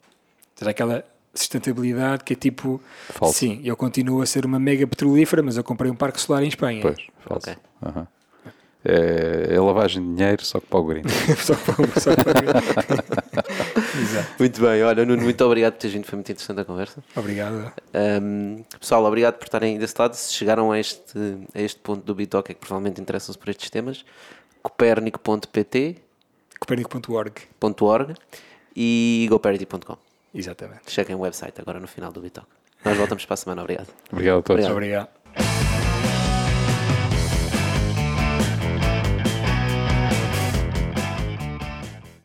seja, 0.57 0.71
aquela 0.71 1.05
sustentabilidade 1.33 2.23
que 2.23 2.35
é 2.35 2.37
tipo, 2.37 2.83
Falso. 3.15 3.39
sim, 3.39 3.63
eu 3.65 3.75
continuo 3.75 4.21
a 4.21 4.27
ser 4.27 4.45
uma 4.45 4.59
mega 4.59 4.87
petrolífera, 4.87 5.43
mas 5.43 5.57
eu 5.57 5.65
comprei 5.65 5.91
um 5.91 5.97
parque 5.97 6.21
solar 6.21 6.43
em 6.43 6.49
Espanha. 6.49 6.83
Pois, 6.83 6.99
falso. 7.27 7.49
Ok. 7.49 7.57
Aham. 7.83 8.07
É, 8.85 9.55
é 9.55 9.59
lavagem 9.61 10.03
de 10.03 10.17
dinheiro, 10.17 10.45
só 10.45 10.61
que 10.61 10.67
para 10.67 10.79
o 10.79 10.85
green. 10.85 11.03
só 11.43 11.55
para, 11.55 12.01
só 12.01 12.15
para... 12.15 12.41
Exato. 12.45 13.28
Muito 14.39 14.61
bem, 14.61 14.83
olha, 14.83 15.05
Nuno, 15.05 15.23
muito 15.23 15.45
obrigado 15.45 15.75
por 15.75 15.81
teres 15.81 15.95
vindo, 15.95 16.05
foi 16.05 16.17
muito 16.17 16.31
interessante 16.33 16.61
a 16.61 16.65
conversa. 16.65 17.03
Obrigado. 17.17 17.73
Um, 18.23 18.65
pessoal, 18.79 19.05
obrigado 19.05 19.35
por 19.35 19.45
estarem 19.45 19.79
desse 19.79 19.95
lado. 19.99 20.15
Se 20.15 20.33
chegaram 20.33 20.73
a 20.73 20.79
este, 20.79 21.19
a 21.55 21.61
este 21.61 21.81
ponto 21.81 22.05
do 22.05 22.15
Bitoque, 22.15 22.53
é 22.53 22.55
que 22.55 22.61
provavelmente 22.61 23.01
interessam-se 23.01 23.39
por 23.39 23.49
estes 23.49 23.71
temas. 23.71 24.05
Copérnico.pt.org 24.63 26.03
Copernico.org. 26.59 28.15
e 28.75 29.27
goparity.com. 29.31 29.97
Exatamente. 30.35 30.91
Chequem 30.91 31.15
o 31.15 31.21
website 31.21 31.61
agora 31.61 31.81
no 31.81 31.87
final 31.87 32.13
do 32.13 32.21
Bitoque. 32.21 32.49
Nós 32.85 32.97
voltamos 32.97 33.25
para 33.25 33.35
a 33.35 33.37
semana. 33.37 33.63
Obrigado. 33.63 33.89
Obrigado 34.13 34.39
a 34.39 34.43
todos. 34.43 34.67
Obrigado. 34.67 34.77
Obrigado. 34.77 35.09